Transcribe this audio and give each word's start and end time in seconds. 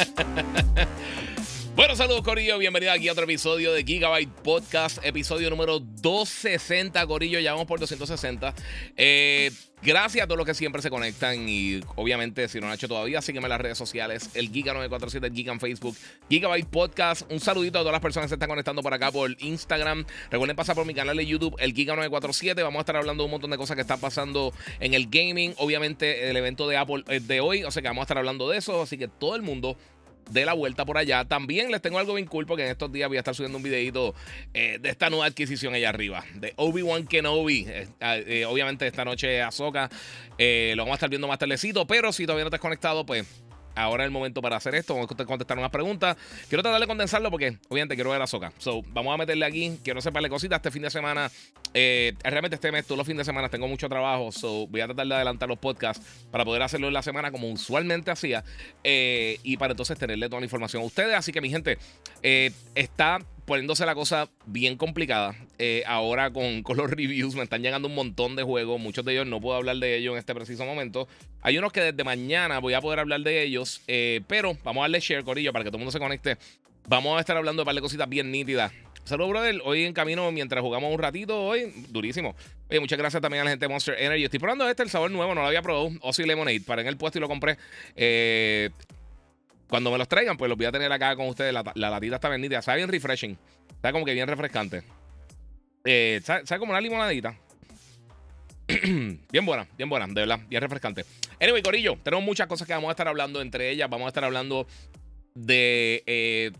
Bueno, 1.80 1.96
saludos 1.96 2.22
Corillo, 2.22 2.58
bienvenido 2.58 2.92
aquí 2.92 3.08
a 3.08 3.12
otro 3.12 3.24
episodio 3.24 3.72
de 3.72 3.84
Gigabyte 3.84 4.28
Podcast, 4.42 4.98
episodio 5.02 5.48
número 5.48 5.78
260, 5.78 7.06
Corillo, 7.06 7.38
ya 7.38 7.52
vamos 7.52 7.66
por 7.66 7.80
260. 7.80 8.52
Eh, 8.98 9.50
gracias 9.80 10.24
a 10.24 10.26
todos 10.26 10.36
los 10.36 10.46
que 10.46 10.52
siempre 10.52 10.82
se 10.82 10.90
conectan 10.90 11.48
y 11.48 11.80
obviamente 11.96 12.48
si 12.48 12.58
no 12.58 12.66
lo 12.66 12.72
han 12.72 12.74
hecho 12.74 12.88
todavía, 12.88 13.22
sígueme 13.22 13.46
en 13.46 13.50
las 13.50 13.60
redes 13.60 13.78
sociales, 13.78 14.30
el 14.34 14.52
Giga947, 14.52 15.24
el 15.24 15.32
Giga 15.32 15.52
en 15.52 15.60
Facebook, 15.60 15.96
Gigabyte 16.28 16.68
Podcast. 16.68 17.30
Un 17.32 17.40
saludito 17.40 17.78
a 17.78 17.82
todas 17.82 17.92
las 17.92 18.02
personas 18.02 18.26
que 18.26 18.30
se 18.30 18.34
están 18.34 18.50
conectando 18.50 18.82
por 18.82 18.92
acá 18.92 19.10
por 19.10 19.34
Instagram. 19.38 20.04
Recuerden 20.30 20.56
pasar 20.56 20.74
por 20.74 20.84
mi 20.84 20.92
canal 20.92 21.16
de 21.16 21.24
YouTube, 21.24 21.56
el 21.60 21.72
Giga947. 21.72 22.62
Vamos 22.62 22.80
a 22.80 22.80
estar 22.80 22.96
hablando 22.96 23.22
de 23.22 23.26
un 23.26 23.30
montón 23.30 23.50
de 23.52 23.56
cosas 23.56 23.76
que 23.76 23.82
están 23.82 24.00
pasando 24.00 24.52
en 24.80 24.92
el 24.92 25.06
gaming. 25.08 25.54
Obviamente 25.56 26.28
el 26.28 26.36
evento 26.36 26.68
de 26.68 26.76
Apple 26.76 27.04
es 27.08 27.26
de 27.26 27.40
hoy, 27.40 27.62
o 27.62 27.70
sea 27.70 27.80
que 27.80 27.88
vamos 27.88 28.02
a 28.02 28.04
estar 28.04 28.18
hablando 28.18 28.50
de 28.50 28.58
eso, 28.58 28.82
así 28.82 28.98
que 28.98 29.08
todo 29.08 29.34
el 29.34 29.42
mundo 29.42 29.78
de 30.30 30.44
la 30.44 30.52
vuelta 30.52 30.84
por 30.84 30.98
allá. 30.98 31.24
También 31.24 31.70
les 31.70 31.82
tengo 31.82 31.98
algo 31.98 32.14
bien 32.14 32.26
cool 32.26 32.46
porque 32.46 32.64
en 32.64 32.70
estos 32.70 32.90
días 32.90 33.08
voy 33.08 33.16
a 33.16 33.20
estar 33.20 33.34
subiendo 33.34 33.58
un 33.58 33.64
videito 33.64 34.14
eh, 34.54 34.78
de 34.80 34.88
esta 34.88 35.10
nueva 35.10 35.26
adquisición 35.26 35.74
allá 35.74 35.88
arriba, 35.88 36.24
de 36.34 36.52
Obi-Wan 36.56 37.06
Kenobi. 37.06 37.66
Eh, 37.68 37.88
eh, 38.00 38.44
obviamente 38.46 38.86
esta 38.86 39.04
noche 39.04 39.42
Ahsoka 39.42 39.90
lo 40.38 40.82
vamos 40.82 40.92
a 40.92 40.94
estar 40.94 41.10
viendo 41.10 41.28
más 41.28 41.38
tardecito, 41.38 41.86
pero 41.86 42.12
si 42.12 42.24
todavía 42.24 42.44
no 42.44 42.50
te 42.50 42.56
has 42.56 42.62
conectado, 42.62 43.04
pues 43.04 43.26
ahora 43.74 44.04
es 44.04 44.08
el 44.08 44.12
momento 44.12 44.42
para 44.42 44.56
hacer 44.56 44.74
esto. 44.74 44.94
Vamos 44.94 45.10
a 45.10 45.24
contestar 45.24 45.58
unas 45.58 45.70
preguntas. 45.70 46.16
Quiero 46.48 46.62
tratar 46.62 46.80
de 46.80 46.86
condensarlo 46.86 47.30
porque, 47.30 47.58
obviamente, 47.68 47.94
quiero 47.94 48.10
ver 48.10 48.22
a 48.22 48.26
Soca. 48.26 48.52
So, 48.58 48.82
vamos 48.88 49.14
a 49.14 49.16
meterle 49.16 49.46
aquí. 49.46 49.78
Quiero 49.82 50.00
separarle 50.00 50.28
cositas 50.28 50.56
este 50.56 50.70
fin 50.70 50.82
de 50.82 50.90
semana. 50.90 51.30
Eh, 51.74 52.14
realmente 52.22 52.56
este 52.56 52.72
mes, 52.72 52.84
todos 52.86 52.98
los 52.98 53.06
fines 53.06 53.18
de 53.18 53.24
semana, 53.24 53.48
tengo 53.48 53.68
mucho 53.68 53.88
trabajo. 53.88 54.32
So, 54.32 54.66
voy 54.66 54.80
a 54.80 54.86
tratar 54.86 55.06
de 55.06 55.14
adelantar 55.14 55.48
los 55.48 55.58
podcasts 55.58 56.04
para 56.30 56.44
poder 56.44 56.62
hacerlo 56.62 56.88
en 56.88 56.94
la 56.94 57.02
semana 57.02 57.30
como 57.30 57.50
usualmente 57.50 58.10
hacía. 58.10 58.44
Eh, 58.84 59.38
y 59.42 59.56
para 59.56 59.72
entonces 59.72 59.98
tenerle 59.98 60.28
toda 60.28 60.40
la 60.40 60.46
información 60.46 60.82
a 60.82 60.86
ustedes. 60.86 61.14
Así 61.14 61.32
que, 61.32 61.40
mi 61.40 61.50
gente, 61.50 61.78
eh, 62.22 62.52
está 62.74 63.20
poniéndose 63.50 63.84
la 63.84 63.96
cosa 63.96 64.28
bien 64.46 64.76
complicada. 64.76 65.34
Eh, 65.58 65.82
ahora 65.84 66.32
con, 66.32 66.62
con, 66.62 66.76
los 66.76 66.88
reviews 66.90 67.34
me 67.34 67.42
están 67.42 67.62
llegando 67.62 67.88
un 67.88 67.96
montón 67.96 68.36
de 68.36 68.44
juegos. 68.44 68.80
Muchos 68.80 69.04
de 69.04 69.14
ellos 69.14 69.26
no 69.26 69.40
puedo 69.40 69.56
hablar 69.56 69.74
de 69.78 69.96
ellos 69.96 70.12
en 70.12 70.18
este 70.18 70.36
preciso 70.36 70.64
momento. 70.64 71.08
Hay 71.42 71.58
unos 71.58 71.72
que 71.72 71.80
desde 71.80 72.04
mañana 72.04 72.60
voy 72.60 72.74
a 72.74 72.80
poder 72.80 73.00
hablar 73.00 73.22
de 73.22 73.42
ellos. 73.42 73.82
Eh, 73.88 74.20
pero 74.28 74.56
vamos 74.62 74.82
a 74.82 74.84
darle 74.84 75.00
share, 75.00 75.24
Corillo, 75.24 75.52
para 75.52 75.64
que 75.64 75.70
todo 75.70 75.78
el 75.78 75.80
mundo 75.80 75.90
se 75.90 75.98
conecte. 75.98 76.38
Vamos 76.86 77.16
a 77.16 77.20
estar 77.20 77.36
hablando 77.36 77.58
de 77.58 77.62
un 77.62 77.66
par 77.66 77.74
de 77.74 77.80
cositas 77.80 78.08
bien 78.08 78.30
nítidas. 78.30 78.70
Saludos, 79.02 79.30
brother. 79.30 79.60
Hoy 79.64 79.82
en 79.82 79.94
camino, 79.94 80.30
mientras 80.30 80.62
jugamos 80.62 80.94
un 80.94 81.00
ratito, 81.00 81.42
hoy, 81.42 81.72
durísimo. 81.88 82.36
Oye, 82.70 82.78
muchas 82.78 83.00
gracias 83.00 83.20
también 83.20 83.40
a 83.40 83.44
la 83.46 83.50
gente 83.50 83.64
de 83.64 83.68
Monster 83.68 83.96
Energy. 83.98 84.26
Estoy 84.26 84.38
probando 84.38 84.68
este, 84.68 84.84
el 84.84 84.90
sabor 84.90 85.10
nuevo, 85.10 85.34
no 85.34 85.40
lo 85.40 85.48
había 85.48 85.62
probado. 85.62 85.90
Ozzy 86.02 86.22
Lemonade. 86.22 86.60
Para 86.60 86.82
en 86.82 86.86
el 86.86 86.96
puesto 86.96 87.18
y 87.18 87.20
lo 87.20 87.26
compré. 87.26 87.58
Eh, 87.96 88.70
cuando 89.70 89.92
me 89.92 89.98
los 89.98 90.08
traigan, 90.08 90.36
pues 90.36 90.48
los 90.48 90.58
voy 90.58 90.66
a 90.66 90.72
tener 90.72 90.90
acá 90.90 91.14
con 91.14 91.28
ustedes. 91.28 91.54
La, 91.54 91.62
latita 91.74 92.16
está 92.16 92.28
bendita. 92.28 92.60
Sabe 92.60 92.78
bien 92.78 92.88
refreshing. 92.88 93.38
Sabe 93.80 93.92
como 93.92 94.04
que 94.04 94.12
bien 94.12 94.26
refrescante. 94.26 94.82
Eh, 95.84 96.20
sabe, 96.24 96.58
como 96.58 96.72
una 96.72 96.80
limonadita. 96.80 97.36
bien 98.68 99.46
buena, 99.46 99.66
bien 99.78 99.88
buena, 99.88 100.06
de 100.08 100.14
verdad, 100.14 100.40
bien 100.48 100.60
refrescante. 100.60 101.04
Anyway, 101.40 101.62
Corillo, 101.62 101.96
tenemos 102.02 102.24
muchas 102.24 102.48
cosas 102.48 102.66
que 102.66 102.74
vamos 102.74 102.88
a 102.88 102.90
estar 102.90 103.06
hablando. 103.06 103.40
Entre 103.40 103.70
ellas, 103.70 103.88
vamos 103.88 104.06
a 104.06 104.08
estar 104.08 104.24
hablando 104.24 104.66
de 105.34 106.02
eh, 106.04 106.50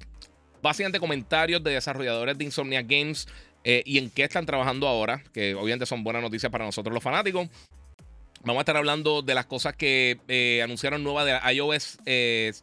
básicamente 0.63 1.01
comentarios 1.01 1.63
de 1.65 1.73
desarrolladores 1.73 2.39
de 2.39 2.45
Insomnia 2.45 2.83
Games 2.83 3.27
eh, 3.65 3.83
y 3.85 3.99
en 3.99 4.09
qué 4.11 4.23
están 4.23 4.47
trabajando 4.47 4.87
ahora, 4.87 5.23
que 5.35 5.57
obviamente 5.57 5.85
son 5.85 6.05
buenas 6.05 6.23
noticias 6.23 6.51
para 6.51 6.65
nosotros 6.65 6.95
los 6.95 7.03
fanáticos. 7.03 7.49
Vamos 8.43 8.61
a 8.61 8.63
estar 8.63 8.77
hablando 8.79 9.21
de 9.21 9.35
las 9.35 9.45
cosas 9.45 9.77
que 9.77 10.19
eh, 10.27 10.63
anunciaron 10.63 11.05
nuevas 11.05 11.27
de 11.27 11.53
iOS 11.53 11.99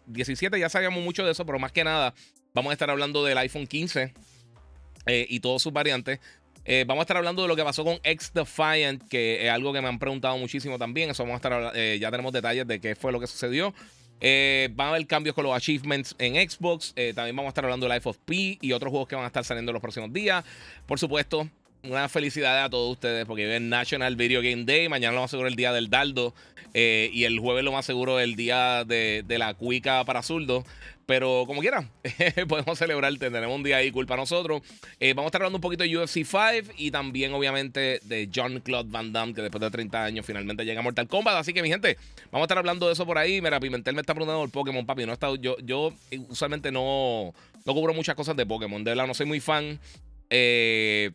17. 0.07 0.57
Eh, 0.57 0.59
ya 0.59 0.69
sabíamos 0.69 1.03
mucho 1.03 1.23
de 1.23 1.31
eso, 1.31 1.45
pero 1.45 1.59
más 1.59 1.71
que 1.71 1.83
nada, 1.83 2.15
vamos 2.55 2.71
a 2.71 2.73
estar 2.73 2.89
hablando 2.89 3.23
del 3.23 3.37
iPhone 3.37 3.67
15 3.67 4.11
eh, 5.05 5.27
y 5.29 5.39
todas 5.39 5.61
sus 5.61 5.71
variantes. 5.71 6.19
vamos 6.87 7.01
a 7.01 7.03
estar 7.03 7.17
hablando 7.17 7.43
de 7.43 7.47
lo 7.47 7.55
que 7.55 7.63
pasó 7.63 7.83
con 7.83 7.99
X 8.01 8.31
Defiant, 8.33 9.07
que 9.07 9.45
es 9.45 9.51
algo 9.51 9.71
que 9.71 9.81
me 9.81 9.87
han 9.87 9.99
preguntado 9.99 10.35
muchísimo 10.39 10.79
también. 10.79 11.11
Eso 11.11 11.23
vamos 11.23 11.35
a 11.35 11.47
estar, 11.47 11.75
ya 11.99 12.09
tenemos 12.09 12.33
detalles 12.33 12.65
de 12.65 12.81
qué 12.81 12.95
fue 12.95 13.11
lo 13.11 13.19
que 13.19 13.27
sucedió. 13.27 13.71
van 14.19 14.87
a 14.87 14.89
haber 14.89 15.05
cambios 15.05 15.35
con 15.35 15.43
los 15.43 15.55
achievements 15.55 16.15
en 16.17 16.49
Xbox. 16.49 16.95
también 17.13 17.35
vamos 17.35 17.45
a 17.45 17.49
estar 17.49 17.65
hablando 17.65 17.87
del 17.87 17.95
Life 17.95 18.09
of 18.09 18.17
P 18.25 18.57
y 18.59 18.71
otros 18.71 18.89
juegos 18.89 19.07
que 19.07 19.15
van 19.15 19.25
a 19.25 19.27
estar 19.27 19.45
saliendo 19.45 19.69
en 19.69 19.73
los 19.73 19.81
próximos 19.81 20.11
días. 20.11 20.43
Por 20.87 20.97
supuesto, 20.97 21.47
una 21.89 22.09
felicidad 22.09 22.63
a 22.63 22.69
todos 22.69 22.91
ustedes 22.91 23.25
porque 23.25 23.55
es 23.55 23.61
National 23.61 24.15
Video 24.15 24.41
Game 24.41 24.63
Day. 24.65 24.89
Mañana 24.89 25.15
lo 25.15 25.21
más 25.21 25.31
seguro 25.31 25.47
el 25.47 25.55
día 25.55 25.73
del 25.73 25.89
Daldo. 25.89 26.33
Eh, 26.73 27.09
y 27.13 27.23
el 27.23 27.39
jueves 27.39 27.63
lo 27.63 27.71
más 27.71 27.85
seguro 27.85 28.19
el 28.19 28.35
día 28.35 28.83
de, 28.85 29.23
la 29.27 29.53
cuica 29.53 30.03
para 30.05 30.21
zurdo. 30.21 30.63
Pero 31.05 31.45
como 31.47 31.61
quiera, 31.61 31.89
podemos 32.47 32.77
celebrar. 32.77 33.15
Tenemos 33.17 33.55
un 33.55 33.63
día 33.63 33.77
ahí 33.77 33.91
cool 33.91 34.05
para 34.05 34.21
nosotros. 34.21 34.61
Eh, 34.99 35.13
vamos 35.13 35.27
a 35.27 35.29
estar 35.29 35.41
hablando 35.41 35.57
un 35.57 35.61
poquito 35.61 35.83
de 35.83 35.97
UFC 35.97 36.25
5 36.25 36.73
y 36.77 36.91
también, 36.91 37.33
obviamente, 37.33 38.01
de 38.03 38.29
John 38.33 38.59
Claude 38.59 38.89
Van 38.91 39.13
Damme, 39.13 39.33
que 39.33 39.41
después 39.41 39.61
de 39.61 39.71
30 39.71 40.03
años 40.03 40.25
finalmente 40.25 40.65
llega 40.65 40.81
a 40.81 40.83
Mortal 40.83 41.07
Kombat. 41.07 41.35
Así 41.37 41.53
que, 41.53 41.61
mi 41.61 41.69
gente, 41.69 41.97
vamos 42.25 42.43
a 42.43 42.45
estar 42.45 42.57
hablando 42.57 42.87
de 42.87 42.93
eso 42.93 43.05
por 43.05 43.17
ahí. 43.17 43.41
Mira, 43.41 43.59
Pimentel 43.59 43.95
me 43.95 44.01
está 44.01 44.13
preguntando 44.13 44.43
el 44.43 44.51
Pokémon, 44.51 44.85
papi. 44.85 45.05
No 45.05 45.13
estado, 45.13 45.37
yo, 45.37 45.55
yo 45.63 45.93
usualmente 46.27 46.71
no, 46.71 47.33
no 47.65 47.73
cubro 47.73 47.93
muchas 47.93 48.15
cosas 48.15 48.35
de 48.35 48.45
Pokémon. 48.45 48.83
De 48.83 48.91
verdad, 48.91 49.07
no 49.07 49.13
soy 49.13 49.25
muy 49.25 49.39
fan. 49.39 49.79
Eh 50.29 51.11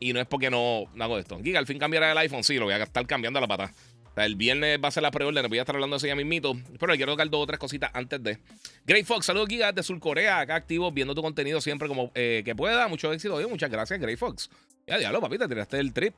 y 0.00 0.12
no 0.12 0.20
es 0.20 0.26
porque 0.26 0.50
no, 0.50 0.84
hago 0.98 1.18
esto. 1.18 1.38
Giga, 1.42 1.58
al 1.58 1.66
fin 1.66 1.78
cambiará 1.78 2.12
el 2.12 2.18
iPhone. 2.18 2.44
Sí, 2.44 2.56
lo 2.56 2.64
voy 2.64 2.74
a 2.74 2.82
estar 2.82 3.06
cambiando 3.06 3.38
a 3.38 3.42
la 3.42 3.48
pata. 3.48 3.72
O 4.10 4.14
sea, 4.14 4.24
el 4.24 4.36
viernes 4.36 4.78
va 4.82 4.88
a 4.88 4.90
ser 4.90 5.02
la 5.02 5.10
preorden. 5.10 5.48
Voy 5.48 5.58
a 5.58 5.62
estar 5.62 5.74
hablando 5.74 5.94
de 5.94 5.98
eso 5.98 6.06
ya 6.06 6.16
mismito. 6.16 6.54
Pero 6.78 6.92
le 6.92 6.96
quiero 6.96 7.12
tocar 7.12 7.28
dos 7.30 7.42
o 7.42 7.46
tres 7.46 7.58
cositas 7.58 7.90
antes 7.94 8.22
de. 8.22 8.38
Great 8.86 9.06
Fox, 9.06 9.26
saludos 9.26 9.48
Giga 9.48 9.72
de 9.72 9.82
Sur 9.82 9.98
Corea. 10.00 10.40
Acá 10.40 10.56
activo, 10.56 10.90
viendo 10.92 11.14
tu 11.14 11.22
contenido 11.22 11.60
siempre 11.60 11.88
como 11.88 12.10
eh, 12.14 12.42
que 12.44 12.54
pueda. 12.54 12.88
Mucho 12.88 13.12
éxito. 13.12 13.36
muchas 13.48 13.70
gracias, 13.70 14.00
Great 14.00 14.18
Fox. 14.18 14.50
Ya, 14.86 14.98
diablo, 14.98 15.20
papi, 15.20 15.38
te 15.38 15.48
tiraste 15.48 15.78
el 15.78 15.92
trip. 15.92 16.14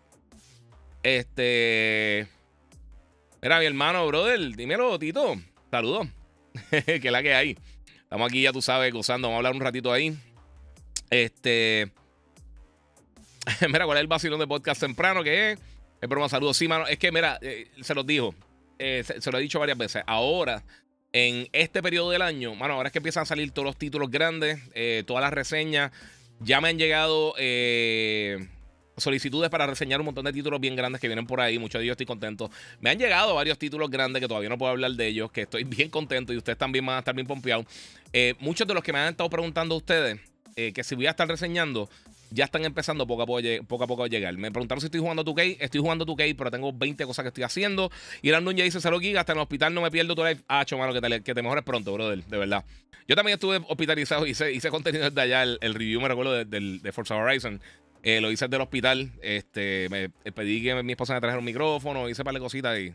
Este. 1.03 2.27
Mira, 3.43 3.59
mi 3.59 3.65
hermano, 3.65 4.07
brother. 4.07 4.55
Dímelo, 4.55 4.99
Tito. 4.99 5.37
Saludos. 5.71 6.09
que 7.01 7.11
la 7.11 7.23
que 7.23 7.35
hay. 7.35 7.57
Estamos 8.03 8.29
aquí, 8.29 8.43
ya 8.43 8.53
tú 8.53 8.61
sabes, 8.61 8.93
gozando. 8.93 9.29
Vamos 9.29 9.37
a 9.37 9.39
hablar 9.39 9.55
un 9.55 9.61
ratito 9.61 9.93
ahí. 9.93 10.17
Este. 11.09 11.91
mira, 13.69 13.85
¿cuál 13.85 13.99
es 13.99 14.03
el 14.03 14.07
vacilón 14.07 14.41
de 14.41 14.47
podcast 14.47 14.81
temprano? 14.81 15.23
Que 15.23 15.53
es. 15.53 15.59
Es 16.01 16.09
broma, 16.09 16.29
saludos. 16.29 16.57
Sí, 16.57 16.67
mano. 16.69 16.87
Es 16.87 16.99
que, 16.99 17.13
mira, 17.13 17.39
eh, 17.43 17.69
se 17.83 17.95
los 17.95 18.07
dijo. 18.07 18.35
Eh, 18.79 19.05
se, 19.05 19.31
lo 19.31 19.39
he 19.39 19.43
dicho 19.43 19.59
varias 19.59 19.77
veces. 19.77 20.03
Ahora, 20.07 20.63
en 21.13 21.49
este 21.53 21.83
periodo 21.83 22.11
del 22.11 22.23
año, 22.23 22.55
mano, 22.55 22.75
ahora 22.75 22.89
es 22.89 22.93
que 22.93 22.99
empiezan 22.99 23.23
a 23.23 23.27
salir 23.27 23.51
todos 23.51 23.67
los 23.67 23.77
títulos 23.77 24.11
grandes, 24.11 24.61
eh, 24.75 25.05
todas 25.07 25.23
las 25.23 25.33
reseñas. 25.33 25.93
Ya 26.41 26.61
me 26.63 26.71
han 26.71 26.79
llegado 26.79 27.35
solicitudes 28.97 29.51
para 29.51 29.67
reseñar 29.67 30.01
un 30.01 30.07
montón 30.07 30.25
de 30.27 30.33
títulos 30.33 30.61
bien 30.61 30.77
grandes 30.77 31.01
que 31.03 31.09
vienen 31.09 31.27
por 31.27 31.43
ahí. 31.43 31.59
Muchos 31.59 31.79
de 31.79 31.85
ellos 31.85 31.95
estoy 31.95 32.07
contento. 32.07 32.51
Me 32.81 32.89
han 32.89 32.99
llegado 32.99 33.35
varios 33.35 33.59
títulos 33.59 33.91
grandes 33.91 34.21
que 34.21 34.29
todavía 34.29 34.49
no 34.49 34.57
puedo 34.57 34.71
hablar 34.71 34.93
de 34.93 35.07
ellos, 35.07 35.31
que 35.31 35.43
estoy 35.43 35.65
bien 35.65 35.91
contento 35.91 36.33
y 36.33 36.39
ustedes 36.39 36.57
también 36.57 36.87
van 36.87 36.97
a 36.97 36.99
estar 37.01 37.15
bien 37.15 37.27
pompeados. 37.27 37.67
muchos 38.39 38.67
de 38.67 38.73
los 38.73 38.83
que 38.83 38.95
me 38.95 39.01
han 39.01 39.11
estado 39.11 39.29
preguntando 39.29 39.75
a 39.75 39.79
ustedes 39.79 40.19
que 40.55 40.85
si 40.85 40.95
voy 40.95 41.07
a 41.07 41.11
estar 41.11 41.27
reseñando, 41.27 41.89
ya 42.31 42.45
están 42.45 42.65
empezando 42.65 43.07
poco 43.07 43.23
a 43.23 43.27
poco, 43.27 44.05
a, 44.05 44.09
llegar. 44.09 44.37
Me 44.37 44.51
preguntaron 44.51 44.81
si 44.81 44.87
estoy 44.87 45.01
jugando 45.01 45.25
2K. 45.25 45.59
Estoy 45.61 45.81
jugando 45.81 46.07
2K, 46.07 46.35
pero 46.37 46.51
tengo 46.51 46.73
20 46.73 47.05
cosas 47.05 47.25
que 47.25 47.29
estoy 47.29 47.45
haciendo. 47.45 47.91
Y 48.23 48.29
Irán 48.29 48.45
ya 48.57 48.65
dice: 48.65 48.81
Salud, 48.81 49.01
Giga, 49.01 49.21
hasta 49.21 49.33
en 49.33 49.39
el 49.39 49.43
hospital 49.43 49.75
no 49.75 49.83
me 49.83 49.91
pierdo 49.91 50.15
tu 50.15 50.25
life. 50.25 50.43
Ah, 50.49 50.65
mano, 50.79 50.93
que 50.93 51.35
te, 51.35 51.43
mejores 51.43 51.65
pronto, 51.65 51.93
brother. 51.93 52.25
De 52.25 52.39
verdad. 52.39 52.65
Yo 53.09 53.17
también 53.17 53.35
estuve 53.35 53.61
hospitalizado. 53.69 54.27
Hice, 54.27 54.53
hice 54.53 54.71
contenido 54.71 55.11
desde 55.11 55.21
allá. 55.21 55.43
El, 55.43 55.75
review, 55.75 56.01
me 56.01 56.09
recuerdo, 56.09 56.45
de, 56.45 56.93
Forza 56.93 57.17
Horizon. 57.17 57.61
Eh, 58.03 58.21
lo 58.21 58.31
hice 58.31 58.47
desde 58.47 58.57
el 58.57 58.63
hospital. 58.63 59.13
Este, 59.21 59.89
me 59.91 60.05
eh, 60.25 60.33
pedí 60.33 60.63
que 60.63 60.83
mi 60.83 60.93
esposa 60.93 61.15
me 61.15 61.21
trajera 61.21 61.39
un 61.39 61.45
micrófono. 61.45 62.09
Hice 62.09 62.23
un 62.23 62.25
par 62.25 62.35
de 62.35 62.41
cositas 62.41 62.79
y 62.79 62.93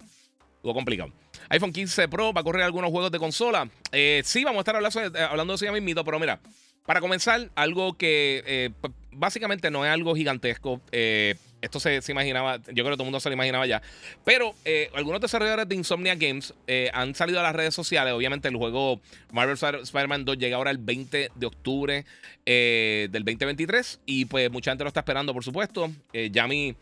estuvo 0.55 0.73
complicado. 0.73 1.11
iPhone 1.49 1.73
15 1.73 2.07
Pro 2.07 2.33
va 2.33 2.41
a 2.41 2.43
correr 2.43 2.63
algunos 2.63 2.89
juegos 2.89 3.11
de 3.11 3.19
consola. 3.19 3.69
Eh, 3.91 4.21
sí, 4.23 4.43
vamos 4.43 4.59
a 4.59 4.61
estar 4.61 4.75
hablando, 4.75 4.99
hablando 5.29 5.53
de 5.53 5.55
eso 5.55 5.65
ya 5.65 5.71
mismito, 5.71 6.03
pero 6.03 6.19
mira. 6.19 6.39
Para 6.85 7.01
comenzar, 7.01 7.49
algo 7.55 7.97
que 7.97 8.71
básicamente 9.15 9.71
no 9.71 9.85
es 9.85 9.91
algo 9.91 10.15
gigantesco. 10.15 10.81
Eh, 10.91 11.35
esto 11.61 11.79
se, 11.79 11.99
imaginaba, 12.09 12.57
yo 12.57 12.83
creo 12.83 12.91
que 12.91 12.91
todo 12.91 13.03
el 13.03 13.07
mundo 13.07 13.19
se 13.19 13.29
lo 13.29 13.33
imaginaba 13.33 13.65
ya. 13.65 13.81
Pero 14.23 14.53
eh, 14.65 14.89
algunos 14.93 15.19
desarrolladores 15.19 15.67
de 15.67 15.75
Insomnia 15.75 16.13
Games 16.15 16.53
eh, 16.67 16.91
han 16.93 17.15
salido 17.15 17.39
a 17.39 17.43
las 17.43 17.55
redes 17.55 17.73
sociales. 17.73 18.13
Obviamente 18.13 18.47
el 18.47 18.55
juego 18.55 19.01
Marvel 19.31 19.55
Spider-Man 19.55 20.25
2 20.25 20.37
llega 20.37 20.57
ahora 20.57 20.69
el 20.69 20.77
20 20.77 21.31
de 21.33 21.45
octubre 21.45 22.05
del 22.45 23.23
2023 23.23 24.01
y 24.05 24.25
pues 24.25 24.51
mucha 24.51 24.71
gente 24.71 24.83
lo 24.83 24.89
está 24.89 24.99
esperando, 24.99 25.33
por 25.33 25.43
supuesto. 25.43 25.91
ya 26.13 26.47
mi 26.47 26.75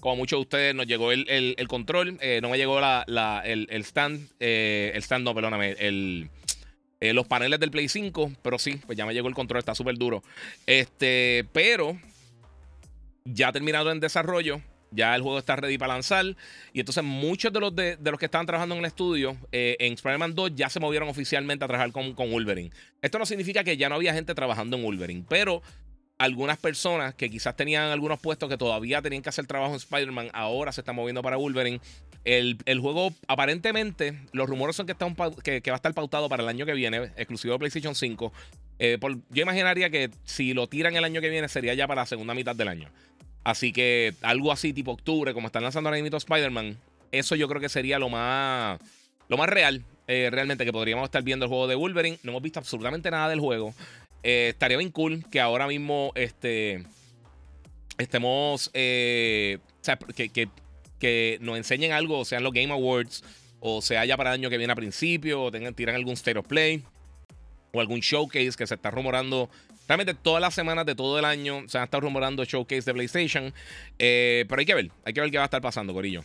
como 0.00 0.16
muchos 0.16 0.38
de 0.38 0.42
ustedes, 0.42 0.74
nos 0.74 0.86
llegó 0.86 1.12
el, 1.12 1.66
control. 1.66 2.18
no 2.42 2.50
me 2.50 2.58
llegó 2.58 2.78
el, 2.78 3.84
stand. 3.84 4.28
el 4.38 5.02
stand, 5.02 5.24
no, 5.24 5.34
perdóname. 5.34 5.76
El, 5.78 6.28
los 7.00 7.26
paneles 7.26 7.60
del 7.60 7.70
Play 7.70 7.88
5. 7.88 8.32
Pero 8.42 8.58
sí, 8.58 8.80
pues 8.86 8.96
ya 8.96 9.06
me 9.06 9.14
llegó 9.14 9.28
el 9.28 9.34
control. 9.34 9.58
Está 9.58 9.74
súper 9.74 9.96
duro. 9.96 10.22
Este, 10.66 11.46
pero 11.52 11.98
ya 13.24 13.52
terminado 13.52 13.90
en 13.90 14.00
desarrollo. 14.00 14.60
Ya 14.90 15.14
el 15.16 15.22
juego 15.22 15.38
está 15.38 15.56
ready 15.56 15.76
para 15.76 15.94
lanzar. 15.94 16.24
Y 16.72 16.80
entonces 16.80 17.02
muchos 17.02 17.52
de 17.52 17.60
los, 17.60 17.74
de, 17.74 17.98
los 18.00 18.18
que 18.18 18.26
estaban 18.26 18.46
trabajando 18.46 18.76
en 18.76 18.80
el 18.80 18.84
estudio 18.86 19.36
eh, 19.50 19.76
en 19.80 19.94
Spider-Man 19.94 20.34
2 20.34 20.52
ya 20.54 20.68
se 20.68 20.78
movieron 20.78 21.08
oficialmente 21.08 21.64
a 21.64 21.68
trabajar 21.68 21.90
con, 21.90 22.14
con 22.14 22.30
Wolverine. 22.30 22.70
Esto 23.02 23.18
no 23.18 23.26
significa 23.26 23.64
que 23.64 23.76
ya 23.76 23.88
no 23.88 23.96
había 23.96 24.14
gente 24.14 24.34
trabajando 24.34 24.76
en 24.76 24.84
Wolverine. 24.84 25.24
Pero 25.28 25.62
algunas 26.18 26.58
personas 26.58 27.14
que 27.14 27.30
quizás 27.30 27.56
tenían 27.56 27.90
algunos 27.90 28.20
puestos 28.20 28.48
que 28.48 28.56
todavía 28.56 29.02
tenían 29.02 29.22
que 29.22 29.28
hacer 29.28 29.46
trabajo 29.46 29.72
en 29.72 29.76
Spider-Man, 29.76 30.30
ahora 30.32 30.72
se 30.72 30.80
están 30.80 30.96
moviendo 30.96 31.22
para 31.22 31.36
Wolverine. 31.36 31.80
El, 32.24 32.56
juego, 32.80 33.12
aparentemente, 33.28 34.18
los 34.32 34.48
rumores 34.48 34.76
son 34.76 34.86
que, 34.86 34.92
está 34.92 35.06
que, 35.42 35.70
va 35.70 35.74
a 35.74 35.76
estar 35.76 35.92
pautado 35.92 36.28
para 36.28 36.42
el 36.42 36.48
año 36.48 36.64
que 36.64 36.72
viene, 36.72 37.10
exclusivo 37.16 37.52
de 37.54 37.58
PlayStation 37.58 37.94
5. 37.94 38.32
Eh, 38.78 38.98
yo 39.30 39.42
imaginaría 39.42 39.90
que 39.90 40.10
si 40.24 40.54
lo 40.54 40.66
tiran 40.66 40.96
el 40.96 41.04
año 41.04 41.20
que 41.20 41.28
viene 41.28 41.48
sería 41.48 41.74
ya 41.74 41.86
para 41.86 42.02
la 42.02 42.06
segunda 42.06 42.34
mitad 42.34 42.56
del 42.56 42.68
año. 42.68 42.88
Así 43.44 43.72
que 43.72 44.14
algo 44.22 44.52
así 44.52 44.72
tipo 44.72 44.92
octubre, 44.92 45.34
como 45.34 45.48
están 45.48 45.62
lanzando 45.62 45.90
ahora 45.90 46.00
mismo 46.00 46.16
Spider-Man, 46.16 46.78
eso 47.12 47.36
yo 47.36 47.46
creo 47.46 47.60
que 47.60 47.68
sería 47.68 47.98
lo 47.98 48.08
más, 48.08 48.80
lo 49.28 49.36
más 49.36 49.48
real, 49.50 49.84
eh, 50.06 50.28
realmente, 50.30 50.64
que 50.64 50.72
podríamos 50.72 51.04
estar 51.04 51.22
viendo 51.22 51.44
el 51.44 51.48
juego 51.48 51.66
de 51.66 51.74
Wolverine. 51.74 52.18
No 52.22 52.32
hemos 52.32 52.42
visto 52.42 52.58
absolutamente 52.58 53.10
nada 53.10 53.28
del 53.28 53.40
juego. 53.40 53.74
Eh, 54.24 54.48
estaría 54.48 54.78
bien 54.78 54.90
cool 54.90 55.22
que 55.30 55.38
ahora 55.38 55.66
mismo 55.68 56.10
este, 56.14 56.82
estemos. 57.98 58.70
Eh, 58.72 59.58
que, 60.98 61.38
nos 61.42 61.58
enseñen 61.58 61.92
algo, 61.92 62.24
sean 62.24 62.42
los 62.42 62.54
Game 62.54 62.72
Awards, 62.72 63.22
o 63.60 63.82
sea 63.82 64.06
ya 64.06 64.16
para 64.16 64.30
el 64.30 64.40
año 64.40 64.48
que 64.48 64.56
viene 64.56 64.72
a 64.72 64.76
principio, 64.76 65.42
o 65.42 65.50
tengan, 65.50 65.74
tiran 65.74 65.94
algún 65.94 66.14
State 66.14 66.38
of 66.38 66.46
Play, 66.46 66.82
o 67.72 67.80
algún 67.80 68.00
showcase 68.00 68.52
que 68.56 68.66
se 68.66 68.74
está 68.74 68.90
rumorando. 68.90 69.50
Realmente 69.86 70.14
todas 70.14 70.40
las 70.40 70.54
semanas 70.54 70.86
de 70.86 70.94
todo 70.94 71.18
el 71.18 71.26
año 71.26 71.64
se 71.68 71.76
han 71.76 71.84
estado 71.84 72.00
rumorando 72.00 72.42
showcase 72.46 72.84
de 72.86 72.94
PlayStation. 72.94 73.52
Eh, 73.98 74.46
pero 74.48 74.60
hay 74.60 74.66
que 74.66 74.74
ver, 74.74 74.90
hay 75.04 75.12
que 75.12 75.20
ver 75.20 75.30
qué 75.30 75.36
va 75.36 75.44
a 75.44 75.46
estar 75.46 75.60
pasando, 75.60 75.92
Corillo. 75.92 76.24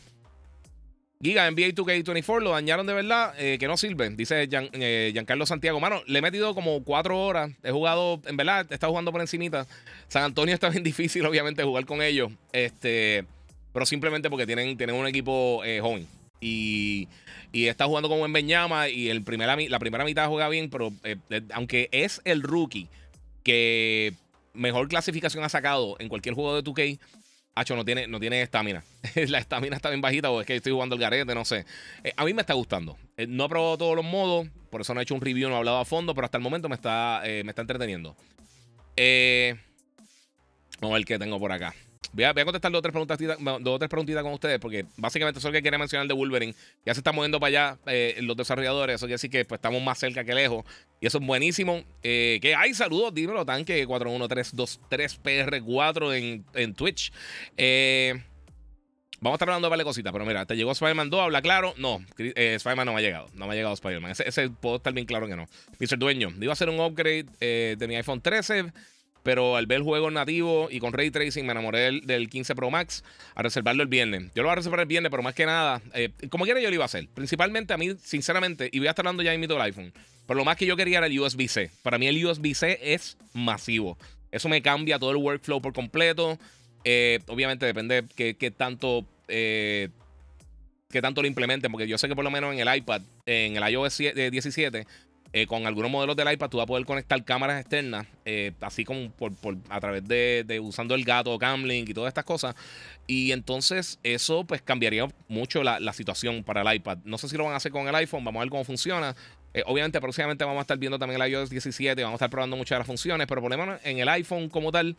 Giga, 1.22 1.52
NBA 1.52 1.76
2K24 1.76 2.40
lo 2.40 2.52
dañaron 2.52 2.88
de 2.88 2.94
verdad, 2.94 3.34
eh, 3.38 3.58
que 3.60 3.68
no 3.68 3.76
sirve, 3.76 4.10
dice 4.12 4.48
eh, 4.50 5.10
Giancarlo 5.12 5.46
Santiago. 5.46 5.78
Mano, 5.82 6.02
le 6.08 6.20
he 6.20 6.22
metido 6.22 6.56
como 6.56 6.82
cuatro 6.86 7.20
horas. 7.20 7.52
He 7.62 7.72
jugado, 7.72 8.22
en 8.26 8.38
verdad, 8.38 8.66
he 8.70 8.74
estado 8.74 8.94
jugando 8.94 9.12
por 9.12 9.20
encimita. 9.20 9.68
San 10.08 10.24
Antonio 10.24 10.54
está 10.54 10.70
bien 10.70 10.82
difícil, 10.86 11.26
obviamente, 11.26 11.62
jugar 11.62 11.86
con 11.86 12.02
ellos. 12.02 12.32
Este, 12.54 13.26
pero 13.74 13.86
simplemente 13.86 14.30
porque 14.30 14.46
tienen, 14.46 14.78
tienen 14.78 14.96
un 14.96 15.08
equipo 15.08 15.62
eh, 15.66 15.82
joven. 15.82 16.08
Y, 16.40 17.10
y, 17.52 17.66
está 17.66 17.84
jugando 17.84 18.08
como 18.08 18.26
en 18.26 18.32
Beñama. 18.32 18.88
Y 18.88 19.10
el 19.10 19.22
primera, 19.22 19.58
la 19.58 19.80
primera 19.80 20.06
mitad 20.06 20.30
juega 20.30 20.48
bien, 20.48 20.70
pero 20.70 20.94
aunque 21.52 21.90
es 21.92 22.22
el 22.24 22.44
rookie 22.44 22.88
que 23.44 24.14
mejor 24.54 24.88
clasificación 24.88 25.44
ha 25.44 25.50
sacado 25.50 25.98
en 26.00 26.08
cualquier 26.08 26.36
juego 26.36 26.56
de 26.56 26.64
2K 26.64 26.98
Hacho, 27.56 27.76
no 27.76 27.84
tiene 27.84 28.08
no 28.08 28.20
tiene 28.20 28.42
estamina. 28.42 28.84
la 29.28 29.40
estamina 29.40 29.76
está 29.76 29.90
bien 29.90 30.02
bajita 30.02 30.30
o 30.30 30.40
es 30.42 30.48
que 30.48 30.56
estoy 30.56 30.72
jugando 30.72 30.96
el 30.96 31.02
garete, 31.02 31.36
no 31.36 31.46
sé. 31.46 31.66
Eh, 32.04 32.14
a 32.16 32.26
mí 32.26 32.34
me 32.34 32.42
está 32.42 32.54
gustando. 32.54 32.98
Eh, 33.18 33.28
no 33.28 33.46
he 33.46 33.50
probado 33.50 33.78
todos 33.78 33.96
los 33.96 34.06
modos, 34.06 34.48
por 34.70 34.82
eso 34.82 34.94
no 34.94 35.00
he 35.00 35.04
hecho 35.04 35.16
un 35.16 35.22
review, 35.22 35.50
no 35.50 35.56
he 35.56 35.58
hablado 35.58 35.80
a 35.80 35.86
fondo, 35.86 36.16
pero 36.16 36.26
hasta 36.26 36.38
el 36.38 36.44
momento 36.44 36.70
me 36.70 36.76
está, 36.76 37.22
eh, 37.26 37.44
me 37.44 37.52
está 37.52 37.62
entreteniendo. 37.62 38.16
vamos 40.80 40.96
a 40.96 40.98
ver 40.98 41.06
qué 41.06 41.20
tengo 41.20 41.40
por 41.40 41.52
acá. 41.52 41.74
Voy 42.12 42.24
a, 42.24 42.34
contestar 42.34 42.72
dos 42.72 42.80
o, 42.80 42.82
tres 42.82 42.92
preguntitas, 42.92 43.38
dos 43.62 43.80
tres 43.80 43.92
con 44.24 44.34
ustedes, 44.34 44.58
porque 44.60 44.88
básicamente 44.98 45.38
eso 45.38 45.48
es 45.48 45.54
lo 45.54 45.58
que 45.58 45.62
quería 45.62 45.78
mencionar 45.78 46.08
de 46.08 46.16
Wolverine. 46.16 46.56
Ya 46.86 46.96
se 46.96 47.02
está 47.02 47.12
moviendo 47.12 47.40
para 47.40 47.50
allá 47.50 47.78
eh, 47.86 48.18
los 48.22 48.36
desarrolladores. 48.36 48.96
Eso 48.96 49.06
quiere 49.06 49.14
decir 49.16 49.30
que 49.30 49.44
pues, 49.46 49.60
estamos 49.60 49.84
más 49.84 50.00
cerca 50.00 50.24
que 50.24 50.34
lejos. 50.34 50.66
Y 51.00 51.06
eso 51.08 51.20
es 51.20 51.26
buenísimo. 51.26 51.84
Eh, 52.02 52.40
que 52.42 52.56
hay 52.56 52.74
saludos, 52.74 53.14
dímelo, 53.14 53.46
tanque 53.46 53.88
41323PR4 53.88 56.18
en, 56.18 56.44
en 56.56 56.74
Twitch. 56.74 57.14
Eh, 57.58 58.20
vamos 59.22 59.34
a 59.34 59.36
estar 59.36 59.50
hablando 59.50 59.68
de 59.68 59.70
varias 59.70 59.86
cositas, 59.86 60.12
pero 60.12 60.26
mira, 60.26 60.48
te 60.48 60.56
llegó 60.56 60.72
Spider-Man 60.72 61.12
2, 61.12 61.22
habla 61.22 61.44
claro. 61.44 61.76
No, 61.78 62.04
Spider-Man 62.18 62.88
no 62.88 62.94
me 62.94 63.00
ha 63.00 63.04
llegado. 63.04 63.28
No 63.36 63.46
me 63.46 63.54
ha 63.54 63.56
llegado 63.56 63.76
Spider-Man. 63.76 64.16
Ese, 64.26 64.50
puedo 64.50 64.78
estar 64.78 64.94
bien 64.94 65.06
claro 65.06 65.28
que 65.28 65.36
no. 65.36 65.48
Mr. 65.80 66.00
Dueño, 66.00 66.30
iba 66.42 66.52
a 66.52 66.54
hacer 66.54 66.70
un 66.70 66.80
upgrade 66.80 67.76
de 67.78 67.88
mi 67.88 67.98
iPhone 67.98 68.20
13 68.20 68.74
pero 69.24 69.56
al 69.56 69.66
ver 69.66 69.78
el 69.78 69.84
juego 69.84 70.10
nativo 70.12 70.70
y 70.72 70.80
con 70.80 70.94
ray 70.94 71.12
tracing 71.12 71.46
me 71.46 71.52
enamoré 71.52 72.02
del, 72.02 72.30
15 72.30 72.56
Pro 72.56 72.70
Max 72.72 73.04
a 73.36 73.44
reservarlo 73.44 73.84
el 73.84 73.90
viernes. 73.90 74.32
Yo 74.36 74.44
lo 74.44 74.50
voy 74.50 74.54
a 74.54 74.56
reservar 74.56 74.82
el 74.82 74.86
viernes, 74.86 75.10
pero 75.12 75.24
más 75.24 75.36
que 75.36 75.46
nada, 75.46 75.82
eh, 75.94 76.10
como 76.30 76.46
quiera 76.46 76.60
yo 76.60 76.70
lo 76.70 76.76
iba 76.76 76.84
a 76.84 76.86
hacer. 76.86 77.08
Principalmente 77.14 77.74
a 77.74 77.78
mí, 77.78 77.96
sinceramente, 78.02 78.70
y 78.72 78.80
voy 78.80 78.88
a 78.88 78.92
estar 78.92 79.06
hablando 79.06 79.24
ya 79.24 79.34
en 79.34 79.40
mi 79.40 79.46
el 79.46 79.62
iPhone, 79.62 79.94
pero 80.28 80.38
lo 80.38 80.46
más 80.46 80.58
que 80.58 80.66
yo 80.66 80.76
quería 80.76 81.00
era 81.00 81.08
el 81.08 81.20
USB-C. 81.20 81.72
Para 81.82 81.98
mí 81.98 82.08
el 82.08 82.24
USB-C 82.24 82.80
es 82.94 83.18
masivo. 83.34 83.98
Eso 84.32 84.48
me 84.48 84.62
cambia 84.62 85.00
todo 85.00 85.12
el 85.12 85.18
workflow 85.18 85.62
por 85.62 85.74
completo. 85.74 86.38
Eh, 86.84 87.20
obviamente 87.28 87.66
depende 87.66 88.06
qué, 88.16 88.36
qué 88.36 88.52
tanto... 88.52 89.06
Eh, 89.28 89.90
qué 90.92 91.02
tanto 91.02 91.22
lo 91.22 91.28
implementen, 91.28 91.72
porque 91.72 91.88
yo 91.88 91.98
sé 91.98 92.08
que 92.08 92.16
por 92.16 92.24
lo 92.24 92.32
menos 92.32 92.54
en 92.54 92.68
el 92.68 92.78
iPad, 92.78 93.02
en 93.26 93.56
el 93.56 93.72
iOS 93.72 93.98
17, 93.98 94.88
eh, 95.32 95.46
con 95.46 95.68
algunos 95.68 95.92
modelos 95.92 96.16
del 96.16 96.32
iPad 96.32 96.50
tú 96.50 96.58
vas 96.58 96.64
a 96.64 96.68
poder 96.68 96.86
conectar 96.86 97.24
cámaras 97.24 97.62
externas, 97.62 98.08
eh, 98.26 98.52
así 98.62 98.84
como 98.84 99.12
por, 99.12 99.32
a 99.70 99.80
través 99.80 100.08
de, 100.08 100.60
usando 100.60 100.96
el 100.96 101.04
gato, 101.04 101.38
Camlink 101.38 101.88
y 101.88 101.94
todas 101.94 102.10
estas 102.10 102.26
cosas. 102.26 102.56
Y 103.06 103.32
entonces 103.32 104.00
eso 104.02 104.44
pues 104.46 104.64
cambiaría 104.64 105.08
mucho 105.28 105.62
la, 105.62 105.94
situación 105.94 106.44
para 106.44 106.62
el 106.62 106.76
iPad. 106.78 107.00
No 107.04 107.20
sé 107.20 107.30
si 107.30 107.38
lo 107.38 107.44
van 107.44 107.54
a 107.54 107.58
hacer 107.58 107.72
con 107.72 107.88
el 107.88 107.94
iPhone, 107.96 108.24
vamos 108.24 108.40
a 108.40 108.44
ver 108.44 108.50
cómo 108.50 108.64
funciona. 108.64 109.16
Eh, 109.54 109.62
obviamente 109.68 110.02
próximamente 110.02 110.44
vamos 110.46 110.60
a 110.60 110.62
estar 110.62 110.78
viendo 110.78 110.98
también 110.98 111.22
el 111.22 111.32
iOS 111.32 111.50
17, 111.50 112.02
vamos 112.04 112.16
a 112.16 112.18
estar 112.18 112.30
probando 112.32 112.58
muchas 112.58 112.78
de 112.78 112.80
las 112.80 112.88
funciones, 112.88 113.28
pero 113.28 113.42
por 113.42 113.52
lo 113.52 113.58
menos 113.58 113.80
en 113.84 114.00
el 114.00 114.10
iPhone 114.10 114.50
como 114.50 114.72
tal, 114.72 114.96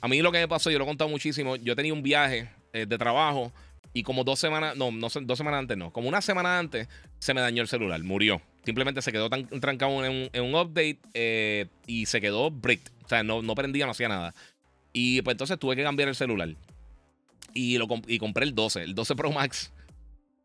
a 0.00 0.08
mí 0.08 0.22
lo 0.22 0.32
que 0.32 0.38
me 0.38 0.48
pasó, 0.48 0.70
yo 0.70 0.78
lo 0.78 0.84
he 0.84 0.88
contado 0.88 1.10
muchísimo, 1.10 1.56
yo 1.56 1.76
tenía 1.76 1.92
un 1.92 2.02
viaje 2.02 2.48
de 2.72 2.98
trabajo 2.98 3.52
y 3.92 4.02
como 4.02 4.22
dos 4.22 4.38
semanas, 4.38 4.76
no, 4.76 4.92
no 4.92 5.08
dos 5.22 5.38
semanas 5.38 5.58
antes, 5.58 5.76
no, 5.76 5.92
como 5.92 6.08
una 6.08 6.20
semana 6.20 6.58
antes 6.58 6.88
se 7.18 7.34
me 7.34 7.40
dañó 7.40 7.62
el 7.62 7.68
celular, 7.68 8.00
murió. 8.02 8.40
Simplemente 8.68 9.00
se 9.00 9.12
quedó 9.12 9.30
tan 9.30 9.48
trancado 9.60 10.04
en 10.04 10.28
un, 10.44 10.54
update 10.54 10.98
eh, 11.14 11.68
y 11.86 12.04
se 12.04 12.20
quedó 12.20 12.50
bricked. 12.50 12.92
O 13.02 13.08
sea, 13.08 13.22
no, 13.22 13.40
no 13.40 13.54
prendía, 13.54 13.86
no 13.86 13.92
hacía 13.92 14.08
nada. 14.08 14.34
Y 14.92 15.22
pues 15.22 15.32
entonces 15.32 15.58
tuve 15.58 15.74
que 15.74 15.82
cambiar 15.82 16.10
el 16.10 16.14
celular. 16.14 16.50
Y, 17.54 17.78
lo 17.78 17.86
y 18.06 18.18
compré 18.18 18.44
el 18.44 18.54
12, 18.54 18.82
el 18.82 18.94
12 18.94 19.16
Pro 19.16 19.32
Max. 19.32 19.72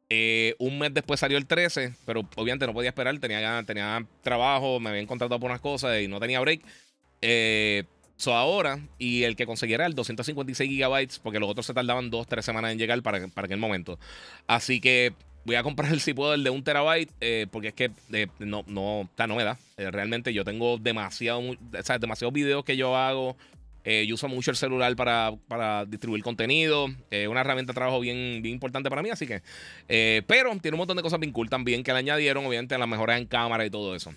Eh, 0.08 0.56
un 0.58 0.80
mes 0.80 0.94
después 0.94 1.20
salió 1.20 1.38
el 1.38 1.46
13, 1.46 1.96
pero 2.06 2.22
obviamente 2.38 2.66
no 2.66 2.72
podía 2.72 2.92
esperar. 2.92 3.20
Tenía, 3.20 3.62
tenía 3.68 4.08
trabajo, 4.22 4.80
me 4.80 4.92
habían 4.92 5.06
contratado 5.06 5.42
por 5.42 5.52
unas 5.52 5.60
cosas 5.60 6.02
y 6.02 6.08
no 6.08 6.22
tenía 6.22 6.40
break. 6.40 6.62
Eh, 7.22 7.84
ahora, 8.28 8.80
y 8.98 9.24
el 9.24 9.36
que 9.36 9.46
consiguiera 9.46 9.86
el 9.86 9.96
256 9.96 10.70
gigabytes, 10.70 11.20
porque 11.20 11.42
los 11.42 11.50
otros 11.50 11.66
se 11.66 11.74
tardaban 11.74 12.10
2-3 12.10 12.42
semanas 12.42 12.72
en 12.72 12.78
llegar 12.78 13.02
para, 13.02 13.28
para 13.28 13.48
aquel 13.48 13.60
momento. 13.60 14.00
Así 14.48 14.80
que 14.80 15.14
Voy 15.46 15.56
a 15.56 15.64
comprar, 15.64 16.00
si 16.00 16.14
puedo, 16.14 16.34
el 16.34 16.44
de 16.44 16.50
un 16.50 16.64
terabyte, 16.64 17.12
eh, 17.20 17.48
porque 17.52 17.70
es 17.70 17.74
que 17.74 17.92
eh, 18.12 18.28
no, 18.40 18.64
no, 18.68 19.10
no 19.28 19.36
me 19.36 19.44
da. 19.44 19.58
Eh, 19.78 19.92
realmente 19.92 20.34
yo 20.34 20.46
tengo 20.46 20.78
demasiado, 20.78 21.40
o 21.40 21.84
sea, 21.84 22.00
demasiados 22.00 22.34
videos 22.34 22.64
que 22.64 22.78
yo 22.78 22.96
hago. 22.96 23.36
yo 23.86 24.16
uso 24.16 24.30
mucho 24.30 24.52
el 24.52 24.58
celular 24.58 24.96
para, 24.96 25.34
para 25.48 25.86
distribuir 25.86 26.24
contenido. 26.24 26.88
Es 27.12 27.28
una 27.28 27.42
herramienta 27.42 27.74
de 27.74 27.76
trabajo 27.76 28.00
bien, 28.00 28.42
bien 28.42 28.54
importante 28.54 28.90
para 28.90 29.02
mí, 29.02 29.10
así 29.10 29.28
que. 29.28 29.42
pero 30.28 30.56
tiene 30.62 30.76
un 30.76 30.80
montón 30.80 30.98
de 30.98 31.04
cosas 31.04 31.20
bien 31.20 31.34
cool 31.34 31.50
también 31.50 31.84
que 31.84 31.92
le 31.92 32.00
añadieron, 32.00 32.46
obviamente, 32.46 32.78
las 32.78 32.88
mejoras 32.88 33.20
en 33.20 33.26
cámara 33.26 33.66
y 33.66 33.70
todo 33.70 33.96
eso. 33.96 34.14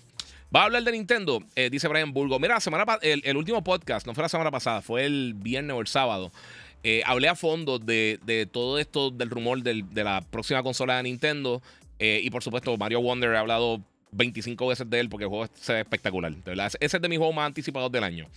Va 0.55 0.61
a 0.61 0.63
hablar 0.63 0.83
de 0.83 0.93
Nintendo, 0.93 1.43
dice 1.69 1.89
Brian 1.89 2.13
Burgo. 2.13 2.39
Mira, 2.39 2.61
semana 2.61 2.85
el, 3.01 3.21
el 3.25 3.35
último 3.35 3.61
podcast, 3.65 4.07
no 4.07 4.13
fue 4.13 4.21
la 4.21 4.29
semana 4.29 4.49
pasada, 4.49 4.81
fue 4.81 5.03
el 5.03 5.33
viernes 5.35 5.75
o 5.75 5.81
el 5.81 5.87
sábado. 5.87 6.31
Eh, 6.83 7.01
hablé 7.05 7.27
a 7.27 7.35
fondo 7.35 7.79
de, 7.79 8.49
todo 8.51 8.79
esto 8.79 9.11
del 9.11 9.29
rumor 9.29 9.61
de 9.61 10.03
la 10.03 10.21
próxima 10.21 10.63
consola 10.63 10.97
de 10.97 11.03
Nintendo. 11.03 11.61
Eh, 11.99 12.21
y 12.23 12.29
por 12.29 12.43
supuesto, 12.43 12.75
Mario 12.77 13.01
Wonder 13.01 13.33
he 13.33 13.37
hablado 13.37 13.81
25 14.11 14.67
veces 14.67 14.89
de 14.89 14.99
él 14.99 15.09
porque 15.09 15.25
el 15.25 15.29
juego 15.29 15.47
se 15.53 15.73
ve 15.73 15.79
espectacular. 15.81 16.33
Ese 16.79 16.97
es 16.97 17.01
de 17.01 17.09
mis 17.09 17.17
juegos 17.17 17.35
más 17.35 17.47
anticipados 17.47 17.91
del 17.91 18.03
año. 18.03 18.27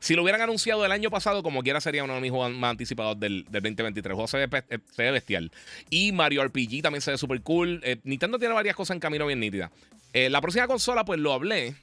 Si 0.00 0.14
lo 0.14 0.22
hubieran 0.22 0.40
anunciado 0.40 0.86
el 0.86 0.92
año 0.92 1.10
pasado, 1.10 1.42
como 1.42 1.60
quiera, 1.64 1.80
sería 1.80 2.04
uno 2.04 2.14
de 2.14 2.20
mis 2.20 2.30
juegos 2.30 2.52
más 2.52 2.70
anticipados 2.70 3.18
del, 3.18 3.44
2023. 3.50 4.06
El 4.06 4.14
juego 4.14 4.28
se 4.28 4.46
ve, 4.46 4.62
eh, 4.70 4.78
se 4.92 5.02
ve, 5.02 5.10
bestial. 5.10 5.50
Y 5.90 6.12
Mario 6.12 6.44
RPG 6.44 6.82
también 6.82 7.02
se 7.02 7.10
ve 7.10 7.18
súper 7.18 7.42
cool. 7.42 7.82
Nintendo 8.04 8.38
tiene 8.38 8.54
varias 8.54 8.76
cosas 8.76 8.94
en 8.94 9.00
camino 9.00 9.26
bien 9.26 9.40
nítidas. 9.40 9.72
la 10.14 10.40
próxima 10.40 10.68
consola, 10.68 11.04
pues 11.04 11.18
lo 11.18 11.32
hablé. 11.32 11.74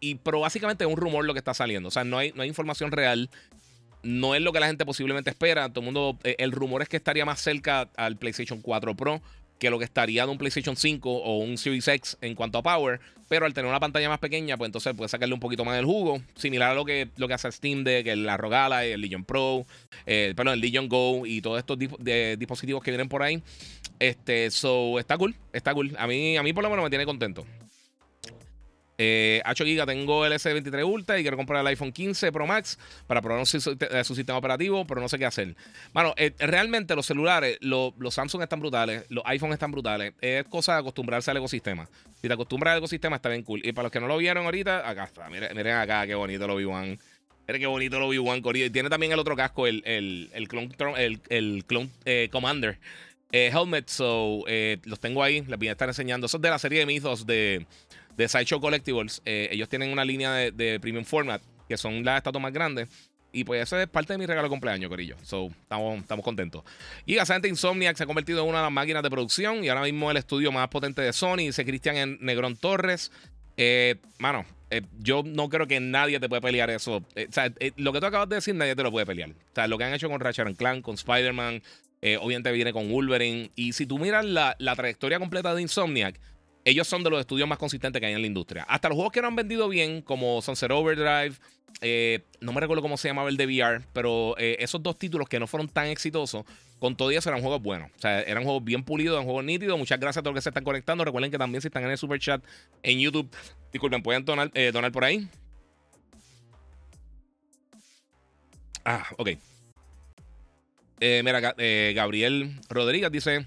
y, 0.00 0.14
pero 0.14 0.38
básicamente 0.38 0.84
es 0.84 0.90
un 0.90 0.96
rumor 0.96 1.24
lo 1.24 1.34
que 1.34 1.40
está 1.40 1.54
saliendo. 1.54 1.88
O 1.88 1.90
sea, 1.90 2.04
no 2.04 2.18
hay, 2.18 2.32
no 2.36 2.42
hay 2.42 2.48
información 2.48 2.92
real 2.92 3.28
no 4.08 4.34
es 4.34 4.40
lo 4.40 4.52
que 4.52 4.60
la 4.60 4.66
gente 4.66 4.86
posiblemente 4.86 5.30
espera. 5.30 5.68
Todo 5.68 5.80
el 5.80 5.84
mundo, 5.84 6.18
eh, 6.24 6.36
el 6.38 6.52
rumor 6.52 6.82
es 6.82 6.88
que 6.88 6.96
estaría 6.96 7.24
más 7.24 7.40
cerca 7.40 7.90
al 7.96 8.16
PlayStation 8.16 8.62
4 8.62 8.96
Pro 8.96 9.20
que 9.58 9.70
lo 9.70 9.78
que 9.78 9.84
estaría 9.84 10.24
de 10.24 10.30
un 10.30 10.38
PlayStation 10.38 10.76
5 10.76 11.10
o 11.10 11.38
un 11.38 11.58
Series 11.58 11.88
X 11.88 12.16
en 12.20 12.34
cuanto 12.34 12.58
a 12.58 12.62
power. 12.62 13.00
Pero 13.28 13.44
al 13.44 13.52
tener 13.52 13.68
una 13.68 13.80
pantalla 13.80 14.08
más 14.08 14.20
pequeña, 14.20 14.56
pues 14.56 14.68
entonces 14.68 14.94
puede 14.94 15.08
sacarle 15.08 15.34
un 15.34 15.40
poquito 15.40 15.64
más 15.64 15.76
del 15.76 15.84
jugo. 15.84 16.22
Similar 16.36 16.70
a 16.70 16.74
lo 16.74 16.84
que, 16.84 17.08
lo 17.16 17.28
que 17.28 17.34
hace 17.34 17.52
Steam 17.52 17.84
Deck, 17.84 18.06
el 18.06 18.26
Rogala, 18.38 18.84
el 18.84 19.00
Legion 19.00 19.24
Pro, 19.24 19.66
eh, 20.06 20.32
perdón, 20.34 20.54
el 20.54 20.60
Legion 20.60 20.88
Go 20.88 21.26
y 21.26 21.42
todos 21.42 21.58
estos 21.58 21.76
dispositivos 21.78 22.82
que 22.82 22.90
vienen 22.90 23.08
por 23.08 23.22
ahí. 23.22 23.42
Este, 23.98 24.50
so, 24.50 24.98
está 24.98 25.18
cool, 25.18 25.34
está 25.52 25.74
cool. 25.74 25.94
A 25.98 26.06
mí, 26.06 26.36
a 26.38 26.42
mí 26.42 26.52
por 26.54 26.62
lo 26.62 26.70
menos 26.70 26.84
me 26.84 26.90
tiene 26.90 27.04
contento. 27.04 27.44
Eh, 29.00 29.40
8 29.48 29.64
GB 29.64 29.86
tengo 29.86 30.26
el 30.26 30.32
S23 30.32 30.84
Ultra 30.84 31.18
y 31.18 31.22
quiero 31.22 31.36
comprar 31.36 31.60
el 31.60 31.66
iPhone 31.68 31.92
15 31.92 32.32
Pro 32.32 32.48
Max 32.48 32.76
para 33.06 33.22
probar 33.22 33.46
su, 33.46 33.60
sistema 33.60 34.36
operativo, 34.36 34.84
pero 34.88 35.00
no 35.00 35.08
sé 35.08 35.18
qué 35.18 35.24
hacer. 35.24 35.54
Bueno, 35.92 36.14
eh, 36.16 36.34
realmente 36.40 36.96
los 36.96 37.06
celulares, 37.06 37.58
los 37.60 37.94
Samsung 38.10 38.42
están 38.42 38.58
brutales, 38.58 39.04
los 39.08 39.22
iPhones 39.26 39.54
están 39.54 39.70
brutales. 39.70 40.14
Es 40.20 40.44
cosa 40.46 40.72
de 40.72 40.80
acostumbrarse 40.80 41.30
al 41.30 41.36
ecosistema. 41.36 41.88
Si 42.20 42.26
te 42.26 42.34
acostumbras 42.34 42.72
al 42.72 42.78
ecosistema, 42.78 43.16
está 43.16 43.28
bien 43.28 43.44
cool. 43.44 43.60
Y 43.64 43.70
para 43.70 43.84
los 43.84 43.92
que 43.92 44.00
no 44.00 44.08
lo 44.08 44.16
vieron 44.16 44.44
ahorita, 44.44 44.88
acá 44.88 45.04
está. 45.04 45.30
Miren, 45.30 45.56
acá, 45.68 46.04
qué 46.04 46.16
bonito 46.16 46.48
lo 46.48 46.56
vi 46.56 46.64
One. 46.64 46.98
Miren 47.46 47.60
qué 47.60 47.66
bonito 47.68 48.00
lo 48.00 48.08
vi 48.08 48.18
One 48.18 48.42
Y 48.54 48.70
tiene 48.70 48.90
también 48.90 49.12
el 49.12 49.20
otro 49.20 49.36
casco, 49.36 49.68
el, 49.68 49.80
el, 49.86 50.28
el 50.34 50.48
Clone, 50.48 50.70
el, 50.96 51.20
el 51.28 51.64
clone, 51.64 51.90
eh, 52.04 52.28
Commander. 52.32 52.80
Eh, 53.30 53.52
helmet, 53.52 53.88
so 53.88 54.42
los 54.84 54.98
tengo 54.98 55.22
ahí, 55.22 55.42
les 55.42 55.58
voy 55.58 55.68
a 55.68 55.72
estar 55.72 55.88
enseñando. 55.88 56.26
Eso 56.26 56.38
es 56.38 56.42
de 56.42 56.50
la 56.50 56.58
serie 56.58 56.80
de 56.80 56.86
Mythos 56.86 57.26
de 57.26 57.66
de 58.18 58.28
Sideshow 58.28 58.60
Collectibles. 58.60 59.22
Eh, 59.24 59.48
ellos 59.52 59.68
tienen 59.68 59.90
una 59.90 60.04
línea 60.04 60.32
de, 60.32 60.80
premium 60.80 61.04
format 61.04 61.40
que 61.68 61.76
son 61.76 62.04
las 62.04 62.18
estatuas 62.18 62.42
más 62.42 62.52
grandes. 62.52 62.88
Y 63.30 63.44
pues 63.44 63.62
eso 63.62 63.78
es 63.78 63.86
parte 63.86 64.14
de 64.14 64.18
mi 64.18 64.26
regalo 64.26 64.48
de 64.48 64.50
cumpleaños, 64.50 64.88
Corillo. 64.88 65.16
So, 65.22 65.50
estamos, 65.62 66.00
estamos 66.00 66.24
contentos. 66.24 66.64
Y 67.06 67.16
básicamente 67.16 67.48
Insomniac 67.48 67.96
se 67.96 68.02
ha 68.02 68.06
convertido 68.06 68.42
en 68.42 68.48
una 68.48 68.58
de 68.58 68.64
las 68.64 68.72
máquinas 68.72 69.02
de 69.02 69.10
producción 69.10 69.62
y 69.62 69.68
ahora 69.68 69.82
mismo 69.82 70.10
el 70.10 70.16
estudio 70.16 70.50
más 70.50 70.68
potente 70.68 71.02
de 71.02 71.12
Sony. 71.12 71.36
Dice 71.36 71.64
Cristian 71.64 72.18
Negrón 72.20 72.56
Torres. 72.56 73.12
Eh, 73.56 73.96
mano, 74.18 74.46
eh, 74.70 74.82
yo 74.98 75.22
no 75.24 75.48
creo 75.50 75.68
que 75.68 75.78
nadie 75.78 76.18
te 76.18 76.28
puede 76.28 76.42
pelear 76.42 76.70
eso. 76.70 76.96
o 76.96 77.04
sea, 77.30 77.52
lo 77.76 77.92
que 77.92 78.00
tú 78.00 78.06
acabas 78.06 78.30
de 78.30 78.36
decir, 78.36 78.54
nadie 78.54 78.74
te 78.74 78.82
lo 78.82 78.90
puede 78.90 79.06
pelear. 79.06 79.30
O 79.30 79.54
sea, 79.54 79.68
lo 79.68 79.76
que 79.76 79.84
han 79.84 79.92
hecho 79.92 80.08
con 80.08 80.18
Ratchet 80.18 80.56
Clank, 80.56 80.82
con 80.82 80.94
Spider-Man, 80.94 81.62
obviamente 82.20 82.50
viene 82.50 82.72
con 82.72 82.90
Wolverine. 82.90 83.50
Y 83.54 83.74
si 83.74 83.86
tú 83.86 83.98
miras 83.98 84.24
la, 84.24 84.56
la 84.58 84.74
trayectoria 84.74 85.18
completa 85.18 85.54
de 85.54 85.60
Insomniac, 85.62 86.18
ellos 86.64 86.86
son 86.86 87.02
de 87.02 87.10
los 87.10 87.20
estudios 87.20 87.48
más 87.48 87.58
consistentes 87.58 88.00
que 88.00 88.06
hay 88.06 88.12
en 88.12 88.20
la 88.20 88.26
industria. 88.26 88.64
Hasta 88.68 88.88
los 88.88 88.96
juegos 88.96 89.12
que 89.12 89.22
no 89.22 89.28
han 89.28 89.36
vendido 89.36 89.68
bien, 89.68 90.02
como 90.02 90.42
Sunset 90.42 90.70
Overdrive, 90.70 91.34
eh, 91.80 92.24
no 92.40 92.52
me 92.52 92.60
recuerdo 92.60 92.82
cómo 92.82 92.96
se 92.96 93.08
llamaba 93.08 93.28
el 93.28 93.36
de 93.36 93.46
VR, 93.46 93.84
pero 93.92 94.34
eh, 94.38 94.56
esos 94.60 94.82
dos 94.82 94.98
títulos 94.98 95.28
que 95.28 95.38
no 95.38 95.46
fueron 95.46 95.68
tan 95.68 95.86
exitosos, 95.86 96.44
con 96.78 96.96
todo 96.96 97.10
eso 97.10 97.28
eran 97.28 97.40
juegos 97.40 97.62
buenos. 97.62 97.90
O 97.96 98.00
sea, 98.00 98.20
eran 98.22 98.44
juegos 98.44 98.64
bien 98.64 98.82
pulidos, 98.82 99.14
eran 99.14 99.24
juegos 99.24 99.44
nítidos. 99.44 99.78
Muchas 99.78 99.98
gracias 99.98 100.18
a 100.18 100.22
todos 100.22 100.34
los 100.34 100.40
que 100.40 100.44
se 100.44 100.50
están 100.50 100.64
conectando. 100.64 101.04
Recuerden 101.04 101.30
que 101.30 101.38
también 101.38 101.60
si 101.60 101.68
están 101.68 101.84
en 101.84 101.90
el 101.90 101.98
super 101.98 102.18
chat 102.18 102.42
en 102.82 102.98
YouTube, 102.98 103.30
disculpen, 103.72 104.02
pueden 104.02 104.24
donar, 104.24 104.50
eh, 104.54 104.70
donar 104.72 104.92
por 104.92 105.04
ahí. 105.04 105.28
Ah, 108.84 109.06
ok. 109.16 109.30
mira, 111.00 111.40
Gabriel 111.94 112.60
Rodríguez 112.68 113.12
dice: 113.12 113.46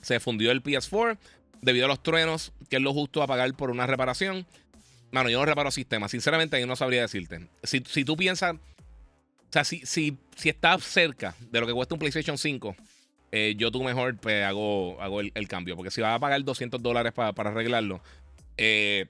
Se 0.00 0.20
fundió 0.20 0.50
el 0.50 0.62
PS4 0.62 1.18
debido 1.64 1.86
a 1.86 1.88
los 1.88 2.02
truenos, 2.02 2.52
que 2.68 2.76
es 2.76 2.82
lo 2.82 2.92
justo 2.92 3.22
a 3.22 3.26
pagar 3.26 3.52
por 3.54 3.70
una 3.70 3.86
reparación. 3.86 4.46
Mano, 5.10 5.30
yo 5.30 5.38
no 5.38 5.46
reparo 5.46 5.70
sistemas. 5.70 6.10
Sinceramente, 6.10 6.58
yo 6.60 6.66
no 6.66 6.76
sabría 6.76 7.02
decirte. 7.02 7.48
Si, 7.62 7.80
tú 7.80 8.16
piensas. 8.16 8.54
O 8.54 9.52
sea, 9.54 9.64
si, 9.64 9.84
si, 9.86 10.16
si 10.36 10.48
estás 10.48 10.82
cerca 10.82 11.34
de 11.50 11.60
lo 11.60 11.66
que 11.66 11.72
cuesta 11.72 11.94
un 11.94 12.00
PlayStation 12.00 12.36
5, 12.36 12.74
eh, 13.30 13.54
yo 13.56 13.70
tú 13.70 13.82
mejor 13.82 14.16
pues, 14.16 14.44
hago, 14.44 15.00
hago 15.00 15.20
el, 15.20 15.48
cambio. 15.48 15.76
Porque 15.76 15.90
si 15.90 16.00
vas 16.00 16.14
a 16.14 16.18
pagar 16.18 16.42
200 16.42 16.82
dólares 16.82 17.12
para 17.12 17.30
arreglarlo, 17.30 18.02
eh, 18.56 19.06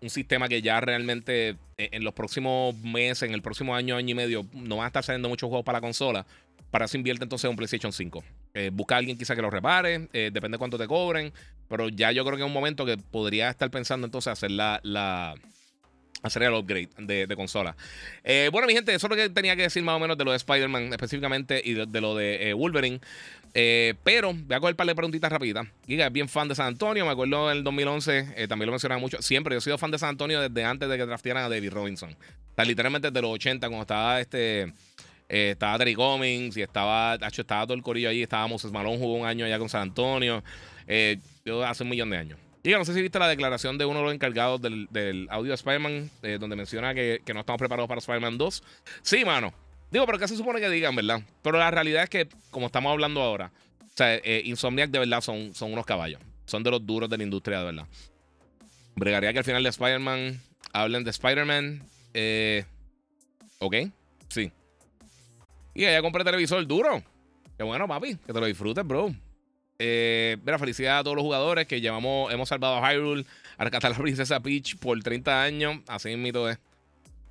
un 0.00 0.10
sistema 0.10 0.48
que 0.48 0.62
ya 0.62 0.80
realmente 0.80 1.50
eh, 1.76 1.90
en 1.92 2.04
los 2.04 2.14
próximos 2.14 2.74
meses, 2.76 3.28
en 3.28 3.34
el 3.34 3.42
próximo 3.42 3.74
año, 3.74 3.96
año 3.96 4.10
y 4.10 4.14
medio, 4.14 4.46
no 4.52 4.76
van 4.76 4.84
a 4.84 4.88
estar 4.88 5.04
saliendo 5.04 5.28
muchos 5.28 5.48
juegos 5.48 5.64
para 5.64 5.78
la 5.78 5.82
consola. 5.82 6.26
Para 6.70 6.84
eso 6.84 6.96
invierte 6.96 7.24
entonces 7.24 7.50
un 7.50 7.56
PlayStation 7.56 7.92
5. 7.92 8.24
busca 8.72 8.94
a 8.94 8.98
alguien 8.98 9.18
quizá 9.18 9.34
que 9.34 9.42
lo 9.42 9.50
repare, 9.50 10.08
depende 10.12 10.50
de 10.50 10.58
cuánto 10.58 10.78
te 10.78 10.86
cobren. 10.86 11.32
Pero 11.68 11.88
ya 11.88 12.12
yo 12.12 12.24
creo 12.24 12.36
que 12.36 12.42
es 12.42 12.46
un 12.46 12.52
momento 12.52 12.86
que 12.86 12.96
podría 12.96 13.50
estar 13.50 13.70
pensando 13.70 14.06
entonces 14.06 14.32
hacer 14.32 14.50
la, 14.50 14.80
la 14.82 15.34
hacer 16.22 16.42
el 16.42 16.54
upgrade 16.54 16.88
de, 16.98 17.36
consola. 17.36 17.76
Eh, 18.24 18.48
bueno, 18.52 18.66
mi 18.66 18.74
gente, 18.74 18.94
eso 18.94 19.06
es 19.06 19.10
lo 19.10 19.16
que 19.16 19.28
tenía 19.30 19.56
que 19.56 19.62
decir 19.62 19.82
más 19.82 19.96
o 19.96 19.98
menos 19.98 20.18
de 20.18 20.24
lo 20.24 20.32
de 20.32 20.36
Spider-Man 20.36 20.92
específicamente 20.92 21.60
y 21.64 21.74
de, 21.74 22.00
lo 22.00 22.14
de 22.14 22.50
eh, 22.50 22.54
Wolverine. 22.54 23.00
Eh, 23.52 23.94
pero 24.04 24.32
voy 24.32 24.54
a 24.54 24.60
coger 24.60 24.74
un 24.74 24.76
par 24.76 24.86
de 24.86 24.94
preguntitas 24.94 25.30
rápidas. 25.30 25.66
Giga 25.86 26.06
es 26.06 26.12
bien 26.12 26.28
fan 26.28 26.48
de 26.48 26.54
San 26.54 26.66
Antonio. 26.66 27.04
Me 27.04 27.12
acuerdo 27.12 27.50
en 27.50 27.58
el 27.58 27.64
2011, 27.64 28.46
también 28.48 28.66
lo 28.66 28.72
mencionaba 28.72 29.00
mucho. 29.00 29.20
Siempre 29.22 29.54
yo 29.54 29.58
he 29.58 29.62
sido 29.62 29.78
fan 29.78 29.90
de 29.90 29.98
San 29.98 30.10
Antonio 30.10 30.40
desde 30.40 30.64
antes 30.64 30.88
de 30.88 30.96
que 30.96 31.06
draftearan 31.06 31.44
a 31.44 31.48
David 31.48 31.72
Robinson. 31.72 32.10
O 32.10 32.54
sea, 32.54 32.64
literalmente 32.64 33.10
desde 33.10 33.22
los 33.22 33.30
80, 33.32 33.66
cuando 33.68 33.82
estaba 33.82 34.20
este. 34.20 34.72
Estaba 35.30 35.78
Terry 35.78 35.94
Cummings 35.94 36.56
y 36.56 36.62
estaba, 36.62 37.14
hecho, 37.14 37.42
estaba 37.42 37.64
todo 37.64 37.74
el 37.74 37.82
corillo 37.82 38.08
allí. 38.08 38.22
Estaba 38.22 38.46
Moses 38.46 38.72
Malone, 38.72 38.98
jugó 38.98 39.14
un 39.14 39.26
año 39.26 39.44
allá 39.44 39.58
con 39.58 39.68
San 39.68 39.82
Antonio. 39.82 40.42
Eh, 40.86 41.18
yo 41.44 41.64
hace 41.64 41.84
un 41.84 41.88
millón 41.88 42.10
de 42.10 42.16
años. 42.16 42.38
Y 42.62 42.70
no 42.70 42.84
sé 42.84 42.92
si 42.92 43.00
viste 43.00 43.18
la 43.18 43.28
declaración 43.28 43.78
de 43.78 43.86
uno 43.86 44.00
de 44.00 44.04
los 44.06 44.14
encargados 44.14 44.60
del, 44.60 45.28
audio 45.30 45.50
de 45.50 45.54
Spider-Man, 45.54 46.10
eh, 46.22 46.36
donde 46.38 46.56
menciona 46.56 46.94
que, 46.94 47.22
no 47.32 47.40
estamos 47.40 47.58
preparados 47.58 47.88
para 47.88 48.00
Spider-Man 48.00 48.36
2. 48.36 48.62
Sí, 49.02 49.24
mano. 49.24 49.54
Digo, 49.90 50.04
pero 50.04 50.18
¿qué 50.18 50.28
se 50.28 50.36
supone 50.36 50.60
que 50.60 50.68
digan, 50.68 50.94
verdad? 50.94 51.22
Pero 51.42 51.58
la 51.58 51.70
realidad 51.70 52.02
es 52.02 52.10
que, 52.10 52.28
como 52.50 52.66
estamos 52.66 52.92
hablando 52.92 53.22
ahora, 53.22 53.50
o 53.82 53.96
sea, 53.96 54.14
eh, 54.16 54.42
Insomniac 54.44 54.90
de 54.90 54.98
verdad 54.98 55.20
son, 55.20 55.54
son 55.54 55.72
unos 55.72 55.86
caballos. 55.86 56.20
Son 56.44 56.62
de 56.62 56.70
los 56.70 56.84
duros 56.84 57.08
de 57.08 57.16
la 57.16 57.24
industria, 57.24 57.60
de 57.60 57.64
verdad. 57.64 57.86
Bregaría 58.94 59.32
que 59.32 59.38
al 59.38 59.44
final 59.44 59.62
de 59.62 59.68
Spider-Man 59.70 60.40
hablen 60.72 61.04
de 61.04 61.10
Spider-Man. 61.10 61.82
Eh, 62.12 62.64
ok, 63.58 63.76
sí. 64.28 64.52
Y 65.80 65.84
ya 65.84 66.02
compré 66.02 66.22
televisor 66.22 66.66
duro. 66.66 67.02
Qué 67.56 67.62
bueno, 67.62 67.88
papi. 67.88 68.14
Que 68.14 68.34
te 68.34 68.38
lo 68.38 68.44
disfrutes, 68.44 68.86
bro. 68.86 69.14
Eh, 69.78 70.36
mira, 70.44 70.58
felicidad 70.58 70.98
a 70.98 71.02
todos 71.02 71.16
los 71.16 71.22
jugadores 71.22 71.66
que 71.66 71.80
llevamos, 71.80 72.30
hemos 72.30 72.50
salvado 72.50 72.84
a 72.84 72.92
Hyrule, 72.92 73.24
a 73.56 73.64
rescatar 73.64 73.90
a 73.90 73.94
la 73.94 74.02
princesa 74.02 74.40
Peach 74.40 74.76
por 74.76 75.02
30 75.02 75.42
años. 75.42 75.78
Así 75.88 76.14
mito 76.16 76.50
es. 76.50 76.58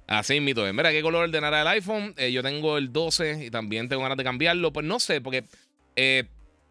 Así 0.08 0.40
mito 0.40 0.66
es. 0.66 0.74
Mira, 0.74 0.90
¿qué 0.90 1.04
color 1.04 1.26
ordenará 1.26 1.62
el 1.62 1.68
iPhone? 1.68 2.16
Eh, 2.18 2.32
yo 2.32 2.42
tengo 2.42 2.80
el 2.80 2.92
12 2.92 3.46
y 3.46 3.52
también 3.52 3.88
tengo 3.88 4.02
ganas 4.02 4.18
de 4.18 4.24
cambiarlo. 4.24 4.74
Pues 4.74 4.84
no 4.84 5.00
sé, 5.00 5.22
porque 5.22 5.44
eh, 5.96 6.24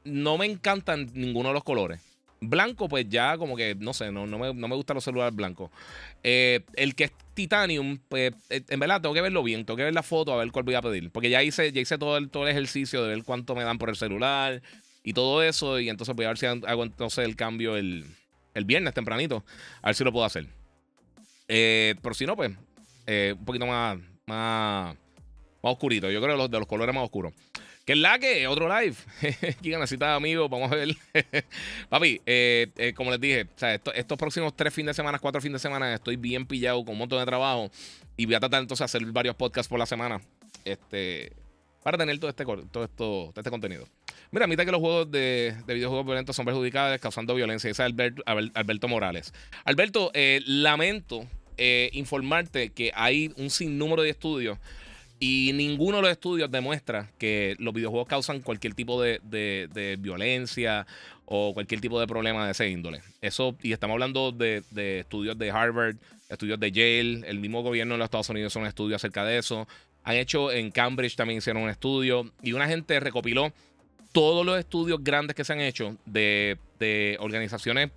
no 0.02 0.36
me 0.36 0.46
encantan 0.46 1.08
ninguno 1.14 1.50
de 1.50 1.54
los 1.54 1.62
colores. 1.62 2.00
Blanco, 2.40 2.88
pues 2.88 3.08
ya 3.08 3.38
como 3.38 3.54
que, 3.56 3.76
no 3.76 3.94
sé, 3.94 4.10
no, 4.10 4.26
no, 4.26 4.36
me, 4.36 4.52
no 4.52 4.66
me 4.66 4.74
gustan 4.74 4.96
los 4.96 5.04
celulares 5.04 5.36
blancos. 5.36 5.70
Eh, 6.22 6.60
el 6.74 6.94
que 6.94 7.04
es 7.04 7.12
titanium, 7.34 7.98
pues 8.08 8.34
en 8.50 8.80
verdad 8.80 9.00
tengo 9.00 9.14
que 9.14 9.20
verlo 9.20 9.42
bien, 9.42 9.64
tengo 9.64 9.76
que 9.76 9.84
ver 9.84 9.94
la 9.94 10.02
foto 10.02 10.32
a 10.32 10.36
ver 10.36 10.50
cuál 10.50 10.64
voy 10.64 10.74
a 10.74 10.82
pedir. 10.82 11.10
Porque 11.10 11.30
ya 11.30 11.42
hice, 11.42 11.70
ya 11.72 11.80
hice 11.80 11.98
todo 11.98 12.16
el, 12.16 12.30
todo 12.30 12.44
el 12.44 12.50
ejercicio 12.50 13.02
de 13.02 13.10
ver 13.10 13.24
cuánto 13.24 13.54
me 13.54 13.62
dan 13.62 13.78
por 13.78 13.88
el 13.88 13.96
celular, 13.96 14.62
y 15.08 15.14
todo 15.14 15.42
eso. 15.42 15.80
Y 15.80 15.88
entonces 15.88 16.14
voy 16.14 16.26
a 16.26 16.28
ver 16.28 16.38
si 16.38 16.44
hago 16.44 16.82
entonces 16.82 17.24
el 17.24 17.34
cambio 17.34 17.76
el, 17.76 18.04
viernes 18.66 18.92
tempranito. 18.92 19.42
A 19.80 19.88
ver 19.88 19.94
si 19.94 20.04
lo 20.04 20.12
puedo 20.12 20.26
hacer. 20.26 20.46
Eh, 21.48 21.94
pero 22.02 22.14
si 22.14 22.26
no, 22.26 22.36
pues 22.36 22.52
eh, 23.06 23.34
un 23.38 23.44
poquito 23.44 23.66
más, 23.66 23.96
más, 24.26 24.94
más 25.62 25.72
oscurito. 25.72 26.10
Yo 26.10 26.20
creo 26.20 26.34
que 26.34 26.38
los 26.42 26.50
de 26.50 26.58
los 26.58 26.68
colores 26.68 26.94
más 26.94 27.04
oscuros. 27.04 27.32
Que 27.88 27.94
es 27.94 27.98
la 28.00 28.18
que, 28.18 28.46
otro 28.46 28.68
live. 28.68 28.96
Giga 29.62 29.78
necesita 29.78 30.14
amigos, 30.14 30.50
vamos 30.50 30.70
a 30.70 30.74
ver. 30.74 30.94
Papi, 31.88 32.20
eh, 32.26 32.92
como 32.94 33.10
les 33.10 33.18
dije, 33.18 33.46
estos 33.94 34.18
próximos 34.18 34.54
tres 34.54 34.74
fines 34.74 34.88
de 34.88 34.94
semana, 34.94 35.18
cuatro 35.18 35.40
fines 35.40 35.62
de 35.62 35.66
semana, 35.66 35.94
estoy 35.94 36.16
bien 36.16 36.44
pillado 36.44 36.84
con 36.84 36.92
un 36.92 36.98
montón 36.98 37.18
de 37.18 37.24
trabajo. 37.24 37.70
Y 38.14 38.26
voy 38.26 38.34
a 38.34 38.40
tratar 38.40 38.60
entonces 38.60 38.80
de 38.80 38.84
hacer 38.84 39.10
varios 39.10 39.36
podcasts 39.36 39.70
por 39.70 39.78
la 39.78 39.86
semana. 39.86 40.20
Este, 40.66 41.32
para 41.82 41.96
tener 41.96 42.18
todo 42.18 42.28
este, 42.28 42.44
todo 42.44 42.84
esto, 42.84 42.90
todo 42.98 43.32
este 43.34 43.50
contenido. 43.50 43.86
Mira, 44.32 44.46
mitad 44.46 44.66
que 44.66 44.72
los 44.72 44.82
juegos 44.82 45.10
de, 45.10 45.56
videojuegos 45.66 46.04
violentos 46.04 46.36
son 46.36 46.44
perjudicados 46.44 47.00
causando 47.00 47.34
violencia. 47.34 47.70
Ese 47.70 47.86
es 47.86 47.90
Alberto, 48.54 48.88
Morales. 48.88 49.32
Alberto, 49.64 50.10
eh, 50.12 50.42
lamento 50.44 51.26
eh, 51.56 51.88
informarte 51.94 52.68
que 52.68 52.92
hay 52.94 53.32
un 53.38 53.48
sinnúmero 53.48 54.02
de 54.02 54.10
estudios 54.10 54.58
y 55.20 55.52
ninguno 55.54 55.96
de 55.96 56.02
los 56.02 56.10
estudios 56.12 56.50
demuestra 56.50 57.10
que 57.18 57.56
los 57.58 57.74
videojuegos 57.74 58.08
causan 58.08 58.40
cualquier 58.40 58.74
tipo 58.74 59.02
de, 59.02 59.98
violencia 60.00 60.86
o 61.24 61.52
cualquier 61.52 61.80
tipo 61.80 61.98
de 62.00 62.06
problema 62.06 62.46
de 62.46 62.52
ese 62.52 62.68
índole. 62.68 63.02
Eso, 63.20 63.56
y 63.62 63.72
estamos 63.72 63.94
hablando 63.94 64.32
de, 64.32 64.62
estudios 65.00 65.38
de 65.38 65.50
Harvard, 65.50 65.96
estudios 66.28 66.60
de 66.60 66.72
Yale, 66.72 67.28
el 67.28 67.40
mismo 67.40 67.62
gobierno 67.62 67.94
de 67.94 67.98
los 67.98 68.06
Estados 68.06 68.28
Unidos 68.28 68.52
hizo 68.52 68.60
un 68.60 68.66
estudio 68.66 68.96
acerca 68.96 69.24
de 69.24 69.38
eso. 69.38 69.66
Han 70.04 70.16
hecho 70.16 70.52
en 70.52 70.70
Cambridge 70.70 71.16
también 71.16 71.38
hicieron 71.38 71.62
un 71.62 71.70
estudio 71.70 72.30
y 72.42 72.52
una 72.52 72.68
gente 72.68 72.98
recopiló 73.00 73.52
todos 74.12 74.46
los 74.46 74.58
estudios 74.58 75.02
grandes 75.02 75.34
que 75.34 75.44
se 75.44 75.52
han 75.52 75.60
hecho 75.60 75.96
de, 76.06 76.58
organizaciones 77.20 77.90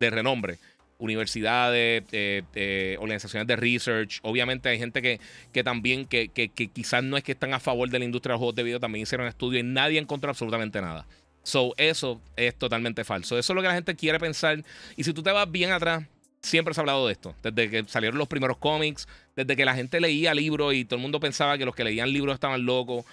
de 0.00 0.10
renombre 0.10 0.58
universidades, 0.98 2.04
organizaciones 2.98 3.46
de 3.46 3.56
research. 3.56 4.18
Obviamente 4.22 4.68
hay 4.68 4.78
gente 4.78 5.00
que, 5.00 5.20
que 5.52 5.64
también, 5.64 6.06
que, 6.06 6.28
que, 6.28 6.48
quizás 6.48 7.02
no 7.02 7.16
es 7.16 7.24
que 7.24 7.32
están 7.32 7.54
a 7.54 7.60
favor 7.60 7.88
de 7.88 7.98
la 7.98 8.04
industria 8.04 8.32
de 8.32 8.34
los 8.34 8.40
juegos 8.40 8.54
de 8.56 8.62
video, 8.64 8.80
también 8.80 9.04
hicieron 9.04 9.26
estudios 9.26 9.62
y 9.62 9.66
nadie 9.66 9.98
encontró 9.98 10.30
absolutamente 10.30 10.80
nada. 10.80 11.06
So, 11.42 11.72
eso 11.78 12.20
es 12.36 12.54
totalmente 12.56 13.04
falso. 13.04 13.38
Eso 13.38 13.52
es 13.52 13.54
lo 13.54 13.62
que 13.62 13.68
la 13.68 13.74
gente 13.74 13.96
quiere 13.96 14.18
pensar. 14.18 14.62
Y 14.96 15.04
si 15.04 15.14
tú 15.14 15.22
te 15.22 15.32
vas 15.32 15.50
bien 15.50 15.70
atrás, 15.72 16.04
siempre 16.42 16.74
se 16.74 16.80
ha 16.80 16.82
hablado 16.82 17.06
de 17.06 17.12
esto. 17.12 17.34
Desde 17.42 17.70
que 17.70 17.84
salieron 17.88 18.18
los 18.18 18.28
primeros 18.28 18.58
cómics, 18.58 19.08
desde 19.34 19.56
que 19.56 19.64
la 19.64 19.74
gente 19.74 20.00
leía 20.00 20.34
libros 20.34 20.74
y 20.74 20.84
todo 20.84 20.96
el 20.96 21.02
mundo 21.02 21.20
pensaba 21.20 21.56
que 21.56 21.64
los 21.64 21.74
que 21.74 21.84
leían 21.84 22.12
libros 22.12 22.34
estaban 22.34 22.64
locos. 22.64 23.04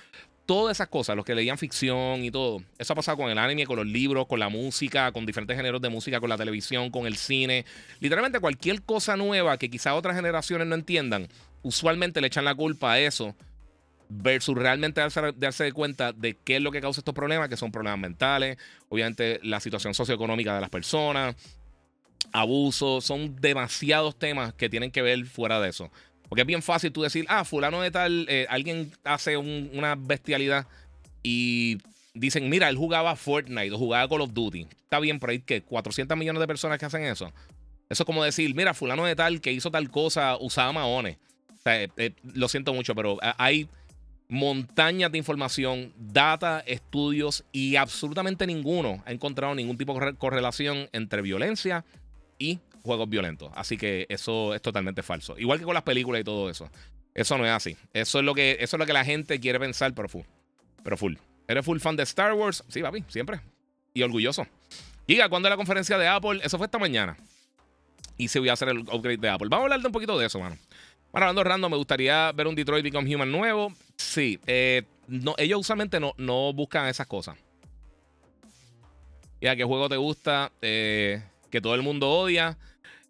Todas 0.46 0.78
esas 0.78 0.90
cosas, 0.90 1.16
los 1.16 1.26
que 1.26 1.34
leían 1.34 1.58
ficción 1.58 2.24
y 2.24 2.30
todo. 2.30 2.62
Eso 2.78 2.94
ha 2.94 2.96
pasado 2.96 3.18
con 3.18 3.32
el 3.32 3.38
anime, 3.38 3.66
con 3.66 3.78
los 3.78 3.88
libros, 3.88 4.28
con 4.28 4.40
la 4.40 4.50
música, 4.50 5.12
con 5.12 5.26
diferentes 5.26 5.58
géneros 5.58 5.82
de 5.82 5.90
música, 5.90 6.20
con 6.20 6.30
la 6.30 6.38
televisión, 6.38 6.92
con 6.92 7.08
el 7.08 7.16
cine. 7.18 7.66
Literalmente 8.00 8.40
cualquier 8.40 8.84
cosa 8.84 9.18
nueva 9.18 9.58
que 9.58 9.70
quizá 9.70 9.96
otras 9.96 10.16
generaciones 10.16 10.68
no 10.68 10.76
entiendan, 10.76 11.28
usualmente 11.64 12.22
le 12.22 12.28
echan 12.28 12.46
la 12.46 12.54
culpa 12.54 12.94
a 12.94 13.00
eso 13.00 13.36
versus 14.10 14.56
realmente 14.56 15.02
darse, 15.02 15.34
darse, 15.36 15.72
cuenta 15.72 16.14
de 16.14 16.38
qué 16.38 16.58
es 16.58 16.62
lo 16.62 16.72
que 16.72 16.82
causa 16.82 17.02
estos 17.02 17.16
problemas, 17.16 17.50
que 17.50 17.58
son 17.58 17.72
problemas 17.72 18.00
mentales, 18.00 18.58
obviamente 18.90 19.40
la 19.44 19.60
situación 19.60 19.94
socioeconómica 19.94 20.54
de 20.54 20.62
las 20.62 20.70
personas, 20.70 21.36
abuso, 22.32 23.02
son 23.02 23.36
demasiados 23.36 24.18
temas 24.18 24.54
que 24.54 24.70
tienen 24.70 24.92
que 24.92 25.02
ver 25.02 25.26
fuera 25.26 25.60
de 25.60 25.70
eso. 25.70 25.92
Porque 26.30 26.42
es 26.42 26.48
bien 26.48 26.62
fácil 26.62 26.92
tú 26.92 27.02
decir, 27.02 27.26
ah, 27.30 27.46
fulano 27.46 27.82
de 27.82 27.92
tal, 27.92 28.26
eh, 28.30 28.46
alguien 28.50 28.92
hace 29.04 29.38
una 29.38 29.96
bestialidad 29.96 30.68
y 31.24 31.78
dicen, 32.14 32.50
mira, 32.50 32.70
él 32.70 32.78
jugaba 32.78 33.16
Fortnite 33.16 33.72
o 33.72 33.78
jugaba 33.78 34.08
Call 34.08 34.22
of 34.22 34.34
Duty. 34.34 34.68
Está 34.84 35.00
bien, 35.00 35.20
pero 35.20 35.32
hay 35.32 35.40
que 35.40 35.62
400 35.62 36.18
millones 36.18 36.40
de 36.40 36.48
personas 36.48 36.80
que 36.80 36.86
hacen 36.86 37.04
eso. 37.04 37.32
Eso 37.90 38.04
es 38.04 38.06
como 38.06 38.24
decir, 38.24 38.54
mira, 38.56 38.74
fulano 38.74 39.06
de 39.06 39.16
tal 39.16 39.42
que 39.42 39.52
hizo 39.52 39.70
tal 39.70 39.90
cosa 39.92 40.38
usaba 40.38 40.72
maones. 40.72 41.18
Eh, 41.66 41.90
eh, 41.98 42.12
lo 42.34 42.48
siento 42.48 42.74
mucho, 42.74 42.96
pero 42.96 43.18
hay 43.38 43.68
montañas 44.28 45.12
de 45.12 45.18
información, 45.18 45.94
data, 45.98 46.62
estudios 46.66 47.44
y 47.52 47.76
absolutamente 47.76 48.48
ninguno 48.48 49.04
ha 49.06 49.12
encontrado 49.12 49.54
ningún 49.54 49.78
tipo 49.78 50.00
de 50.00 50.16
correlación 50.16 50.90
entre 50.94 51.22
violencia 51.22 51.86
y 52.40 52.60
juegos 52.86 53.10
violentos. 53.10 53.52
Así 53.56 53.78
que 53.78 54.06
eso 54.10 54.54
es 54.54 54.62
totalmente 54.62 55.04
falso. 55.04 55.38
Igual 55.38 55.60
que 55.60 55.66
con 55.66 55.74
las 55.74 55.84
películas 55.84 56.22
y 56.22 56.24
todo 56.24 56.50
eso. 56.50 56.70
Eso 57.14 57.38
no 57.38 57.46
es 57.46 57.52
así. 57.52 57.78
Eso 57.94 58.20
es 58.20 58.26
lo 58.26 58.36
que, 58.36 58.58
eso 58.60 58.76
es 58.76 58.80
lo 58.80 58.86
que 58.86 58.94
la 58.94 59.04
gente 59.04 59.40
quiere 59.40 59.60
pensar, 59.60 59.94
pero 59.94 60.08
full. 60.08 60.24
Pero 60.84 60.98
full. 60.98 61.16
¿Eres 61.48 61.66
full 61.66 61.80
fan 61.80 61.96
de 61.96 62.04
Star 62.04 62.34
Wars? 62.34 62.64
Sí, 62.68 62.82
papi, 62.82 63.04
siempre. 63.08 63.40
Y 63.94 64.04
orgulloso. 64.04 64.48
Diga, 65.08 65.30
¿cuándo 65.30 65.48
es 65.48 65.52
la 65.52 65.58
conferencia 65.58 65.98
de 65.98 66.08
Apple? 66.08 66.40
Eso 66.44 66.58
fue 66.58 66.66
esta 66.66 66.80
mañana. 66.80 67.18
Y 68.18 68.28
se 68.28 68.40
voy 68.40 68.50
a 68.50 68.54
hacer 68.54 68.70
el 68.70 68.80
upgrade 68.80 69.18
de 69.18 69.30
Apple. 69.30 69.48
Vamos 69.50 69.64
a 69.64 69.66
hablar 69.66 69.82
de 69.82 69.88
un 69.88 69.94
poquito 69.94 70.18
de 70.18 70.26
eso, 70.26 70.40
mano. 70.40 70.58
Bueno, 71.12 71.28
hablando 71.28 71.44
random, 71.44 71.72
me 71.72 71.78
gustaría 71.78 72.32
ver 72.34 72.48
un 72.48 72.56
Detroit 72.56 72.84
Become 72.84 73.16
Human 73.16 73.32
nuevo. 73.32 73.72
Sí, 73.96 74.40
eh, 74.48 74.84
no, 75.08 75.36
ellos 75.38 75.62
usualmente 75.62 76.00
no, 76.00 76.14
no 76.18 76.52
buscan 76.54 76.88
esas 76.88 77.08
cosas. 77.08 77.38
Ya, 79.40 79.56
¿qué 79.56 79.64
juego 79.64 79.88
te 79.88 79.98
gusta? 79.98 80.52
Eh, 80.62 81.24
que 81.50 81.62
todo 81.62 81.76
el 81.76 81.84
mundo 81.84 82.10
odia. 82.10 82.58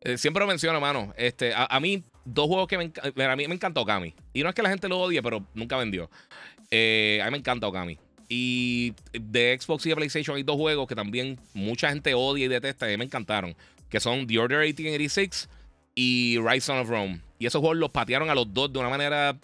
Eh, 0.05 0.19
siempre 0.19 0.39
lo 0.39 0.47
menciono, 0.47 0.77
hermano. 0.77 1.13
Este, 1.17 1.51
a, 1.55 1.79
mí, 1.79 2.03
dos 2.25 2.45
juegos 2.45 2.67
que 2.67 2.77
me. 2.77 3.25
A 3.25 3.35
mí 3.35 3.47
me 3.47 3.55
encanta 3.55 3.81
Okami. 3.81 4.13
Y 4.33 4.43
no 4.43 4.49
es 4.49 4.55
que 4.55 4.61
la 4.61 4.69
gente 4.69 4.87
lo 4.87 4.99
odie, 4.99 5.21
pero 5.23 5.43
nunca 5.55 5.77
vendió. 5.77 6.11
Eh, 6.69 7.19
a 7.23 7.25
mí 7.25 7.31
me 7.31 7.37
encanta 7.39 7.67
Okami. 7.67 7.97
Y 8.29 8.93
de 9.13 9.57
Xbox 9.59 9.83
y 9.87 9.89
de 9.89 9.95
PlayStation 9.95 10.37
hay 10.37 10.43
dos 10.43 10.57
juegos 10.57 10.87
que 10.87 10.95
también 10.95 11.39
mucha 11.55 11.89
gente 11.89 12.13
odia 12.13 12.45
y 12.45 12.47
detesta 12.47 12.91
y 12.91 12.97
me 12.97 13.05
encantaron. 13.05 13.55
Que 13.89 13.99
son 13.99 14.27
The 14.27 14.37
Order 14.37 14.59
1886 14.59 15.49
y 15.95 16.37
Rise 16.37 16.71
of 16.71 16.87
Rome. 16.87 17.19
Y 17.39 17.47
esos 17.47 17.59
juegos 17.59 17.77
los 17.77 17.89
patearon 17.89 18.29
a 18.29 18.35
los 18.35 18.53
dos 18.53 18.71
de 18.71 18.77
una 18.77 18.89
manera 18.89 19.35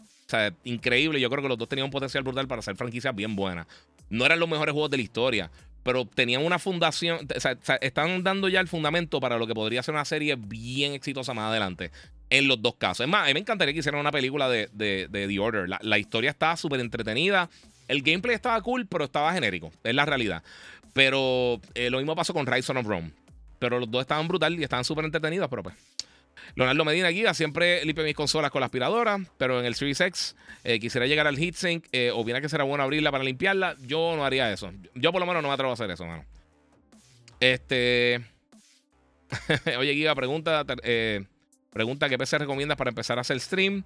increíble. 0.63 1.19
Yo 1.19 1.29
creo 1.31 1.41
que 1.41 1.49
los 1.49 1.57
dos 1.57 1.69
tenían 1.69 1.85
un 1.85 1.91
potencial 1.91 2.23
brutal 2.23 2.47
para 2.47 2.61
ser 2.61 2.75
franquicias 2.75 3.15
bien 3.15 3.35
buenas. 3.35 3.65
No 4.09 4.25
eran 4.25 4.39
los 4.39 4.47
mejores 4.47 4.73
juegos 4.73 4.91
de 4.91 4.97
la 4.97 5.03
historia, 5.03 5.51
pero 5.83 6.05
tenían 6.05 6.45
una 6.45 6.59
fundación, 6.59 7.27
o 7.35 7.39
sea, 7.39 7.57
están 7.81 8.23
dando 8.23 8.49
ya 8.49 8.59
el 8.59 8.67
fundamento 8.67 9.19
para 9.19 9.37
lo 9.37 9.47
que 9.47 9.53
podría 9.53 9.81
ser 9.83 9.93
una 9.93 10.05
serie 10.05 10.35
bien 10.37 10.93
exitosa 10.93 11.33
más 11.33 11.49
adelante. 11.49 11.91
En 12.29 12.47
los 12.47 12.61
dos 12.61 12.75
casos. 12.75 13.03
Es 13.05 13.09
más, 13.09 13.23
a 13.23 13.27
mí 13.27 13.33
me 13.33 13.41
encantaría 13.41 13.73
que 13.73 13.79
hicieran 13.79 13.99
una 13.99 14.11
película 14.11 14.47
de, 14.47 14.69
The 14.77 15.39
Order. 15.39 15.67
La, 15.81 15.99
historia 15.99 16.29
estaba 16.29 16.55
súper 16.55 16.79
entretenida. 16.79 17.49
El 17.89 18.03
gameplay 18.03 18.35
estaba 18.35 18.61
cool, 18.61 18.87
pero 18.87 19.03
estaba 19.03 19.33
genérico. 19.33 19.71
Es 19.83 19.93
la 19.93 20.05
realidad. 20.05 20.41
Pero 20.93 21.59
eh, 21.73 21.89
lo 21.89 21.97
mismo 21.97 22.15
pasó 22.15 22.33
con 22.33 22.47
Rise 22.47 22.71
of 22.71 22.85
Rome. 22.85 23.11
Pero 23.59 23.79
los 23.79 23.91
dos 23.91 24.01
estaban 24.01 24.29
brutal 24.29 24.57
y 24.57 24.63
estaban 24.63 24.85
súper 24.85 25.03
entretenidos, 25.03 25.49
pero 25.49 25.61
pues 25.61 25.75
Leonardo 26.55 26.85
Medina 26.85 27.09
Guía 27.09 27.33
siempre 27.33 27.83
limpia 27.85 28.03
mis 28.03 28.15
consolas 28.15 28.51
con 28.51 28.59
la 28.59 28.65
aspiradora, 28.65 29.19
pero 29.37 29.59
en 29.59 29.65
el 29.65 29.75
Series 29.75 30.01
X 30.01 30.35
eh, 30.63 30.79
quisiera 30.79 31.07
llegar 31.07 31.27
al 31.27 31.37
heatsink 31.37 31.85
eh, 31.91 32.11
o 32.13 32.23
viene 32.23 32.41
que 32.41 32.49
será 32.49 32.63
bueno 32.63 32.83
abrirla 32.83 33.11
para 33.11 33.23
limpiarla. 33.23 33.75
Yo 33.81 34.15
no 34.15 34.25
haría 34.25 34.51
eso. 34.51 34.71
Yo 34.93 35.11
por 35.11 35.19
lo 35.21 35.25
menos 35.25 35.41
no 35.41 35.47
me 35.49 35.53
atrevo 35.53 35.71
a 35.71 35.73
hacer 35.73 35.89
eso, 35.91 36.05
mano. 36.05 36.25
Este. 37.39 38.21
Oye, 39.77 39.93
Giga, 39.93 40.13
pregunta, 40.13 40.65
eh, 40.83 41.25
pregunta 41.71 42.09
qué 42.09 42.17
PC 42.17 42.37
recomiendas 42.37 42.77
para 42.77 42.89
empezar 42.89 43.17
a 43.17 43.21
hacer 43.21 43.39
stream. 43.39 43.83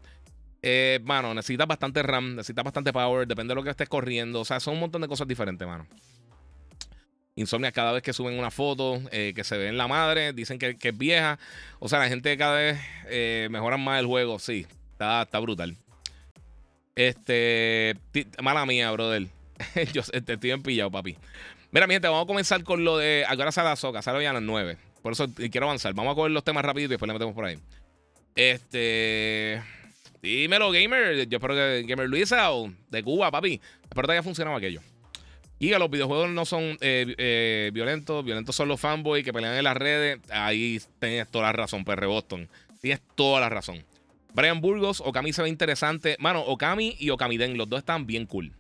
Eh, 0.62 1.00
mano, 1.04 1.34
necesitas 1.34 1.68
bastante 1.68 2.02
RAM, 2.02 2.36
necesitas 2.36 2.64
bastante 2.64 2.92
power, 2.92 3.28
depende 3.28 3.52
de 3.52 3.56
lo 3.56 3.64
que 3.64 3.70
estés 3.70 3.88
corriendo. 3.88 4.42
O 4.42 4.46
sea, 4.46 4.60
son 4.60 4.74
un 4.74 4.80
montón 4.80 5.02
de 5.02 5.08
cosas 5.08 5.28
diferentes, 5.28 5.68
mano. 5.68 5.88
Insomnia 7.38 7.74
cada 7.74 7.92
vez 7.92 8.02
que 8.02 8.14
suben 8.14 8.40
una 8.40 8.50
foto 8.50 9.02
eh, 9.12 9.34
que 9.36 9.44
se 9.44 9.58
ve 9.58 9.68
en 9.68 9.78
la 9.78 9.90
madre, 9.90 10.32
dicen 10.32 10.58
que, 10.58 10.78
es 10.82 10.98
vieja. 10.98 11.38
O 11.80 11.90
sea, 11.90 12.00
la 12.00 12.08
gente 12.08 12.38
cada 12.38 12.56
vez 12.56 12.80
eh, 13.08 13.50
mejoran 13.52 13.82
más 13.82 14.00
el 14.00 14.06
juego. 14.06 14.40
Sí, 14.40 14.66
está, 14.94 15.26
brutal. 15.42 15.76
Este, 16.96 17.98
mala 18.42 18.66
mía, 18.66 18.90
brother. 18.92 19.28
Yo 19.94 20.02
estoy 20.14 20.38
bien 20.38 20.64
pillado, 20.64 20.90
papi. 20.92 21.18
Mira, 21.72 21.88
mi 21.88 21.96
gente, 21.96 22.08
vamos 22.08 22.24
a 22.24 22.28
comenzar 22.28 22.64
con 22.64 22.86
lo 22.86 22.98
de. 22.98 23.26
Ahora 23.28 23.52
sale 23.52 23.68
la 23.68 23.76
soca, 23.76 24.02
sale 24.02 24.24
ya 24.24 24.30
a 24.30 24.34
las 24.34 24.42
9. 24.42 24.78
Por 25.02 25.12
eso 25.12 25.28
quiero 25.36 25.66
avanzar. 25.66 25.94
Vamos 25.94 26.14
a 26.14 26.16
coger 26.16 26.32
los 26.32 26.44
temas 26.46 26.64
rápido 26.64 26.86
y 26.86 26.88
después 26.88 27.08
le 27.08 27.14
metemos 27.14 27.36
por 27.36 27.44
ahí. 27.44 27.60
Este. 28.34 29.62
Dímelo, 30.22 30.72
gamer. 30.72 31.28
Yo 31.28 31.38
espero 31.38 31.54
que 31.54 31.84
Gamer 31.86 32.08
Luisa 32.08 32.50
o 32.54 32.72
de 32.90 33.04
Cuba, 33.04 33.30
papi. 33.30 33.60
Espero 33.84 34.08
que 34.08 34.14
haya 34.14 34.24
funcionado 34.24 34.56
aquello. 34.56 34.80
Y 35.58 35.70
los 35.70 35.90
videojuegos 35.90 36.30
no 36.30 36.46
son 36.46 36.78
eh, 36.82 37.16
eh, 37.18 37.72
violentos, 37.74 38.26
violentos 38.26 38.56
son 38.56 38.68
los 38.68 38.80
fanboys 38.80 39.24
que 39.24 39.32
pelean 39.32 39.56
en 39.56 39.64
las 39.64 39.78
redes. 39.78 40.20
Ahí 40.30 40.82
tienes 41.00 41.30
toda 41.30 41.46
la 41.46 41.54
razón, 41.54 41.86
PR 41.86 42.06
Boston. 42.08 42.50
Tienes 42.82 43.02
toda 43.16 43.40
la 43.40 43.50
razón. 43.50 43.84
Brian 44.34 44.60
Burgos, 44.60 45.02
Okami 45.04 45.32
se 45.32 45.42
ve 45.42 45.50
interesante. 45.50 46.18
Mano, 46.20 46.42
Okami 46.42 46.98
y 47.00 47.10
Okamiden, 47.10 47.58
los 47.58 47.70
dos 47.70 47.80
están 47.80 48.06
bien 48.06 48.26
cool. 48.26 48.52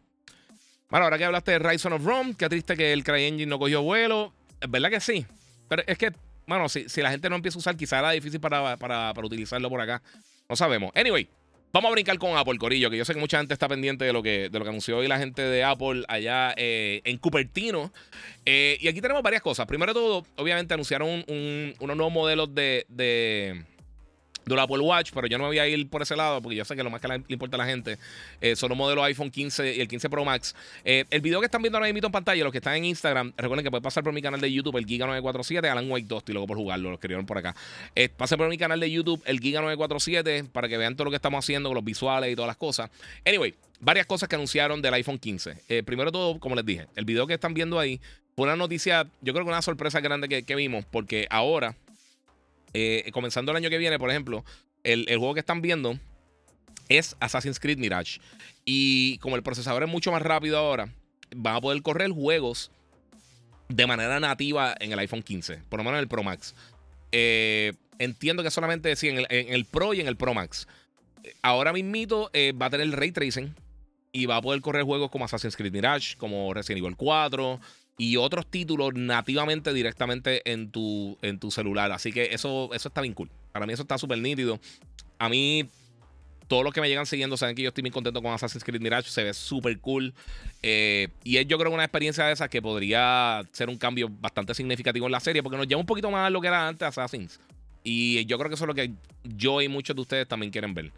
Mano, 0.90 1.06
ahora 1.06 1.18
que 1.18 1.26
hablaste 1.26 1.52
de 1.52 1.60
Rise 1.60 1.90
of 1.90 2.06
Rome, 2.06 2.36
qué 2.38 2.48
triste 2.48 2.78
que 2.78 2.94
el 2.94 3.04
CryEngine 3.04 3.50
no 3.50 3.60
cogió 3.60 3.82
vuelo. 3.82 4.34
Es 4.62 4.72
verdad 4.72 4.90
que 4.90 5.02
sí. 5.02 5.26
Pero 5.68 5.84
es 5.86 5.98
que, 5.98 6.14
mano, 6.46 6.70
si, 6.70 6.88
si 6.88 7.02
la 7.02 7.12
gente 7.12 7.30
no 7.30 7.36
empieza 7.36 7.58
a 7.58 7.60
usar, 7.60 7.76
quizá 7.76 8.00
era 8.00 8.12
difícil 8.12 8.40
para, 8.40 8.78
para, 8.78 9.14
para 9.14 9.28
utilizarlo 9.28 9.70
por 9.70 9.82
acá. 9.82 10.02
No 10.48 10.56
sabemos. 10.56 10.92
Anyway, 10.96 11.28
Vamos 11.76 11.90
a 11.90 11.92
brincar 11.92 12.18
con 12.18 12.38
Apple, 12.38 12.58
Corillo, 12.58 12.90
que 12.90 12.96
yo 12.96 13.04
sé 13.04 13.14
que 13.14 13.20
mucha 13.20 13.38
gente 13.38 13.54
está 13.54 13.68
pendiente 13.68 14.06
de 14.06 14.14
lo 14.14 14.24
que, 14.24 14.48
de 14.50 14.60
lo 14.60 14.64
que 14.64 14.70
anunció 14.70 14.98
hoy 14.98 15.10
la 15.10 15.18
gente 15.18 15.42
de 15.42 15.62
Apple 15.62 16.06
allá 16.08 16.54
eh, 16.56 17.02
en 17.04 17.18
Cupertino. 17.18 17.92
Eh, 18.46 18.78
y 18.80 18.88
aquí 18.88 19.02
tenemos 19.02 19.22
varias 19.22 19.42
cosas. 19.42 19.66
Primero 19.66 19.94
de 19.94 20.00
todo, 20.00 20.26
obviamente 20.38 20.74
anunciaron 20.74 21.26
unos 21.28 21.98
nuevos 21.98 22.14
modelos 22.14 22.56
de 22.56 23.66
del 24.46 24.60
Apple 24.60 24.80
Watch, 24.80 25.12
pero 25.14 25.28
yo 25.28 25.38
no 25.38 25.46
me 25.46 25.50
voy 25.50 25.60
a 25.60 25.68
ir 25.68 25.90
por 25.90 26.02
ese 26.02 26.16
lado 26.16 26.42
porque 26.42 26.56
yo 26.56 26.66
sé 26.66 26.76
que 26.76 26.84
lo 26.84 26.90
más 26.90 27.02
que 27.02 27.08
le 27.08 27.24
importa 27.30 27.56
a 27.56 27.60
la 27.60 27.66
gente 27.66 27.98
eh, 28.42 28.56
son 28.56 28.70
los 28.70 28.78
modelos 28.78 29.04
iPhone 29.06 29.32
15 29.32 29.76
y 29.76 29.82
el 29.82 29.88
15 29.88 30.10
Pro 30.10 30.24
Max. 30.24 30.56
Eh, 30.84 31.06
el 31.10 31.22
video 31.22 31.40
que 31.40 31.46
están 31.46 31.62
viendo 31.62 31.78
ahora 31.78 31.92
mismo 31.92 32.08
en 32.08 32.12
pantalla, 32.12 32.44
los 32.44 32.52
que 32.52 32.60
están 32.60 32.76
en 32.76 32.86
Instagram, 32.86 33.34
recuerden 33.38 33.64
que 33.64 33.72
pueden 33.72 33.84
pasar 33.84 34.04
por 34.04 34.14
mi 34.14 34.22
canal 34.22 34.40
de 34.40 34.52
YouTube, 34.52 34.78
el 34.78 34.86
Giga947, 34.86 35.70
Alan 35.70 35.92
White 35.92 36.08
2, 36.08 36.24
y 36.28 36.32
luego 36.32 36.48
por 36.48 36.58
jugarlo, 36.58 36.90
los 36.90 36.98
escribieron 36.98 37.26
por 37.26 37.38
acá. 37.38 37.56
Eh, 37.96 38.10
pasen 38.10 38.38
por 38.38 38.48
mi 38.48 38.58
canal 38.58 38.80
de 38.80 38.92
YouTube, 38.92 39.22
el 39.26 39.40
Giga947, 39.40 40.50
para 40.50 40.68
que 40.68 40.78
vean 40.78 40.96
todo 40.96 41.06
lo 41.06 41.12
que 41.12 41.18
estamos 41.18 41.44
haciendo 41.44 41.70
con 41.70 41.76
los 41.76 41.84
visuales 41.84 42.32
y 42.32 42.36
todas 42.36 42.48
las 42.48 42.58
cosas. 42.58 42.92
Anyway, 43.26 43.56
varias 43.80 44.06
cosas 44.06 44.30
que 44.30 44.36
anunciaron 44.36 44.82
del 44.82 44.94
iPhone 44.94 45.18
15. 45.18 45.84
primero 45.84 46.12
todo, 46.12 46.40
como 46.40 46.56
les 46.56 46.66
dije, 46.66 46.88
el 46.96 47.06
video 47.06 47.26
que 47.26 47.34
están 47.34 47.54
viendo 47.54 47.80
ahí 47.80 48.00
fue 48.36 48.46
una 48.46 48.56
noticia, 48.56 49.08
yo 49.22 49.34
creo 49.34 49.46
que 49.46 49.50
una 49.50 49.62
sorpresa 49.62 50.02
grande 50.02 50.44
que 50.44 50.56
vimos, 50.56 50.86
porque 50.86 51.26
ahora 51.30 51.76
eh, 52.78 53.10
comenzando 53.14 53.54
el 53.54 53.56
año 53.56 53.70
que 53.70 53.78
viene, 53.78 53.98
por 53.98 54.10
ejemplo, 54.10 54.44
el, 54.84 55.06
juego 55.06 55.34
que 55.34 55.40
están 55.40 55.62
viendo 55.62 55.98
es 56.90 57.16
Assassin's 57.22 57.58
Creed 57.58 57.78
Mirage. 57.78 58.20
Y 58.66 59.18
como 59.20 59.38
el 59.38 59.44
procesador 59.44 59.84
es 59.84 59.90
mucho 59.90 60.12
más 60.12 60.22
rápido 60.22 60.58
ahora, 60.58 60.90
van 61.34 61.56
a 61.56 61.62
poder 61.62 61.82
correr 61.82 62.12
juegos 62.12 62.72
de 63.70 63.88
manera 63.88 64.20
nativa 64.20 64.76
en 64.78 64.92
el 64.92 65.00
iPhone 65.00 65.24
15, 65.24 65.62
por 65.70 65.80
lo 65.80 65.86
menos 65.86 65.98
en 65.98 66.02
el 66.02 66.10
Pro 66.10 66.22
Max. 66.22 66.54
Eh, 67.14 67.72
entiendo 67.98 68.44
que 68.44 68.52
solamente 68.52 68.94
sí, 68.98 69.08
en 69.08 69.26
el, 69.30 69.66
Pro 69.66 69.94
y 69.94 70.02
en 70.02 70.08
el 70.08 70.18
Pro 70.18 70.34
Max. 70.34 70.68
Ahora 71.42 71.72
mismito 71.72 72.30
eh, 72.34 72.52
va 72.52 72.66
a 72.66 72.70
tener 72.70 72.88
el 72.88 72.92
ray 72.92 73.14
tracing 73.14 73.56
y 74.12 74.26
va 74.26 74.36
a 74.36 74.42
poder 74.42 74.60
correr 74.60 74.84
juegos 74.84 75.10
como 75.12 75.24
Assassin's 75.24 75.56
Creed 75.56 75.72
Mirage, 75.72 76.18
como 76.18 76.54
Resident 76.54 76.84
Evil 76.84 76.98
4, 76.98 77.60
y 77.98 78.18
otros 78.18 78.46
títulos 78.48 78.94
nativamente 78.94 79.74
directamente 79.74 80.50
en 80.52 80.70
tu, 80.70 81.18
en 81.22 81.40
tu 81.40 81.52
celular. 81.52 81.92
Así 81.92 82.12
que 82.12 82.34
eso, 82.34 82.70
eso 82.74 82.90
está 82.90 83.02
bien 83.02 83.14
cool. 83.14 83.30
Para 83.52 83.66
mí 83.66 83.74
eso 83.74 83.84
está 83.84 83.98
súper 83.98 84.20
nítido. 84.20 84.60
A 85.18 85.30
mí, 85.30 85.70
todos 86.48 86.64
los 86.64 86.74
que 86.74 86.82
me 86.82 86.90
llegan 86.90 87.06
siguiendo 87.06 87.38
saben 87.38 87.56
que 87.56 87.62
yo 87.62 87.70
estoy 87.70 87.84
muy 87.84 87.92
contento 87.92 88.22
con 88.22 88.34
Assassin's 88.34 88.64
Creed 88.66 88.82
Mirage. 88.82 89.10
Se 89.10 89.24
ve 89.24 89.34
súper 89.34 89.80
cool. 89.80 90.14
Eh, 90.62 91.08
y 91.24 91.38
es 91.38 91.48
yo 91.48 91.58
creo 91.58 91.72
una 91.72 91.86
experiencia 91.86 92.26
de 92.26 92.34
esas 92.34 92.50
que 92.50 92.62
podría 92.62 93.42
ser 93.54 93.70
un 93.70 93.78
cambio 93.78 94.10
bastante 94.10 94.54
significativo 94.54 95.06
en 95.06 95.14
la 95.14 95.22
serie. 95.22 95.42
Porque 95.42 95.58
nos 95.58 95.68
lleva 95.68 95.80
un 95.80 95.88
poquito 95.88 96.12
más 96.12 96.28
a 96.28 96.30
lo 96.30 96.42
que 96.42 96.48
era 96.48 96.68
antes 96.68 96.86
Assassin's. 96.86 97.40
Y 97.84 98.26
yo 98.26 98.38
creo 98.38 98.50
que 98.50 98.56
eso 98.56 98.66
es 98.66 98.68
lo 98.68 98.76
que 98.76 98.92
yo 99.24 99.62
y 99.62 99.70
muchos 99.70 99.96
de 99.96 100.02
ustedes 100.02 100.28
también 100.28 100.52
quieren 100.52 100.74
ver. 100.74 100.92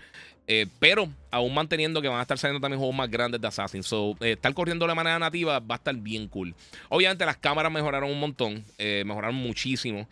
Eh, 0.49 0.65
pero 0.79 1.09
aún 1.29 1.53
manteniendo 1.53 2.01
que 2.01 2.07
van 2.07 2.19
a 2.19 2.21
estar 2.21 2.37
saliendo 2.37 2.61
también 2.61 2.79
juegos 2.79 2.95
más 2.95 3.11
grandes 3.11 3.41
de 3.41 3.47
Assassin. 3.47 3.83
So, 3.83 4.15
eh, 4.21 4.31
estar 4.31 4.53
corriendo 4.53 4.87
de 4.87 4.95
manera 4.95 5.19
nativa 5.19 5.59
va 5.59 5.75
a 5.75 5.77
estar 5.77 5.93
bien 5.95 6.29
cool. 6.29 6.55
Obviamente 6.87 7.25
las 7.25 7.35
cámaras 7.35 7.71
mejoraron 7.71 8.09
un 8.09 8.19
montón. 8.19 8.63
Eh, 8.77 9.03
mejoraron 9.05 9.35
muchísimo. 9.35 10.07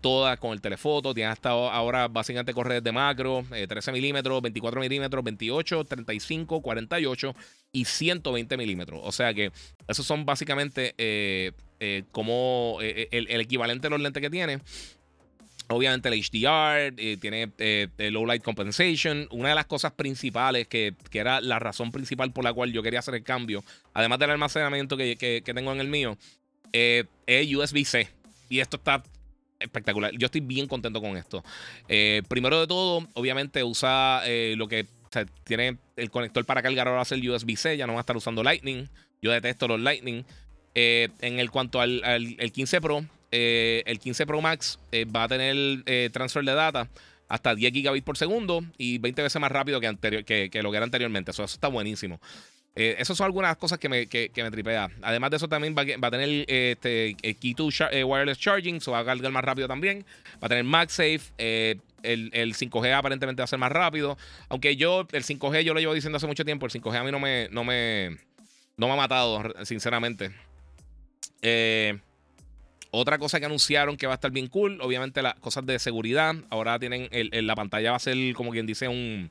todas 0.00 0.38
con 0.38 0.52
el 0.52 0.62
telefoto. 0.62 1.12
Tienen 1.12 1.32
hasta 1.32 1.50
ahora 1.50 2.08
básicamente 2.08 2.54
correr 2.54 2.82
de 2.82 2.92
macro. 2.92 3.44
13 3.50 3.92
milímetros, 3.92 4.40
24 4.40 4.80
milímetros, 4.80 5.22
28, 5.22 5.84
35, 5.84 6.62
48 6.62 7.34
y 7.72 7.84
120 7.84 8.56
milímetros. 8.56 9.00
O 9.04 9.12
sea 9.12 9.34
que 9.34 9.52
esos 9.86 10.06
son 10.06 10.24
básicamente 10.24 10.94
como 12.10 12.78
el, 12.80 13.26
el 13.28 13.40
equivalente 13.42 13.88
de 13.88 13.90
los 13.90 14.00
lentes 14.00 14.22
que 14.22 14.30
tiene. 14.30 14.60
Obviamente 15.68 16.08
el 16.08 16.14
HDR, 16.14 16.94
eh, 16.96 17.16
tiene 17.20 17.50
eh, 17.58 17.88
low 18.12 18.24
light 18.24 18.42
compensation. 18.42 19.26
Una 19.32 19.48
de 19.48 19.54
las 19.56 19.66
cosas 19.66 19.92
principales 19.92 20.68
que, 20.68 20.94
era 21.12 21.40
la 21.40 21.58
razón 21.58 21.90
principal 21.90 22.32
por 22.32 22.44
la 22.44 22.52
cual 22.52 22.72
yo 22.72 22.82
quería 22.82 23.00
hacer 23.00 23.14
el 23.14 23.24
cambio, 23.24 23.64
además 23.92 24.18
del 24.20 24.30
almacenamiento 24.30 24.96
que, 24.96 25.42
tengo 25.44 25.72
en 25.72 25.80
el 25.80 25.88
mío, 25.88 26.16
eh, 26.72 27.04
es 27.26 27.52
USB-C. 27.52 28.08
Y 28.48 28.60
esto 28.60 28.76
está 28.76 29.02
espectacular. 29.58 30.12
Yo 30.16 30.26
estoy 30.26 30.40
bien 30.40 30.68
contento 30.68 31.00
con 31.00 31.16
esto. 31.16 31.42
primero 32.28 32.60
de 32.60 32.66
todo, 32.68 33.08
obviamente 33.14 33.64
usa 33.64 34.22
lo 34.54 34.68
que 34.68 34.86
tiene 35.42 35.78
el 35.96 36.10
conector 36.10 36.44
para 36.44 36.62
cargar 36.62 36.86
ahora 36.86 37.02
el 37.10 37.28
USB-C, 37.28 37.76
ya 37.76 37.86
no 37.88 37.94
va 37.94 38.00
a 38.00 38.02
estar 38.02 38.16
usando 38.16 38.44
Lightning. 38.44 38.88
Yo 39.20 39.32
detesto 39.32 39.66
los 39.66 39.80
Lightning. 39.80 40.24
en 40.74 41.40
el 41.40 41.50
cuanto 41.50 41.80
al, 41.80 42.04
al 42.04 42.36
el 42.38 42.52
15 42.52 42.80
Pro, 42.80 43.04
eh, 43.30 43.82
el 43.86 43.98
15 43.98 44.26
Pro 44.26 44.40
Max 44.40 44.78
eh, 44.92 45.04
va 45.04 45.24
a 45.24 45.28
tener 45.28 45.56
eh, 45.86 46.10
transfer 46.12 46.44
de 46.44 46.54
data 46.54 46.88
hasta 47.28 47.54
10 47.54 47.72
gigabits 47.72 48.04
por 48.04 48.16
segundo 48.16 48.64
y 48.78 48.98
20 48.98 49.22
veces 49.22 49.40
más 49.40 49.50
rápido 49.50 49.80
que, 49.80 49.88
anterior, 49.88 50.24
que, 50.24 50.50
lo 50.62 50.70
que 50.70 50.76
era 50.76 50.84
anteriormente. 50.84 51.32
Eso, 51.32 51.44
está 51.44 51.68
buenísimo. 51.68 52.20
esas 52.76 53.16
son 53.16 53.24
algunas 53.24 53.56
cosas 53.56 53.78
que 53.78 53.88
me, 53.88 54.06
que, 54.06 54.30
me 54.36 54.50
tripea. 54.50 54.90
Además 55.02 55.30
de 55.30 55.38
eso, 55.38 55.48
también 55.48 55.74
va, 55.76 55.82
a 55.82 56.10
tener 56.10 56.44
este, 56.46 57.16
Key 57.40 57.54
2 57.54 57.80
Wireless 58.04 58.38
Charging, 58.38 58.76
eso 58.76 58.92
va 58.92 59.00
a 59.00 59.04
cargar 59.04 59.32
más 59.32 59.44
rápido 59.44 59.66
también. 59.66 60.04
Va 60.34 60.46
a 60.46 60.48
tener 60.48 60.62
MagSafe. 60.62 61.20
el, 61.38 62.30
el, 62.32 62.54
5G 62.54 62.92
aparentemente 62.94 63.40
va 63.40 63.44
a 63.44 63.48
ser 63.48 63.58
más 63.58 63.72
rápido. 63.72 64.16
Aunque 64.48 64.76
yo, 64.76 65.08
el 65.10 65.24
5G, 65.24 65.62
yo 65.62 65.74
lo 65.74 65.80
llevo 65.80 65.94
diciendo 65.94 66.18
hace 66.18 66.28
mucho 66.28 66.44
tiempo. 66.44 66.66
El 66.66 66.72
5G 66.72 66.96
a 66.96 67.02
mí 67.02 67.10
no 67.10 67.18
me, 67.18 67.48
no 67.50 67.64
me, 67.64 68.18
no 68.76 68.86
me 68.86 68.92
ha 68.92 68.96
matado, 68.96 69.42
sinceramente. 69.64 70.30
Eh. 71.42 71.98
Otra 72.90 73.18
cosa 73.18 73.40
que 73.40 73.46
anunciaron 73.46 73.96
que 73.96 74.06
va 74.06 74.14
a 74.14 74.16
estar 74.16 74.30
bien 74.30 74.46
cool, 74.48 74.80
obviamente 74.80 75.22
las 75.22 75.34
cosas 75.34 75.66
de 75.66 75.78
seguridad. 75.78 76.34
Ahora 76.50 76.78
tienen, 76.78 77.08
el, 77.10 77.46
la 77.46 77.54
pantalla 77.54 77.90
va 77.90 77.96
a 77.96 78.00
ser 78.00 78.16
como 78.34 78.52
quien 78.52 78.66
dice 78.66 78.88
un, 78.88 79.30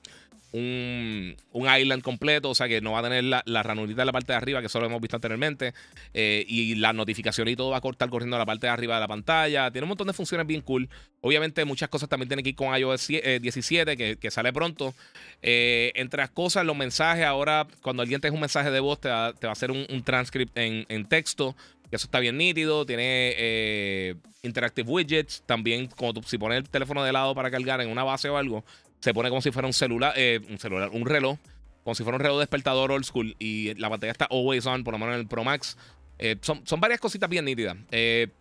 un, 0.55 1.35
island 1.53 2.01
completo, 2.01 2.49
o 2.49 2.55
sea 2.55 2.67
que 2.67 2.79
no 2.79 2.93
va 2.93 2.99
a 2.99 3.03
tener 3.03 3.23
la, 3.23 3.43
la, 3.45 3.63
ranurita 3.63 4.01
en 4.01 4.05
la 4.05 4.11
parte 4.11 4.31
de 4.31 4.37
arriba, 4.37 4.61
que 4.61 4.69
solo 4.69 4.85
hemos 4.85 5.01
visto 5.01 5.17
anteriormente, 5.17 5.73
eh, 6.13 6.45
y 6.47 6.75
la 6.75 6.93
notificación 6.93 7.47
y 7.47 7.55
todo 7.55 7.71
va 7.71 7.77
a 7.77 7.81
cortar 7.81 8.09
corriendo 8.09 8.35
a 8.35 8.39
la 8.39 8.45
parte 8.45 8.67
de 8.67 8.71
arriba 8.71 8.95
de 8.95 9.01
la 9.01 9.07
pantalla. 9.07 9.71
Tiene 9.71 9.83
un 9.83 9.89
montón 9.89 10.07
de 10.07 10.13
funciones 10.13 10.47
bien 10.47 10.61
cool. 10.61 10.87
Obviamente 11.21 11.65
muchas 11.65 11.89
cosas 11.89 12.07
también 12.07 12.29
tienen 12.29 12.43
que 12.43 12.49
ir 12.49 12.55
con 12.55 12.75
iOS 12.75 13.07
17, 13.07 13.91
eh, 13.91 14.15
que, 14.17 14.31
sale 14.31 14.53
pronto. 14.53 14.93
Eh, 15.41 15.91
entre 15.95 16.21
las 16.21 16.29
cosas, 16.29 16.65
los 16.65 16.75
mensajes, 16.75 17.25
ahora 17.25 17.67
cuando 17.81 18.03
alguien 18.03 18.21
te 18.21 18.27
deja 18.27 18.35
un 18.35 18.41
mensaje 18.41 18.71
de 18.71 18.79
voz, 18.79 19.01
te 19.01 19.09
va, 19.09 19.27
a 19.27 19.51
hacer 19.51 19.71
un, 19.71 19.85
transcript 20.03 20.57
en 20.57 21.05
texto 21.07 21.55
que 21.89 21.95
eso 21.95 22.07
está 22.07 22.19
bien 22.19 22.37
nítido. 22.37 22.85
Tiene 22.85 23.33
eh, 23.37 24.15
interactive 24.41 24.89
widgets. 24.89 25.43
También, 25.45 25.87
como 25.87 26.13
tú, 26.13 26.23
si 26.23 26.37
pones 26.37 26.57
el 26.59 26.69
teléfono 26.69 27.03
de 27.03 27.11
lado 27.11 27.35
para 27.35 27.51
cargar 27.51 27.81
en 27.81 27.89
una 27.89 28.03
base 28.03 28.29
o 28.29 28.37
algo, 28.37 28.63
se 28.99 29.13
pone 29.13 29.29
como 29.29 29.41
si 29.41 29.51
fuera 29.51 29.67
un 29.67 29.73
celular, 29.73 30.13
eh, 30.15 30.39
un 30.49 30.57
celular, 30.57 30.89
un 30.91 31.05
reloj. 31.05 31.37
Como 31.83 31.93
si 31.93 32.03
fuera 32.03 32.17
un 32.17 32.23
reloj 32.23 32.39
despertador 32.39 32.91
old 32.91 33.05
school. 33.05 33.35
Y 33.37 33.75
la 33.75 33.89
pantalla 33.89 34.11
está 34.11 34.25
always 34.25 34.65
on, 34.65 34.83
por 34.83 34.93
lo 34.93 34.99
menos 34.99 35.15
en 35.15 35.21
el 35.21 35.27
Pro 35.27 35.43
Max. 35.43 35.77
Eh, 36.17 36.37
son, 36.41 36.65
son, 36.65 36.79
varias 36.79 36.99
cositas 36.99 37.29
bien 37.29 37.43
nítidas. 37.45 37.75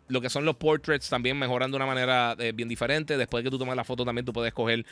lo 0.09 0.21
que 0.21 0.31
son 0.31 0.45
los 0.45 0.57
portraits 0.57 1.09
también 1.09 1.37
mejoran 1.37 1.71
de 1.71 1.77
una 1.77 1.87
manera 1.87 2.37
bien 2.55 2.69
diferente. 2.69 3.19
Después 3.19 3.43
de 3.43 3.49
que 3.49 3.51
tú 3.51 3.59
tomes 3.59 3.77
la 3.77 3.85
foto, 3.85 4.05
también 4.05 4.25
tú 4.25 4.33
puedes 4.33 4.49
escoger 4.49 4.87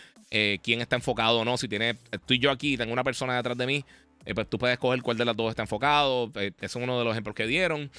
quién 0.62 0.83
está 0.83 0.97
enfocado 0.97 1.41
o 1.41 1.45
no. 1.45 1.57
Si 1.57 1.69
tiene, 1.69 1.97
estoy 2.11 2.38
yo 2.38 2.51
aquí 2.51 2.75
y 2.75 2.77
tengo 2.77 2.93
una 2.93 3.05
persona 3.05 3.37
detrás 3.37 3.57
de 3.57 3.67
mí, 3.67 3.85
pues 4.35 4.47
tú 4.51 4.59
puedes 4.59 4.75
escoger 4.75 5.01
cuál 5.01 5.17
de 5.17 5.25
las 5.25 5.37
dos 5.37 5.49
está 5.49 5.62
enfocado. 5.62 6.31
ese 6.35 6.53
es 6.61 6.77
uno 6.77 6.99
de 6.99 7.05
los 7.05 7.12
ejemplos 7.12 7.35
que 7.35 7.47
dieron. 7.47 7.91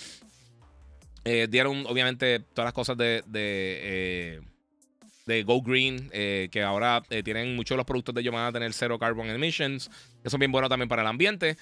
Eh, 1.25 1.47
dieron, 1.49 1.85
obviamente, 1.87 2.39
todas 2.39 2.67
las 2.67 2.73
cosas 2.73 2.97
de, 2.97 3.23
de, 3.27 4.41
eh, 5.27 5.43
Go 5.43 5.61
Green, 5.61 6.09
eh, 6.11 6.49
que 6.51 6.61
ahora 6.61 7.01
tienen 7.23 7.55
muchos 7.55 7.75
de 7.75 7.77
los 7.77 7.85
productos 7.85 8.13
de 8.13 8.21
ellos 8.21 8.33
van 8.33 8.45
a 8.45 8.51
tener 8.51 8.73
cero 8.73 8.99
carbon 8.99 9.29
emissions, 9.29 9.89
que 10.21 10.29
son 10.29 10.39
bien 10.39 10.51
buenos 10.51 10.69
también 10.69 10.89
para 10.89 11.01
el 11.01 11.07
ambiente. 11.07 11.57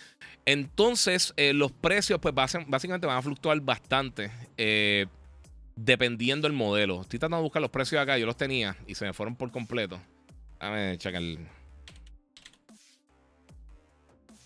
Entonces, 0.46 1.34
los 1.38 1.72
precios, 1.72 2.20
pues 2.20 2.34
básicamente 2.34 3.06
van 3.06 3.18
a 3.18 3.22
fluctuar 3.22 3.60
bastante. 3.62 4.32
dependiendo 5.76 6.48
del 6.48 6.56
modelo. 6.56 7.02
Estoy 7.02 7.20
tratando 7.20 7.38
de 7.38 7.44
buscar 7.44 7.62
los 7.62 7.72
precios 7.72 8.02
acá. 8.02 8.18
Yo 8.18 8.26
los 8.26 8.38
tenía 8.38 8.76
y 8.88 8.96
se 8.96 9.06
me 9.06 9.14
fueron 9.14 9.36
por 9.36 9.52
completo. 9.52 10.02
Dame 10.60 10.98
checar. 10.98 11.22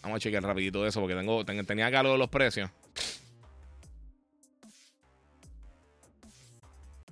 Vamos 0.02 0.18
a 0.18 0.20
chequear 0.20 0.44
rapidito 0.44 0.86
eso 0.86 1.02
porque 1.02 1.16
tengo, 1.16 1.44
tenía 1.44 1.88
acá 1.88 2.04
los 2.04 2.30
precios. 2.30 2.70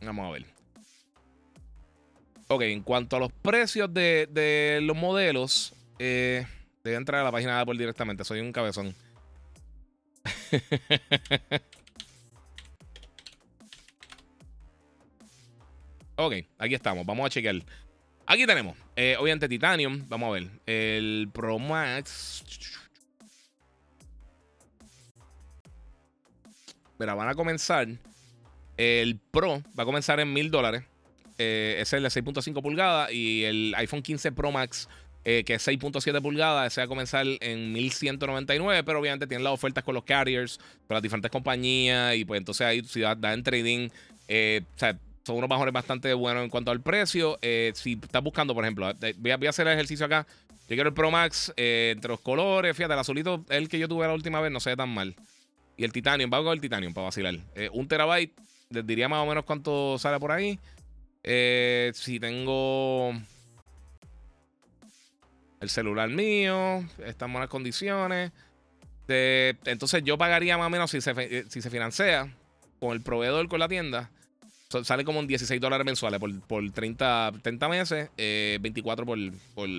Vamos 0.06 0.28
a 0.28 0.32
ver. 0.32 0.46
Ok, 2.48 2.62
en 2.64 2.82
cuanto 2.82 3.16
a 3.16 3.20
los 3.20 3.32
precios 3.32 3.94
de, 3.94 4.80
los 4.84 4.98
modelos, 4.98 5.74
eh, 5.98 6.46
entrar 6.84 7.22
a 7.22 7.24
la 7.24 7.32
página 7.32 7.56
de 7.56 7.62
Apple 7.62 7.78
directamente. 7.78 8.24
Soy 8.24 8.42
un 8.42 8.52
cabezón. 8.52 8.94
ok, 16.16 16.34
aquí 16.58 16.76
estamos. 16.76 17.06
Vamos 17.06 17.26
a 17.26 17.30
chequear. 17.30 17.62
Aquí 18.26 18.46
tenemos, 18.46 18.78
eh, 18.96 19.18
obviamente, 19.20 19.50
Titanium. 19.50 20.06
Vamos 20.08 20.30
a 20.30 20.32
ver. 20.34 20.48
El 20.66 21.30
Pro 21.34 21.60
Max. 21.60 22.44
Mira, 27.00 27.16
van 27.16 27.30
a 27.30 27.36
comenzar. 27.36 27.88
El 28.78 29.20
Pro 29.32 29.62
va 29.78 29.84
a 29.84 29.86
comenzar 29.86 30.20
en 30.20 30.34
mil 30.34 30.50
dólares. 30.50 30.84
Eh, 31.38 31.78
es 31.80 31.92
el 31.94 32.04
de 32.04 32.10
6.5 32.10 32.62
pulgadas. 32.62 33.12
Y 33.12 33.44
el 33.44 33.74
iPhone 33.78 34.02
15 34.02 34.32
Pro 34.32 34.52
Max, 34.52 34.88
eh, 35.26 35.44
que 35.46 35.56
es 35.56 35.68
6.7 35.68 36.22
pulgadas, 36.22 36.72
ese 36.72 36.82
va 36.82 36.86
a 36.86 36.88
comenzar 36.88 37.26
en 37.40 37.72
1199. 37.72 38.84
Pero 38.84 39.00
obviamente 39.00 39.28
tienen 39.28 39.44
las 39.44 39.54
ofertas 39.54 39.84
con 39.84 39.96
los 39.96 40.04
carriers, 40.04 40.58
con 40.88 40.96
las 40.96 41.04
diferentes 41.04 41.32
compañías. 41.32 42.16
Y 42.16 42.26
pues 42.26 42.40
entonces 42.40 42.66
ahí 42.66 42.84
si 42.84 43.02
da, 43.02 43.18
en 43.34 43.44
trading. 43.44 43.90
Eh, 44.28 44.62
son 45.24 45.38
unos 45.38 45.50
mejores 45.50 45.74
bastante 45.74 46.14
buenos 46.14 46.44
en 46.44 46.50
cuanto 46.50 46.72
al 46.72 46.82
precio. 46.82 47.38
si 47.74 47.94
estás 48.02 48.24
buscando, 48.24 48.54
por 48.54 48.64
ejemplo, 48.66 48.92
voy 49.18 49.32
a, 49.32 49.50
hacer 49.50 49.68
el 49.68 49.74
ejercicio 49.74 50.06
acá. 50.06 50.28
Yo 50.68 50.76
quiero 50.76 50.90
el 50.90 50.94
Pro 50.94 51.12
Max 51.12 51.54
entre 51.56 52.10
los 52.10 52.20
colores. 52.20 52.76
Fíjate, 52.76 52.94
el 52.94 53.00
azulito, 53.00 53.46
el 53.50 53.70
que 53.70 53.80
yo 53.80 53.88
tuve 53.88 54.08
la 54.08 54.14
última 54.14 54.42
vez, 54.42 54.52
no 54.52 54.60
se 54.60 54.72
ve 54.72 54.76
tan 54.76 54.90
mal. 54.90 55.16
Y 55.78 55.86
el 55.86 55.92
Titanium, 55.92 56.30
vamos 56.30 56.46
con 56.46 56.54
el 56.54 56.62
Titanium 56.62 56.94
para 56.94 57.06
vacilar. 57.06 57.36
un 57.72 57.88
terabyte 57.88 58.34
les 58.70 58.86
diría 58.86 59.08
más 59.08 59.24
o 59.24 59.26
menos 59.26 59.46
cuánto 59.46 59.98
sale 59.98 60.20
por 60.20 60.32
ahí. 60.32 60.60
Eh, 61.24 61.92
si 61.96 62.20
tengo 62.20 63.14
el 65.62 65.70
celular 65.70 66.10
mío, 66.10 66.84
está 67.06 67.26
en 67.26 67.34
buenas 67.34 67.50
condiciones. 67.50 68.32
entonces 69.08 70.04
yo 70.04 70.18
pagaría 70.18 70.58
más 70.58 70.68
o 70.68 70.70
menos 70.70 70.92
si 70.92 71.00
se, 71.02 71.14
eh, 71.18 71.46
si 71.48 71.62
se 71.62 71.70
financia 71.70 72.36
con 72.80 72.92
el 72.92 73.02
proveedor, 73.02 73.48
con 73.48 73.60
la 73.60 73.68
tienda. 73.68 74.12
Sale 74.84 75.06
como 75.06 75.20
en 75.20 75.28
16 75.28 75.62
dólares 75.62 75.86
mensuales 75.86 76.20
por, 76.20 76.48
por 76.48 76.72
30, 76.72 77.32
30 77.44 77.70
meses, 77.70 78.10
24 78.18 79.04
eh, 79.04 79.06
por, 79.06 79.20
por 79.54 79.70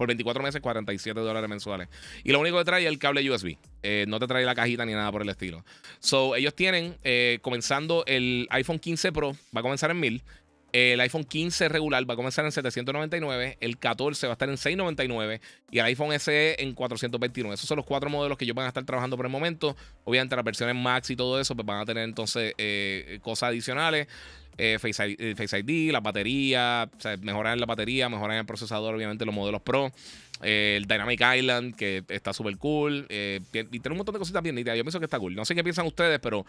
por 0.00 0.06
24 0.06 0.42
meses, 0.42 0.62
47 0.62 1.20
dólares 1.20 1.50
mensuales. 1.50 1.88
Y 2.24 2.32
lo 2.32 2.40
único 2.40 2.56
que 2.56 2.64
trae 2.64 2.84
es 2.84 2.88
el 2.88 2.98
cable 2.98 3.30
USB. 3.30 3.58
Eh, 3.82 4.06
no 4.08 4.18
te 4.18 4.26
trae 4.26 4.46
la 4.46 4.54
cajita 4.54 4.86
ni 4.86 4.94
nada 4.94 5.12
por 5.12 5.20
el 5.20 5.28
estilo. 5.28 5.62
So, 5.98 6.36
ellos 6.36 6.54
tienen, 6.54 6.96
eh, 7.04 7.38
comenzando 7.42 8.04
el 8.06 8.46
iPhone 8.48 8.78
15 8.78 9.12
Pro, 9.12 9.36
va 9.54 9.60
a 9.60 9.62
comenzar 9.62 9.90
en 9.90 10.00
1000. 10.00 10.22
El 10.72 11.00
iPhone 11.00 11.24
15 11.24 11.68
regular 11.68 12.08
va 12.08 12.14
a 12.14 12.16
comenzar 12.16 12.44
en 12.44 12.52
799, 12.52 13.58
el 13.60 13.76
14 13.78 14.26
va 14.28 14.32
a 14.32 14.34
estar 14.34 14.48
en 14.48 14.56
699 14.56 15.40
y 15.70 15.78
el 15.78 15.84
iPhone 15.86 16.18
SE 16.18 16.62
en 16.62 16.74
429. 16.74 17.54
Esos 17.54 17.66
son 17.66 17.76
los 17.76 17.86
cuatro 17.86 18.08
modelos 18.08 18.38
que 18.38 18.44
ellos 18.44 18.54
van 18.54 18.66
a 18.66 18.68
estar 18.68 18.84
trabajando 18.84 19.16
por 19.16 19.26
el 19.26 19.32
momento. 19.32 19.76
Obviamente 20.04 20.36
las 20.36 20.44
versiones 20.44 20.76
Max 20.76 21.10
y 21.10 21.16
todo 21.16 21.40
eso 21.40 21.56
pues 21.56 21.66
van 21.66 21.80
a 21.80 21.84
tener 21.84 22.04
entonces 22.04 22.54
eh, 22.56 23.18
cosas 23.22 23.48
adicionales. 23.48 24.06
Eh, 24.58 24.78
Face, 24.78 25.08
ID, 25.08 25.16
eh, 25.18 25.34
Face, 25.36 25.58
ID, 25.58 25.90
la 25.90 26.00
batería, 26.00 26.88
o 26.96 27.00
sea, 27.00 27.16
mejorar 27.16 27.58
la 27.58 27.66
batería, 27.66 28.08
mejorar 28.08 28.36
el 28.36 28.44
procesador, 28.44 28.94
obviamente 28.94 29.24
los 29.24 29.34
modelos 29.34 29.62
Pro. 29.62 29.90
el 30.42 30.84
Dynamic 30.84 31.20
Island, 31.36 31.74
que 31.74 32.04
está 32.08 32.32
súper 32.32 32.58
cool. 32.58 33.06
y 33.08 33.40
tiene 33.40 33.90
un 33.90 33.96
montón 33.96 34.12
de 34.12 34.18
cositas 34.18 34.42
bien. 34.42 34.56
Yo 34.56 34.64
pienso 34.64 35.00
que 35.00 35.06
está 35.06 35.18
cool. 35.18 35.34
No 35.34 35.44
sé 35.44 35.54
qué 35.54 35.64
piensan 35.64 35.86
ustedes, 35.86 36.20
pero 36.20 36.44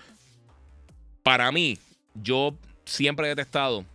para 1.23 1.51
mí, 1.51 1.77
yo 2.13 2.53
siempre 2.85 3.27
he 3.27 3.29
detestado 3.29 3.85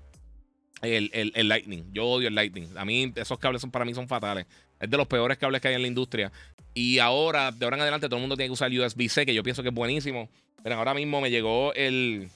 el, 0.93 1.49
Lightning. 1.49 1.93
Yo 1.93 2.07
odio 2.07 2.29
el 2.29 2.35
Lightning. 2.35 2.69
A 2.77 2.85
mí 2.85 3.13
esos 3.17 3.39
cables 3.39 3.61
son, 3.61 3.71
para 3.71 3.85
mí 3.85 3.95
son 3.95 4.09
fatales. 4.09 4.47
Es 4.81 4.91
de 4.91 4.97
los 4.97 5.07
peores 5.07 5.39
cables 5.39 5.61
que 5.61 5.69
hay 5.69 5.75
en 5.75 5.83
la 5.83 5.89
industria. 5.89 6.33
Y 6.75 6.99
ahora, 6.99 7.53
de 7.53 7.65
ahora 7.65 7.77
en 7.77 7.83
adelante, 7.83 8.07
todo 8.07 8.17
el 8.17 8.23
mundo 8.23 8.37
tiene 8.37 8.49
que 8.49 8.53
usar 8.53 8.71
USB-C, 8.71 9.25
que 9.25 9.35
yo 9.35 9.43
pienso 9.43 9.63
que 9.63 9.71
es 9.71 9.75
buenísimo. 9.75 10.29
Pero 10.63 10.77
ahora 10.77 10.95
mismo 10.95 11.21
me 11.21 11.31
llegó 11.31 11.73
el... 11.75 12.29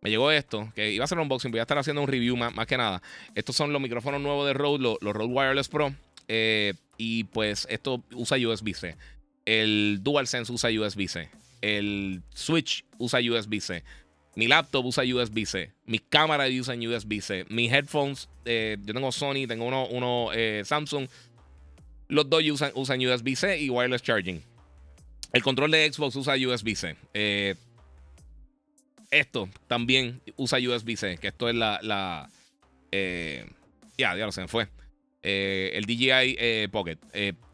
Me 0.00 0.10
llegó 0.10 0.30
esto, 0.30 0.70
que 0.74 0.92
iba 0.92 1.04
a 1.04 1.08
ser 1.08 1.18
un 1.18 1.22
unboxing, 1.22 1.50
voy 1.50 1.58
a 1.58 1.62
estar 1.62 1.78
haciendo 1.78 2.00
un 2.00 2.06
review 2.06 2.36
más, 2.36 2.54
más 2.54 2.66
que 2.66 2.76
nada. 2.76 3.02
Estos 3.34 3.56
son 3.56 3.72
los 3.72 3.82
micrófonos 3.82 4.20
nuevos 4.20 4.46
de 4.46 4.52
Rode, 4.52 4.78
los, 4.78 4.98
Rode 5.00 5.32
Wireless 5.32 5.68
Pro. 5.68 5.92
Eh, 6.28 6.74
y 6.96 7.24
pues 7.24 7.66
esto 7.70 8.04
usa 8.12 8.38
USB-C. 8.38 8.96
El 9.44 10.00
DualSense 10.02 10.52
usa 10.52 10.70
USB-C. 10.70 11.28
El 11.60 12.22
Switch 12.34 12.84
usa 12.98 13.20
USB-C. 13.20 13.82
Mi 14.36 14.48
laptop 14.48 14.84
usa 14.84 15.02
USB-C. 15.02 15.72
Mis 15.86 16.02
cámaras 16.10 16.50
usan 16.50 16.86
USB-C. 16.86 17.46
Mis 17.48 17.72
headphones, 17.72 18.28
eh, 18.44 18.76
yo 18.84 18.92
tengo 18.92 19.10
Sony, 19.10 19.46
tengo 19.48 19.64
uno, 19.64 19.86
uno 19.86 20.30
eh, 20.34 20.62
Samsung. 20.62 21.08
Los 22.08 22.28
dos 22.28 22.44
usan, 22.44 22.70
usan 22.74 23.00
USB-C 23.00 23.58
y 23.62 23.70
wireless 23.70 24.02
charging. 24.02 24.42
El 25.32 25.42
control 25.42 25.70
de 25.70 25.90
Xbox 25.90 26.16
usa 26.16 26.34
USB-C. 26.34 26.96
Eh, 27.14 27.54
esto 29.10 29.48
también 29.68 30.20
usa 30.36 30.58
USB-C, 30.58 31.16
que 31.16 31.28
esto 31.28 31.48
es 31.48 31.54
la... 31.54 32.28
ya, 32.92 34.16
ya 34.16 34.26
lo 34.26 34.32
se 34.32 34.42
me 34.42 34.48
fue. 34.48 34.68
el 35.22 35.86
DJI 35.86 36.68
Pocket. 36.68 36.98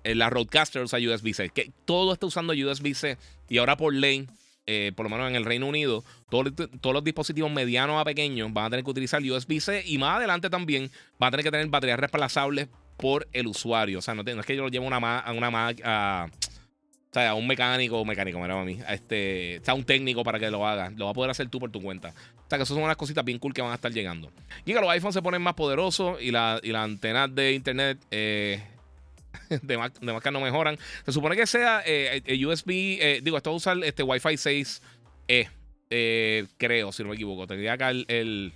la 0.03 0.31
Roadcaster 0.31 0.83
usa 0.83 0.99
USB-C. 0.99 1.51
Que 1.51 1.71
todo 1.85 2.13
está 2.13 2.27
usando 2.27 2.53
USB-C. 2.53 3.19
Y 3.49 3.59
ahora 3.59 3.77
por 3.77 3.95
lane 3.95 4.27
eh, 4.67 4.93
por 4.95 5.05
lo 5.05 5.11
menos 5.11 5.29
en 5.29 5.37
el 5.37 5.45
Reino 5.45 5.67
Unido, 5.67 6.05
todos, 6.31 6.53
los 6.95 7.05
dispositivos 7.05 7.51
medianos 7.51 8.01
a 8.01 8.05
pequeños 8.05 8.53
van 8.53 8.67
a 8.67 8.71
tener 8.71 8.85
que 8.85 8.91
utilizar 8.91 9.23
USB-C 9.23 9.83
y 9.87 9.99
más 9.99 10.19
adelante 10.19 10.51
también 10.51 10.91
van 11.19 11.29
a 11.29 11.31
tener 11.33 11.45
que 11.45 11.51
tener 11.51 11.67
baterías 11.69 11.99
reemplazables 11.99 12.69
por 12.97 13.27
el 13.33 13.49
usuario. 13.49 13.99
O 13.99 14.03
sea, 14.03 14.15
no, 14.15 14.23
es 14.23 14.47
que 14.47 14.57
yo 14.57 14.63
lo 14.63 14.69
llevo 14.69 14.87
una, 14.87 15.19
a 15.19 15.33
una 15.33 15.75
a, 15.85 16.29
o 16.31 17.13
sea, 17.13 17.31
a 17.31 17.35
un 17.35 17.47
mecánico, 17.47 18.05
mecánico, 18.05 18.41
mira 18.41 18.59
a 18.59 18.65
mí, 18.65 18.79
a 18.87 18.95
este, 18.95 19.59
o 19.61 19.65
sea, 19.65 19.75
un 19.75 19.85
técnico 19.85 20.23
para 20.23 20.39
que 20.39 20.51
lo 20.51 20.67
haga. 20.67 20.91
Lo 20.97 21.07
va 21.07 21.11
a 21.11 21.15
poder 21.15 21.31
hacer 21.31 21.49
tú 21.49 21.59
por 21.59 21.71
tu 21.71 21.83
cuenta. 21.83 22.11
O 22.11 22.49
sea, 22.49 22.59
que 22.59 22.65
eso 22.65 22.75
son 22.75 22.85
unas 22.85 22.97
cositas 22.97 23.25
bien 23.25 23.39
cool 23.39 23.53
que 23.53 23.63
van 23.63 23.73
a 23.73 23.75
estar 23.75 23.93
llegando. 23.93 24.31
Que 24.65 24.75
los 24.75 24.89
iPhones 24.89 25.15
se 25.15 25.23
ponen 25.23 25.43
más 25.43 25.55
poderosos 25.55 26.23
y 26.23 26.31
la, 26.31 26.61
y 26.63 26.71
la 26.71 26.85
antena 26.85 27.27
de 27.27 27.53
internet 27.53 27.99
eh, 28.11 28.63
de, 29.63 29.79
Mac, 29.79 29.99
de 30.01 30.31
no 30.31 30.41
mejoran. 30.41 30.79
Se 31.05 31.13
supone 31.13 31.37
que 31.37 31.47
sea 31.47 31.83
eh, 31.85 32.23
eh, 32.25 32.47
USB, 32.47 32.71
eh, 32.71 33.21
digo, 33.23 33.37
esto 33.37 33.51
va 33.51 33.55
a 33.55 33.57
usar 33.57 33.79
este 33.85 34.03
Wi-Fi 34.03 34.35
6E, 34.35 35.49
creo, 36.57 36.93
si 36.93 37.03
no 37.03 37.11
me 37.11 37.15
equivoco. 37.15 37.47
Tendría 37.47 37.75
acá 37.75 37.91
el, 37.91 38.53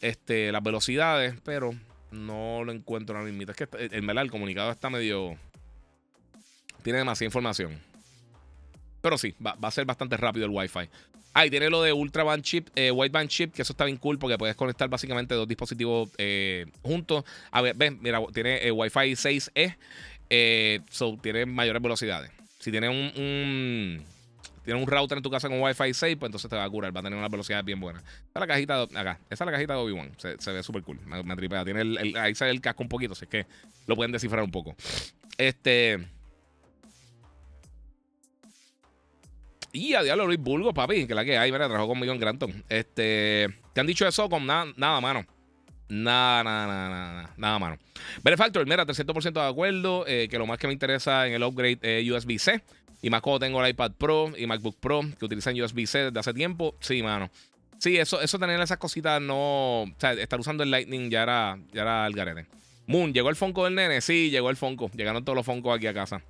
este, 0.00 0.52
las 0.52 0.62
velocidades, 0.62 1.34
pero 1.44 1.74
no 2.10 2.64
lo 2.64 2.72
encuentro 2.72 3.16
ahora 3.16 3.30
mismo. 3.30 3.50
Es 3.50 3.56
que 3.56 3.68
en 3.72 4.06
verdad 4.06 4.24
el 4.24 4.30
comunicado 4.30 4.70
está 4.70 4.90
medio... 4.90 5.36
Tiene 6.82 7.00
demasiada 7.00 7.26
información. 7.26 7.80
Pero 9.00 9.18
sí, 9.18 9.34
va, 9.44 9.56
a 9.60 9.70
ser 9.70 9.84
bastante 9.84 10.16
rápido 10.16 10.46
el 10.46 10.52
Wi-Fi. 10.52 10.88
Ah, 11.38 11.44
y 11.44 11.50
tiene 11.50 11.68
lo 11.68 11.82
de 11.82 11.92
Ultra 11.92 12.24
Band 12.24 12.42
Chip, 12.42 12.68
eh, 12.74 12.90
Wideband 12.90 13.28
Chip, 13.28 13.52
que 13.52 13.60
eso 13.60 13.74
está 13.74 13.84
bien 13.84 13.98
cool 13.98 14.18
porque 14.18 14.38
puedes 14.38 14.56
conectar 14.56 14.88
básicamente 14.88 15.34
dos 15.34 15.46
dispositivos 15.46 16.08
eh, 16.16 16.64
juntos. 16.80 17.24
A 17.50 17.60
ver, 17.60 17.76
ven, 17.76 17.98
mira, 18.00 18.22
tiene 18.32 18.66
eh, 18.66 18.72
Wi-Fi 18.72 19.12
6E, 19.12 19.76
eh, 20.30 20.80
so 20.88 21.18
tiene 21.22 21.44
mayores 21.44 21.82
velocidades. 21.82 22.30
Si 22.58 22.70
tienes 22.70 22.88
un, 22.88 24.02
tienes 24.64 24.82
un 24.82 24.90
router 24.90 25.18
en 25.18 25.22
tu 25.22 25.30
casa 25.30 25.50
con 25.50 25.60
Wi-Fi 25.60 25.92
6, 25.92 26.16
pues 26.16 26.28
entonces 26.28 26.48
te 26.48 26.56
va 26.56 26.64
a 26.64 26.70
curar, 26.70 26.96
va 26.96 27.00
a 27.00 27.02
tener 27.02 27.18
una 27.18 27.28
velocidad 27.28 27.62
bien 27.62 27.80
buena. 27.80 27.98
Esta 27.98 28.30
es 28.32 28.40
la 28.40 28.46
cajita 28.46 28.82
acá, 28.84 29.20
esa 29.28 29.44
es 29.44 29.46
la 29.46 29.52
cajita 29.52 29.74
de 29.74 29.80
Obi-Wan, 29.80 30.12
se, 30.16 30.52
ve 30.52 30.62
súper 30.62 30.84
cool, 30.84 30.98
me, 31.04 31.36
tripea. 31.36 31.66
Tiene 31.66 32.18
ahí 32.18 32.34
sale 32.34 32.52
el 32.52 32.62
casco 32.62 32.82
un 32.82 32.88
poquito, 32.88 33.12
así 33.12 33.26
que 33.26 33.44
lo 33.86 33.94
pueden 33.94 34.10
descifrar 34.10 34.42
un 34.42 34.50
poco. 34.50 34.74
Este. 35.36 36.15
Y 39.72 39.94
a 39.94 40.02
diablo 40.02 40.26
Luis 40.26 40.38
Bulgo, 40.38 40.72
papi, 40.72 41.06
que 41.06 41.14
la 41.14 41.24
que 41.24 41.36
hay, 41.36 41.52
mira, 41.52 41.66
trabajó 41.66 41.88
conmigo 41.88 42.12
en 42.12 42.20
Granton. 42.20 42.64
Este, 42.68 43.48
¿te 43.72 43.80
han 43.80 43.86
dicho 43.86 44.06
eso 44.06 44.28
con 44.28 44.46
nada, 44.46 44.66
nada, 44.76 45.00
mano? 45.00 45.26
Nada, 45.88 46.42
nada, 46.42 46.66
nada, 46.66 46.88
nada, 46.88 47.34
nada, 47.36 47.58
mano. 47.58 47.78
Benefactor, 48.22 48.66
mira, 48.66 48.84
300% 48.84 49.32
de 49.32 49.48
acuerdo, 49.48 50.04
eh, 50.06 50.28
que 50.28 50.38
lo 50.38 50.46
más 50.46 50.58
que 50.58 50.66
me 50.66 50.72
interesa 50.72 51.26
en 51.26 51.34
el 51.34 51.42
upgrade 51.42 51.78
es 51.82 52.10
USB-C. 52.10 52.62
Y 53.02 53.10
más 53.10 53.20
cuando 53.20 53.40
tengo 53.40 53.62
el 53.62 53.70
iPad 53.70 53.92
Pro 53.92 54.32
y 54.36 54.46
MacBook 54.46 54.76
Pro, 54.80 55.02
que 55.18 55.24
utilizan 55.24 55.60
USB-C 55.60 56.06
desde 56.06 56.18
hace 56.18 56.34
tiempo. 56.34 56.74
Sí, 56.80 57.02
mano. 57.02 57.30
Sí, 57.78 57.98
eso, 57.98 58.20
eso 58.20 58.38
tener 58.38 58.60
esas 58.60 58.78
cositas 58.78 59.20
no. 59.20 59.82
O 59.82 59.94
sea, 59.98 60.12
estar 60.14 60.40
usando 60.40 60.62
el 60.62 60.70
Lightning 60.70 61.10
ya 61.10 61.22
era, 61.22 61.58
ya 61.72 61.82
era 61.82 62.06
el 62.06 62.14
garete. 62.14 62.46
Moon, 62.86 63.12
¿llegó 63.12 63.28
el 63.28 63.36
Fonco 63.36 63.64
del 63.64 63.74
nene? 63.74 64.00
Sí, 64.00 64.30
llegó 64.30 64.48
el 64.48 64.56
Fonco. 64.56 64.90
Llegaron 64.94 65.24
todos 65.24 65.36
los 65.36 65.44
Foncos 65.44 65.76
aquí 65.76 65.86
a 65.86 65.94
casa. 65.94 66.22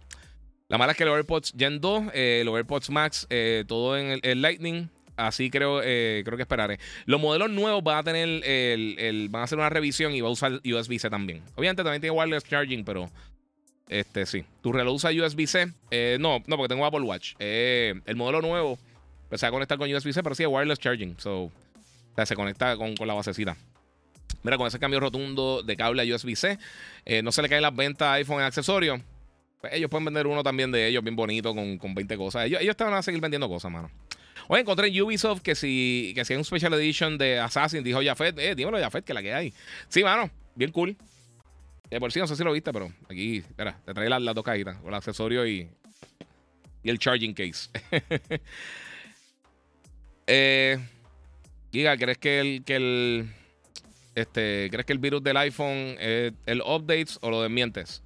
La 0.68 0.78
mala 0.78 0.92
es 0.92 0.98
que 0.98 1.04
el 1.04 1.10
AirPods 1.10 1.54
Gen 1.56 1.80
2, 1.80 2.04
eh, 2.12 2.40
el 2.42 2.48
AirPods 2.48 2.90
Max, 2.90 3.26
eh, 3.30 3.64
todo 3.68 3.96
en 3.96 4.18
el, 4.22 4.42
Lightning. 4.42 4.90
Así 5.16 5.48
creo, 5.48 5.80
eh, 5.82 6.22
creo 6.24 6.36
que 6.36 6.42
esperaré. 6.42 6.78
Los 7.06 7.20
modelos 7.20 7.50
nuevos 7.50 7.82
van 7.82 7.98
a 7.98 8.02
tener 8.02 8.44
el, 8.44 9.28
van 9.30 9.42
a 9.42 9.44
hacer 9.44 9.56
una 9.56 9.70
revisión 9.70 10.12
y 10.14 10.20
va 10.20 10.28
a 10.28 10.32
usar 10.32 10.60
USB-C 10.64 11.08
también. 11.08 11.42
Obviamente 11.54 11.82
también 11.82 12.02
tiene 12.02 12.14
wireless 12.18 12.44
charging, 12.44 12.84
pero 12.84 13.10
este 13.88 14.26
sí. 14.26 14.44
¿Tu 14.60 14.72
reloj 14.72 14.96
usa 14.96 15.10
USB-C? 15.10 16.18
no, 16.18 16.42
no, 16.46 16.56
porque 16.56 16.68
tengo 16.68 16.84
Apple 16.84 17.00
Watch. 17.00 17.34
el 17.38 18.16
modelo 18.16 18.42
nuevo 18.42 18.78
pues, 19.28 19.40
se 19.40 19.46
va 19.46 19.48
a 19.48 19.52
conectar 19.52 19.78
con 19.78 19.90
USB-C, 19.90 20.22
pero 20.22 20.34
sí 20.34 20.42
es 20.42 20.48
wireless 20.50 20.80
charging. 20.80 21.18
So, 21.18 21.44
o 21.44 21.52
sea, 22.14 22.26
se 22.26 22.34
conecta 22.34 22.76
con, 22.76 22.94
con 22.94 23.06
la 23.06 23.14
basecita. 23.14 23.56
Mira, 24.42 24.58
con 24.58 24.66
ese 24.66 24.78
cambio 24.78 25.00
rotundo 25.00 25.62
de 25.62 25.76
cable 25.76 26.02
a 26.02 26.14
USB-C, 26.14 26.58
no 27.22 27.32
se 27.32 27.40
le 27.40 27.48
caen 27.48 27.62
las 27.62 27.74
ventas 27.74 28.08
a 28.08 28.12
iPhone 28.14 28.40
en 28.40 28.44
accesorios. 28.44 29.00
Pues, 29.60 29.72
ellos 29.74 29.90
pueden 29.90 30.04
vender 30.04 30.26
uno 30.26 30.42
también 30.42 30.70
de 30.70 30.86
ellos 30.86 31.02
bien 31.02 31.16
bonito 31.16 31.54
con, 31.54 31.78
con 31.78 31.94
20 31.94 32.16
cosas. 32.16 32.46
Ellos, 32.46 32.60
ellos 32.60 32.76
te 32.76 32.84
van 32.84 32.94
a 32.94 33.02
seguir 33.02 33.20
vendiendo 33.20 33.48
cosas, 33.48 33.70
mano. 33.70 33.90
Oye, 34.48 34.60
encontré 34.60 34.88
en 34.88 35.02
Ubisoft 35.02 35.42
que 35.42 35.54
si, 35.54 36.12
que 36.14 36.24
si 36.24 36.32
hay 36.32 36.38
un 36.38 36.44
Special 36.44 36.72
Edition 36.74 37.18
de 37.18 37.38
Assassin, 37.40 37.82
dijo 37.82 38.00
Jafet, 38.02 38.38
eh, 38.38 38.54
dímelo 38.54 38.78
Jafet, 38.78 39.04
que 39.04 39.14
la 39.14 39.22
que 39.22 39.34
hay. 39.34 39.52
Sí, 39.88 40.04
mano, 40.04 40.30
bien 40.54 40.70
cool. 40.70 40.96
Eh, 41.90 41.98
por 42.00 42.12
si 42.12 42.18
no 42.18 42.26
sé 42.26 42.36
si 42.36 42.44
lo 42.44 42.52
viste, 42.52 42.72
pero 42.72 42.92
aquí, 43.08 43.38
espera, 43.38 43.80
te 43.84 43.94
trae 43.94 44.08
las, 44.08 44.22
las 44.22 44.34
dos 44.34 44.44
cajitas, 44.44 44.76
el 44.84 44.94
accesorio 44.94 45.46
y, 45.46 45.68
y 46.82 46.90
el 46.90 46.98
charging 46.98 47.34
case. 47.34 47.70
eh, 50.26 50.78
Giga, 51.72 51.96
¿crees 51.96 52.18
que 52.18 52.40
el, 52.40 52.64
que 52.64 52.76
el, 52.76 53.32
este, 54.14 54.68
¿crees 54.70 54.86
que 54.86 54.92
el 54.92 54.98
virus 54.98 55.22
del 55.22 55.36
iPhone 55.36 55.96
es 55.98 56.32
el 56.46 56.60
updates 56.62 57.18
o 57.20 57.30
lo 57.30 57.42
desmientes? 57.42 58.02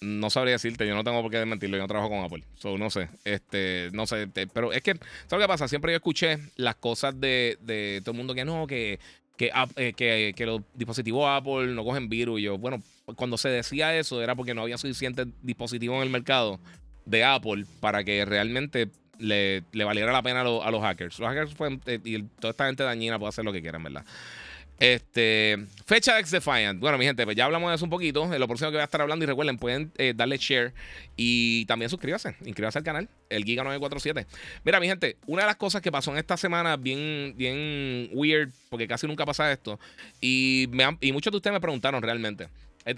No 0.00 0.30
sabría 0.30 0.52
decirte, 0.52 0.86
yo 0.86 0.94
no 0.94 1.04
tengo 1.04 1.22
por 1.22 1.30
qué 1.30 1.38
desmentirlo, 1.38 1.76
yo 1.76 1.82
no 1.82 1.88
trabajo 1.88 2.10
con 2.10 2.24
Apple. 2.24 2.44
So, 2.56 2.78
no 2.78 2.90
sé, 2.90 3.08
este, 3.24 3.90
no 3.92 4.06
sé, 4.06 4.28
pero 4.52 4.72
es 4.72 4.82
que, 4.82 4.94
¿sabes 5.26 5.44
qué 5.44 5.48
pasa? 5.48 5.68
Siempre 5.68 5.92
yo 5.92 5.96
escuché 5.96 6.38
las 6.56 6.76
cosas 6.76 7.18
de, 7.20 7.58
de 7.62 8.00
todo 8.04 8.12
el 8.12 8.18
mundo 8.18 8.34
que 8.34 8.44
no, 8.44 8.66
que, 8.66 8.98
que, 9.36 9.52
eh, 9.76 10.32
que, 10.34 10.46
los 10.46 10.62
dispositivos 10.74 11.26
Apple 11.28 11.68
no 11.68 11.84
cogen 11.84 12.08
virus. 12.08 12.40
Y 12.40 12.44
yo, 12.44 12.58
bueno, 12.58 12.82
cuando 13.16 13.38
se 13.38 13.48
decía 13.48 13.96
eso 13.96 14.22
era 14.22 14.34
porque 14.34 14.54
no 14.54 14.62
había 14.62 14.78
suficientes 14.78 15.28
dispositivos 15.42 15.96
en 15.96 16.02
el 16.02 16.10
mercado 16.10 16.58
de 17.04 17.24
Apple 17.24 17.64
para 17.80 18.04
que 18.04 18.24
realmente 18.24 18.88
le, 19.18 19.62
le 19.72 19.84
valiera 19.84 20.12
la 20.12 20.22
pena 20.22 20.40
a, 20.40 20.42
a, 20.42 20.70
los 20.70 20.82
hackers. 20.82 21.18
Los 21.18 21.28
hackers 21.28 21.54
pueden, 21.54 21.80
eh, 21.86 22.00
y 22.04 22.22
toda 22.22 22.50
esta 22.50 22.66
gente 22.66 22.82
dañina 22.82 23.18
puede 23.18 23.30
hacer 23.30 23.44
lo 23.44 23.52
que 23.52 23.62
quieran, 23.62 23.82
¿verdad? 23.82 24.04
Este, 24.78 25.56
fecha 25.86 26.18
X 26.18 26.30
Defiant. 26.30 26.80
Bueno, 26.80 26.98
mi 26.98 27.04
gente, 27.04 27.24
pues 27.24 27.36
ya 27.36 27.46
hablamos 27.46 27.70
de 27.70 27.76
eso 27.76 27.84
un 27.84 27.90
poquito. 27.90 28.32
En 28.32 28.38
lo 28.38 28.46
próximo 28.46 28.70
que 28.70 28.76
voy 28.76 28.82
a 28.82 28.84
estar 28.84 29.00
hablando. 29.00 29.24
Y 29.24 29.26
recuerden, 29.26 29.58
pueden 29.58 29.92
eh, 29.96 30.12
darle 30.14 30.36
share 30.38 30.74
y 31.16 31.64
también 31.66 31.88
suscríbase. 31.88 32.36
Inscríbase 32.44 32.78
al 32.78 32.84
canal, 32.84 33.08
el 33.30 33.44
Giga 33.44 33.64
947. 33.64 34.26
Mira, 34.64 34.80
mi 34.80 34.86
gente, 34.86 35.16
una 35.26 35.42
de 35.42 35.46
las 35.46 35.56
cosas 35.56 35.80
que 35.80 35.90
pasó 35.90 36.12
en 36.12 36.18
esta 36.18 36.36
semana, 36.36 36.76
bien, 36.76 37.34
bien 37.36 38.10
weird, 38.12 38.50
porque 38.68 38.86
casi 38.86 39.06
nunca 39.06 39.24
pasa 39.24 39.50
esto. 39.50 39.80
Y, 40.20 40.68
me 40.70 40.84
y 41.00 41.12
muchos 41.12 41.30
de 41.30 41.36
ustedes 41.38 41.54
me 41.54 41.60
preguntaron 41.60 42.02
realmente 42.02 42.48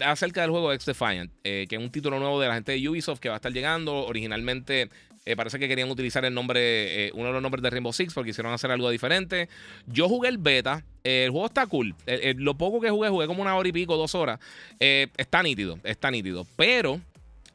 acerca 0.05 0.41
del 0.41 0.51
juego 0.51 0.71
X 0.73 0.85
Defiant, 0.85 1.31
eh, 1.43 1.65
que 1.67 1.75
es 1.75 1.81
un 1.81 1.89
título 1.89 2.19
nuevo 2.19 2.39
de 2.39 2.47
la 2.47 2.53
gente 2.53 2.73
de 2.73 2.89
Ubisoft 2.89 3.19
que 3.19 3.29
va 3.29 3.35
a 3.35 3.37
estar 3.37 3.51
llegando. 3.51 4.05
Originalmente 4.05 4.89
parece 5.35 5.59
que 5.59 5.67
querían 5.67 5.89
utilizar 5.89 6.25
el 6.25 6.33
nombre, 6.33 7.11
uno 7.13 7.27
de 7.27 7.33
los 7.33 7.41
nombres 7.41 7.61
de 7.61 7.69
Rainbow 7.69 7.93
Six 7.93 8.13
porque 8.13 8.29
quisieron 8.31 8.53
hacer 8.53 8.71
algo 8.71 8.89
diferente. 8.89 9.49
Yo 9.87 10.07
jugué 10.07 10.29
el 10.29 10.37
beta. 10.37 10.83
el 11.03 11.29
juego 11.31 11.45
está 11.45 11.65
cool. 11.67 11.95
lo 12.37 12.55
poco 12.55 12.79
que 12.81 12.89
jugué, 12.89 13.09
jugué 13.09 13.27
como 13.27 13.41
una 13.41 13.55
hora 13.55 13.69
y 13.69 13.71
pico, 13.71 13.95
dos 13.97 14.15
horas. 14.15 14.39
está 14.79 15.43
nítido, 15.43 15.79
está 15.83 16.11
nítido. 16.11 16.45
Pero 16.55 17.01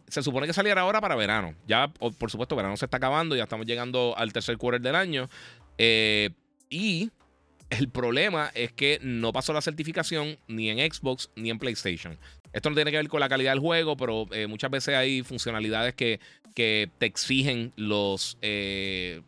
se 0.09 0.23
supone 0.23 0.47
que 0.47 0.53
saliera 0.53 0.83
ahora 0.83 1.01
para 1.01 1.17
verano. 1.17 1.55
Ya, 1.67 1.89
por 1.89 2.31
supuesto, 2.31 2.57
verano 2.57 2.77
se 2.77 2.85
está 2.85 2.99
acabando, 2.99 3.35
ya 3.37 3.45
estamos 3.45 3.67
llegando 3.67 4.15
al 4.17 4.33
tercer 4.33 4.57
quarter 4.59 4.81
del 4.81 4.95
año. 4.97 5.29
y 6.71 7.11
el 7.79 7.89
problema 7.89 8.51
es 8.55 8.73
que 8.73 8.99
no 9.03 9.33
pasó 9.33 9.53
la 9.53 9.63
certificación 9.63 10.39
ni 10.49 10.71
en 10.71 10.79
Xbox 10.93 11.31
ni 11.37 11.51
en 11.51 11.59
PlayStation. 11.59 12.19
Esto 12.53 12.71
no 12.71 12.77
tiene 12.77 12.91
que 12.91 12.99
ver 12.99 13.09
con 13.09 13.21
la 13.21 13.29
calidad 13.29 13.53
del 13.53 13.61
juego, 13.61 13.97
pero 13.97 14.27
eh, 14.33 14.47
muchas 14.47 14.71
veces 14.71 14.95
hay 14.95 15.23
funcionalidades 15.23 15.95
que, 15.95 16.21
que 16.55 16.89
te 16.99 17.07
exigen 17.07 17.73
los, 17.77 18.39
eh, 18.43 19.23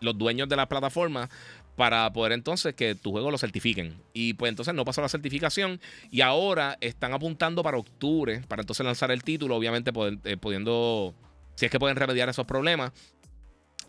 los 0.00 0.16
dueños 0.16 0.48
de 0.48 0.56
la 0.56 0.66
plataforma 0.66 1.28
para 1.76 2.12
poder 2.12 2.32
entonces 2.32 2.74
que 2.74 2.96
tu 2.96 3.12
juego 3.12 3.30
lo 3.30 3.38
certifiquen. 3.38 4.02
Y 4.12 4.34
pues 4.34 4.50
entonces 4.50 4.74
no 4.74 4.84
pasó 4.84 5.00
la 5.00 5.08
certificación 5.08 5.80
y 6.10 6.22
ahora 6.22 6.76
están 6.80 7.12
apuntando 7.12 7.62
para 7.62 7.78
octubre 7.78 8.42
para 8.48 8.62
entonces 8.62 8.84
lanzar 8.84 9.10
el 9.12 9.22
título, 9.22 9.54
obviamente 9.54 9.92
eh, 10.24 10.36
pudiendo, 10.36 11.14
si 11.54 11.66
es 11.66 11.70
que 11.70 11.78
pueden 11.78 11.96
remediar 11.96 12.28
esos 12.28 12.46
problemas. 12.46 12.92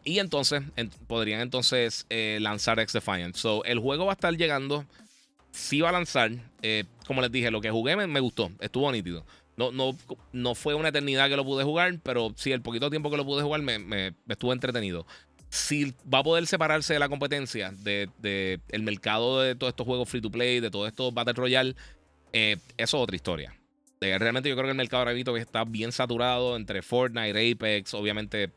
Y 0.10 0.17
entonces 0.17 0.63
podrían 1.06 1.39
entonces 1.39 2.08
eh, 2.10 2.39
lanzar 2.41 2.80
X 2.80 2.93
Defiant. 2.93 3.36
So, 3.36 3.63
el 3.63 3.78
juego 3.78 4.08
va 4.08 4.13
a 4.13 4.15
estar 4.15 4.36
llegando. 4.36 4.84
Sí 5.52 5.82
va 5.82 5.89
a 5.89 5.91
lanzar. 5.91 6.32
Eh, 6.63 6.86
como 7.06 7.22
les 7.22 7.32
dije, 7.32 7.52
lo 7.52 7.62
que 7.62 7.69
jugué 7.69 7.95
me, 7.95 8.19
gustó. 8.19 8.50
Estuvo 8.60 8.91
nítido. 8.91 9.24
No, 9.56 9.72
no, 9.72 9.95
no 10.34 10.56
fue 10.56 10.74
una 10.74 10.89
eternidad 10.89 11.30
que 11.30 11.36
lo 11.36 11.45
pude 11.45 11.63
jugar, 11.63 12.00
pero 12.02 12.34
sí, 12.36 12.52
el 12.52 12.63
poquito 12.63 12.89
tiempo 12.89 13.12
que 13.12 13.17
lo 13.17 13.26
pude 13.26 13.43
jugar 13.43 13.62
me, 13.62 14.15
estuvo 14.28 14.52
entretenido. 14.52 15.06
Si 15.50 15.93
va 16.12 16.19
a 16.19 16.24
poder 16.24 16.48
separarse 16.48 16.93
de 16.93 17.00
la 17.00 17.08
competencia, 17.08 17.69
del 17.69 18.10
de, 18.17 18.60
el 18.69 18.82
mercado 18.82 19.41
de 19.41 19.54
todos 19.54 19.74
estos 19.74 19.86
juegos 19.86 20.10
free 20.10 20.22
to 20.22 20.32
play, 20.32 20.60
de 20.60 20.72
todos 20.72 20.88
estos 20.88 21.13
Battle 21.13 21.34
Royale, 21.34 21.76
eh, 22.34 22.58
eso 22.78 22.98
es 22.98 23.04
otra 23.04 23.15
historia. 23.15 23.54
realmente 24.02 24.50
yo 24.50 24.56
creo 24.56 24.65
que 24.65 24.72
el 24.72 24.78
mercado 24.78 25.08
ahora 25.08 25.13
que 25.13 25.39
está 25.39 25.65
bien 25.65 25.91
saturado 25.91 26.56
entre 26.56 26.82
Fortnite, 26.82 27.52
Apex, 27.52 27.93
obviamente 27.93 28.50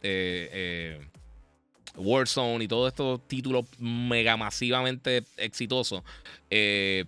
Warzone 1.96 2.64
y 2.64 2.68
todos 2.68 2.88
estos 2.88 3.26
títulos 3.26 3.66
mega 3.78 4.36
masivamente 4.36 5.24
exitosos. 5.36 6.02
Eh, 6.50 7.04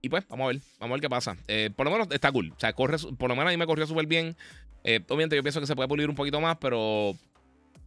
y 0.00 0.08
pues, 0.08 0.26
vamos 0.28 0.44
a 0.44 0.48
ver, 0.48 0.60
vamos 0.78 0.92
a 0.92 0.94
ver 0.94 1.00
qué 1.00 1.10
pasa. 1.10 1.36
Eh, 1.48 1.70
por 1.74 1.86
lo 1.86 1.92
menos 1.92 2.08
está 2.10 2.32
cool. 2.32 2.52
O 2.56 2.60
sea, 2.60 2.72
corre, 2.72 2.98
por 3.18 3.28
lo 3.28 3.36
menos 3.36 3.48
a 3.48 3.50
mí 3.50 3.56
me 3.56 3.66
corrió 3.66 3.86
súper 3.86 4.06
bien. 4.06 4.36
Eh, 4.84 5.00
obviamente 5.08 5.36
yo 5.36 5.42
pienso 5.42 5.60
que 5.60 5.66
se 5.66 5.74
puede 5.74 5.88
pulir 5.88 6.08
un 6.08 6.14
poquito 6.14 6.40
más, 6.40 6.56
pero 6.60 7.16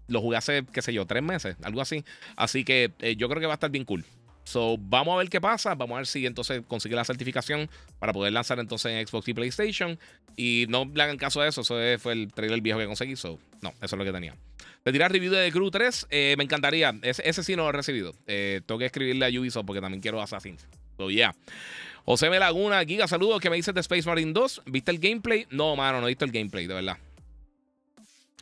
lo 0.08 0.22
jugué 0.22 0.38
hace, 0.38 0.66
qué 0.72 0.82
sé 0.82 0.94
yo, 0.94 1.06
tres 1.06 1.24
meses, 1.24 1.56
algo 1.64 1.82
así. 1.82 2.04
Así 2.36 2.64
que 2.64 2.92
yo 3.18 3.30
creo 3.30 3.40
que 3.40 3.48
va 3.48 3.54
a 3.54 3.56
estar 3.56 3.72
bien 3.72 3.86
cool. 3.86 4.06
So, 4.52 4.76
vamos 4.78 5.16
a 5.16 5.18
ver 5.18 5.30
qué 5.30 5.40
pasa. 5.40 5.76
Vamos 5.76 5.96
a 5.96 5.98
ver 6.00 6.08
si 6.08 6.26
entonces 6.26 6.62
consigue 6.68 6.94
la 6.94 7.06
certificación 7.06 7.70
para 8.00 8.12
poder 8.12 8.34
lanzar 8.34 8.60
entonces 8.60 8.92
en 8.92 9.08
Xbox 9.08 9.30
y 9.30 9.34
PlayStation. 9.34 9.98
Y 10.36 10.66
no 10.68 10.92
le 10.94 11.02
hagan 11.02 11.18
caso 11.18 11.40
a 11.40 11.48
eso. 11.48 11.62
Eso 11.62 11.76
fue 12.00 12.14
el 12.14 12.34
trailer 12.34 12.60
viejo 12.60 12.78
que 12.78 12.86
conseguí. 12.86 13.16
So, 13.16 13.40
no, 13.62 13.70
eso 13.70 13.86
es 13.86 13.94
lo 13.94 14.04
que 14.04 14.12
tenía. 14.12 14.36
Le 14.84 14.92
tirar 14.92 15.10
review 15.10 15.32
de 15.32 15.50
Crew 15.54 15.72
3. 15.72 16.08
Eh, 16.10 16.36
me 16.38 16.44
encantaría. 16.44 16.94
Ese, 17.02 17.44
sí 17.44 17.56
no 17.56 17.64
lo 17.64 17.70
he 17.70 17.72
recibido. 17.72 18.14
Eh, 18.28 18.60
tengo 18.66 18.78
que 18.78 18.88
escribirle 18.88 19.26
a 19.26 19.40
Ubisoft 19.40 19.66
porque 19.66 19.80
también 19.80 20.02
quiero 20.02 20.22
Assassin's. 20.22 20.68
So, 20.98 21.10
yeah. 21.10 21.34
José 22.04 22.28
M. 22.28 22.38
Laguna, 22.38 22.84
Giga, 22.84 23.08
saludos. 23.08 23.40
¿Qué 23.40 23.50
me 23.50 23.56
dices 23.56 23.74
de 23.74 23.80
Space 23.80 24.04
Marine 24.06 24.34
2? 24.34 24.64
¿Viste 24.66 24.92
el 24.92 25.00
gameplay? 25.00 25.48
No, 25.50 25.78
mano, 25.78 26.02
no 26.02 26.08
he 26.08 26.10
visto 26.10 26.26
el 26.26 26.32
gameplay, 26.32 26.68
de 26.68 26.74
verdad. 26.74 26.98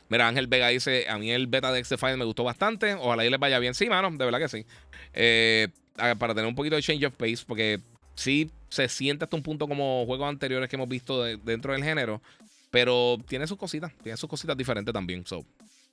Mira, 0.08 0.28
Ángel 0.28 0.48
Vega 0.48 0.70
dice: 0.70 1.08
A 1.08 1.20
mí 1.20 1.30
el 1.30 1.46
beta 1.46 1.72
de 1.72 1.80
X-Defiant 1.80 2.18
me 2.18 2.26
gustó 2.26 2.44
bastante. 2.44 2.96
Ojalá 2.96 3.26
y 3.26 3.30
les 3.30 3.40
vaya 3.40 3.60
bien. 3.60 3.76
Sí, 3.76 3.88
mano, 3.90 4.10
de 4.10 4.26
verdad 4.26 4.40
que 4.40 4.50
sí. 4.50 4.66
Eh, 5.14 5.68
para 6.18 6.34
tener 6.34 6.48
un 6.48 6.56
poquito 6.56 6.76
de 6.76 6.82
change 6.82 7.06
of 7.06 7.14
pace, 7.14 7.40
porque 7.46 7.80
sí 8.16 8.52
se 8.70 8.88
siente 8.88 9.24
hasta 9.24 9.36
un 9.36 9.44
punto 9.44 9.68
como 9.68 10.06
juegos 10.06 10.30
anteriores 10.30 10.70
que 10.70 10.76
hemos 10.76 10.90
visto 10.90 11.24
dentro 11.24 11.74
del 11.74 11.84
género, 11.84 12.22
pero 12.70 13.18
tiene 13.28 13.48
sus 13.48 13.58
cositas, 13.58 13.92
tiene 14.04 14.18
sus 14.18 14.30
cositas 14.30 14.56
diferentes 14.56 14.94
también. 14.94 15.26
So, 15.26 15.44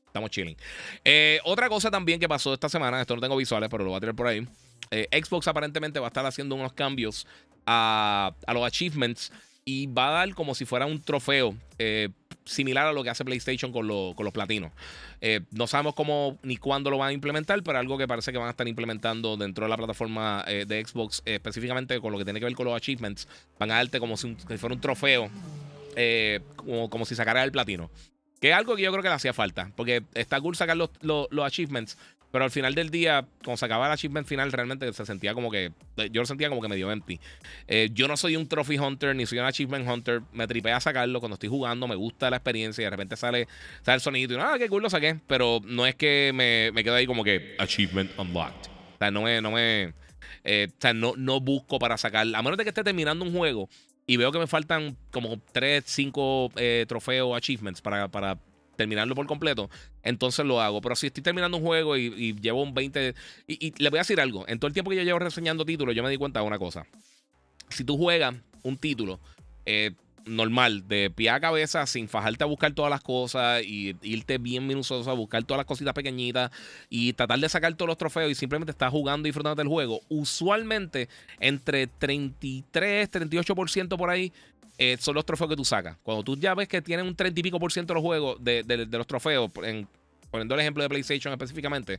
estamos 0.07 0.31
chilling. 0.31 0.57
Eh, 1.05 1.41
otra 1.45 1.69
cosa 1.69 1.91
también 1.91 2.21
que 2.21 2.29
pasó 2.29 2.53
esta 2.55 2.69
semana, 2.69 3.01
esto 3.01 3.15
no 3.15 3.21
tengo 3.21 3.37
visuales, 3.37 3.69
pero 3.71 3.85
lo 3.85 3.91
voy 3.91 3.99
a 3.99 4.01
tirar 4.01 4.15
por 4.15 4.27
ahí. 4.27 4.47
Eh, 4.91 5.09
Xbox 5.13 5.49
aparentemente 5.49 5.99
va 5.99 6.07
a 6.07 6.09
estar 6.09 6.25
haciendo 6.27 6.55
unos 6.55 6.73
cambios 6.73 7.27
a, 7.67 8.33
a 8.47 8.55
los 8.55 8.65
achievements 8.65 9.33
y 9.65 9.87
va 9.89 10.09
a 10.09 10.13
dar 10.13 10.35
como 10.35 10.55
si 10.55 10.65
fuera 10.65 10.87
un 10.87 11.03
trofeo 11.03 11.57
eh, 11.79 12.09
similar 12.47 12.87
a 12.87 12.93
lo 12.93 13.03
que 13.03 13.11
hace 13.11 13.25
PlayStation 13.25 13.73
con, 13.73 13.87
con 14.15 14.25
los 14.25 14.33
platinos. 14.33 14.73
Eh, 15.21 15.41
no 15.51 15.67
sabemos 15.67 15.95
cómo 15.95 16.39
ni 16.43 16.57
cuándo 16.57 16.91
lo 16.91 16.99
van 16.99 17.11
a 17.11 17.13
implementar, 17.13 17.63
pero 17.63 17.79
algo 17.79 17.99
que 17.99 18.09
parece 18.09 18.33
que 18.33 18.39
van 18.39 18.49
a 18.49 18.51
estar 18.51 18.67
implementando 18.67 19.37
dentro 19.37 19.67
de 19.67 19.71
la 19.71 19.77
plataforma 19.77 20.45
eh, 20.47 20.65
de 20.67 20.85
Xbox, 20.85 21.23
específicamente 21.25 22.01
con 22.01 22.13
lo 22.13 22.19
que 22.19 22.25
tiene 22.25 22.41
que 22.41 22.47
ver 22.47 22.55
con 22.55 22.67
los 22.67 22.75
achievements. 22.75 23.29
Van 23.59 23.71
a 23.71 23.75
darte 23.75 24.01
como 24.01 24.17
si, 24.17 24.35
fuera 24.35 24.75
un 24.75 24.81
trofeo, 24.81 25.29
como, 26.57 26.89
como, 26.89 27.05
si 27.05 27.15
sacara 27.15 27.45
el 27.45 27.53
platino. 27.53 27.91
Que 28.41 28.51
es 28.51 28.55
algo 28.55 28.77
que 28.77 28.83
yo 28.83 28.93
creo 28.93 29.03
que 29.03 29.09
le 29.09 29.15
hacía 29.15 29.33
falta, 29.33 29.73
porque 29.77 30.03
está 30.15 30.41
cool 30.41 30.57
sacar 30.57 30.77
los, 30.77 30.91
los, 31.01 31.27
los 31.31 31.45
achievements, 31.45 31.97
pero 32.37 32.45
al 32.45 32.51
final 32.51 32.75
del 32.75 32.91
día, 32.91 33.27
cuando 33.43 33.57
se 33.57 33.65
acababa 33.65 33.87
el 33.87 33.93
achievement 33.93 34.29
final, 34.29 34.53
realmente 34.53 34.93
se 34.93 35.07
sentía 35.07 35.33
como 35.33 35.51
que. 35.51 35.73
Yo 36.13 36.21
lo 36.21 36.27
sentía 36.27 36.51
como 36.51 36.61
que 36.61 36.69
medio 36.69 36.93
empty. 36.93 37.19
Eh, 37.67 37.89
yo 37.95 38.09
no 38.09 38.19
soy 38.19 38.37
un 38.37 38.47
trophy 38.47 38.77
hunter 38.77 39.17
ni 39.17 39.25
soy 39.25 39.39
un 39.39 39.47
achievement 39.47 39.89
hunter. 39.89 40.21
Me 40.35 40.47
tripé 40.47 40.71
a 40.71 40.79
sacarlo 40.79 41.19
cuando 41.21 41.37
estoy 41.37 41.49
jugando, 41.49 41.89
me 41.89 41.95
gusta 41.95 42.29
la 42.29 42.37
experiencia 42.37 42.83
y 42.83 42.85
de 42.85 42.91
repente 42.91 43.17
sale, 43.17 43.49
sale 43.81 43.95
el 43.95 44.01
sonido 44.03 44.37
y 44.37 44.39
ah, 44.39 44.57
qué 44.59 44.69
cool 44.69 44.83
lo 44.83 44.91
saqué. 44.91 45.19
Pero 45.27 45.63
no 45.65 45.87
es 45.87 45.95
que 45.95 46.31
me, 46.35 46.73
me 46.73 46.85
quedo 46.85 46.97
ahí 46.97 47.07
como 47.07 47.25
que 47.25 47.57
achievement 47.59 48.11
unlocked. 48.19 48.71
O 48.97 48.99
sea, 48.99 49.11
no 49.11 49.23
me. 49.23 49.41
No 49.41 49.53
me 49.53 49.95
eh, 50.45 50.69
o 50.69 50.75
sea, 50.79 50.93
no, 50.93 51.15
no 51.17 51.41
busco 51.41 51.79
para 51.79 51.97
sacar. 51.97 52.27
A 52.35 52.43
menos 52.43 52.59
de 52.59 52.65
que 52.65 52.69
esté 52.69 52.85
terminando 52.85 53.25
un 53.25 53.33
juego 53.33 53.71
y 54.07 54.19
veo 54.19 54.31
que 54.31 54.41
me 54.41 54.47
faltan 54.47 54.99
como 55.11 55.41
3, 55.53 55.83
5 55.87 56.53
eh, 56.57 56.85
trofeos, 56.87 57.35
achievements 57.35 57.81
para, 57.81 58.09
para 58.09 58.37
terminarlo 58.77 59.15
por 59.15 59.27
completo, 59.27 59.71
entonces 60.03 60.45
lo 60.45 60.61
hago. 60.61 60.81
Pero 60.81 60.97
si 60.97 61.09
estoy 61.09 61.23
terminando 61.23 61.57
un 61.57 61.65
juego 61.65 61.97
y, 61.97 62.35
llevo 62.41 62.63
un 62.63 62.75
20... 62.75 63.15
Y, 63.47 63.83
le 63.83 63.91
voy 63.91 63.99
a 63.99 64.03
decir 64.03 64.21
algo, 64.21 64.47
en 64.49 64.59
todo 64.59 64.69
el 64.69 64.75
tiempo 64.75 64.91
que 64.91 64.97
yo 64.97 65.03
llevo 65.03 65.19
reseñando 65.19 65.65
títulos, 65.65 65.95
yo 65.95 66.03
me 66.03 66.11
di 66.11 66.17
cuenta 66.17 66.41
de 66.41 66.47
una 66.47 66.59
cosa. 66.59 66.87
Si 67.69 67.85
tú 67.85 67.97
juegas 67.97 68.35
un 68.63 68.77
título 68.77 69.21
eh, 69.65 69.93
normal, 70.27 70.87
de 70.89 71.11
pie 71.11 71.31
a 71.31 71.41
cabeza, 71.41 71.87
sin 71.87 72.09
fajarte 72.09 72.45
a 72.45 72.47
buscar 72.47 72.73
todas 72.73 72.91
las 72.91 73.01
cosas 73.01 73.63
y 73.63 73.97
irte 74.03 74.39
bien 74.39 74.67
minucioso 74.67 75.09
a 75.11 75.15
buscar 75.15 75.45
todas 75.45 75.59
las 75.59 75.67
cositas 75.67 75.95
pequeñitas 75.95 76.51
y 76.91 77.13
tratar 77.13 77.39
de 77.39 77.49
sacar 77.49 77.75
todos 77.75 77.89
los 77.89 77.97
trofeos 77.97 78.31
y 78.31 78.35
simplemente 78.35 78.73
estás 78.73 78.91
jugando 78.91 79.27
y 79.27 79.31
disfrutando 79.31 79.63
del 79.63 79.69
juego, 79.69 80.01
usualmente 80.09 81.09
entre 81.41 81.87
33, 81.87 83.11
38% 83.11 83.97
por 83.97 84.11
ahí 84.11 84.33
eh, 84.79 84.97
son 85.01 85.15
los 85.15 85.25
trofeos 85.25 85.51
que 85.51 85.57
tú 85.57 85.65
sacas. 85.65 85.97
Cuando 86.03 86.23
tú 86.23 86.37
ya 86.37 86.55
ves 86.55 86.69
que 86.69 86.83
tienen 86.83 87.07
un 87.07 87.15
30 87.15 87.41
y 87.41 87.43
pico 87.43 87.59
por 87.59 87.73
ciento 87.73 87.93
de 87.93 87.97
los 87.97 88.03
juegos, 88.03 88.37
de, 88.43 88.89
los 88.91 89.07
trofeos, 89.07 89.51
poniendo 89.51 90.55
el 90.55 90.61
ejemplo 90.61 90.83
de 90.83 90.89
PlayStation 90.89 91.33
específicamente, 91.33 91.99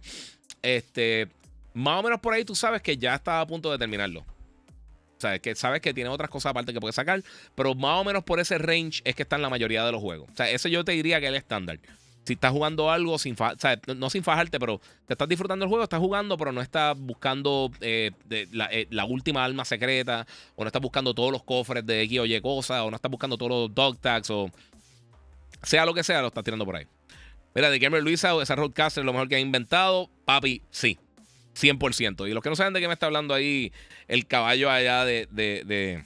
este, 0.61 1.27
más 1.73 1.99
o 1.99 2.03
menos 2.03 2.19
por 2.19 2.33
ahí 2.33 2.45
tú 2.45 2.55
sabes 2.55 2.81
que 2.81 2.97
ya 2.97 3.15
está 3.15 3.41
a 3.41 3.47
punto 3.47 3.71
de 3.71 3.77
terminarlo. 3.77 4.21
O 4.21 5.19
sea, 5.19 5.39
que 5.39 5.55
sabes 5.55 5.81
que 5.81 5.93
tiene 5.93 6.11
otras 6.11 6.29
cosas 6.29 6.51
aparte 6.51 6.73
que 6.73 6.79
puedes 6.79 6.95
sacar, 6.95 7.23
pero 7.55 7.73
más 7.73 8.01
o 8.01 8.03
menos 8.03 8.23
por 8.23 8.39
ese 8.39 8.59
range 8.59 9.01
es 9.03 9.15
que 9.15 9.23
están 9.23 9.41
la 9.41 9.49
mayoría 9.49 9.83
de 9.83 9.91
los 9.91 9.99
juegos. 9.99 10.29
O 10.31 10.35
sea, 10.35 10.49
eso 10.51 10.69
yo 10.69 10.85
te 10.85 10.91
diría 10.91 11.19
que 11.19 11.25
es 11.25 11.29
el 11.29 11.35
estándar 11.35 11.79
si 12.27 12.33
estás 12.33 12.51
jugando 12.51 12.91
algo 12.91 13.17
sin 13.17 13.37
sea, 13.37 13.79
no 13.95 14.09
sin 14.09 14.21
fajarte, 14.21 14.59
pero 14.59 14.81
te 15.05 15.13
estás 15.13 15.29
disfrutando 15.29 15.63
el 15.63 15.69
juego, 15.69 15.85
estás 15.85 16.01
jugando, 16.01 16.35
pero 16.35 16.51
no 16.51 16.61
estás 16.61 16.97
buscando 16.99 17.71
eh, 17.79 18.11
eh, 18.29 18.87
la, 18.89 19.05
última 19.05 19.45
alma 19.45 19.63
secreta, 19.63 20.27
o 20.57 20.63
no 20.65 20.67
estás 20.67 20.81
buscando 20.81 21.13
todos 21.13 21.31
los 21.31 21.41
cofres 21.43 21.85
de 21.85 22.01
X 22.01 22.19
o 22.19 22.25
Y 22.25 22.41
cosas, 22.41 22.81
o 22.81 22.89
no 22.89 22.97
estás 22.97 23.09
buscando 23.09 23.37
todos 23.37 23.49
los 23.49 23.73
dog 23.73 23.97
tags, 23.99 24.29
o 24.29 24.51
sea 25.63 25.85
lo 25.85 25.93
que 25.93 26.03
sea, 26.03 26.21
lo 26.21 26.27
estás 26.27 26.43
tirando 26.43 26.65
por 26.65 26.75
ahí. 26.75 26.85
Mira, 27.55 27.69
de 27.69 27.79
Gamer 27.79 28.03
Luisa, 28.03 28.33
esa 28.41 28.55
roadcaster 28.57 29.03
es 29.03 29.05
lo 29.05 29.13
mejor 29.13 29.29
que 29.29 29.37
ha 29.37 29.39
inventado. 29.39 30.09
Papi, 30.25 30.61
sí. 30.69 30.99
100%. 31.55 32.29
Y 32.29 32.33
los 32.33 32.43
que 32.43 32.49
no 32.49 32.57
saben 32.57 32.73
de 32.73 32.81
qué 32.81 32.87
me 32.87 32.93
está 32.93 33.05
hablando 33.05 33.33
ahí, 33.33 33.71
el 34.07 34.27
caballo 34.27 34.69
allá 34.69 35.05
de 35.05 36.03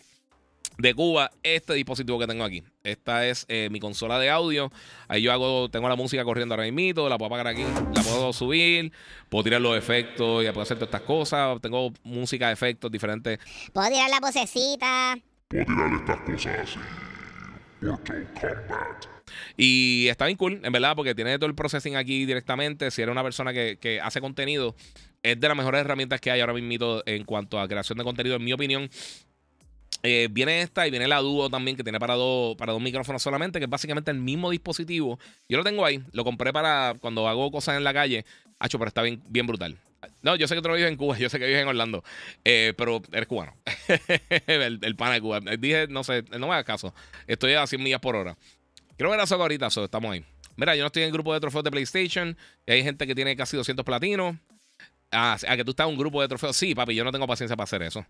Cuba 0.93 1.31
este 1.43 1.73
dispositivo 1.73 2.19
que 2.19 2.27
tengo 2.27 2.43
aquí. 2.43 2.63
Esta 2.83 3.27
es 3.27 3.45
eh, 3.47 3.69
mi 3.71 3.79
consola 3.79 4.19
de 4.19 4.29
audio. 4.29 4.71
Ahí 5.07 5.21
yo 5.21 5.31
hago, 5.31 5.69
tengo 5.69 5.87
la 5.87 5.95
música 5.95 6.23
corriendo 6.23 6.55
ahora 6.55 6.69
mismo, 6.71 7.07
la 7.07 7.17
puedo 7.17 7.27
apagar 7.27 7.47
aquí, 7.47 7.63
la 7.63 8.03
puedo 8.03 8.33
subir, 8.33 8.91
puedo 9.29 9.43
tirar 9.43 9.61
los 9.61 9.77
efectos 9.77 10.43
y 10.43 10.47
puedo 10.47 10.61
hacer 10.61 10.77
todas 10.77 10.89
estas 10.89 11.01
cosas. 11.01 11.61
Tengo 11.61 11.93
música, 12.03 12.47
de 12.47 12.53
efectos 12.53 12.91
diferentes. 12.91 13.39
Puedo 13.73 13.89
tirar 13.89 14.09
la 14.09 14.19
vocecita. 14.19 15.17
Puedo 15.47 15.65
tirar 15.65 15.93
estas 15.93 16.19
cosas 16.21 16.59
así. 16.59 16.79
Mortal 17.81 18.27
Kombat. 18.33 19.05
Y 19.57 20.07
está 20.09 20.25
bien 20.25 20.37
cool, 20.37 20.59
en 20.63 20.71
verdad, 20.71 20.95
porque 20.95 21.15
tiene 21.15 21.37
todo 21.37 21.47
el 21.47 21.55
processing 21.55 21.95
aquí 21.95 22.25
directamente. 22.25 22.91
Si 22.91 23.01
eres 23.01 23.11
una 23.11 23.23
persona 23.23 23.53
que, 23.53 23.77
que 23.79 23.99
hace 24.01 24.21
contenido, 24.21 24.75
es 25.23 25.39
de 25.39 25.47
las 25.47 25.57
mejores 25.57 25.81
herramientas 25.81 26.19
que 26.19 26.31
hay 26.31 26.41
ahora 26.41 26.53
mismo 26.53 27.01
en 27.05 27.23
cuanto 27.23 27.59
a 27.59 27.67
creación 27.67 27.97
de 27.97 28.03
contenido, 28.03 28.35
en 28.35 28.43
mi 28.43 28.53
opinión. 28.53 28.89
Eh, 30.03 30.27
viene 30.31 30.61
esta 30.61 30.87
y 30.87 30.91
viene 30.91 31.07
la 31.07 31.19
Duo 31.19 31.49
también, 31.49 31.77
que 31.77 31.83
tiene 31.83 31.99
para 31.99 32.15
dos, 32.15 32.55
para 32.55 32.73
dos 32.73 32.81
micrófonos 32.81 33.21
solamente, 33.21 33.59
que 33.59 33.65
es 33.65 33.69
básicamente 33.69 34.11
el 34.11 34.17
mismo 34.17 34.49
dispositivo. 34.49 35.19
Yo 35.47 35.57
lo 35.57 35.63
tengo 35.63 35.85
ahí, 35.85 36.01
lo 36.11 36.23
compré 36.23 36.51
para 36.51 36.95
cuando 36.99 37.27
hago 37.27 37.51
cosas 37.51 37.77
en 37.77 37.83
la 37.83 37.93
calle. 37.93 38.25
Hacho, 38.59 38.77
pero 38.79 38.89
está 38.89 39.01
bien, 39.01 39.21
bien 39.27 39.45
brutal. 39.47 39.77
No, 40.23 40.35
yo 40.35 40.47
sé 40.47 40.55
que 40.55 40.61
tú 40.61 40.67
no 40.69 40.75
vives 40.75 40.89
en 40.89 40.97
Cuba, 40.97 41.17
yo 41.19 41.29
sé 41.29 41.39
que 41.39 41.45
vives 41.45 41.61
en 41.61 41.67
Orlando, 41.67 42.03
eh, 42.43 42.73
pero 42.77 43.01
eres 43.11 43.27
cubano. 43.27 43.53
el, 44.47 44.79
el 44.81 44.95
pana 44.95 45.13
de 45.13 45.21
Cuba. 45.21 45.39
Dije, 45.59 45.87
no 45.87 46.03
sé, 46.03 46.23
no 46.31 46.47
me 46.47 46.53
hagas 46.53 46.65
caso. 46.65 46.93
Estoy 47.27 47.53
a 47.53 47.67
100 47.67 47.81
millas 47.81 47.99
por 47.99 48.15
hora. 48.15 48.37
Quiero 48.97 49.11
ver 49.11 49.19
a 49.19 49.27
Soco 49.27 49.43
ahorita, 49.43 49.69
so, 49.69 49.85
estamos 49.85 50.11
ahí. 50.11 50.23
Mira, 50.55 50.75
yo 50.75 50.83
no 50.83 50.87
estoy 50.87 51.03
en 51.03 51.11
grupo 51.11 51.33
de 51.33 51.39
trofeos 51.39 51.63
de 51.63 51.71
PlayStation. 51.71 52.37
Y 52.65 52.71
hay 52.71 52.83
gente 52.83 53.07
que 53.07 53.15
tiene 53.15 53.35
casi 53.35 53.57
200 53.57 53.85
platinos. 53.85 54.35
Ah, 55.11 55.37
a 55.47 55.57
que 55.57 55.65
tú 55.65 55.71
estás 55.71 55.87
en 55.87 55.93
un 55.93 55.97
grupo 55.97 56.21
de 56.21 56.27
trofeos. 56.27 56.55
Sí, 56.55 56.75
papi, 56.75 56.93
yo 56.93 57.03
no 57.03 57.11
tengo 57.11 57.25
paciencia 57.27 57.55
para 57.55 57.63
hacer 57.63 57.81
eso. 57.83 58.05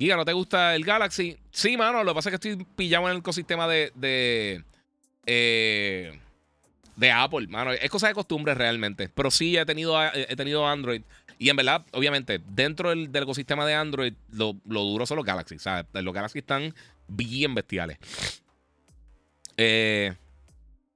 Giga, 0.00 0.16
¿no 0.16 0.24
te 0.24 0.32
gusta 0.32 0.74
el 0.74 0.82
Galaxy? 0.82 1.36
Sí, 1.50 1.76
mano, 1.76 2.02
lo 2.02 2.12
que 2.12 2.14
pasa 2.14 2.30
es 2.30 2.40
que 2.40 2.48
estoy 2.48 2.66
pillado 2.74 3.04
en 3.04 3.12
el 3.12 3.18
ecosistema 3.18 3.68
de. 3.68 3.92
de. 3.94 4.64
Eh, 5.26 6.18
de 6.96 7.10
Apple, 7.12 7.46
mano. 7.48 7.70
Es 7.72 7.90
cosa 7.90 8.08
de 8.08 8.14
costumbre 8.14 8.54
realmente. 8.54 9.10
Pero 9.10 9.30
sí 9.30 9.58
he 9.58 9.66
tenido, 9.66 10.02
he 10.02 10.34
tenido 10.36 10.66
Android. 10.66 11.02
Y 11.38 11.50
en 11.50 11.56
verdad, 11.56 11.84
obviamente, 11.92 12.40
dentro 12.48 12.88
del, 12.88 13.10
ecosistema 13.14 13.66
de 13.66 13.74
Android, 13.74 14.14
lo, 14.32 14.54
duro 14.64 15.04
son 15.04 15.18
los 15.18 15.26
Galaxy. 15.26 15.56
O 15.56 15.58
sea, 15.58 15.86
los 15.92 16.14
Galaxy 16.14 16.38
están 16.38 16.74
bien 17.06 17.54
bestiales. 17.54 17.98
Eh. 19.58 20.14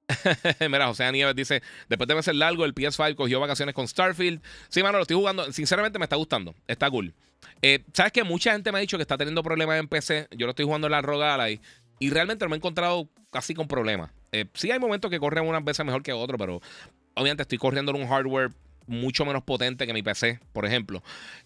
Mira, 0.61 0.87
José 0.87 1.13
Nieves 1.13 1.37
dice: 1.37 1.63
Después 1.91 2.09
de 2.09 2.23
ser 2.23 2.37
largo, 2.37 2.65
el 2.65 2.75
PS5 2.75 3.17
cogió 3.17 3.39
vacaciones 3.39 3.75
con 3.75 3.87
Starfield. 3.87 4.41
Sí, 4.71 4.83
mano, 4.83 4.97
lo 4.97 5.03
estoy 5.03 5.17
jugando. 5.17 5.53
Sinceramente, 5.53 5.99
me 5.99 6.07
está 6.07 6.17
gustando. 6.17 6.55
Está 6.67 6.91
cool. 6.91 7.13
Eh, 7.63 7.85
¿Sabes 7.93 8.13
que 8.13 8.25
Mucha 8.25 8.53
gente 8.53 8.73
me 8.73 8.79
ha 8.79 8.81
dicho 8.81 8.97
que 8.97 9.03
está 9.03 9.17
teniendo 9.17 9.43
problemas 9.43 9.79
en 9.79 9.89
PC. 9.89 10.29
Yo 10.37 10.47
lo 10.47 10.51
estoy 10.51 10.65
jugando 10.65 10.87
en 10.87 10.93
la 10.93 11.03
Rogala 11.03 11.51
y, 11.51 11.61
y 11.99 12.11
realmente 12.11 12.45
no 12.45 12.49
me 12.49 12.57
he 12.57 12.59
encontrado 12.59 13.09
casi 13.31 13.55
con 13.55 13.69
problemas. 13.69 14.11
Eh, 14.33 14.47
sí, 14.55 14.71
hay 14.71 14.79
momentos 14.79 15.11
que 15.11 15.21
corren 15.21 15.47
unas 15.47 15.65
veces 15.65 15.85
mejor 15.85 16.03
que 16.03 16.13
otros, 16.13 16.39
pero 16.39 16.61
obviamente 17.15 17.43
estoy 17.43 17.59
corriendo 17.59 17.95
en 17.95 18.03
un 18.03 18.09
hardware 18.09 18.51
mucho 18.87 19.25
menos 19.25 19.43
potente 19.43 19.87
que 19.87 19.93
mi 19.93 20.03
PC, 20.03 20.41
por 20.53 20.67
ejemplo. 20.67 21.03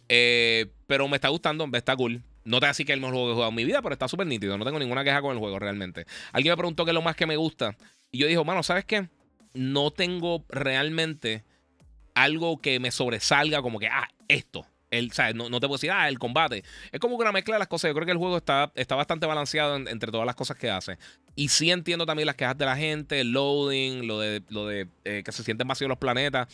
Eh, 0.08 0.66
pero 0.86 1.06
me 1.08 1.16
está 1.16 1.28
gustando, 1.28 1.68
está 1.72 1.96
cool. 1.96 2.22
No 2.44 2.60
te 2.60 2.66
así 2.66 2.84
que 2.84 2.92
es 2.92 2.94
el 2.94 3.00
mejor 3.00 3.14
juego 3.14 3.26
que 3.28 3.32
he 3.32 3.34
jugado 3.34 3.50
en 3.50 3.56
mi 3.56 3.64
vida, 3.64 3.82
pero 3.82 3.92
está 3.92 4.08
súper 4.08 4.26
nítido. 4.26 4.56
No 4.56 4.64
tengo 4.64 4.78
ninguna 4.78 5.04
queja 5.04 5.20
con 5.20 5.32
el 5.32 5.38
juego 5.38 5.58
realmente. 5.58 6.06
Alguien 6.32 6.52
me 6.52 6.56
preguntó 6.56 6.84
qué 6.84 6.92
es 6.92 6.94
lo 6.94 7.02
más 7.02 7.14
que 7.14 7.26
me 7.26 7.36
gusta. 7.36 7.76
Y 8.10 8.18
yo 8.18 8.26
dije, 8.26 8.42
mano, 8.42 8.62
¿sabes 8.62 8.84
qué? 8.84 9.08
No 9.52 9.90
tengo 9.90 10.44
realmente 10.48 11.44
algo 12.14 12.60
que 12.60 12.80
me 12.80 12.90
sobresalga 12.90 13.60
como 13.60 13.78
que, 13.78 13.88
ah, 13.88 14.08
esto. 14.28 14.66
El, 14.90 15.10
no, 15.34 15.50
no, 15.50 15.60
te 15.60 15.66
puedo 15.66 15.76
decir, 15.76 15.90
ah, 15.90 16.08
el 16.08 16.18
combate. 16.18 16.64
Es 16.92 17.00
como 17.00 17.16
una 17.16 17.32
mezcla 17.32 17.54
de 17.54 17.58
las 17.58 17.68
cosas. 17.68 17.90
Yo 17.90 17.94
creo 17.94 18.06
que 18.06 18.12
el 18.12 18.18
juego 18.18 18.36
está, 18.38 18.72
está 18.74 18.94
bastante 18.94 19.26
balanceado 19.26 19.76
entre 19.76 20.10
todas 20.10 20.26
las 20.26 20.34
cosas 20.34 20.56
que 20.56 20.70
hace. 20.70 20.98
Y 21.36 21.48
sí 21.48 21.70
entiendo 21.70 22.06
también 22.06 22.26
las 22.26 22.36
quejas 22.36 22.56
de 22.56 22.64
la 22.64 22.76
gente, 22.76 23.20
el 23.20 23.32
loading, 23.32 24.06
lo 24.06 24.18
de, 24.18 24.42
lo 24.48 24.66
de 24.66 24.88
eh, 25.04 25.22
que 25.24 25.32
se 25.32 25.42
sienten 25.42 25.68
vacíos 25.68 25.88
los 25.88 25.98
planetas. 25.98 26.48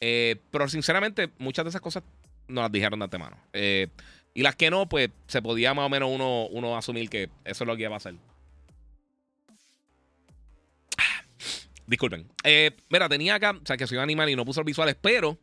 Eh, 0.00 0.36
pero 0.50 0.68
sinceramente, 0.68 1.30
muchas 1.38 1.64
de 1.64 1.70
esas 1.70 1.80
cosas 1.80 2.02
no 2.48 2.62
las 2.62 2.72
dijeron 2.72 2.98
de 2.98 3.04
antemano. 3.04 3.36
Eh, 3.52 3.88
y 4.34 4.42
las 4.42 4.56
que 4.56 4.70
no, 4.70 4.88
pues 4.88 5.10
se 5.26 5.40
podía 5.40 5.72
más 5.74 5.86
o 5.86 5.88
menos 5.88 6.10
uno, 6.12 6.46
uno 6.48 6.76
asumir 6.76 7.08
que 7.08 7.30
eso 7.44 7.64
es 7.64 7.68
lo 7.68 7.76
que 7.76 7.82
iba 7.82 7.90
a 7.90 7.98
pasar. 7.98 8.14
Disculpen. 11.86 12.28
Eh, 12.42 12.76
mira, 12.90 13.08
tenía 13.08 13.36
acá, 13.36 13.52
o 13.52 13.64
sea, 13.66 13.76
que 13.76 13.86
soy 13.86 13.98
animal 13.98 14.28
y 14.28 14.36
no 14.36 14.44
puso 14.44 14.60
los 14.60 14.66
visuales, 14.66 14.96
pero 15.00 15.38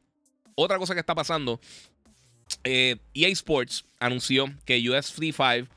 otra 0.56 0.78
cosa 0.78 0.94
que 0.94 1.00
está 1.00 1.16
pasando, 1.16 1.62
eh, 2.64 2.98
EA 3.14 3.30
Sports 3.30 3.86
anunció 4.00 4.46
que 4.66 4.90
US 4.90 5.12
Free 5.12 5.32
5 5.32 5.68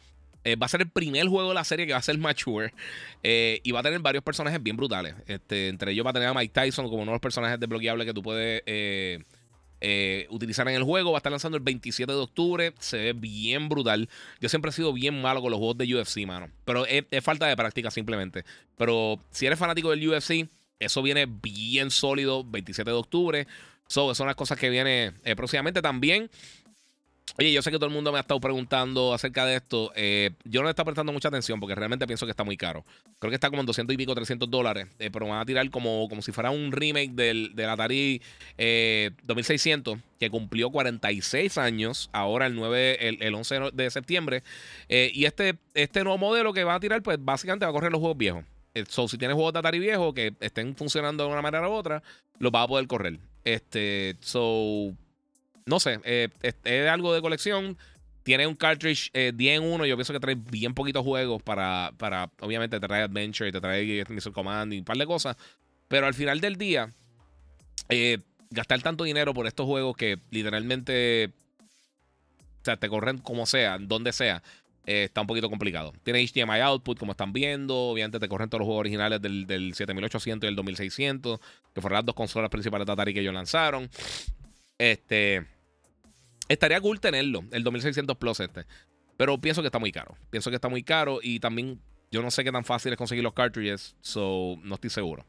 eh, 0.44 0.56
va 0.56 0.66
a 0.66 0.68
ser 0.68 0.82
el 0.82 0.90
primer 0.90 1.26
juego 1.28 1.48
de 1.50 1.54
la 1.54 1.64
serie 1.64 1.86
que 1.86 1.92
va 1.92 1.98
a 1.98 2.02
ser 2.02 2.18
mature 2.18 2.74
y 3.22 3.70
va 3.70 3.80
a 3.80 3.82
tener 3.82 4.00
varios 4.00 4.22
personajes 4.22 4.62
bien 4.62 4.76
brutales. 4.76 5.14
Este, 5.26 5.68
entre 5.68 5.92
ellos 5.92 6.04
va 6.04 6.10
a 6.10 6.12
tener 6.12 6.28
a 6.28 6.34
Mike 6.34 6.52
Tyson 6.52 6.84
como 6.86 7.02
uno 7.02 7.12
de 7.12 7.14
los 7.14 7.20
personajes 7.20 7.58
desbloqueables 7.58 8.06
que 8.06 8.12
tú 8.12 8.22
puedes 8.22 8.62
utilizar 10.28 10.68
en 10.68 10.74
el 10.74 10.82
juego. 10.82 11.12
Va 11.12 11.16
a 11.16 11.20
estar 11.20 11.32
lanzando 11.32 11.56
el 11.56 11.64
27 11.64 12.12
de 12.12 12.18
octubre. 12.18 12.74
Se 12.78 12.98
ve 12.98 13.12
bien 13.14 13.70
brutal. 13.70 14.10
Yo 14.40 14.50
siempre 14.50 14.70
he 14.70 14.72
sido 14.72 14.92
bien 14.92 15.22
malo 15.22 15.40
con 15.40 15.50
los 15.50 15.58
juegos 15.58 15.78
de 15.78 15.94
UFC, 15.94 16.26
mano. 16.26 16.50
Pero 16.66 16.84
es, 16.84 17.06
falta 17.22 17.46
de 17.46 17.56
práctica 17.56 17.90
simplemente. 17.90 18.44
Pero 18.76 19.18
si 19.30 19.46
eres 19.46 19.58
fanático 19.58 19.90
del 19.90 20.06
UFC, 20.06 20.46
eso 20.78 21.02
viene 21.02 21.26
bien 21.26 21.90
sólido. 21.90 22.44
27 22.44 22.90
de 22.90 22.96
octubre. 22.96 23.46
So, 23.86 24.14
son 24.14 24.26
las 24.26 24.36
cosas 24.36 24.58
que 24.58 24.70
viene 24.70 25.12
eh, 25.24 25.36
próximamente 25.36 25.82
también. 25.82 26.30
Oye, 27.36 27.52
yo 27.52 27.62
sé 27.62 27.72
que 27.72 27.78
todo 27.78 27.86
el 27.86 27.92
mundo 27.92 28.12
me 28.12 28.18
ha 28.18 28.20
estado 28.20 28.38
preguntando 28.38 29.12
acerca 29.12 29.44
de 29.44 29.56
esto. 29.56 29.92
Eh, 29.96 30.30
yo 30.44 30.60
no 30.60 30.66
le 30.66 30.70
estado 30.70 30.84
prestando 30.84 31.12
mucha 31.12 31.28
atención 31.28 31.58
porque 31.58 31.74
realmente 31.74 32.06
pienso 32.06 32.26
que 32.26 32.30
está 32.30 32.44
muy 32.44 32.56
caro. 32.56 32.84
Creo 33.18 33.30
que 33.30 33.34
está 33.34 33.50
como 33.50 33.60
en 33.60 33.66
200 33.66 33.92
y 33.92 33.96
pico, 33.96 34.14
300 34.14 34.48
dólares. 34.48 34.86
Eh, 35.00 35.10
pero 35.10 35.26
van 35.26 35.40
a 35.40 35.44
tirar 35.44 35.68
como, 35.70 36.08
como 36.08 36.22
si 36.22 36.30
fuera 36.30 36.52
un 36.52 36.70
remake 36.70 37.10
del, 37.10 37.52
Atari 37.68 38.22
2600 39.24 39.98
eh, 39.98 40.00
que 40.20 40.30
cumplió 40.30 40.70
46 40.70 41.58
años. 41.58 42.08
Ahora 42.12 42.46
el 42.46 42.54
9, 42.54 43.08
el, 43.20 43.34
11 43.34 43.70
de 43.72 43.90
septiembre. 43.90 44.44
y 44.88 45.24
este, 45.24 45.56
este 45.74 46.04
nuevo 46.04 46.18
modelo 46.18 46.52
que 46.52 46.62
va 46.62 46.76
a 46.76 46.80
tirar, 46.80 47.02
pues 47.02 47.18
básicamente 47.20 47.66
va 47.66 47.70
a 47.70 47.74
correr 47.74 47.90
los 47.90 48.00
juegos 48.00 48.16
viejos. 48.16 48.44
So, 48.88 49.08
si 49.08 49.18
tienes 49.18 49.34
juegos 49.34 49.52
de 49.52 49.58
Atari 49.58 49.80
viejos 49.80 50.14
que 50.14 50.34
estén 50.38 50.76
funcionando 50.76 51.24
de 51.24 51.32
una 51.32 51.42
manera 51.42 51.68
u 51.68 51.72
otra, 51.72 52.02
los 52.38 52.52
va 52.52 52.62
a 52.62 52.68
poder 52.68 52.86
correr. 52.86 53.18
Este, 53.44 54.16
so, 54.20 54.94
no 55.66 55.80
sé, 55.80 56.00
eh, 56.04 56.28
es, 56.42 56.88
algo 56.88 57.14
de 57.14 57.22
colección. 57.22 57.78
Tiene 58.22 58.46
un 58.46 58.54
cartridge 58.54 59.10
10 59.12 59.34
eh, 59.38 59.54
en 59.54 59.62
1. 59.62 59.86
Yo 59.86 59.96
pienso 59.96 60.12
que 60.12 60.20
trae 60.20 60.34
bien 60.34 60.74
poquitos 60.74 61.02
juegos 61.04 61.42
para, 61.42 61.92
para. 61.98 62.30
Obviamente 62.40 62.80
te 62.80 62.86
trae 62.86 63.02
Adventure 63.02 63.52
te 63.52 63.60
trae 63.60 64.04
Missile 64.08 64.32
Command 64.32 64.72
y 64.72 64.78
un 64.78 64.84
par 64.84 64.96
de 64.96 65.06
cosas. 65.06 65.36
Pero 65.88 66.06
al 66.06 66.14
final 66.14 66.40
del 66.40 66.56
día, 66.56 66.90
eh, 67.90 68.18
gastar 68.50 68.80
tanto 68.82 69.04
dinero 69.04 69.34
por 69.34 69.46
estos 69.46 69.66
juegos 69.66 69.96
que 69.96 70.18
literalmente. 70.30 71.32
O 72.60 72.64
sea, 72.64 72.78
te 72.78 72.88
corren 72.88 73.18
como 73.18 73.44
sea, 73.44 73.76
donde 73.78 74.12
sea. 74.14 74.42
está 74.86 75.20
un 75.20 75.26
poquito 75.26 75.50
complicado. 75.50 75.92
Tiene 76.02 76.26
HDMI 76.26 76.60
output, 76.60 76.98
como 76.98 77.12
están 77.12 77.34
viendo. 77.34 77.74
Obviamente 77.74 78.18
te 78.18 78.28
corren 78.28 78.48
todos 78.48 78.60
los 78.60 78.66
juegos 78.66 78.80
originales 78.80 79.20
del, 79.20 79.46
del 79.46 79.74
7800 79.74 80.46
y 80.46 80.48
el 80.48 80.56
2600, 80.56 81.40
que 81.74 81.80
fueron 81.82 81.96
las 81.96 82.06
dos 82.06 82.14
consolas 82.14 82.48
principales 82.48 82.86
de 82.86 82.92
Atari 82.92 83.12
que 83.12 83.20
ellos 83.20 83.34
lanzaron. 83.34 83.90
Este. 84.78 85.53
Estaría 86.48 86.80
cool 86.80 87.00
tenerlo, 87.00 87.44
el 87.52 87.64
2600 87.64 88.16
Plus 88.16 88.40
este. 88.40 88.64
Pero 89.16 89.38
pienso 89.40 89.62
que 89.62 89.68
está 89.68 89.78
muy 89.78 89.92
caro. 89.92 90.16
Pienso 90.30 90.50
que 90.50 90.56
está 90.56 90.68
muy 90.68 90.82
caro 90.82 91.20
y 91.22 91.40
también 91.40 91.80
yo 92.10 92.22
no 92.22 92.30
sé 92.30 92.44
qué 92.44 92.52
tan 92.52 92.64
fácil 92.64 92.92
es 92.92 92.98
conseguir 92.98 93.24
los 93.24 93.32
cartridges, 93.32 93.96
so 94.00 94.56
no 94.62 94.74
estoy 94.74 94.90
seguro. 94.90 95.24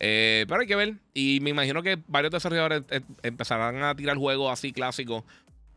Eh, 0.00 0.44
pero 0.48 0.60
hay 0.60 0.66
que 0.66 0.76
ver. 0.76 0.94
Y 1.14 1.40
me 1.40 1.50
imagino 1.50 1.82
que 1.82 1.98
varios 2.06 2.32
desarrolladores 2.32 2.82
eh, 2.90 3.00
empezarán 3.22 3.82
a 3.82 3.94
tirar 3.94 4.16
juegos 4.16 4.52
así 4.52 4.72
clásicos. 4.72 5.24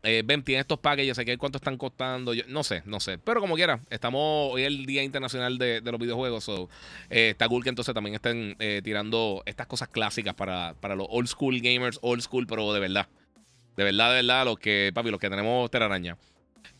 Eh, 0.04 0.22
ven, 0.24 0.42
tiene 0.42 0.60
estos 0.60 0.80
packages, 0.80 1.16
sé 1.16 1.24
que 1.24 1.38
cuánto 1.38 1.58
están 1.58 1.76
costando. 1.76 2.32
No 2.48 2.64
sé, 2.64 2.82
no 2.86 2.98
sé. 2.98 3.18
Pero 3.18 3.40
como 3.40 3.54
quiera, 3.54 3.80
estamos 3.88 4.52
hoy 4.52 4.64
el 4.64 4.84
Día 4.84 5.02
Internacional 5.04 5.58
de, 5.58 5.80
los 5.80 6.00
Videojuegos. 6.00 6.44
So, 6.44 6.68
está 7.08 7.48
cool 7.48 7.62
que 7.62 7.68
entonces 7.68 7.94
también 7.94 8.16
estén 8.16 8.56
tirando 8.82 9.42
estas 9.46 9.68
cosas 9.68 9.88
clásicas 9.88 10.34
para, 10.34 10.74
para 10.80 10.96
los 10.96 11.06
old 11.08 11.28
school 11.28 11.60
gamers, 11.60 11.98
old 12.02 12.22
school, 12.22 12.46
pero 12.46 12.72
de 12.72 12.80
verdad. 12.80 13.08
De 13.76 13.84
verdad, 13.84 14.10
de 14.10 14.16
verdad, 14.16 14.44
los 14.44 14.58
que, 14.58 14.90
papi, 14.94 15.10
los 15.10 15.20
que 15.20 15.30
tenemos 15.30 15.70
telaraña. 15.70 16.16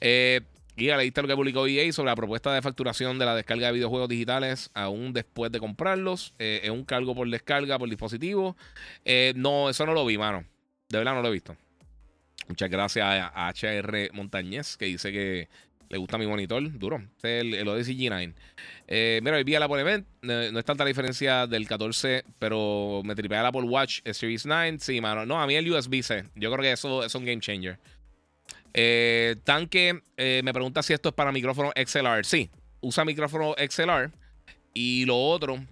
Eh, 0.01 0.40
Guía, 0.74 0.97
leíste 0.97 1.20
lo 1.20 1.28
que 1.28 1.36
publicó 1.36 1.66
EA 1.66 1.93
sobre 1.93 2.11
la 2.11 2.16
propuesta 2.16 2.53
de 2.53 2.62
facturación 2.62 3.18
de 3.18 3.26
la 3.26 3.36
descarga 3.36 3.66
de 3.66 3.74
videojuegos 3.74 4.09
digitales 4.09 4.70
aún 4.72 5.12
después 5.12 5.53
de 5.53 5.61
comprarlos. 5.61 6.34
Eh, 6.38 6.61
es 6.64 6.70
un 6.70 6.84
cargo 6.84 7.14
por 7.14 7.28
descarga 7.28 7.78
por 7.78 7.88
dispositivo. 7.88 8.57
Eh, 9.05 9.34
no, 9.36 9.68
eso 9.68 9.84
no 9.84 9.93
lo 9.93 10.07
vi, 10.07 10.16
mano. 10.16 10.45
De 10.88 10.99
verdad 10.99 11.14
no 11.14 11.22
lo 11.22 11.28
he 11.28 11.32
visto. 11.32 11.57
Muchas 12.49 12.70
gracias 12.70 13.07
a 13.07 13.49
HR 13.51 14.11
Montañez, 14.14 14.76
que 14.76 14.86
dice 14.86 15.12
que 15.12 15.49
le 15.93 15.99
gusta 15.99 16.16
mi 16.16 16.26
monitor, 16.26 16.78
duro. 16.78 17.03
Este 17.16 17.40
es 17.40 17.45
el, 17.45 17.68
Odyssey 17.68 17.95
G9. 17.95 18.32
Eh, 18.88 19.20
mira, 19.22 19.36
hoy 19.36 19.45
vi 19.45 19.55
el 19.55 19.62
Apple 19.62 19.82
Event. 19.82 20.07
No, 20.22 20.59
es 20.59 20.64
tanta 20.64 20.86
diferencia 20.86 21.47
del 21.47 21.68
14, 21.68 22.24
pero 22.38 23.03
me 23.05 23.14
tripea 23.14 23.40
el 23.40 23.47
Apple 23.47 23.64
Watch 23.64 24.01
Series 24.11 24.47
9. 24.47 24.78
Sí, 24.80 25.03
mano. 25.03 25.26
No, 25.26 25.40
a 25.40 25.47
mí 25.47 25.55
el 25.55 25.70
USB-C. 25.70 26.24
Yo 26.34 26.51
creo 26.51 26.62
que 26.62 26.72
eso 26.72 27.05
es 27.05 27.14
un 27.14 27.26
game 27.26 27.40
changer. 27.40 27.78
Eh, 28.72 29.36
tanque 29.45 30.01
eh, 30.16 30.40
me 30.43 30.55
pregunta 30.55 30.82
si 30.82 30.95
esto 30.95 31.11
es 31.11 31.14
para 31.14 31.30
micrófono 31.30 31.72
XLR. 31.76 32.24
Sí, 32.24 32.49
usa 32.80 33.05
micrófono 33.05 33.55
XLR. 33.59 34.12
Y 34.72 35.05
lo 35.05 35.18
otro, 35.18 35.62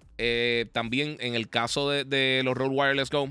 también 0.72 1.16
en 1.20 1.34
el 1.34 1.48
caso 1.48 1.88
de, 1.88 2.42
los 2.44 2.54
Rode 2.54 2.74
Wireless 2.74 3.08
Go, 3.08 3.30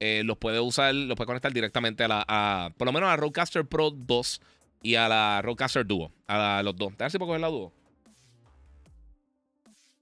los 0.00 0.36
puede 0.36 0.60
usar, 0.60 0.94
los 0.94 1.16
puede 1.16 1.28
conectar 1.28 1.50
directamente 1.50 2.04
a 2.04 2.08
la, 2.08 2.24
a, 2.28 2.74
por 2.76 2.84
lo 2.84 2.92
menos 2.92 3.08
a 3.08 3.16
Rodecaster 3.16 3.64
Pro 3.64 3.90
2 3.90 4.42
y 4.82 4.94
a 4.94 5.08
la 5.08 5.42
Rodecaster 5.42 5.86
Duo. 5.86 6.10
A 6.26 6.62
los 6.64 6.76
dos. 6.76 6.96
Ver 6.96 7.10
si 7.10 7.18
puedo 7.18 7.28
coger 7.28 7.40
la 7.40 7.48
Duo. 7.48 7.72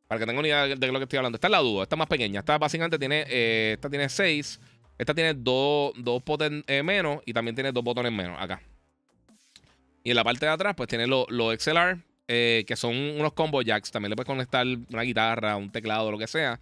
Para 0.06 0.18
que 0.18 0.26
tengan 0.26 0.38
una 0.38 0.48
idea 0.48 0.66
de 0.76 0.86
lo 0.92 0.98
que 0.98 1.04
estoy 1.04 1.18
hablando. 1.18 1.36
Esta 1.36 1.48
es 1.48 1.50
la 1.50 1.58
Duo. 1.58 1.82
Esta 1.82 1.96
es 1.96 1.98
más 1.98 2.08
pequeña. 2.08 2.40
Esta 2.40 2.58
básicamente 2.58 2.98
tiene. 2.98 3.24
Eh, 3.28 3.72
esta 3.74 3.90
tiene 3.90 4.08
6. 4.08 4.60
Esta 4.96 5.14
tiene 5.14 5.34
dos, 5.34 5.92
dos 5.96 6.24
botones 6.24 6.64
eh, 6.66 6.82
menos. 6.82 7.20
Y 7.26 7.32
también 7.32 7.54
tiene 7.54 7.72
dos 7.72 7.84
botones 7.84 8.12
menos 8.12 8.40
acá. 8.40 8.62
Y 10.02 10.10
en 10.10 10.16
la 10.16 10.24
parte 10.24 10.46
de 10.46 10.52
atrás, 10.52 10.74
pues 10.76 10.88
tiene 10.88 11.06
los 11.06 11.26
XLR. 11.58 11.98
eh, 12.30 12.64
que 12.66 12.76
son 12.76 12.94
unos 12.94 13.32
combo 13.32 13.62
jacks. 13.62 13.90
También 13.90 14.10
le 14.10 14.16
puedes 14.16 14.26
conectar 14.26 14.66
una 14.66 15.02
guitarra, 15.02 15.56
un 15.56 15.70
teclado, 15.70 16.10
lo 16.10 16.18
que 16.18 16.26
sea. 16.26 16.58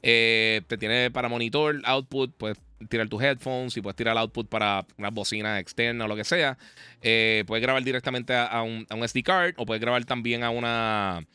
Te 0.00 0.62
tiene 0.78 1.10
para 1.10 1.28
monitor, 1.28 1.80
output, 1.84 2.32
puedes 2.36 2.58
tirar 2.88 3.08
tus 3.08 3.22
headphones 3.22 3.76
y 3.76 3.80
puedes 3.80 3.96
tirar 3.96 4.12
el 4.12 4.18
output 4.18 4.48
para 4.48 4.86
una 4.98 5.10
bocina 5.10 5.58
externa 5.58 6.04
o 6.04 6.08
lo 6.08 6.16
que 6.16 6.24
sea. 6.24 6.58
Eh, 7.02 7.44
puedes 7.46 7.62
grabar 7.62 7.82
directamente 7.82 8.34
a, 8.34 8.62
un, 8.62 8.86
SD 8.90 9.22
card 9.22 9.54
o 9.56 9.66
puedes 9.66 9.80
grabar 9.80 10.04
también 10.04 10.44
a, 10.44 10.50
una, 10.50 11.26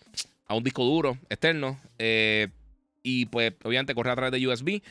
a 0.48 0.56
un 0.56 0.64
disco 0.64 0.84
duro 0.84 1.18
externo. 1.30 1.80
y 3.04 3.26
pues 3.26 3.54
obviamente 3.64 3.96
corre 3.96 4.12
a 4.12 4.16
través 4.16 4.32
de 4.32 4.48
USB. 4.48 4.82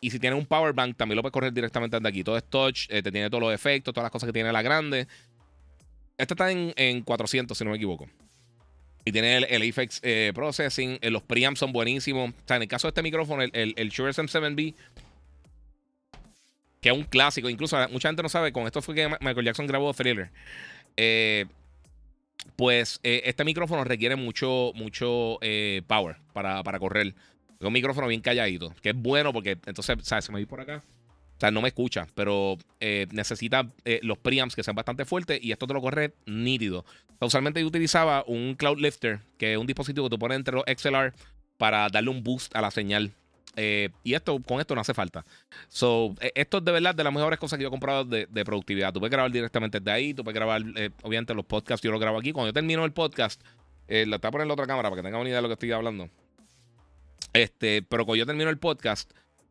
y 0.00 0.10
si 0.10 0.18
tienes 0.18 0.38
un 0.38 0.46
power 0.46 0.72
bank, 0.72 0.96
también 0.96 1.16
lo 1.16 1.22
puedes 1.22 1.32
correr 1.32 1.52
directamente 1.52 1.96
desde 1.96 2.08
aquí. 2.08 2.24
Todo 2.24 2.36
es 2.36 2.44
touch, 2.44 2.88
te 2.88 3.02
tiene 3.02 3.28
todos 3.30 3.42
los 3.42 3.54
efectos, 3.54 3.92
todas 3.94 4.04
las 4.04 4.12
cosas 4.12 4.28
que 4.28 4.32
tiene 4.32 4.52
la 4.52 4.62
grande. 4.62 5.06
Este 6.16 6.34
está 6.34 6.50
en, 6.50 6.72
en 6.76 7.02
400, 7.02 7.56
si 7.56 7.64
no 7.64 7.70
me 7.70 7.76
equivoco. 7.76 8.06
Y 9.04 9.12
tiene 9.12 9.38
el, 9.38 9.44
el 9.44 9.74
eh, 10.02 10.32
Processing. 10.34 10.98
Eh, 11.00 11.10
los 11.10 11.22
preamps 11.22 11.60
son 11.60 11.72
buenísimos. 11.72 12.30
O 12.30 12.34
sea, 12.46 12.56
en 12.56 12.62
el 12.62 12.68
caso 12.68 12.86
de 12.86 12.90
este 12.90 13.02
micrófono, 13.02 13.42
el, 13.42 13.74
el, 13.76 13.88
Shure 13.88 14.12
SM7B, 14.12 14.74
que 16.80 16.88
es 16.88 16.94
un 16.94 17.04
clásico. 17.04 17.48
Incluso 17.48 17.76
mucha 17.90 18.08
gente 18.08 18.22
no 18.22 18.28
sabe, 18.28 18.52
con 18.52 18.66
esto 18.66 18.82
fue 18.82 18.94
que 18.94 19.08
Michael 19.08 19.44
Jackson 19.44 19.66
grabó 19.66 19.92
Thriller. 19.94 20.30
Eh, 20.96 21.46
pues 22.56 23.00
este 23.02 23.44
micrófono 23.44 23.84
requiere 23.84 24.16
mucho, 24.16 24.72
mucho 24.74 25.38
power 25.86 26.16
para, 26.32 26.62
para 26.62 26.78
correr. 26.78 27.14
Es 27.60 27.66
un 27.66 27.72
micrófono 27.72 28.06
bien 28.06 28.22
calladito, 28.22 28.74
que 28.82 28.90
es 28.90 28.96
bueno 28.96 29.32
porque 29.32 29.58
entonces, 29.66 29.98
¿sabes? 30.02 30.24
Se 30.24 30.32
me 30.32 30.38
vi 30.38 30.46
por 30.46 30.60
acá. 30.60 30.82
O 31.40 31.42
sea, 31.42 31.50
no 31.50 31.62
me 31.62 31.68
escucha, 31.68 32.06
pero 32.14 32.58
eh, 32.80 33.06
necesita 33.12 33.66
eh, 33.86 33.98
los 34.02 34.18
preamps 34.18 34.54
que 34.54 34.62
sean 34.62 34.76
bastante 34.76 35.06
fuertes 35.06 35.42
y 35.42 35.52
esto 35.52 35.66
te 35.66 35.72
lo 35.72 35.80
corre 35.80 36.12
nítido. 36.26 36.84
usualmente 37.18 37.62
yo 37.62 37.66
utilizaba 37.66 38.24
un 38.26 38.56
Cloud 38.56 38.78
Lifter, 38.78 39.20
que 39.38 39.54
es 39.54 39.58
un 39.58 39.66
dispositivo 39.66 40.06
que 40.06 40.10
tú 40.10 40.18
pones 40.18 40.36
entre 40.36 40.54
los 40.54 40.64
XLR 40.66 41.14
para 41.56 41.88
darle 41.88 42.10
un 42.10 42.22
boost 42.22 42.54
a 42.54 42.60
la 42.60 42.70
señal. 42.70 43.12
Eh, 43.56 43.88
y 44.04 44.12
esto, 44.12 44.38
con 44.42 44.60
esto 44.60 44.74
no 44.74 44.82
hace 44.82 44.92
falta. 44.92 45.24
So, 45.68 46.14
esto 46.34 46.58
es 46.58 46.64
de 46.66 46.72
verdad 46.72 46.94
de 46.94 47.04
las 47.04 47.12
mejores 47.12 47.38
cosas 47.38 47.56
que 47.56 47.62
yo 47.62 47.68
he 47.68 47.70
comprado 47.70 48.04
de, 48.04 48.26
productividad. 48.44 48.92
Tú 48.92 49.00
puedes 49.00 49.10
grabar 49.10 49.32
directamente 49.32 49.80
desde 49.80 49.92
ahí, 49.92 50.12
tú 50.12 50.22
puedes 50.22 50.34
grabar, 50.34 50.62
obviamente, 51.02 51.32
los 51.32 51.46
podcasts, 51.46 51.82
yo 51.82 51.90
lo 51.90 51.98
grabo 51.98 52.18
aquí. 52.18 52.32
Cuando 52.32 52.50
yo 52.50 52.52
termino 52.52 52.84
el 52.84 52.92
podcast, 52.92 53.40
eh, 53.88 54.04
lo 54.06 54.18
voy 54.18 54.28
a 54.28 54.30
poner 54.30 54.42
en 54.42 54.48
la 54.48 54.54
otra 54.54 54.66
cámara 54.66 54.90
para 54.90 55.00
que 55.00 55.06
tengan 55.06 55.22
una 55.22 55.30
idea 55.30 55.38
de 55.38 55.42
lo 55.42 55.48
que 55.48 55.54
estoy 55.54 55.72
hablando. 55.72 56.10
Este, 57.32 57.82
pero 57.82 58.04
cuando 58.04 58.16
yo 58.16 58.26
termino 58.26 58.50
el 58.50 58.58
podcast, 58.58 59.10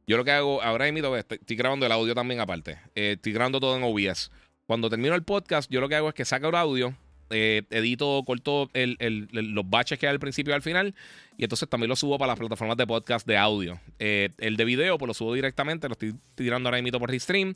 yo 0.10 0.18
lo 0.18 0.26
que 0.26 0.32
hago 0.32 0.60
ahora 0.64 0.92
mismo 0.92 1.16
estoy, 1.16 1.56
grabando 1.56 1.86
el 1.86 1.92
audio 1.92 2.16
también 2.16 2.40
aparte. 2.40 2.80
Eh, 2.96 3.12
estoy 3.16 3.32
grabando 3.32 3.60
todo 3.60 3.78
en 3.78 3.84
OBS. 3.84 4.32
Cuando 4.66 4.90
termino 4.90 5.14
el 5.14 5.22
podcast, 5.22 5.72
yo 5.72 5.80
lo 5.82 5.88
que 5.88 5.94
hago 5.94 6.10
es 6.10 6.16
que 6.16 6.26
saco 6.26 6.50
el 6.50 6.56
audio, 6.56 6.96
eh, 7.30 7.62
edito, 7.70 8.24
corto 8.26 8.72
los 8.74 9.70
baches 9.70 10.00
que 10.00 10.08
hay 10.08 10.12
al 10.12 10.20
principio 10.20 10.50
y 10.50 10.56
al 10.56 10.64
final. 10.64 10.96
Y 11.38 11.44
entonces 11.44 11.70
también 11.70 11.90
lo 11.90 11.96
subo 11.96 12.18
para 12.18 12.32
las 12.32 12.40
plataformas 12.40 12.76
de 12.76 12.88
podcast 12.88 13.28
de 13.28 13.38
audio. 13.38 13.80
Eh, 14.00 14.30
el 14.40 14.58
de 14.58 14.66
video, 14.66 14.98
pues 14.98 15.06
lo 15.06 15.14
subo 15.14 15.36
directamente, 15.36 15.88
lo 15.88 15.94
estoy 15.94 16.16
tirando 16.34 16.70
ahora 16.70 16.82
mismo 16.82 17.00
por 17.00 17.12
Restream. 17.12 17.54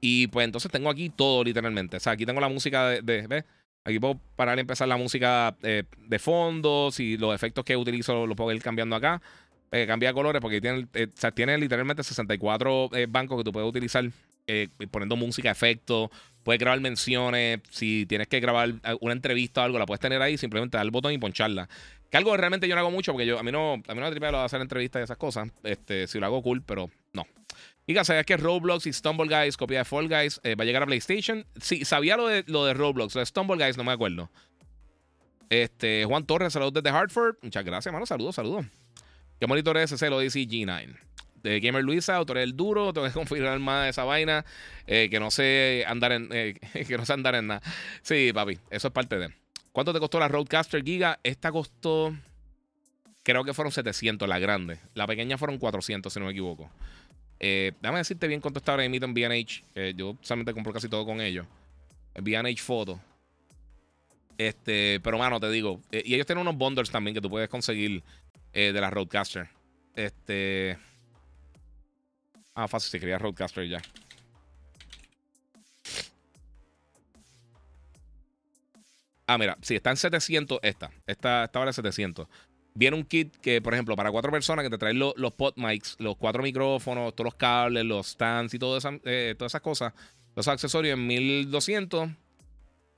Y 0.00 0.28
pues 0.28 0.44
entonces 0.44 0.70
tengo 0.70 0.90
aquí 0.90 1.08
todo 1.08 1.42
literalmente. 1.42 1.96
O 1.96 2.00
sea, 2.00 2.12
aquí 2.12 2.24
tengo 2.24 2.40
la 2.40 2.48
música 2.48 2.90
de. 2.90 3.02
de 3.02 3.26
¿ves? 3.26 3.44
Aquí 3.84 3.98
puedo 3.98 4.20
parar 4.36 4.56
y 4.58 4.60
empezar 4.60 4.86
la 4.86 4.96
música 4.96 5.56
de 5.62 6.18
fondo. 6.20 6.90
Si 6.92 7.16
los 7.16 7.34
efectos 7.34 7.64
que 7.64 7.76
utilizo 7.76 8.24
los 8.24 8.36
puedo 8.36 8.52
ir 8.52 8.62
cambiando 8.62 8.94
acá 8.94 9.20
eh, 9.70 9.86
cambia 9.86 10.12
colores 10.12 10.40
porque 10.40 10.60
tiene, 10.60 10.86
eh, 10.94 11.08
tiene 11.34 11.58
literalmente 11.58 12.02
64 12.02 12.90
eh, 12.94 13.06
bancos 13.08 13.38
que 13.38 13.44
tú 13.44 13.52
puedes 13.52 13.68
utilizar 13.68 14.08
eh, 14.46 14.68
poniendo 14.90 15.16
música, 15.16 15.50
efectos. 15.50 16.10
Puedes 16.42 16.58
grabar 16.58 16.80
menciones. 16.80 17.60
Si 17.70 18.06
tienes 18.06 18.28
que 18.28 18.40
grabar 18.40 18.72
una 19.00 19.12
entrevista 19.12 19.60
o 19.60 19.64
algo, 19.64 19.78
la 19.78 19.84
puedes 19.84 20.00
tener 20.00 20.22
ahí. 20.22 20.38
Simplemente 20.38 20.78
dar 20.78 20.86
el 20.86 20.90
botón 20.90 21.12
y 21.12 21.18
poncharla. 21.18 21.68
Que 22.10 22.16
algo 22.16 22.34
realmente 22.34 22.66
yo 22.66 22.74
no 22.74 22.80
hago 22.80 22.90
mucho 22.90 23.12
porque 23.12 23.26
yo, 23.26 23.38
a 23.38 23.42
mí 23.42 23.52
no, 23.52 23.74
a 23.74 23.94
mí 23.94 24.00
no 24.00 24.06
me 24.06 24.10
tripea 24.10 24.32
lo 24.32 24.38
de 24.38 24.44
hacer 24.44 24.62
entrevistas 24.62 25.00
y 25.00 25.04
esas 25.04 25.18
cosas. 25.18 25.50
Este, 25.62 26.06
si 26.06 26.18
lo 26.18 26.24
hago 26.24 26.42
cool, 26.42 26.62
pero 26.62 26.90
no. 27.12 27.26
Y 27.86 27.92
que 27.92 28.02
sabías 28.04 28.24
que 28.24 28.38
Roblox 28.38 28.86
y 28.86 28.92
Stumble 28.94 29.28
Guys, 29.28 29.58
copia 29.58 29.80
de 29.80 29.84
Fall 29.84 30.08
Guys, 30.08 30.40
va 30.44 30.62
a 30.62 30.64
llegar 30.64 30.82
a 30.82 30.86
PlayStation. 30.86 31.44
Sí, 31.60 31.84
sabía 31.84 32.16
lo 32.16 32.26
de, 32.26 32.44
lo 32.46 32.64
de 32.64 32.72
Roblox, 32.72 33.14
lo 33.14 33.20
de 33.20 33.26
Stumble 33.26 33.62
Guys, 33.62 33.76
no 33.76 33.84
me 33.84 33.92
acuerdo. 33.92 34.30
Este, 35.50 36.04
Juan 36.06 36.24
Torres, 36.24 36.54
saludos 36.54 36.74
desde 36.74 36.90
Hartford. 36.90 37.36
Muchas 37.42 37.64
gracias, 37.64 37.86
hermano. 37.86 38.06
Saludos, 38.06 38.34
saludos. 38.34 38.66
¿Qué 39.38 39.46
monitor 39.46 39.76
es 39.76 39.92
ese? 39.92 40.10
Lo 40.10 40.18
dice 40.18 40.40
G9. 40.40 40.96
De 41.42 41.60
Gamer 41.60 41.84
Luisa, 41.84 42.16
autor 42.16 42.38
del 42.38 42.56
duro, 42.56 42.92
tengo 42.92 43.06
que 43.06 43.12
configurar 43.12 43.58
más 43.60 43.88
esa 43.88 44.02
vaina, 44.02 44.44
eh, 44.86 45.08
que 45.08 45.20
no 45.20 45.30
sé 45.30 45.84
andar 45.86 46.10
en, 46.12 46.28
eh, 46.32 46.54
que 46.88 46.96
no 46.96 47.06
sé 47.06 47.12
andar 47.12 47.36
en 47.36 47.46
nada. 47.46 47.62
Sí, 48.02 48.32
papi, 48.32 48.58
eso 48.70 48.88
es 48.88 48.92
parte 48.92 49.18
de. 49.18 49.32
¿Cuánto 49.70 49.92
te 49.92 50.00
costó 50.00 50.18
la 50.18 50.26
Roadcaster 50.26 50.82
Giga? 50.82 51.20
Esta 51.22 51.52
costó, 51.52 52.16
creo 53.22 53.44
que 53.44 53.54
fueron 53.54 53.70
700, 53.70 54.28
la 54.28 54.40
grande. 54.40 54.78
La 54.94 55.06
pequeña 55.06 55.38
fueron 55.38 55.58
400, 55.58 56.12
si 56.12 56.18
no 56.18 56.26
me 56.26 56.32
equivoco. 56.32 56.68
Eh, 57.38 57.72
déjame 57.80 57.98
decirte 57.98 58.26
bien 58.26 58.40
cuánto 58.40 58.58
está 58.58 58.72
ahora 58.72 58.84
en 58.84 58.92
BH. 59.14 59.94
yo 59.94 60.16
solamente 60.22 60.52
compro 60.52 60.72
casi 60.72 60.88
todo 60.88 61.06
con 61.06 61.20
ellos. 61.20 61.46
BH 62.20 62.60
Photo. 62.60 63.00
Este, 64.36 64.98
pero 65.04 65.18
mano, 65.18 65.38
te 65.38 65.48
digo. 65.50 65.80
y 65.92 66.14
ellos 66.14 66.26
tienen 66.26 66.42
unos 66.42 66.56
bundles 66.56 66.90
también 66.90 67.14
que 67.14 67.20
tú 67.20 67.30
puedes 67.30 67.48
conseguir 67.48 68.02
eh, 68.58 68.72
de 68.72 68.80
la 68.80 68.90
Roadcaster. 68.90 69.48
Este. 69.94 70.76
Ah, 72.54 72.66
fácil, 72.66 72.90
si 72.90 72.98
quería 72.98 73.16
Roadcaster 73.16 73.68
ya. 73.68 73.80
Ah, 79.28 79.38
mira, 79.38 79.56
si 79.62 79.76
está 79.76 79.90
en 79.90 79.96
700, 79.96 80.58
esta. 80.62 80.90
Esta, 81.06 81.44
esta 81.44 81.58
vale 81.60 81.72
700. 81.72 82.26
Viene 82.74 82.96
un 82.96 83.04
kit 83.04 83.36
que, 83.36 83.62
por 83.62 83.74
ejemplo, 83.74 83.94
para 83.94 84.10
cuatro 84.10 84.32
personas 84.32 84.64
que 84.64 84.70
te 84.70 84.78
traen 84.78 84.98
los, 84.98 85.14
los 85.16 85.32
pot 85.34 85.56
mics, 85.56 85.94
los 86.00 86.16
cuatro 86.16 86.42
micrófonos, 86.42 87.14
todos 87.14 87.26
los 87.26 87.34
cables, 87.36 87.84
los 87.84 88.08
stands 88.08 88.54
y 88.54 88.58
todo 88.58 88.76
eh, 89.04 89.36
todas 89.38 89.52
esas 89.52 89.60
cosas, 89.60 89.92
los 90.34 90.48
accesorios 90.48 90.98
en 90.98 91.06
1200. 91.06 92.10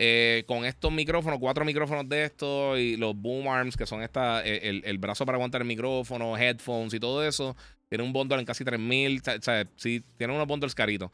Eh, 0.03 0.45
con 0.47 0.65
estos 0.65 0.91
micrófonos, 0.91 1.39
cuatro 1.39 1.63
micrófonos 1.63 2.09
de 2.09 2.25
estos 2.25 2.79
y 2.79 2.97
los 2.97 3.15
boom 3.15 3.49
arms, 3.49 3.77
que 3.77 3.85
son 3.85 4.03
esta, 4.03 4.43
eh, 4.47 4.81
el, 4.83 4.97
brazo 4.97 5.27
para 5.27 5.37
aguantar 5.37 5.61
el 5.61 5.67
micrófono, 5.67 6.39
headphones 6.39 6.95
y 6.95 6.99
todo 6.99 7.23
eso, 7.23 7.55
tiene 7.87 8.03
un 8.03 8.11
bundle 8.11 8.39
en 8.39 8.47
casi 8.47 8.65
3000. 8.65 9.21
O 9.21 9.43
sea, 9.43 9.69
sí, 9.77 10.03
tiene 10.17 10.33
unos 10.33 10.47
bundles 10.47 10.75
caritos. 10.75 11.11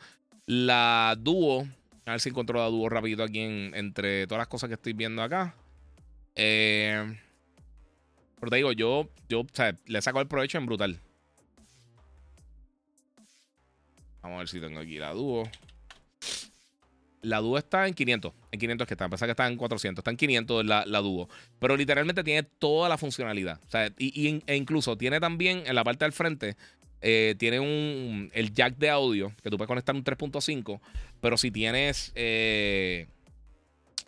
La 0.47 1.17
Duo, 1.19 1.67
a 2.05 2.11
ver 2.13 2.21
si 2.21 2.29
encuentro 2.29 2.61
la 2.61 2.67
Duo 2.67 2.89
rapidito 2.89 3.25
aquí 3.25 3.41
entre 3.41 4.29
todas 4.29 4.39
las 4.39 4.47
cosas 4.47 4.69
que 4.69 4.75
estoy 4.75 4.93
viendo 4.93 5.21
acá. 5.21 5.57
Eh, 6.37 7.13
pero 8.39 8.51
te 8.51 8.57
digo, 8.57 8.71
yo, 8.71 9.09
yo 9.29 9.41
o 9.41 9.47
sea, 9.53 9.77
le 9.87 10.01
saco 10.01 10.21
el 10.21 10.29
provecho 10.29 10.59
en 10.59 10.67
brutal. 10.67 11.01
Vamos 14.23 14.37
a 14.37 14.39
ver 14.39 14.49
si 14.49 14.61
tengo 14.61 14.79
aquí 14.79 14.99
la 14.99 15.11
Duo. 15.11 15.51
La 17.23 17.39
Duo 17.39 17.59
está 17.59 17.87
en 17.87 17.95
500. 17.95 18.33
En 18.53 18.61
500 18.61 18.87
que 18.87 18.95
está. 18.95 19.09
Pensaba 19.09 19.27
que 19.29 19.33
está 19.33 19.47
en 19.47 19.57
400. 19.57 20.01
Está 20.01 20.11
en 20.11 20.17
500 20.17 20.65
la, 20.65 20.85
la 20.87 21.01
Duo. 21.01 21.29
Pero 21.59 21.77
literalmente 21.77 22.23
tiene 22.23 22.43
toda 22.45 22.89
la 22.89 22.99
funcionalidad. 22.99 23.61
Y, 23.99 24.43
e 24.47 24.57
incluso 24.57 24.97
tiene 24.97 25.21
también 25.21 25.65
en 25.67 25.75
la 25.75 25.85
parte 25.85 26.05
del 26.05 26.13
frente. 26.13 26.57
Eh, 27.03 27.35
tiene 27.39 27.61
un 27.61 28.31
el 28.33 28.53
jack 28.53 28.77
de 28.79 28.91
audio 28.91 29.33
que 29.43 29.51
tú 29.51 29.59
puedes 29.59 29.69
conectar 29.69 29.95
un 29.95 30.05
3.5. 30.05 30.81
Pero 31.21 31.37
si 31.37 31.51
tienes. 31.51 32.13
Eh, 32.15 33.07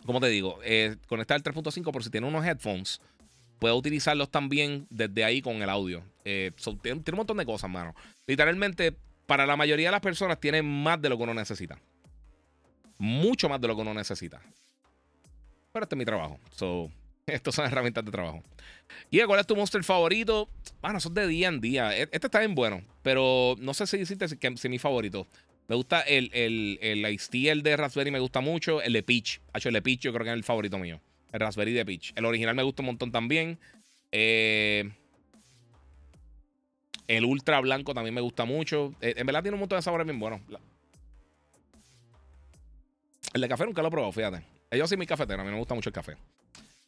¿Cómo 0.05 0.19
te 0.19 0.27
digo? 0.27 0.59
Eh, 0.63 0.95
conectar 1.07 1.35
el 1.35 1.43
3.5 1.43 1.91
por 1.91 2.03
si 2.03 2.09
tienes 2.09 2.29
unos 2.29 2.45
headphones. 2.45 3.01
Puedes 3.59 3.77
utilizarlos 3.77 4.31
también 4.31 4.87
desde 4.89 5.25
ahí 5.25 5.41
con 5.41 5.61
el 5.61 5.69
audio. 5.69 6.01
tiene, 6.23 6.51
tiene 6.81 7.01
un 7.11 7.17
montón 7.17 7.35
de 7.37 7.45
cosas, 7.45 7.69
mano. 7.69 7.93
Literalmente, 8.25 8.95
para 9.25 9.45
la 9.45 9.57
mayoría 9.57 9.89
de 9.89 9.91
las 9.91 10.01
personas, 10.01 10.39
tiene 10.39 10.61
más 10.61 11.01
de 11.01 11.09
lo 11.09 11.17
que 11.17 11.23
uno 11.23 11.33
necesita 11.33 11.77
mucho 12.99 13.49
más 13.49 13.59
de 13.59 13.67
lo 13.67 13.75
que 13.75 13.81
uno 13.81 13.93
necesita. 13.95 14.39
Pero 15.71 15.83
este 15.83 15.95
es 15.95 15.97
mi 15.97 16.05
trabajo. 16.05 16.39
So, 16.51 16.91
estos 17.25 17.55
son 17.55 17.65
herramientas 17.65 18.05
de 18.05 18.11
trabajo. 18.11 18.43
¿Y 19.09 19.19
cuál 19.21 19.39
es 19.39 19.47
tu 19.47 19.55
monster 19.55 19.83
favorito? 19.83 20.49
Bueno, 20.81 20.99
son 20.99 21.13
de 21.13 21.27
día 21.27 21.47
en 21.47 21.61
día. 21.61 21.97
E, 21.97 22.03
este 22.03 22.27
está 22.27 22.39
bien 22.39 22.53
bueno, 22.53 22.83
pero 23.01 23.55
no 23.59 23.73
sé 23.73 23.87
si 23.87 23.97
decirte 23.97 24.27
si, 24.27 24.69
mi 24.69 24.77
favorito. 24.77 25.25
Me 25.67 25.75
gusta 25.75 26.01
el, 26.01 26.31
el, 26.33 26.79
el 26.81 27.05
el 27.05 27.63
de 27.63 27.77
Raspberry, 27.77 28.11
me 28.11 28.19
gusta 28.19 28.41
mucho. 28.41 28.81
El 28.81 28.93
de 28.93 29.03
Peach. 29.03 29.39
Hecho, 29.53 29.69
el 29.69 29.73
de 29.73 29.81
Peach 29.81 30.01
yo 30.01 30.13
creo 30.13 30.23
que 30.23 30.31
es 30.31 30.35
el 30.35 30.43
favorito 30.43 30.77
mío. 30.77 30.99
El 31.31 31.39
Raspberry 31.39 31.73
de 31.73 31.85
Peach. 31.85 32.11
El 32.15 32.25
original 32.25 32.55
me 32.55 32.63
gusta 32.63 32.81
un 32.81 32.87
montón 32.87 33.11
también. 33.11 33.59
Eh, 34.11 34.89
el 37.07 37.25
Ultra 37.25 37.59
Blanco 37.59 37.93
también 37.93 38.15
me 38.15 38.21
gusta 38.21 38.45
mucho. 38.45 38.95
Eh, 38.99 39.13
en 39.17 39.25
verdad 39.27 39.43
tiene 39.43 39.55
un 39.55 39.59
montón 39.59 39.77
de 39.77 39.83
sabores 39.83 40.05
bien 40.05 40.19
buenos. 40.19 40.41
El 43.33 43.41
de 43.41 43.47
café 43.47 43.65
nunca 43.65 43.81
lo 43.81 43.87
he 43.87 43.91
probado, 43.91 44.11
fíjate. 44.11 44.43
Yo 44.71 44.87
soy 44.87 44.97
mi 44.97 45.05
cafetero, 45.05 45.41
a 45.41 45.45
mí 45.45 45.51
me 45.51 45.57
gusta 45.57 45.73
mucho 45.73 45.89
el 45.89 45.93
café. 45.93 46.15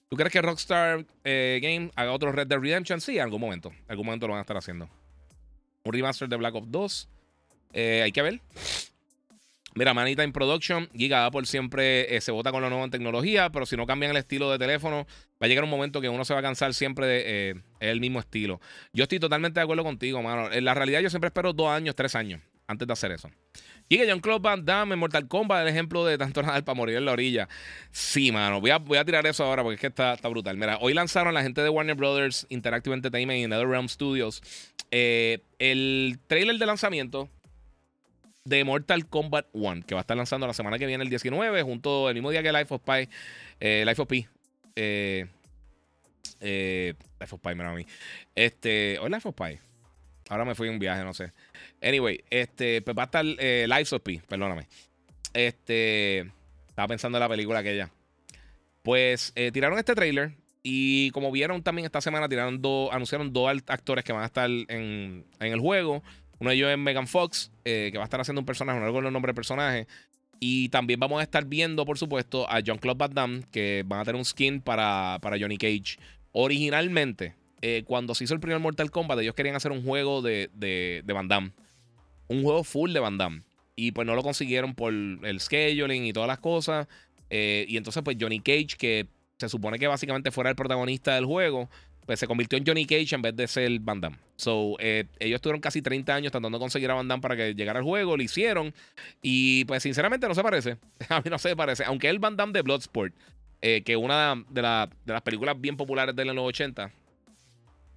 ¿Tú 0.10 0.18
crees 0.18 0.32
que 0.32 0.42
Rockstar 0.42 1.06
eh, 1.24 1.60
Game 1.62 1.92
haga 1.96 2.12
otro 2.12 2.32
Red 2.32 2.48
Dead 2.48 2.60
Redemption? 2.60 3.00
Sí, 3.00 3.18
en 3.18 3.24
algún 3.24 3.40
momento. 3.40 3.70
En 3.70 3.92
algún 3.92 4.06
momento 4.06 4.28
lo 4.28 4.34
van 4.34 4.40
a 4.40 4.42
estar 4.42 4.58
haciendo. 4.58 4.90
Un 5.84 5.94
remaster 5.94 6.28
de 6.28 6.36
Black 6.36 6.56
Ops 6.56 6.70
2. 6.70 7.10
Eh, 7.74 8.02
hay 8.04 8.12
que 8.12 8.22
ver. 8.22 8.42
Mira, 9.74 9.94
Manita 9.94 10.24
in 10.24 10.34
Production, 10.34 10.90
Giga 10.94 11.26
Apple 11.26 11.46
siempre 11.46 12.14
eh, 12.14 12.20
se 12.20 12.32
vota 12.32 12.52
con 12.52 12.62
la 12.62 12.70
nueva 12.70 12.90
tecnología, 12.90 13.50
pero 13.52 13.66
si 13.66 13.78
no 13.78 13.86
cambian 13.86 14.12
el 14.12 14.18
estilo 14.18 14.52
de 14.52 14.60
teléfono, 14.60 15.08
va 15.42 15.46
a 15.46 15.48
llegar 15.48 15.64
un 15.64 15.70
momento 15.70 16.02
que 16.02 16.10
uno 16.10 16.26
se 16.26 16.34
va 16.34 16.42
a 16.42 16.44
cansar 16.44 16.74
siempre 16.74 17.06
de 17.06 17.24
eh, 17.26 17.56
el 17.80 18.02
mismo 18.02 18.20
estilo. 18.20 18.60
Yo 18.92 19.04
estoy 19.04 19.20
totalmente 19.20 19.62
de 19.62 19.64
acuerdo 19.64 19.86
contigo, 19.86 20.22
mano. 20.22 20.52
En 20.52 20.66
la 20.66 20.74
realidad, 20.74 21.00
yo 21.00 21.10
siempre 21.10 21.30
espero 21.30 21.54
dos 21.54 21.70
años, 21.70 21.96
tres 21.96 22.16
años 22.16 22.42
antes 22.68 22.86
de 22.86 22.92
hacer 22.92 23.12
eso. 23.12 23.30
Giga 23.92 24.06
John 24.08 24.22
Claude 24.22 24.42
Van 24.42 24.64
Damme 24.64 24.94
en 24.94 25.00
Mortal 25.00 25.28
Kombat, 25.28 25.64
el 25.64 25.68
ejemplo 25.68 26.06
de 26.06 26.18
tanto 26.18 26.42
nadar 26.44 26.64
para 26.64 26.78
morir 26.78 26.96
en 26.96 27.04
la 27.04 27.12
orilla. 27.12 27.50
Sí, 27.92 28.32
mano. 28.32 28.62
Voy 28.62 28.70
a, 28.70 28.78
voy 28.78 28.98
a 28.98 29.04
tirar 29.04 29.28
eso 29.28 29.44
ahora 29.44 29.64
porque 29.64 29.76
es 29.76 29.82
que 29.82 29.88
está, 29.88 30.14
está 30.14 30.30
brutal. 30.30 30.56
Mira, 30.56 30.78
hoy 30.80 30.94
lanzaron 30.94 31.34
la 31.34 31.44
gente 31.44 31.62
de 31.62 31.68
Warner 31.68 31.96
Brothers 31.96 32.46
Interactive 32.48 32.96
Entertainment 32.96 33.38
y 33.40 33.48
NetherRealm 33.50 33.90
Studios 33.90 34.42
eh, 34.92 35.40
el 35.60 36.20
trailer 36.28 36.58
de 36.58 36.66
lanzamiento 36.66 37.30
de 38.46 38.64
Mortal 38.64 39.08
Kombat 39.08 39.48
1, 39.52 39.84
que 39.86 39.94
va 39.94 40.00
a 40.00 40.04
estar 40.04 40.16
lanzando 40.16 40.48
la 40.48 40.54
semana 40.54 40.80
que 40.80 40.86
viene, 40.86 41.04
el 41.04 41.10
19, 41.10 41.62
junto 41.64 42.08
el 42.08 42.16
mismo 42.16 42.32
día 42.32 42.42
que 42.42 42.54
Life 42.54 42.74
of 42.74 42.82
Pi. 42.84 43.10
Eh, 43.60 43.84
Life 43.86 44.02
of 44.02 44.08
Pi. 44.08 44.26
Eh, 44.78 45.28
eh, 46.40 46.94
Life 47.20 47.36
of 47.36 47.42
Pi, 47.42 47.56
mira 47.56 47.72
a 47.72 47.76
mí. 47.76 47.86
Este, 48.36 49.00
o 49.00 49.10
Life 49.10 49.28
of 49.28 49.36
Pi. 49.36 49.60
Ahora 50.32 50.46
me 50.46 50.56
fui 50.56 50.70
en 50.70 50.76
un 50.76 50.80
viaje, 50.80 51.04
no 51.04 51.14
sé. 51.14 51.34
Anyway, 51.82 52.24
este, 52.30 52.82
pues 52.82 52.98
va 52.98 53.02
a 53.02 53.06
estar 53.06 53.26
eh, 53.38 53.68
Life 53.68 53.94
of 53.94 54.02
Pi, 54.02 54.22
perdóname. 54.30 54.66
Este, 55.34 56.20
estaba 56.70 56.88
pensando 56.88 57.18
en 57.18 57.20
la 57.20 57.28
película 57.28 57.60
aquella. 57.60 57.92
Pues 58.82 59.34
eh, 59.36 59.52
tiraron 59.52 59.78
este 59.78 59.94
trailer 59.94 60.32
y 60.64 61.12
como 61.12 61.34
vieron 61.34 61.62
también 61.64 61.86
esta 61.86 62.00
semana, 62.00 62.30
tiraron 62.30 62.62
dos, 62.62 62.94
anunciaron 62.94 63.34
dos 63.34 63.52
actores 63.68 64.06
que 64.06 64.14
van 64.14 64.24
a 64.24 64.28
estar 64.28 64.50
en, 64.50 65.26
en 65.38 65.52
el 65.52 65.60
juego. 65.60 66.02
Uno 66.40 66.50
de 66.50 66.56
ellos 66.56 66.72
es 66.72 66.78
Megan 66.78 67.08
Fox, 67.08 67.52
eh, 67.66 67.90
que 67.92 67.98
va 67.98 68.06
a 68.06 68.06
estar 68.06 68.22
haciendo 68.22 68.40
un 68.40 68.46
personaje, 68.46 68.80
no 68.80 68.86
recuerdo 68.86 69.10
el 69.10 69.14
nombre 69.14 69.32
del 69.32 69.36
personaje. 69.36 69.86
Y 70.40 70.70
también 70.70 70.98
vamos 71.02 71.20
a 71.20 71.24
estar 71.24 71.44
viendo, 71.44 71.84
por 71.84 71.98
supuesto, 71.98 72.50
a 72.50 72.62
John 72.66 72.78
Claude 72.78 72.98
Van 72.98 73.14
Damme, 73.14 73.44
que 73.52 73.84
van 73.86 74.00
a 74.00 74.06
tener 74.06 74.18
un 74.18 74.24
skin 74.24 74.62
para, 74.62 75.20
para 75.22 75.38
Johnny 75.38 75.58
Cage. 75.58 75.98
Originalmente, 76.32 77.36
eh, 77.62 77.84
cuando 77.86 78.16
se 78.16 78.24
hizo 78.24 78.34
el 78.34 78.40
primer 78.40 78.60
Mortal 78.60 78.92
Kombat, 78.92 79.20
ellos 79.20 79.36
querían 79.36 79.56
hacer 79.56 79.72
un 79.72 79.84
juego 79.84 80.22
de, 80.22 80.50
de, 80.54 81.02
de 81.06 81.14
Van 81.14 81.28
Damme. 81.28 81.52
Un 82.28 82.44
juego 82.44 82.64
full 82.64 82.94
de 82.94 83.00
Van 83.00 83.18
Damme. 83.18 83.42
Y 83.76 83.92
pues 83.92 84.06
no 84.06 84.16
lo 84.16 84.24
consiguieron 84.24 84.76
por 84.76 84.94
el 84.94 85.40
scheduling 85.40 86.06
y 86.06 86.14
todas 86.14 86.28
las 86.28 86.40
cosas. 86.40 86.88
Eh, 87.30 87.66
y 87.68 87.78
entonces, 87.78 88.04
pues 88.04 88.18
Johnny 88.20 88.40
Cage, 88.40 88.76
que 88.78 89.08
se 89.38 89.50
supone 89.50 89.80
que 89.80 89.88
básicamente 89.88 90.32
fuera 90.32 90.50
el 90.50 90.56
protagonista 90.56 91.16
del 91.16 91.26
juego, 91.26 91.70
pues 92.06 92.20
se 92.20 92.28
convirtió 92.28 92.58
en 92.58 92.66
Johnny 92.66 92.86
Cage 92.86 93.16
en 93.16 93.22
vez 93.22 93.36
de 93.36 93.48
ser 93.48 93.80
Van 93.80 94.02
Damme. 94.02 94.18
So, 94.36 94.76
eh, 94.80 95.06
ellos 95.20 95.40
tuvieron 95.42 95.62
casi 95.62 95.82
30 95.82 96.14
años 96.14 96.32
tratando 96.32 96.58
de 96.58 96.62
conseguir 96.62 96.92
a 96.92 96.96
Van 96.96 97.08
Damme 97.08 97.22
para 97.22 97.36
que 97.36 97.54
llegara 97.56 97.80
al 97.80 97.86
juego, 97.86 98.18
lo 98.18 98.24
hicieron. 98.24 98.74
Y 99.22 99.66
pues 99.66 99.84
sinceramente 99.84 100.28
no 100.28 100.36
se 100.36 100.44
parece. 100.44 100.78
a 101.10 101.22
mí 101.22 101.30
no 101.30 101.38
se 101.40 101.56
parece. 101.56 101.84
Aunque 101.86 102.10
el 102.10 102.20
Van 102.20 102.36
Damme 102.38 102.54
de 102.54 102.62
Bloodsport, 102.62 103.14
eh, 103.62 103.82
que 103.84 103.96
una 103.96 104.36
de, 104.50 104.62
la- 104.62 104.90
de 105.06 105.14
las 105.14 105.22
películas 105.22 105.60
bien 105.60 105.78
populares 105.78 106.16
de 106.16 106.26
los 106.26 106.36
80. 106.38 106.92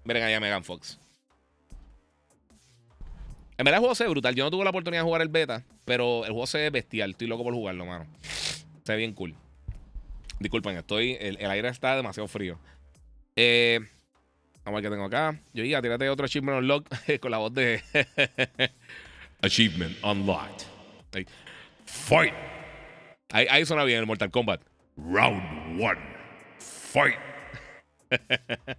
Miren 0.05 0.22
ahí 0.22 0.34
a 0.34 0.40
Megan 0.40 0.64
Fox. 0.64 0.98
En 3.57 3.64
verdad 3.64 3.78
el 3.78 3.80
juego 3.80 3.94
se 3.94 4.05
ve 4.05 4.11
brutal. 4.11 4.34
Yo 4.34 4.44
no 4.44 4.50
tuve 4.50 4.64
la 4.64 4.70
oportunidad 4.70 5.02
de 5.02 5.07
jugar 5.07 5.22
el 5.22 5.28
beta, 5.28 5.64
pero 5.84 6.24
el 6.24 6.32
juego 6.32 6.46
se 6.46 6.59
ve 6.59 6.70
bestial. 6.70 7.11
Estoy 7.11 7.28
loco 7.28 7.44
por 7.44 7.55
jugarlo, 7.55 7.86
mano. 7.86 8.07
Se 8.22 8.92
ve 8.92 8.98
bien 8.98 9.12
cool. 9.12 9.34
Disculpen, 10.40 10.76
estoy. 10.76 11.16
El, 11.20 11.50
aire 11.50 11.68
está 11.68 11.96
demasiado 11.96 12.28
frío. 12.28 12.59
Eh, 13.36 13.80
vamos 14.64 14.78
a 14.78 14.80
ver 14.80 14.82
qué 14.82 14.90
tengo 14.90 15.05
acá. 15.05 15.40
Yo 15.52 15.64
iba, 15.64 15.80
tírate 15.80 16.09
otro 16.11 16.26
achievement 16.26 16.59
unlock 16.59 16.88
con 17.20 17.30
la 17.30 17.38
voz 17.38 17.55
de. 17.55 17.80
achievement 19.42 19.96
unlocked. 20.02 20.66
Fight. 21.86 22.34
Ahí, 23.30 23.46
ahí 23.48 23.64
suena 23.64 23.84
bien 23.84 24.00
el 24.00 24.07
Mortal 24.07 24.30
Kombat. 24.30 24.61
Round 24.96 25.80
one. 25.80 26.00
Fight. 26.59 27.18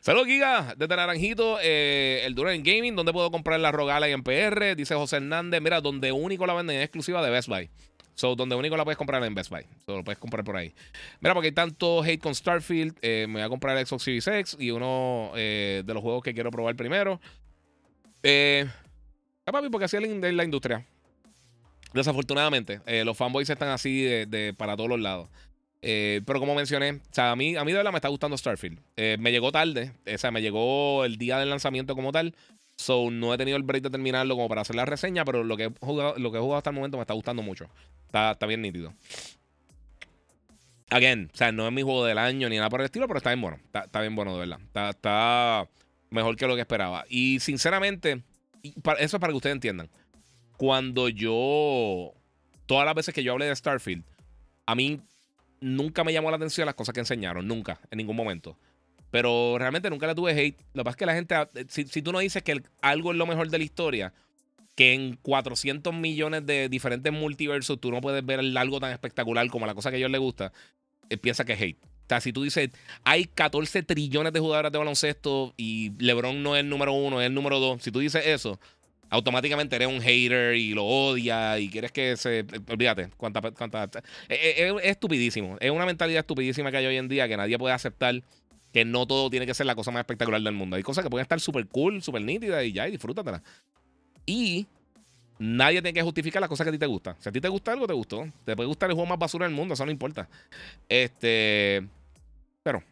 Saludos, 0.00 0.28
Giga, 0.28 0.74
desde 0.78 0.96
Naranjito, 0.96 1.58
eh, 1.60 2.22
el 2.24 2.34
Duran 2.34 2.62
Gaming, 2.62 2.96
donde 2.96 3.12
puedo 3.12 3.30
comprar 3.30 3.60
la 3.60 3.70
Rogala 3.70 4.08
y 4.08 4.12
en 4.12 4.22
PR, 4.22 4.74
dice 4.74 4.94
José 4.94 5.16
Hernández. 5.16 5.60
Mira, 5.60 5.82
donde 5.82 6.10
único 6.10 6.46
la 6.46 6.54
venden 6.54 6.76
es 6.78 6.84
exclusiva 6.84 7.22
de 7.22 7.30
Best 7.30 7.48
Buy. 7.48 7.68
So, 8.14 8.34
donde 8.34 8.56
único 8.56 8.78
la 8.78 8.84
puedes 8.84 8.96
comprar 8.96 9.22
en 9.24 9.34
Best 9.34 9.50
Buy. 9.50 9.64
So, 9.84 9.98
lo 9.98 10.04
puedes 10.04 10.18
comprar 10.18 10.42
por 10.42 10.56
ahí. 10.56 10.74
Mira, 11.20 11.34
porque 11.34 11.48
hay 11.48 11.52
tanto 11.52 12.02
hate 12.02 12.20
con 12.20 12.34
Starfield, 12.34 12.96
eh, 13.02 13.26
me 13.28 13.34
voy 13.34 13.42
a 13.42 13.48
comprar 13.50 13.76
el 13.76 13.86
Xbox 13.86 14.02
Series 14.04 14.26
X 14.26 14.56
y 14.58 14.70
uno 14.70 15.32
eh, 15.36 15.82
de 15.84 15.94
los 15.94 16.02
juegos 16.02 16.22
que 16.22 16.32
quiero 16.32 16.50
probar 16.50 16.74
primero. 16.76 17.20
Eh, 18.22 18.66
papi, 19.44 19.68
porque 19.68 19.84
así 19.84 19.98
es 19.98 20.32
la, 20.32 20.44
industria. 20.44 20.86
Desafortunadamente, 21.92 22.80
eh, 22.86 23.04
los 23.04 23.18
fanboys 23.18 23.50
están 23.50 23.68
así 23.68 24.02
de- 24.02 24.54
para 24.56 24.76
todos 24.76 24.88
los 24.88 25.00
lados. 25.00 25.28
Eh, 25.82 26.20
pero 26.26 26.40
como 26.40 26.54
mencioné, 26.54 26.92
o 26.92 27.00
sea, 27.10 27.30
a 27.32 27.36
mí, 27.36 27.56
a 27.56 27.64
mí 27.64 27.72
de 27.72 27.78
verdad 27.78 27.92
me 27.92 27.98
está 27.98 28.08
gustando 28.08 28.36
Starfield. 28.36 28.78
Eh, 28.96 29.16
me 29.18 29.32
llegó 29.32 29.50
tarde, 29.50 29.92
o 30.12 30.18
sea, 30.18 30.30
me 30.30 30.42
llegó 30.42 31.04
el 31.04 31.16
día 31.16 31.38
del 31.38 31.50
lanzamiento 31.50 31.94
como 31.94 32.12
tal. 32.12 32.34
So, 32.76 33.10
no 33.10 33.34
he 33.34 33.38
tenido 33.38 33.56
el 33.56 33.62
break 33.62 33.82
de 33.82 33.90
terminarlo 33.90 34.34
como 34.36 34.48
para 34.48 34.62
hacer 34.62 34.76
la 34.76 34.86
reseña, 34.86 35.24
pero 35.24 35.44
lo 35.44 35.56
que 35.56 35.64
he 35.64 35.72
jugado, 35.80 36.14
lo 36.18 36.32
que 36.32 36.38
he 36.38 36.54
hasta 36.54 36.70
el 36.70 36.76
momento 36.76 36.96
me 36.96 37.02
está 37.02 37.14
gustando 37.14 37.42
mucho. 37.42 37.68
Está, 38.06 38.32
está 38.32 38.46
bien 38.46 38.62
nítido. 38.62 38.94
Again, 40.90 41.30
o 41.32 41.36
sea, 41.36 41.52
no 41.52 41.66
es 41.66 41.72
mi 41.72 41.82
juego 41.82 42.04
del 42.04 42.18
año 42.18 42.48
ni 42.48 42.56
nada 42.56 42.68
por 42.68 42.80
el 42.80 42.86
estilo, 42.86 43.06
pero 43.06 43.18
está 43.18 43.30
bien 43.30 43.42
bueno. 43.42 43.58
Está, 43.64 43.80
está 43.80 44.00
bien 44.00 44.16
bueno, 44.16 44.32
de 44.32 44.40
verdad. 44.40 44.60
Está, 44.60 44.90
está 44.90 45.68
mejor 46.10 46.36
que 46.36 46.46
lo 46.46 46.54
que 46.54 46.62
esperaba. 46.62 47.04
Y 47.08 47.38
sinceramente, 47.40 48.22
eso 48.62 49.16
es 49.16 49.20
para 49.20 49.32
que 49.32 49.36
ustedes 49.36 49.54
entiendan. 49.54 49.88
Cuando 50.56 51.08
yo. 51.08 52.12
Todas 52.66 52.86
las 52.86 52.94
veces 52.94 53.14
que 53.14 53.22
yo 53.22 53.32
hablé 53.32 53.46
de 53.46 53.56
Starfield, 53.56 54.04
a 54.66 54.74
mí 54.74 55.00
nunca 55.60 56.04
me 56.04 56.12
llamó 56.12 56.30
la 56.30 56.36
atención 56.36 56.66
las 56.66 56.74
cosas 56.74 56.92
que 56.92 57.00
enseñaron. 57.00 57.46
Nunca, 57.46 57.80
en 57.90 57.98
ningún 57.98 58.16
momento. 58.16 58.56
Pero 59.10 59.56
realmente 59.58 59.90
nunca 59.90 60.06
le 60.06 60.14
tuve 60.14 60.32
hate. 60.32 60.58
Lo 60.72 60.82
que 60.82 60.84
pasa 60.84 60.90
es 60.90 60.96
que 60.96 61.06
la 61.06 61.14
gente. 61.14 61.34
Si, 61.68 61.84
si 61.84 62.02
tú 62.02 62.12
no 62.12 62.20
dices 62.20 62.42
que 62.42 62.62
algo 62.80 63.12
es 63.12 63.16
lo 63.16 63.26
mejor 63.26 63.48
de 63.50 63.58
la 63.58 63.64
historia, 63.64 64.12
que 64.74 64.94
en 64.94 65.16
400 65.16 65.92
millones 65.92 66.46
de 66.46 66.68
diferentes 66.68 67.12
multiversos 67.12 67.80
tú 67.80 67.90
no 67.90 68.00
puedes 68.00 68.24
ver 68.24 68.40
algo 68.40 68.80
tan 68.80 68.92
espectacular 68.92 69.46
como 69.48 69.66
la 69.66 69.74
cosa 69.74 69.90
que 69.90 69.96
a 69.96 69.98
ellos 69.98 70.10
les 70.10 70.20
gusta, 70.20 70.52
eh, 71.10 71.16
piensa 71.16 71.44
que 71.44 71.52
es 71.54 71.60
hate. 71.60 71.78
O 71.82 72.08
sea, 72.08 72.20
si 72.20 72.32
tú 72.32 72.42
dices, 72.42 72.70
hay 73.04 73.26
14 73.26 73.82
trillones 73.82 74.32
de 74.32 74.40
jugadoras 74.40 74.72
de 74.72 74.78
baloncesto 74.78 75.54
y 75.56 75.92
LeBron 75.98 76.42
no 76.42 76.56
es 76.56 76.60
el 76.60 76.68
número 76.68 76.92
uno, 76.92 77.20
es 77.20 77.26
el 77.26 77.34
número 77.34 77.60
dos, 77.60 77.82
si 77.82 77.92
tú 77.92 78.00
dices 78.00 78.26
eso, 78.26 78.58
automáticamente 79.10 79.76
eres 79.76 79.88
un 79.88 80.00
hater 80.00 80.54
y 80.54 80.72
lo 80.72 80.84
odias 80.84 81.60
y 81.60 81.68
quieres 81.68 81.92
que 81.92 82.16
se. 82.16 82.40
eh, 82.40 82.46
Olvídate, 82.68 83.10
cuánta. 83.16 83.40
cuánta 83.50 83.84
eh, 83.84 83.90
eh, 84.30 84.54
es, 84.58 84.84
es 84.84 84.90
estupidísimo. 84.92 85.56
Es 85.60 85.70
una 85.70 85.84
mentalidad 85.84 86.20
estupidísima 86.20 86.70
que 86.70 86.78
hay 86.78 86.86
hoy 86.86 86.96
en 86.96 87.08
día 87.08 87.28
que 87.28 87.36
nadie 87.36 87.58
puede 87.58 87.74
aceptar 87.74 88.22
que 88.72 88.84
no 88.84 89.06
todo 89.06 89.28
tiene 89.30 89.46
que 89.46 89.54
ser 89.54 89.66
la 89.66 89.74
cosa 89.74 89.90
más 89.90 90.00
espectacular 90.00 90.40
del 90.40 90.54
mundo. 90.54 90.76
Hay 90.76 90.82
cosas 90.82 91.02
que 91.04 91.10
pueden 91.10 91.24
estar 91.24 91.40
súper 91.40 91.66
cool, 91.66 92.02
súper 92.02 92.22
nítidas 92.22 92.64
y 92.64 92.72
ya, 92.72 92.86
y 92.86 92.92
disfrútatelas. 92.92 93.42
Y 94.26 94.66
nadie 95.38 95.82
tiene 95.82 95.92
que 95.92 96.02
justificar 96.02 96.40
las 96.40 96.48
cosas 96.48 96.64
que 96.64 96.68
a 96.68 96.72
ti 96.72 96.78
te 96.78 96.86
gustan. 96.86 97.16
Si 97.18 97.28
a 97.28 97.32
ti 97.32 97.40
te 97.40 97.48
gusta 97.48 97.72
algo, 97.72 97.86
te 97.88 97.94
gustó. 97.94 98.28
Te 98.44 98.54
puede 98.54 98.68
gustar 98.68 98.90
el 98.90 98.94
juego 98.94 99.08
más 99.08 99.18
basura 99.18 99.46
del 99.46 99.54
mundo, 99.54 99.74
eso 99.74 99.84
no 99.84 99.90
importa. 99.90 100.28
Este. 100.88 101.84
Pero. 102.62 102.82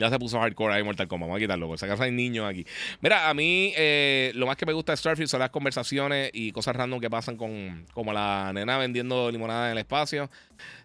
Ya 0.00 0.08
se 0.08 0.18
puso 0.18 0.40
hardcore 0.40 0.72
ahí 0.72 0.82
Mortal 0.82 1.06
Kombat. 1.06 1.28
Vamos 1.28 1.36
a 1.36 1.40
quitarlo, 1.40 1.66
por 1.66 1.78
si 1.78 1.84
acaso 1.84 2.02
hay 2.02 2.10
niños 2.10 2.48
aquí. 2.48 2.64
Mira, 3.02 3.28
a 3.28 3.34
mí 3.34 3.74
eh, 3.76 4.32
lo 4.34 4.46
más 4.46 4.56
que 4.56 4.64
me 4.64 4.72
gusta 4.72 4.92
de 4.92 4.96
Starfield 4.96 5.28
son 5.28 5.40
las 5.40 5.50
conversaciones 5.50 6.30
y 6.32 6.52
cosas 6.52 6.74
random 6.74 7.00
que 7.00 7.10
pasan 7.10 7.36
con 7.36 7.84
como 7.92 8.10
la 8.14 8.50
nena 8.54 8.78
vendiendo 8.78 9.30
limonada 9.30 9.66
en 9.66 9.72
el 9.72 9.78
espacio. 9.78 10.30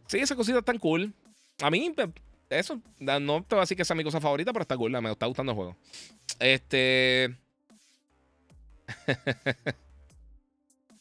Sí, 0.08 0.18
esas 0.18 0.36
cositas 0.36 0.60
están 0.60 0.80
cool. 0.80 1.14
A 1.62 1.72
mí, 1.72 1.94
pues, 1.96 2.10
eso, 2.50 2.82
no 3.00 3.42
te 3.42 3.56
voy 3.56 3.60
a 3.60 3.62
decir 3.62 3.78
que 3.78 3.84
es 3.84 3.96
mi 3.96 4.04
cosa 4.04 4.20
favorita, 4.20 4.52
pero 4.52 4.64
está 4.64 4.76
cool. 4.76 4.92
Me 4.92 5.10
está 5.10 5.28
gustando 5.28 5.54
el 5.54 5.56
juego. 5.56 5.78
Este. 6.38 7.34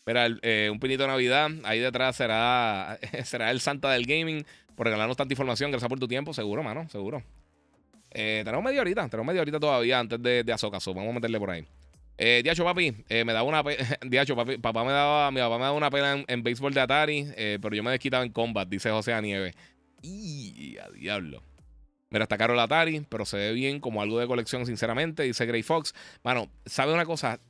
Mira, 0.06 0.28
eh, 0.42 0.68
un 0.70 0.78
pinito 0.78 1.02
de 1.02 1.08
Navidad. 1.08 1.50
Ahí 1.64 1.80
detrás 1.80 2.14
será, 2.14 2.96
será 3.24 3.50
el 3.50 3.60
Santa 3.60 3.90
del 3.90 4.06
Gaming. 4.06 4.46
Por 4.76 4.86
regalarnos 4.86 5.16
tanta 5.16 5.32
información. 5.32 5.72
Gracias 5.72 5.88
por 5.88 5.98
tu 5.98 6.06
tiempo. 6.06 6.32
Seguro, 6.32 6.62
mano. 6.62 6.88
Seguro. 6.90 7.24
Eh, 8.14 8.42
tenemos 8.44 8.64
media 8.64 8.80
horita. 8.80 9.08
Tenemos 9.08 9.26
media 9.26 9.42
horita 9.42 9.60
todavía 9.60 9.98
antes 9.98 10.22
de, 10.22 10.44
de 10.44 10.56
vamos 10.62 11.08
a 11.08 11.12
meterle 11.12 11.38
por 11.38 11.50
ahí. 11.50 11.66
Eh, 12.16 12.40
Diacho, 12.44 12.64
papi. 12.64 12.94
eh, 13.08 13.24
me 13.24 13.32
daba 13.32 13.42
una 13.48 13.62
Diacho, 14.06 14.36
papi. 14.36 14.58
Papá 14.58 14.84
me 14.84 14.92
daba, 14.92 15.30
mi 15.30 15.40
papá 15.40 15.58
me 15.58 15.64
daba 15.64 15.76
una 15.76 15.90
pena 15.90 16.24
en, 16.26 16.42
béisbol 16.42 16.72
de 16.72 16.80
Atari. 16.80 17.26
eh, 17.36 17.58
pero 17.60 17.74
yo 17.74 17.82
me 17.82 17.90
desquitaba 17.90 18.24
en 18.24 18.30
combat, 18.32 18.68
dice 18.68 18.90
José 18.90 19.20
Nieve. 19.20 19.52
Y 20.02 20.76
a 20.78 20.88
diablo. 20.90 21.42
Mira, 22.10 22.24
está 22.24 22.38
caro 22.38 22.54
el 22.54 22.60
Atari, 22.60 23.04
pero 23.08 23.24
se 23.24 23.36
ve 23.36 23.52
bien 23.52 23.80
como 23.80 24.00
algo 24.00 24.20
de 24.20 24.26
colección, 24.26 24.64
sinceramente. 24.66 25.24
Dice 25.24 25.46
Gray 25.46 25.62
Fox. 25.62 25.94
Mano, 26.22 26.48
¿sabes 26.66 26.94
una 26.94 27.04
cosa? 27.04 27.40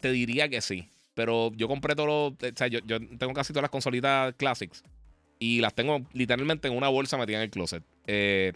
Te 0.00 0.10
diría 0.10 0.48
que 0.48 0.62
sí. 0.62 0.88
Pero 1.14 1.52
yo 1.54 1.68
compré 1.68 1.94
todo 1.94 2.06
lo. 2.06 2.26
O 2.28 2.36
sea, 2.54 2.68
yo, 2.68 2.78
yo 2.86 2.98
tengo 3.18 3.34
casi 3.34 3.52
todas 3.52 3.62
las 3.62 3.70
consolitas 3.70 4.34
Classics. 4.36 4.82
Y 5.38 5.60
las 5.60 5.74
tengo 5.74 6.00
literalmente 6.14 6.68
en 6.68 6.76
una 6.76 6.88
bolsa 6.88 7.18
metida 7.18 7.36
en 7.36 7.42
el 7.42 7.50
closet. 7.50 7.82
Eh, 8.06 8.54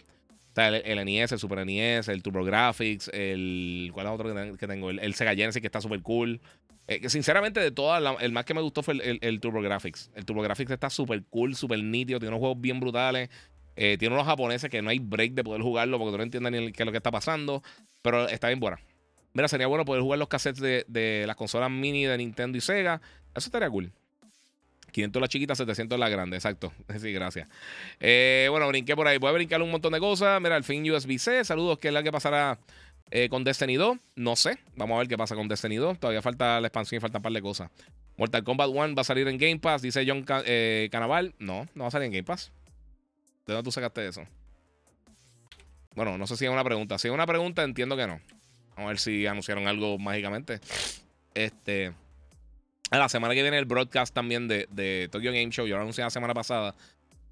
está 0.51 0.67
el, 0.67 0.75
el 0.99 1.05
NES, 1.05 1.31
el 1.31 1.39
Super 1.39 1.65
NES, 1.65 2.07
el 2.07 2.21
TurboGrafx, 2.23 3.09
el. 3.13 3.89
¿Cuál 3.93 4.07
es 4.07 4.11
otro 4.13 4.27
que 4.33 4.39
ten- 4.39 4.57
que 4.57 4.67
tengo? 4.67 4.89
El, 4.89 4.99
el 4.99 5.13
Sega 5.15 5.35
Genesis, 5.35 5.61
que 5.61 5.67
está 5.67 5.81
súper 5.81 6.01
cool. 6.01 6.39
Eh, 6.87 7.07
sinceramente, 7.09 7.59
de 7.59 7.71
todas, 7.71 8.01
el 8.21 8.31
más 8.31 8.43
que 8.45 8.53
me 8.53 8.61
gustó 8.61 8.83
fue 8.83 8.95
el, 8.95 9.01
el, 9.01 9.19
el 9.21 9.39
TurboGrafx. 9.39 10.11
El 10.15 10.25
TurboGrafx 10.25 10.69
está 10.71 10.89
súper 10.89 11.23
cool, 11.29 11.55
súper 11.55 11.81
nítido, 11.83 12.19
tiene 12.19 12.29
unos 12.35 12.39
juegos 12.41 12.59
bien 12.59 12.79
brutales. 12.79 13.29
eh, 13.77 13.95
tiene 13.97 14.13
unos 14.15 14.27
japoneses 14.27 14.69
que 14.69 14.81
no 14.81 14.89
hay 14.89 14.99
break 14.99 15.33
de 15.33 15.43
poder 15.43 15.61
jugarlo 15.61 15.97
porque 15.97 16.11
tú 16.11 16.17
no 16.17 16.23
entiendes 16.23 16.51
ni 16.51 16.71
qué 16.73 16.83
es 16.83 16.85
lo 16.85 16.91
que 16.91 16.97
está 16.97 17.11
pasando. 17.11 17.63
Pero 18.01 18.27
está 18.27 18.47
bien 18.47 18.59
buena. 18.59 18.79
Mira, 19.33 19.47
sería 19.47 19.67
bueno 19.67 19.85
poder 19.85 20.01
jugar 20.01 20.19
los 20.19 20.27
cassettes 20.27 20.59
de, 20.59 20.83
de 20.89 21.23
las 21.25 21.37
consolas 21.37 21.71
mini 21.71 22.03
de 22.05 22.17
Nintendo 22.17 22.57
y 22.57 22.61
Sega. 22.61 22.99
Eso 23.33 23.47
estaría 23.47 23.69
cool. 23.69 23.93
500 24.91 25.21
la 25.21 25.27
chiquita, 25.27 25.55
700 25.55 25.99
la 25.99 26.09
grande, 26.09 26.37
exacto. 26.37 26.71
Sí, 26.99 27.11
gracias. 27.11 27.47
Eh, 27.99 28.47
bueno, 28.49 28.67
brinqué 28.67 28.95
por 28.95 29.07
ahí. 29.07 29.17
Voy 29.17 29.29
a 29.29 29.33
brincar 29.33 29.61
un 29.61 29.71
montón 29.71 29.93
de 29.93 29.99
cosas. 29.99 30.41
Mira, 30.41 30.55
al 30.55 30.63
fin 30.63 30.89
USB-C. 30.89 31.43
Saludos, 31.43 31.79
¿qué 31.79 31.87
es 31.87 31.93
la 31.93 32.03
que 32.03 32.11
pasará 32.11 32.59
eh, 33.09 33.29
con 33.29 33.43
Destiny 33.43 33.75
2? 33.75 33.97
No 34.15 34.35
sé. 34.35 34.57
Vamos 34.75 34.95
a 34.95 34.99
ver 34.99 35.07
qué 35.07 35.17
pasa 35.17 35.35
con 35.35 35.47
Destiny 35.47 35.77
2. 35.77 35.99
Todavía 35.99 36.21
falta 36.21 36.61
la 36.61 36.67
expansión 36.67 36.97
y 36.97 37.01
falta 37.01 37.17
un 37.17 37.23
par 37.23 37.31
de 37.31 37.41
cosas. 37.41 37.71
Mortal 38.17 38.43
Kombat 38.43 38.69
1 38.69 38.95
va 38.95 39.01
a 39.01 39.03
salir 39.03 39.27
en 39.27 39.37
Game 39.37 39.59
Pass, 39.59 39.81
dice 39.81 40.05
John 40.05 40.25
eh, 40.45 40.89
Canaval. 40.91 41.33
No, 41.39 41.67
no 41.73 41.83
va 41.83 41.87
a 41.87 41.91
salir 41.91 42.05
en 42.05 42.11
Game 42.11 42.23
Pass. 42.23 42.51
¿De 43.47 43.53
dónde 43.53 43.63
tú 43.63 43.71
sacaste 43.71 44.07
eso? 44.07 44.23
Bueno, 45.95 46.17
no 46.17 46.27
sé 46.27 46.37
si 46.37 46.45
es 46.45 46.51
una 46.51 46.63
pregunta. 46.63 46.97
Si 46.97 47.07
es 47.07 47.13
una 47.13 47.25
pregunta, 47.25 47.63
entiendo 47.63 47.97
que 47.97 48.07
no. 48.07 48.21
Vamos 48.75 48.85
a 48.85 48.87
ver 48.87 48.99
si 48.99 49.25
anunciaron 49.25 49.67
algo 49.67 49.97
mágicamente. 49.97 50.59
Este. 51.33 51.93
A 52.91 52.97
La 52.97 53.09
semana 53.09 53.33
que 53.33 53.41
viene 53.41 53.57
el 53.57 53.65
broadcast 53.65 54.13
también 54.13 54.47
de, 54.47 54.67
de 54.69 55.07
Tokyo 55.11 55.31
Game 55.31 55.49
Show. 55.49 55.65
Yo 55.65 55.75
lo 55.75 55.81
anuncié 55.81 56.03
la 56.03 56.09
semana 56.09 56.33
pasada. 56.33 56.75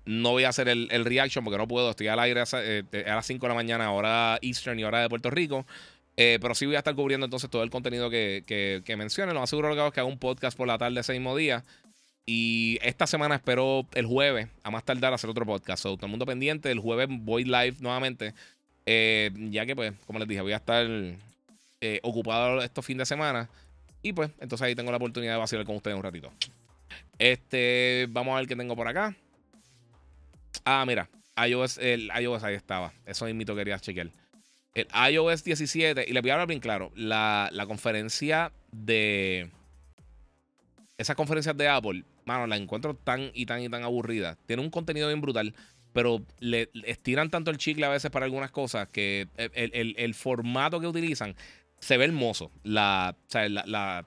No 0.06 0.32
voy 0.32 0.46
a 0.46 0.50
hacer 0.50 0.70
el, 0.70 0.88
el 0.90 1.06
reaction 1.06 1.44
porque 1.44 1.58
no 1.58 1.68
puedo. 1.68 1.90
Estoy 1.92 2.08
al 2.08 2.20
aire 2.20 2.42
a, 2.42 2.46
eh, 2.54 2.84
a 3.06 3.16
las 3.16 3.28
5 3.28 3.46
de 3.46 3.50
la 3.50 3.56
mañana, 3.56 3.92
hora 3.92 4.40
Eastern 4.42 4.80
y 4.80 4.86
hora 4.86 5.02
de 5.02 5.10
Puerto 5.10 5.30
Rico. 5.30 5.66
Eh, 6.16 6.40
pero 6.42 6.56
sí 6.56 6.66
voy 6.66 6.76
a 6.76 6.80
estar 6.80 6.96
cubriendo 6.96 7.26
entonces 7.26 7.50
todo 7.50 7.64
el 7.64 7.70
contenido 7.70 8.10
que, 8.10 8.44
que, 8.48 8.82
que. 8.86 8.96
Lo 8.96 9.40
más 9.40 9.50
seguro 9.50 9.74
que 9.74 9.80
hago 9.80 9.90
es 9.90 9.94
que 9.94 10.00
haga 10.00 10.10
un 10.10 10.18
podcast 10.18 10.58
por 10.58 10.68
la 10.68 10.78
tarde 10.78 11.02
ese 11.02 11.12
mismo 11.14 11.36
día. 11.36 11.66
Y 12.26 12.80
esta 12.82 13.06
semana 13.06 13.36
espero 13.36 13.86
el 13.94 14.06
jueves, 14.06 14.48
a 14.64 14.72
más 14.72 14.86
tardar, 14.86 15.14
hacer 15.14 15.30
otro 15.30 15.46
podcast. 15.46 15.84
So, 15.84 15.96
todo 15.98 16.06
el 16.06 16.12
mundo 16.12 16.26
pendiente. 16.26 16.72
El 16.72 16.80
jueves 16.80 17.08
voy 17.10 17.44
live 17.44 17.76
nuevamente. 17.80 18.34
Eh, 18.86 19.32
ya 19.50 19.66
que, 19.66 19.76
pues, 19.76 19.94
como 20.08 20.20
les 20.20 20.28
dije, 20.28 20.42
voy 20.42 20.54
a 20.54 20.58
estar 20.58 20.86
eh, 21.82 22.00
ocupado 22.04 22.62
estos 22.62 22.86
fines 22.86 23.00
de 23.00 23.06
semana. 23.08 23.50
Y 24.02 24.14
pues, 24.14 24.32
entonces 24.40 24.66
ahí 24.66 24.76
tengo 24.76 24.92
la 24.92 24.98
oportunidad 24.98 25.34
de 25.34 25.40
vacilar 25.40 25.66
con 25.66 25.76
ustedes 25.76 25.98
un 25.98 26.04
ratito. 26.04 26.32
Este, 27.18 28.08
vamos 28.10 28.34
a 28.34 28.40
ver 28.40 28.48
qué 28.48 28.56
tengo 28.56 28.76
por 28.76 28.88
acá. 28.88 29.16
Ah, 30.66 30.84
mira, 30.88 31.10
iOS, 31.48 31.78
el 31.80 32.10
iOS 32.20 32.44
ahí 32.44 32.56
estaba. 32.56 32.94
Eso 33.06 33.26
mismo 33.26 33.56
quería 33.56 33.80
chequear. 33.80 34.10
El 34.74 34.88
iOS 35.12 35.44
17, 35.44 36.06
y 36.08 36.14
le 36.14 36.22
voy 36.22 36.30
a 36.30 36.34
hablar 36.34 36.48
bien 36.48 36.60
claro, 36.60 36.92
la, 36.96 37.50
la 37.52 37.66
conferencia 37.66 38.52
de... 38.72 39.50
Esas 40.98 41.16
conferencias 41.16 41.56
de 41.56 41.68
Apple, 41.68 42.04
mano, 42.26 42.46
la 42.46 42.58
encuentro 42.58 42.94
tan 42.94 43.32
y 43.34 43.46
tan 43.46 43.62
y 43.62 43.70
tan 43.70 43.84
aburrida. 43.84 44.38
Tiene 44.46 44.62
un 44.62 44.70
contenido 44.70 45.08
bien 45.08 45.22
brutal, 45.22 45.56
pero 45.94 46.22
le, 46.40 46.70
le 46.74 46.92
estiran 46.92 47.30
tanto 47.30 47.52
el 47.52 47.58
chicle 47.58 47.86
a 47.86 47.90
veces 47.90 48.12
para 48.12 48.26
algunas 48.26 48.52
cosas 48.52 48.88
que 48.90 49.28
el- 49.38 49.72
el- 49.74 49.96
el 49.98 50.14
formato 50.14 50.80
que 50.80 50.88
utilizan 50.88 51.36
se 51.80 51.98
ve 51.98 52.06
hermoso. 52.06 52.52
La, 52.64 53.16
o 53.18 53.30
sea, 53.32 53.48
la, 53.50 53.64
la- 53.66 54.06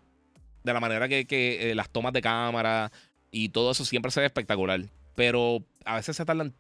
de 0.65 0.73
la 0.73 0.81
manera 0.81 1.09
que, 1.09 1.25
que, 1.27 1.71
eh, 1.71 1.75
las 1.75 1.91
tomas 1.91 2.13
de 2.13 2.23
cámara 2.23 2.93
y 3.31 3.49
todo 3.49 3.73
eso 3.73 3.85
siempre 3.85 4.11
se 4.13 4.21
ve 4.21 4.27
espectacular. 4.27 4.81
Pero 5.17 5.65
a 5.85 5.97
veces 5.97 6.17
se 6.17 6.25
tardan 6.25 6.55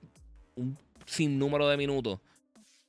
un 0.57 0.77
sinnúmero 1.07 1.69
de 1.69 1.77
minutos 1.77 2.19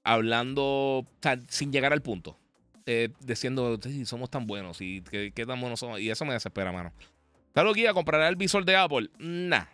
hablando, 0.04 0.64
o 0.64 1.08
sea, 1.22 1.40
sin 1.48 1.72
llegar 1.72 1.94
al 1.94 2.02
punto. 2.02 2.38
Eh, 2.86 3.10
diciendo, 3.22 3.80
"Sí, 3.82 4.06
somos 4.06 4.30
tan 4.30 4.46
buenos 4.46 4.82
y 4.82 5.02
qué, 5.10 5.32
qué 5.34 5.46
tan 5.46 5.62
buenos 5.62 5.80
somos. 5.80 6.00
Y 6.02 6.10
eso 6.10 6.26
me 6.26 6.34
desespera, 6.34 6.72
mano. 6.72 6.92
Claro, 7.54 7.72
guía, 7.74 7.94
comprará 7.94 8.28
el 8.28 8.36
visor 8.36 8.66
de 8.66 8.76
Apple. 8.76 9.10
Nah. 9.20 9.66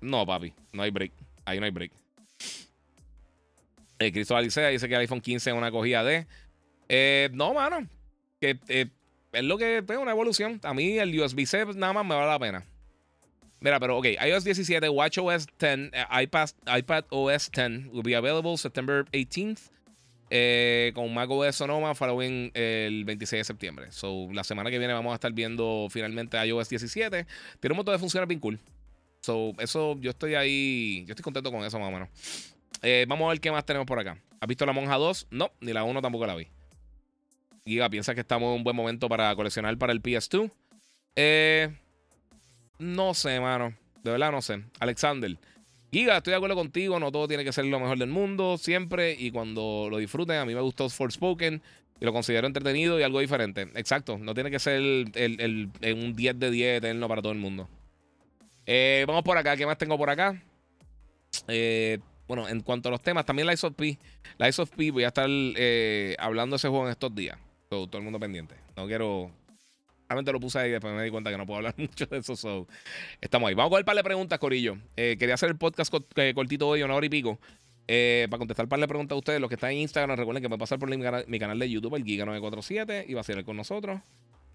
No, 0.00 0.26
papi. 0.26 0.52
No 0.72 0.82
hay 0.82 0.90
break. 0.90 1.12
Ahí 1.44 1.58
no 1.60 1.66
hay 1.66 1.70
break. 1.70 1.92
Eh, 3.98 4.12
Cristo 4.12 4.36
Alicea 4.36 4.68
dice 4.68 4.88
que 4.88 4.94
el 4.94 5.00
iPhone 5.02 5.20
15 5.20 5.50
es 5.50 5.56
una 5.56 5.70
cogida 5.70 6.02
de. 6.04 6.26
Eh, 6.88 7.30
no, 7.32 7.54
mano. 7.54 7.86
Que 8.40 8.58
eh, 8.68 8.86
es 9.32 9.44
lo 9.44 9.58
que 9.58 9.78
es 9.78 9.96
una 9.98 10.10
evolución. 10.10 10.60
A 10.62 10.74
mí 10.74 10.98
el 10.98 11.18
USB-C 11.18 11.66
nada 11.74 11.92
más 11.92 12.04
me 12.04 12.14
vale 12.14 12.28
la 12.28 12.38
pena. 12.38 12.64
Mira, 13.60 13.80
pero 13.80 13.96
ok, 13.98 14.06
iOS 14.26 14.44
17, 14.44 14.88
WatchOS 14.88 15.46
10, 15.58 15.90
eh, 15.92 16.04
iPad, 16.22 16.50
iPad 16.78 17.04
OS 17.10 17.50
10 17.50 17.86
will 17.92 18.02
be 18.02 18.14
available 18.14 18.56
September 18.56 19.04
18th. 19.12 19.70
eh, 20.28 20.90
con 20.94 21.12
macOS 21.14 21.56
Sonoma 21.56 21.94
following 21.94 22.50
el 22.54 23.04
26 23.04 23.40
de 23.40 23.44
septiembre. 23.44 23.92
So, 23.92 24.28
la 24.32 24.44
semana 24.44 24.70
que 24.70 24.78
viene 24.78 24.92
vamos 24.92 25.12
a 25.12 25.14
estar 25.14 25.32
viendo 25.32 25.86
finalmente 25.90 26.36
iOS 26.44 26.68
17. 26.68 27.26
Tiene 27.60 27.72
un 27.72 27.76
montón 27.76 27.94
de 27.94 27.98
funciones 27.98 28.28
bien 28.28 28.40
cool. 28.40 28.58
So, 29.20 29.52
eso 29.58 29.96
yo 30.00 30.10
estoy 30.10 30.34
ahí. 30.34 31.04
Yo 31.06 31.12
estoy 31.12 31.22
contento 31.22 31.50
con 31.50 31.64
eso, 31.64 31.78
más 31.78 31.88
o 31.88 31.92
menos. 31.92 32.08
Eh, 32.82 33.06
vamos 33.08 33.26
a 33.26 33.30
ver 33.30 33.40
qué 33.40 33.50
más 33.50 33.64
tenemos 33.64 33.86
por 33.86 33.98
acá. 33.98 34.20
¿Has 34.40 34.48
visto 34.48 34.66
la 34.66 34.72
Monja 34.72 34.96
2? 34.96 35.28
No, 35.30 35.50
ni 35.60 35.72
la 35.72 35.84
1 35.84 36.02
tampoco 36.02 36.26
la 36.26 36.34
vi. 36.34 36.48
Giga, 37.66 37.90
piensa 37.90 38.14
que 38.14 38.20
estamos 38.20 38.48
en 38.50 38.58
un 38.58 38.64
buen 38.64 38.76
momento 38.76 39.08
para 39.08 39.34
coleccionar 39.34 39.76
para 39.76 39.92
el 39.92 40.00
PS2. 40.00 40.52
Eh, 41.16 41.74
no 42.78 43.12
sé, 43.12 43.40
mano. 43.40 43.74
De 44.04 44.12
verdad 44.12 44.30
no 44.30 44.40
sé. 44.40 44.62
Alexander. 44.78 45.36
Giga, 45.90 46.18
estoy 46.18 46.30
de 46.30 46.36
acuerdo 46.36 46.54
contigo. 46.54 47.00
No 47.00 47.10
todo 47.10 47.26
tiene 47.26 47.42
que 47.42 47.52
ser 47.52 47.64
lo 47.64 47.80
mejor 47.80 47.98
del 47.98 48.08
mundo 48.08 48.56
siempre. 48.56 49.16
Y 49.18 49.32
cuando 49.32 49.88
lo 49.90 49.98
disfruten, 49.98 50.36
a 50.36 50.44
mí 50.44 50.54
me 50.54 50.60
gustó 50.60 50.88
Forspoken. 50.88 51.60
Y 52.00 52.04
lo 52.04 52.12
considero 52.12 52.46
entretenido 52.46 53.00
y 53.00 53.02
algo 53.02 53.18
diferente. 53.18 53.62
Exacto. 53.74 54.16
No 54.16 54.32
tiene 54.32 54.52
que 54.52 54.60
ser 54.60 54.76
el, 54.76 55.70
un 55.82 56.14
10 56.14 56.38
de 56.38 56.50
10 56.52 56.78
eterno 56.78 57.08
para 57.08 57.20
todo 57.20 57.32
el 57.32 57.38
mundo. 57.38 57.68
Eh, 58.64 59.04
vamos 59.08 59.24
por 59.24 59.36
acá. 59.38 59.56
¿Qué 59.56 59.66
más 59.66 59.76
tengo 59.76 59.98
por 59.98 60.08
acá? 60.08 60.40
Eh, 61.48 61.98
bueno, 62.28 62.48
en 62.48 62.60
cuanto 62.60 62.90
a 62.90 62.92
los 62.92 63.02
temas, 63.02 63.26
también 63.26 63.46
la 63.46 63.54
Ice 63.54 63.66
of 63.66 63.74
P. 63.74 63.98
La 64.38 64.48
Ice 64.48 64.62
of 64.62 64.70
P, 64.70 64.92
voy 64.92 65.02
a 65.02 65.08
estar 65.08 65.28
hablando 66.20 66.54
de 66.54 66.58
ese 66.58 66.68
juego 66.68 66.84
en 66.84 66.92
estos 66.92 67.12
días. 67.12 67.36
So, 67.70 67.86
todo 67.88 67.98
el 67.98 68.04
mundo 68.04 68.18
pendiente. 68.20 68.54
No 68.76 68.86
quiero. 68.86 69.30
Realmente 70.08 70.32
lo 70.32 70.38
puse 70.38 70.58
ahí 70.60 70.70
después 70.70 70.94
me 70.94 71.02
di 71.02 71.10
cuenta 71.10 71.30
que 71.30 71.36
no 71.38 71.46
puedo 71.46 71.56
hablar 71.58 71.74
mucho 71.76 72.06
de 72.06 72.18
eso. 72.18 72.36
so, 72.36 72.68
estamos 73.20 73.48
ahí. 73.48 73.54
Vamos 73.54 73.68
a 73.68 73.70
coger 73.70 73.82
un 73.82 73.86
par 73.86 73.96
de 73.96 74.04
preguntas, 74.04 74.38
Corillo. 74.38 74.78
Eh, 74.96 75.16
quería 75.18 75.34
hacer 75.34 75.48
el 75.50 75.56
podcast 75.58 75.92
eh, 76.16 76.32
cortito 76.34 76.68
hoy, 76.68 76.82
una 76.82 76.94
hora 76.94 77.06
y 77.06 77.08
pico. 77.08 77.38
eh, 77.88 78.26
para 78.30 78.38
contestar 78.38 78.66
un 78.66 78.70
par 78.70 78.80
de 78.80 78.88
preguntas 78.88 79.14
a 79.16 79.18
ustedes, 79.18 79.40
los 79.40 79.48
que 79.48 79.54
están 79.56 79.70
en 79.72 79.78
Instagram, 79.78 80.16
recuerden 80.16 80.42
que 80.42 80.48
me 80.48 80.58
pasar 80.58 80.78
por 80.78 80.88
mi 80.90 80.96
mi 80.96 81.38
canal 81.38 81.58
de 81.58 81.70
YouTube, 81.70 81.94
el 81.96 82.04
Giga947, 82.04 83.04
y 83.08 83.14
va 83.14 83.20
a 83.22 83.24
ser 83.24 83.44
con 83.44 83.56
nosotros. 83.56 84.00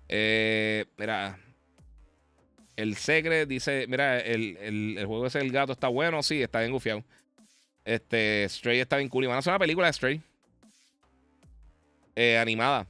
Eh, 0.09 0.85
mira, 0.97 1.37
el 2.77 2.95
Secret 2.95 3.47
dice: 3.47 3.85
Mira, 3.87 4.19
el, 4.19 4.57
el, 4.57 4.97
el 4.97 5.05
juego 5.05 5.27
ese 5.27 5.39
del 5.39 5.51
gato 5.51 5.73
está 5.73 5.87
bueno, 5.89 6.23
sí, 6.23 6.41
está 6.41 6.59
bien 6.61 6.71
gufiado. 6.71 7.03
Este, 7.85 8.47
Stray 8.49 8.79
está 8.79 8.97
bien 8.97 9.09
cool. 9.09 9.25
Y 9.25 9.27
van 9.27 9.35
a 9.37 9.39
hacer 9.39 9.51
una 9.51 9.59
película 9.59 9.87
de 9.87 9.93
Stray. 9.93 10.21
Animada. 12.39 12.87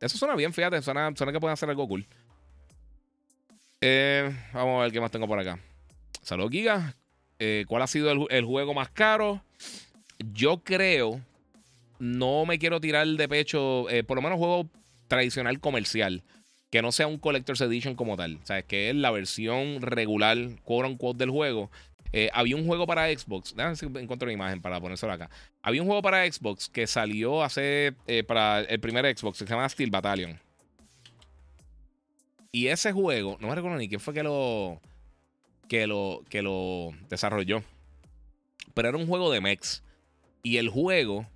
Eso 0.00 0.16
suena 0.18 0.34
bien, 0.34 0.52
fíjate. 0.52 0.80
Suena, 0.82 1.12
suena 1.16 1.32
que 1.32 1.40
pueden 1.40 1.52
hacer 1.54 1.68
algo 1.68 1.86
cool. 1.88 2.06
Eh, 3.80 4.34
vamos 4.52 4.80
a 4.80 4.82
ver 4.84 4.92
qué 4.92 5.00
más 5.00 5.10
tengo 5.10 5.26
por 5.28 5.38
acá. 5.38 5.58
Saludos, 6.22 6.50
Giga. 6.50 6.96
Eh, 7.38 7.64
¿Cuál 7.68 7.82
ha 7.82 7.86
sido 7.86 8.10
el, 8.10 8.26
el 8.30 8.44
juego 8.44 8.74
más 8.74 8.90
caro? 8.90 9.42
Yo 10.32 10.58
creo. 10.62 11.20
No 11.98 12.46
me 12.46 12.58
quiero 12.58 12.80
tirar 12.80 13.06
de 13.06 13.28
pecho. 13.28 13.88
eh, 13.90 14.04
por 14.04 14.16
lo 14.16 14.22
menos 14.22 14.38
juego 14.38 14.68
tradicional 15.08 15.60
comercial. 15.60 16.22
Que 16.70 16.82
no 16.82 16.92
sea 16.92 17.06
un 17.06 17.18
Collector's 17.18 17.60
Edition 17.62 17.94
como 17.94 18.16
tal. 18.16 18.38
O 18.42 18.46
sea, 18.46 18.62
que 18.62 18.90
es 18.90 18.96
la 18.96 19.10
versión 19.10 19.80
regular, 19.80 20.36
quote 20.64 20.88
unquote, 20.88 21.18
del 21.18 21.30
juego. 21.30 21.70
Eh, 22.12 22.30
había 22.32 22.56
un 22.56 22.66
juego 22.66 22.86
para 22.86 23.08
Xbox. 23.08 23.54
Déjame 23.54 23.76
si 23.76 23.86
encuentro 23.86 24.26
una 24.26 24.32
imagen 24.32 24.60
para 24.60 24.80
ponérselo 24.80 25.12
acá. 25.12 25.30
Había 25.62 25.82
un 25.82 25.88
juego 25.88 26.02
para 26.02 26.30
Xbox 26.30 26.68
que 26.68 26.86
salió 26.86 27.42
hace. 27.42 27.94
eh, 28.06 28.24
para 28.24 28.60
el 28.60 28.80
primer 28.80 29.04
Xbox, 29.16 29.38
se 29.38 29.46
llama 29.46 29.68
Steel 29.68 29.90
Battalion. 29.90 30.40
Y 32.50 32.68
ese 32.68 32.92
juego, 32.92 33.36
no 33.40 33.48
me 33.48 33.54
recuerdo 33.54 33.76
ni 33.78 33.88
quién 33.88 34.00
fue 34.00 34.14
que 34.14 34.22
lo. 34.22 34.80
que 35.68 35.86
lo. 35.86 36.22
que 36.28 36.42
lo 36.42 36.92
desarrolló. 37.08 37.62
Pero 38.74 38.88
era 38.88 38.98
un 38.98 39.06
juego 39.06 39.30
de 39.30 39.40
mechs. 39.40 39.82
Y 40.42 40.56
el 40.56 40.68
juego. 40.68 41.26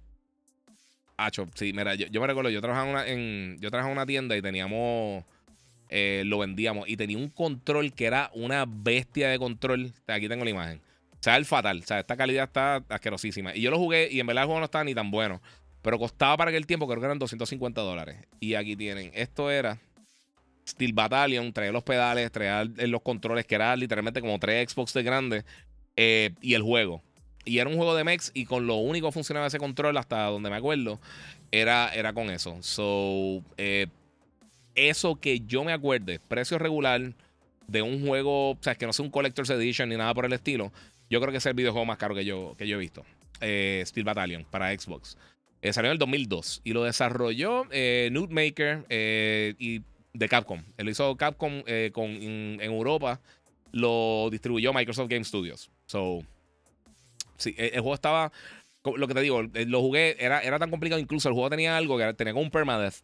Acho, 1.18 1.46
sí, 1.54 1.72
mira, 1.72 1.94
yo, 1.94 2.06
yo 2.06 2.20
me 2.20 2.26
recuerdo, 2.26 2.50
yo 2.50 2.60
trabajaba 2.60 2.86
en 2.86 2.92
una, 2.92 3.06
en, 3.06 3.58
yo 3.60 3.70
trabajaba 3.70 3.92
en 3.92 3.98
una 3.98 4.06
tienda 4.06 4.36
y 4.36 4.42
teníamos. 4.42 5.24
Eh, 5.94 6.22
lo 6.24 6.38
vendíamos. 6.38 6.88
Y 6.88 6.96
tenía 6.96 7.18
un 7.18 7.28
control 7.28 7.92
que 7.92 8.06
era 8.06 8.30
una 8.34 8.64
bestia 8.66 9.28
de 9.28 9.38
control. 9.38 9.92
Aquí 10.06 10.26
tengo 10.26 10.42
la 10.44 10.50
imagen. 10.50 10.80
O 11.12 11.22
sea, 11.22 11.36
el 11.36 11.44
fatal. 11.44 11.80
O 11.80 11.86
sea, 11.86 12.00
esta 12.00 12.16
calidad 12.16 12.44
está 12.44 12.76
asquerosísima. 12.88 13.54
Y 13.54 13.60
yo 13.60 13.70
lo 13.70 13.78
jugué 13.78 14.08
y 14.10 14.18
en 14.18 14.26
verdad 14.26 14.44
el 14.44 14.46
juego 14.46 14.60
no 14.60 14.64
estaba 14.64 14.84
ni 14.84 14.94
tan 14.94 15.10
bueno. 15.10 15.42
Pero 15.82 15.98
costaba 15.98 16.36
para 16.38 16.50
aquel 16.50 16.66
tiempo, 16.66 16.86
creo 16.88 16.98
que 16.98 17.04
eran 17.04 17.18
250 17.18 17.80
dólares. 17.82 18.16
Y 18.40 18.54
aquí 18.54 18.74
tienen. 18.74 19.10
Esto 19.14 19.50
era 19.50 19.78
Steel 20.66 20.94
Battalion. 20.94 21.52
Traía 21.52 21.72
los 21.72 21.82
pedales, 21.82 22.32
traía 22.32 22.64
los 22.64 23.02
controles, 23.02 23.44
que 23.46 23.56
era 23.56 23.76
literalmente 23.76 24.20
como 24.22 24.38
tres 24.38 24.72
Xbox 24.72 24.94
de 24.94 25.02
grande. 25.02 25.44
eh, 25.96 26.30
y 26.40 26.54
el 26.54 26.62
juego. 26.62 27.02
Y 27.44 27.58
era 27.58 27.68
un 27.68 27.76
juego 27.76 27.94
de 27.94 28.04
mechs 28.04 28.30
y 28.34 28.46
con 28.46 28.66
lo 28.66 28.76
único 28.76 29.08
que 29.08 29.12
funcionaba 29.12 29.46
ese 29.48 29.58
control, 29.58 29.96
hasta 29.98 30.24
donde 30.26 30.48
me 30.48 30.56
acuerdo, 30.56 31.00
era, 31.50 31.92
era 31.92 32.12
con 32.12 32.30
eso. 32.30 32.56
So, 32.62 33.42
eh, 33.56 33.88
eso 34.74 35.16
que 35.16 35.40
yo 35.40 35.64
me 35.64 35.72
acuerde, 35.72 36.20
precio 36.28 36.58
regular 36.58 37.14
de 37.66 37.82
un 37.82 38.06
juego, 38.06 38.50
o 38.50 38.58
sea, 38.60 38.74
que 38.74 38.86
no 38.86 38.92
sea 38.92 39.04
un 39.04 39.10
Collector's 39.10 39.50
Edition 39.50 39.88
ni 39.88 39.96
nada 39.96 40.14
por 40.14 40.24
el 40.24 40.32
estilo, 40.32 40.72
yo 41.10 41.20
creo 41.20 41.30
que 41.30 41.38
es 41.38 41.46
el 41.46 41.54
videojuego 41.54 41.84
más 41.84 41.98
caro 41.98 42.14
que 42.14 42.24
yo, 42.24 42.54
que 42.56 42.66
yo 42.66 42.76
he 42.76 42.80
visto. 42.80 43.04
Eh, 43.40 43.82
Steel 43.86 44.04
Battalion 44.04 44.44
para 44.50 44.76
Xbox. 44.78 45.16
Eh, 45.62 45.72
salió 45.72 45.90
en 45.90 45.92
el 45.92 45.98
2002 45.98 46.60
y 46.64 46.72
lo 46.72 46.82
desarrolló 46.82 47.66
eh, 47.70 48.10
Maker 48.30 48.84
eh, 48.88 49.54
y 49.58 49.82
de 50.12 50.28
Capcom. 50.28 50.60
Él 50.76 50.86
lo 50.86 50.90
hizo 50.90 51.16
Capcom 51.16 51.62
con, 51.92 52.10
en, 52.10 52.60
Europa, 52.60 53.20
lo 53.70 54.28
distribuyó 54.30 54.72
Microsoft 54.72 55.08
Game 55.08 55.24
Studios. 55.24 55.70
So, 55.86 56.24
sí, 57.36 57.54
el, 57.56 57.80
juego 57.80 57.94
estaba, 57.94 58.32
lo 58.84 59.06
que 59.06 59.14
te 59.14 59.20
digo, 59.20 59.42
lo 59.42 59.80
jugué, 59.80 60.16
era, 60.18 60.40
era 60.40 60.58
tan 60.58 60.68
complicado, 60.68 61.00
incluso 61.00 61.28
el 61.28 61.34
juego 61.34 61.48
tenía 61.48 61.76
algo 61.76 61.96
que 61.96 62.12
tenía 62.14 62.32
como 62.32 62.44
un 62.44 62.50
permadeath, 62.50 62.96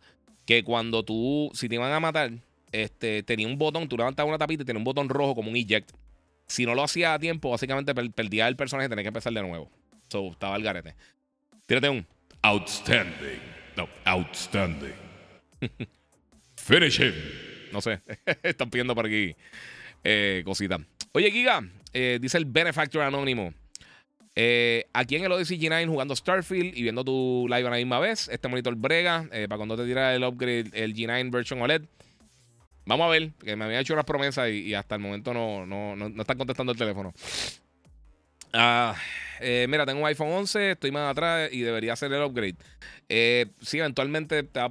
que 0.48 0.64
cuando 0.64 1.04
tú, 1.04 1.50
si 1.52 1.68
te 1.68 1.74
iban 1.74 1.92
a 1.92 2.00
matar, 2.00 2.30
este, 2.72 3.22
tenía 3.22 3.46
un 3.46 3.58
botón, 3.58 3.86
tú 3.86 3.98
levantabas 3.98 4.30
una 4.30 4.38
tapita 4.38 4.62
y 4.62 4.64
tenía 4.64 4.78
un 4.78 4.84
botón 4.84 5.10
rojo 5.10 5.34
como 5.34 5.50
un 5.50 5.56
eject. 5.56 5.90
Si 6.46 6.64
no 6.64 6.74
lo 6.74 6.82
hacía 6.82 7.12
a 7.12 7.18
tiempo, 7.18 7.50
básicamente 7.50 7.94
perdía 7.94 8.48
el 8.48 8.56
personaje 8.56 8.86
y 8.86 8.88
tenía 8.88 9.02
que 9.02 9.08
empezar 9.08 9.34
de 9.34 9.42
nuevo. 9.42 9.70
So, 10.08 10.30
estaba 10.30 10.56
el 10.56 10.62
garete. 10.62 10.94
Tírate 11.66 11.90
un. 11.90 12.06
Outstanding. 12.40 13.42
No, 13.76 13.90
outstanding. 14.06 14.94
Finish 16.56 16.98
him. 16.98 17.12
No 17.70 17.82
sé. 17.82 18.00
Están 18.42 18.70
pidiendo 18.70 18.94
por 18.94 19.04
aquí 19.04 19.36
eh, 20.02 20.40
cosita. 20.46 20.80
Oye, 21.12 21.30
Giga, 21.30 21.62
eh, 21.92 22.18
dice 22.22 22.38
el 22.38 22.46
Benefactor 22.46 23.02
Anónimo. 23.02 23.52
Eh, 24.40 24.84
aquí 24.92 25.16
en 25.16 25.24
el 25.24 25.32
Odyssey 25.32 25.58
G9 25.58 25.88
jugando 25.88 26.14
Starfield 26.14 26.78
y 26.78 26.82
viendo 26.82 27.02
tu 27.02 27.46
live 27.48 27.66
a 27.66 27.70
la 27.70 27.76
misma 27.76 27.98
vez. 27.98 28.28
Este 28.28 28.46
monitor 28.46 28.76
brega 28.76 29.28
para 29.48 29.56
cuando 29.56 29.76
te 29.76 29.84
tira 29.84 30.14
el 30.14 30.22
upgrade, 30.22 30.70
el 30.74 30.94
G9 30.94 31.32
version 31.32 31.60
OLED. 31.60 31.82
Vamos 32.86 33.06
a 33.06 33.10
ver, 33.10 33.32
que 33.44 33.56
me 33.56 33.64
habían 33.64 33.80
hecho 33.80 33.94
unas 33.94 34.04
promesas 34.04 34.48
y, 34.48 34.74
hasta 34.74 34.94
el 34.94 35.00
momento 35.00 35.34
no, 35.34 35.66
no, 35.66 35.96
no, 35.96 36.20
están 36.20 36.38
contestando 36.38 36.70
el 36.70 36.78
teléfono. 36.78 37.12
Ah. 38.52 38.94
Eh, 39.40 39.66
mira, 39.68 39.84
tengo 39.84 40.00
un 40.00 40.06
iPhone 40.06 40.30
11, 40.30 40.72
estoy 40.72 40.90
más 40.92 41.10
atrás 41.10 41.50
y 41.52 41.60
debería 41.60 41.94
hacer 41.94 42.12
el 42.12 42.22
upgrade. 42.22 42.56
Eh, 43.08 43.46
sí, 43.60 43.78
eventualmente 43.78 44.44
te 44.44 44.60
va 44.60 44.68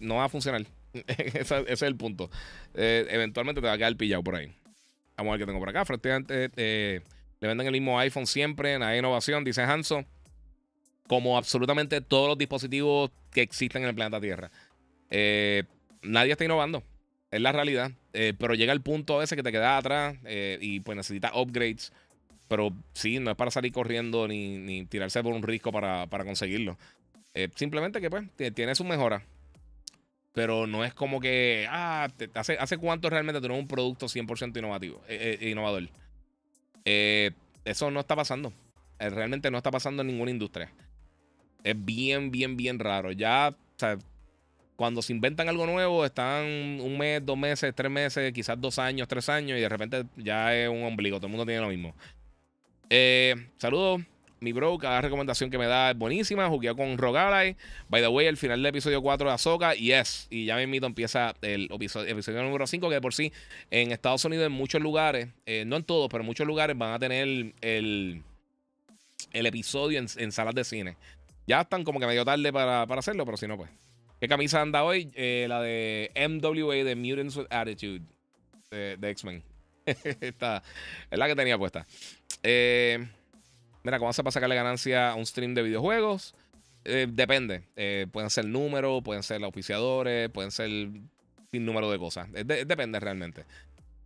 no 0.00 0.16
va 0.16 0.24
a 0.24 0.28
funcionar. 0.28 0.66
ese, 1.06 1.64
es 1.68 1.82
el 1.82 1.96
punto. 1.96 2.30
Eh, 2.74 3.06
eventualmente 3.10 3.60
te 3.60 3.66
va 3.66 3.74
a 3.74 3.78
quedar 3.78 3.96
pillado 3.96 4.24
por 4.24 4.34
ahí. 4.34 4.52
Vamos 5.16 5.30
a 5.30 5.36
ver 5.36 5.40
qué 5.40 5.46
tengo 5.46 5.60
por 5.60 5.68
acá. 5.68 5.84
Prácticamente 5.84 7.02
le 7.44 7.48
venden 7.48 7.66
el 7.66 7.72
mismo 7.72 7.98
iPhone 7.98 8.26
siempre, 8.26 8.78
nada 8.78 8.92
de 8.92 8.98
innovación, 8.98 9.44
dice 9.44 9.60
Hanson. 9.60 10.06
Como 11.06 11.36
absolutamente 11.36 12.00
todos 12.00 12.26
los 12.26 12.38
dispositivos 12.38 13.10
que 13.30 13.42
existen 13.42 13.82
en 13.82 13.90
el 13.90 13.94
planeta 13.94 14.18
Tierra. 14.18 14.50
nadie 16.00 16.32
está 16.32 16.42
innovando. 16.42 16.82
Es 17.30 17.42
la 17.42 17.52
realidad. 17.52 17.92
pero 18.12 18.54
llega 18.54 18.72
el 18.72 18.80
punto 18.80 19.16
a 19.16 19.18
veces 19.18 19.36
que 19.36 19.42
te 19.42 19.52
quedas 19.52 19.78
atrás 19.78 20.16
y 20.58 20.80
pues 20.80 20.96
necesitas 20.96 21.32
upgrades. 21.34 21.92
Pero 22.48 22.72
sí, 22.94 23.18
no 23.18 23.30
es 23.30 23.36
para 23.36 23.50
salir 23.50 23.72
corriendo 23.72 24.26
ni, 24.26 24.86
tirarse 24.86 25.22
por 25.22 25.34
un 25.34 25.42
risco 25.42 25.70
para, 25.70 26.06
conseguirlo. 26.24 26.78
Eh, 27.34 27.50
simplemente 27.56 28.00
que 28.00 28.08
pues 28.08 28.24
tiene 28.54 28.74
sus 28.74 28.86
mejoras. 28.86 29.22
Pero 30.32 30.66
no 30.66 30.82
es 30.82 30.94
como 30.94 31.20
que, 31.20 31.66
ah, 31.68 32.08
hace, 32.32 32.56
hace 32.58 32.78
cuánto 32.78 33.10
realmente 33.10 33.42
tenemos 33.42 33.60
un 33.60 33.68
producto 33.68 34.06
100% 34.08 34.56
innovativo, 34.56 35.02
eh, 35.08 35.38
eh, 36.84 37.30
eso 37.64 37.90
no 37.90 38.00
está 38.00 38.16
pasando. 38.16 38.52
realmente 38.98 39.50
no 39.50 39.58
está 39.58 39.70
pasando 39.70 40.02
en 40.02 40.08
ninguna 40.08 40.30
industria. 40.30 40.70
Es 41.62 41.82
bien, 41.82 42.30
bien, 42.30 42.56
bien 42.56 42.78
raro. 42.78 43.12
Ya, 43.12 43.50
o 43.50 43.78
sea, 43.78 43.98
cuando 44.76 45.02
se 45.02 45.12
inventan 45.12 45.48
algo 45.48 45.66
nuevo, 45.66 46.04
están 46.04 46.44
un 46.80 46.98
mes, 46.98 47.24
dos 47.24 47.38
meses, 47.38 47.72
tres 47.74 47.90
meses, 47.90 48.32
quizás 48.32 48.60
dos 48.60 48.78
años, 48.78 49.08
tres 49.08 49.28
años, 49.28 49.58
y 49.58 49.60
de 49.60 49.68
repente 49.68 50.04
ya 50.16 50.54
es 50.54 50.68
un 50.68 50.82
ombligo. 50.82 51.18
Todo 51.18 51.28
el 51.28 51.32
mundo 51.32 51.46
tiene 51.46 51.60
lo 51.60 51.68
mismo. 51.68 51.94
Eh, 52.90 53.34
saludos. 53.56 54.02
Mi 54.44 54.52
bro, 54.52 54.76
cada 54.76 55.00
recomendación 55.00 55.48
que 55.48 55.56
me 55.56 55.66
da 55.66 55.92
es 55.92 55.96
buenísima. 55.96 56.46
Jugué 56.48 56.74
con 56.76 56.98
Rogalai. 56.98 57.56
By 57.88 58.02
the 58.02 58.08
way, 58.08 58.26
el 58.26 58.36
final 58.36 58.58
del 58.58 58.66
episodio 58.66 59.00
4 59.00 59.26
de 59.26 59.34
Azoka. 59.34 59.74
Yes. 59.74 60.26
Y 60.28 60.44
ya 60.44 60.58
mismo 60.58 60.86
empieza 60.86 61.34
el 61.40 61.70
episodio, 61.72 62.42
número 62.42 62.66
5. 62.66 62.90
Que 62.90 63.00
por 63.00 63.14
sí, 63.14 63.32
en 63.70 63.90
Estados 63.90 64.22
Unidos, 64.26 64.44
en 64.44 64.52
muchos 64.52 64.82
lugares, 64.82 65.28
eh, 65.46 65.64
no 65.66 65.76
en 65.76 65.84
todos, 65.84 66.10
pero 66.10 66.20
en 66.20 66.26
muchos 66.26 66.46
lugares 66.46 66.76
van 66.76 66.92
a 66.92 66.98
tener 66.98 67.26
el, 67.26 68.22
el 69.32 69.46
episodio 69.46 69.98
en, 69.98 70.32
salas 70.32 70.54
de 70.54 70.64
cine. 70.64 70.98
Ya 71.46 71.62
están 71.62 71.82
como 71.82 71.98
que 71.98 72.06
medio 72.06 72.26
tarde 72.26 72.52
para, 72.52 72.82
hacerlo, 72.82 73.24
pero 73.24 73.38
si 73.38 73.46
no, 73.46 73.56
pues. 73.56 73.70
¿Qué 74.20 74.28
camisa 74.28 74.60
anda 74.60 74.84
hoy? 74.84 75.10
Eh, 75.14 75.46
la 75.48 75.62
de 75.62 76.10
MWA 76.14 76.84
de 76.84 76.96
Mutants 76.96 77.36
with 77.36 77.46
Attitude 77.48 78.02
de, 78.70 78.98
de 78.98 79.10
X-Men. 79.10 79.42
Esta 80.20 80.62
es 81.10 81.18
la 81.18 81.26
que 81.28 81.34
tenía 81.34 81.56
puesta. 81.56 81.86
Eh, 82.42 83.06
mira, 83.84 83.98
¿cómo 83.98 84.10
hace 84.10 84.24
para 84.24 84.32
sacarle 84.32 84.56
ganancia 84.56 85.10
a 85.10 85.14
un 85.14 85.24
stream 85.24 85.54
de 85.54 85.62
videojuegos? 85.62 86.34
Eh, 86.84 87.06
depende. 87.08 87.62
Eh, 87.76 88.06
pueden 88.10 88.30
ser 88.30 88.46
números, 88.46 89.02
pueden 89.04 89.22
ser 89.22 89.42
auspiciadores, 89.44 90.28
pueden 90.30 90.50
ser 90.50 90.68
sin 91.52 91.64
número 91.64 91.90
de 91.90 91.98
cosas. 91.98 92.28
depende 92.32 92.98
realmente. 92.98 93.44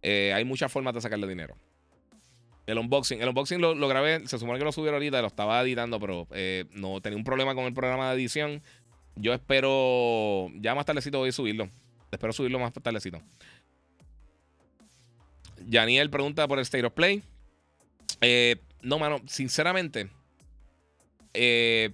hay 0.02 0.44
muchas 0.44 0.70
formas 0.70 0.92
de 0.94 1.00
sacarle 1.00 1.26
dinero. 1.26 1.56
El 2.66 2.78
unboxing. 2.78 3.22
El 3.22 3.28
unboxing 3.30 3.60
lo, 3.60 3.88
grabé. 3.88 4.26
Se 4.26 4.38
supone 4.38 4.58
que 4.58 4.64
lo 4.66 4.72
subieron 4.72 4.96
ahorita. 4.96 5.22
Lo 5.22 5.28
estaba 5.28 5.62
editando, 5.62 5.98
pero 5.98 6.28
no 6.72 7.00
tenía 7.00 7.16
un 7.16 7.24
problema 7.24 7.54
con 7.54 7.64
el 7.64 7.72
programa 7.72 8.10
de 8.10 8.16
edición. 8.16 8.62
Yo 9.16 9.32
espero. 9.32 10.48
Ya 10.56 10.74
más 10.74 10.84
tardecito 10.84 11.18
voy 11.18 11.30
a 11.30 11.32
subirlo. 11.32 11.70
Espero 12.10 12.32
subirlo 12.32 12.58
más 12.58 12.72
tardecito. 12.74 13.20
Janiel 15.70 16.10
pregunta 16.10 16.46
por 16.48 16.58
el 16.58 16.62
State 16.62 16.86
of 16.86 16.92
Play. 16.92 17.22
Eh, 18.20 18.56
no, 18.82 18.98
mano, 18.98 19.20
sinceramente, 19.26 20.08
eh, 21.34 21.90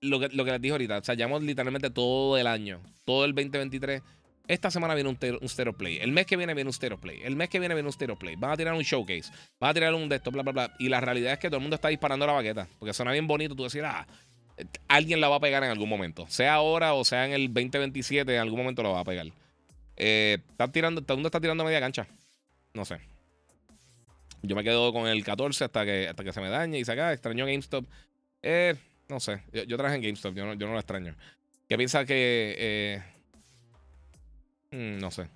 lo, 0.00 0.20
que, 0.20 0.28
lo 0.28 0.44
que 0.44 0.52
les 0.52 0.60
dije 0.60 0.72
ahorita, 0.72 0.98
o 0.98 1.04
sea, 1.04 1.14
llevamos 1.14 1.42
literalmente 1.42 1.90
todo 1.90 2.36
el 2.38 2.46
año, 2.46 2.80
todo 3.04 3.24
el 3.24 3.34
2023. 3.34 4.02
Esta 4.46 4.70
semana 4.70 4.94
viene 4.94 5.10
un, 5.10 5.18
un 5.42 5.48
Stereo 5.48 5.74
Play. 5.74 5.98
El 5.98 6.10
mes 6.12 6.24
que 6.24 6.36
viene 6.36 6.54
viene 6.54 6.68
un 6.68 6.72
Stereo 6.72 6.98
Play. 6.98 7.20
El 7.22 7.36
mes 7.36 7.50
que 7.50 7.58
viene 7.58 7.74
viene 7.74 7.86
un 7.86 7.92
Stereo 7.92 8.18
Play. 8.18 8.34
Van 8.36 8.50
a 8.50 8.56
tirar 8.56 8.72
un 8.72 8.82
showcase. 8.82 9.30
Van 9.60 9.70
a 9.70 9.74
tirar 9.74 9.92
un 9.92 10.08
de 10.08 10.16
esto, 10.16 10.30
bla, 10.30 10.42
bla, 10.42 10.52
bla. 10.52 10.74
Y 10.78 10.88
la 10.88 11.00
realidad 11.00 11.34
es 11.34 11.38
que 11.38 11.48
todo 11.48 11.58
el 11.58 11.62
mundo 11.62 11.74
está 11.74 11.88
disparando 11.88 12.26
la 12.26 12.32
baqueta. 12.32 12.66
Porque 12.78 12.94
suena 12.94 13.12
bien 13.12 13.26
bonito 13.26 13.54
tú 13.54 13.64
decir, 13.64 13.84
ah, 13.84 14.06
alguien 14.88 15.20
la 15.20 15.28
va 15.28 15.36
a 15.36 15.40
pegar 15.40 15.62
en 15.64 15.70
algún 15.70 15.88
momento. 15.88 16.26
Sea 16.28 16.54
ahora 16.54 16.94
o 16.94 17.04
sea 17.04 17.26
en 17.26 17.32
el 17.32 17.52
2027, 17.52 18.34
en 18.34 18.40
algún 18.40 18.58
momento 18.58 18.82
la 18.82 18.88
va 18.88 19.00
a 19.00 19.04
pegar. 19.04 19.26
Eh, 19.96 20.38
está 20.50 20.70
tirando, 20.70 21.02
todo 21.02 21.14
el 21.14 21.18
mundo 21.18 21.28
está 21.28 21.40
tirando 21.40 21.64
media 21.64 21.80
cancha. 21.80 22.06
No 22.72 22.84
sé. 22.84 23.00
Yo 24.42 24.54
me 24.56 24.64
quedo 24.64 24.92
con 24.92 25.08
el 25.08 25.24
14 25.24 25.64
hasta 25.64 25.84
que, 25.84 26.08
hasta 26.08 26.24
que 26.24 26.32
se 26.32 26.40
me 26.40 26.48
dañe 26.48 26.78
y 26.78 26.84
se 26.84 26.92
acá. 26.92 27.12
Extraño 27.12 27.46
GameStop. 27.46 27.84
Eh, 28.42 28.74
no 29.08 29.20
sé. 29.20 29.42
Yo, 29.52 29.64
yo 29.64 29.76
trabajé 29.76 29.96
en 29.96 30.02
GameStop, 30.02 30.34
yo 30.34 30.46
no, 30.46 30.54
yo 30.54 30.66
no 30.66 30.74
lo 30.74 30.78
extraño. 30.78 31.14
¿Qué 31.68 31.76
piensa 31.76 32.04
que. 32.04 32.54
Eh, 32.58 33.02
hmm, 34.70 34.98
no 35.00 35.10
sé. 35.10 35.28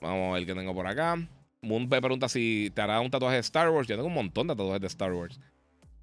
Vamos 0.00 0.30
a 0.30 0.34
ver 0.34 0.46
qué 0.46 0.54
tengo 0.54 0.74
por 0.74 0.86
acá. 0.86 1.16
Moon 1.62 1.88
me 1.88 2.00
pregunta 2.00 2.28
si 2.28 2.72
te 2.74 2.82
hará 2.82 3.00
un 3.00 3.10
tatuaje 3.10 3.36
de 3.36 3.40
Star 3.40 3.70
Wars. 3.70 3.86
Yo 3.86 3.94
tengo 3.94 4.08
un 4.08 4.14
montón 4.14 4.48
de 4.48 4.54
tatuajes 4.54 4.80
de 4.80 4.86
Star 4.88 5.12
Wars. 5.12 5.38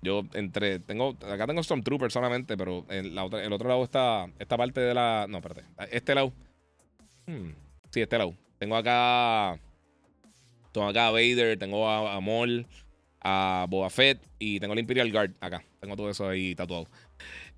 Yo 0.02 0.24
entre. 0.34 0.80
tengo 0.80 1.18
Acá 1.30 1.46
tengo 1.46 1.62
Stormtrooper 1.62 2.12
solamente, 2.12 2.56
pero 2.56 2.86
la 2.90 3.26
otra, 3.26 3.44
el 3.44 3.52
otro 3.52 3.68
lado 3.68 3.84
está. 3.84 4.28
Esta 4.40 4.58
parte 4.58 4.80
de 4.80 4.94
la. 4.94 5.26
No, 5.30 5.40
espérate. 5.40 5.66
Este 5.92 6.16
lado. 6.16 6.32
Hmm, 7.28 7.52
sí, 7.92 8.02
este 8.02 8.18
lado. 8.18 8.34
Tengo 8.58 8.78
acá. 8.78 9.60
Tengo 10.72 10.88
acá 10.88 11.08
a 11.08 11.12
Vader, 11.12 11.58
tengo 11.58 11.88
a, 11.90 12.16
a 12.16 12.20
Maul, 12.22 12.66
a 13.22 13.66
Boba 13.70 13.90
Fett 13.90 14.22
y 14.38 14.60
tengo 14.60 14.74
el 14.74 14.80
Imperial 14.80 15.12
Guard 15.12 15.32
acá. 15.40 15.64
Tengo 15.80 15.96
todo 15.96 16.10
eso 16.10 16.28
ahí 16.28 16.56
tatuado. 16.56 16.88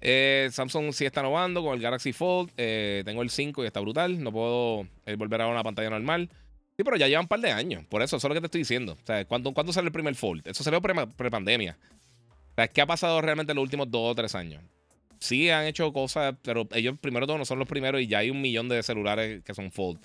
Eh, 0.01 0.49
Samsung 0.51 0.91
sí 0.93 1.05
está 1.05 1.21
innovando 1.21 1.63
con 1.63 1.75
el 1.75 1.81
Galaxy 1.81 2.11
Fold. 2.11 2.51
Eh, 2.57 3.03
tengo 3.05 3.21
el 3.21 3.29
5 3.29 3.63
y 3.63 3.67
está 3.67 3.79
brutal. 3.79 4.21
No 4.21 4.31
puedo 4.31 4.87
eh, 5.05 5.15
volver 5.15 5.41
a 5.41 5.47
una 5.47 5.63
pantalla 5.63 5.89
normal. 5.89 6.29
Sí, 6.77 6.83
pero 6.83 6.97
ya 6.97 7.07
llevan 7.07 7.25
un 7.25 7.27
par 7.27 7.39
de 7.39 7.51
años. 7.51 7.85
Por 7.85 8.01
eso, 8.01 8.17
eso 8.17 8.27
es 8.27 8.29
lo 8.29 8.33
que 8.33 8.41
te 8.41 8.47
estoy 8.47 8.61
diciendo. 8.61 8.93
O 8.93 9.05
sea, 9.05 9.23
¿cuándo, 9.25 9.53
sale 9.71 9.87
el 9.87 9.93
primer 9.93 10.15
Fold? 10.15 10.47
Eso 10.47 10.63
salió 10.63 10.81
pre-pandemia. 10.81 11.77
o 11.79 12.55
sea, 12.55 12.67
¿qué 12.67 12.81
ha 12.81 12.87
pasado 12.87 13.21
realmente 13.21 13.51
en 13.51 13.57
los 13.57 13.63
últimos 13.63 13.91
dos 13.91 14.11
o 14.11 14.15
tres 14.15 14.33
años? 14.33 14.63
Sí, 15.19 15.51
han 15.51 15.65
hecho 15.65 15.93
cosas, 15.93 16.35
pero 16.41 16.67
ellos 16.73 16.95
primero 16.99 17.27
todo 17.27 17.37
no 17.37 17.45
son 17.45 17.59
los 17.59 17.67
primeros 17.67 18.01
y 18.01 18.07
ya 18.07 18.19
hay 18.19 18.31
un 18.31 18.41
millón 18.41 18.69
de 18.69 18.81
celulares 18.81 19.43
que 19.43 19.53
son 19.53 19.71
Fold. 19.71 19.99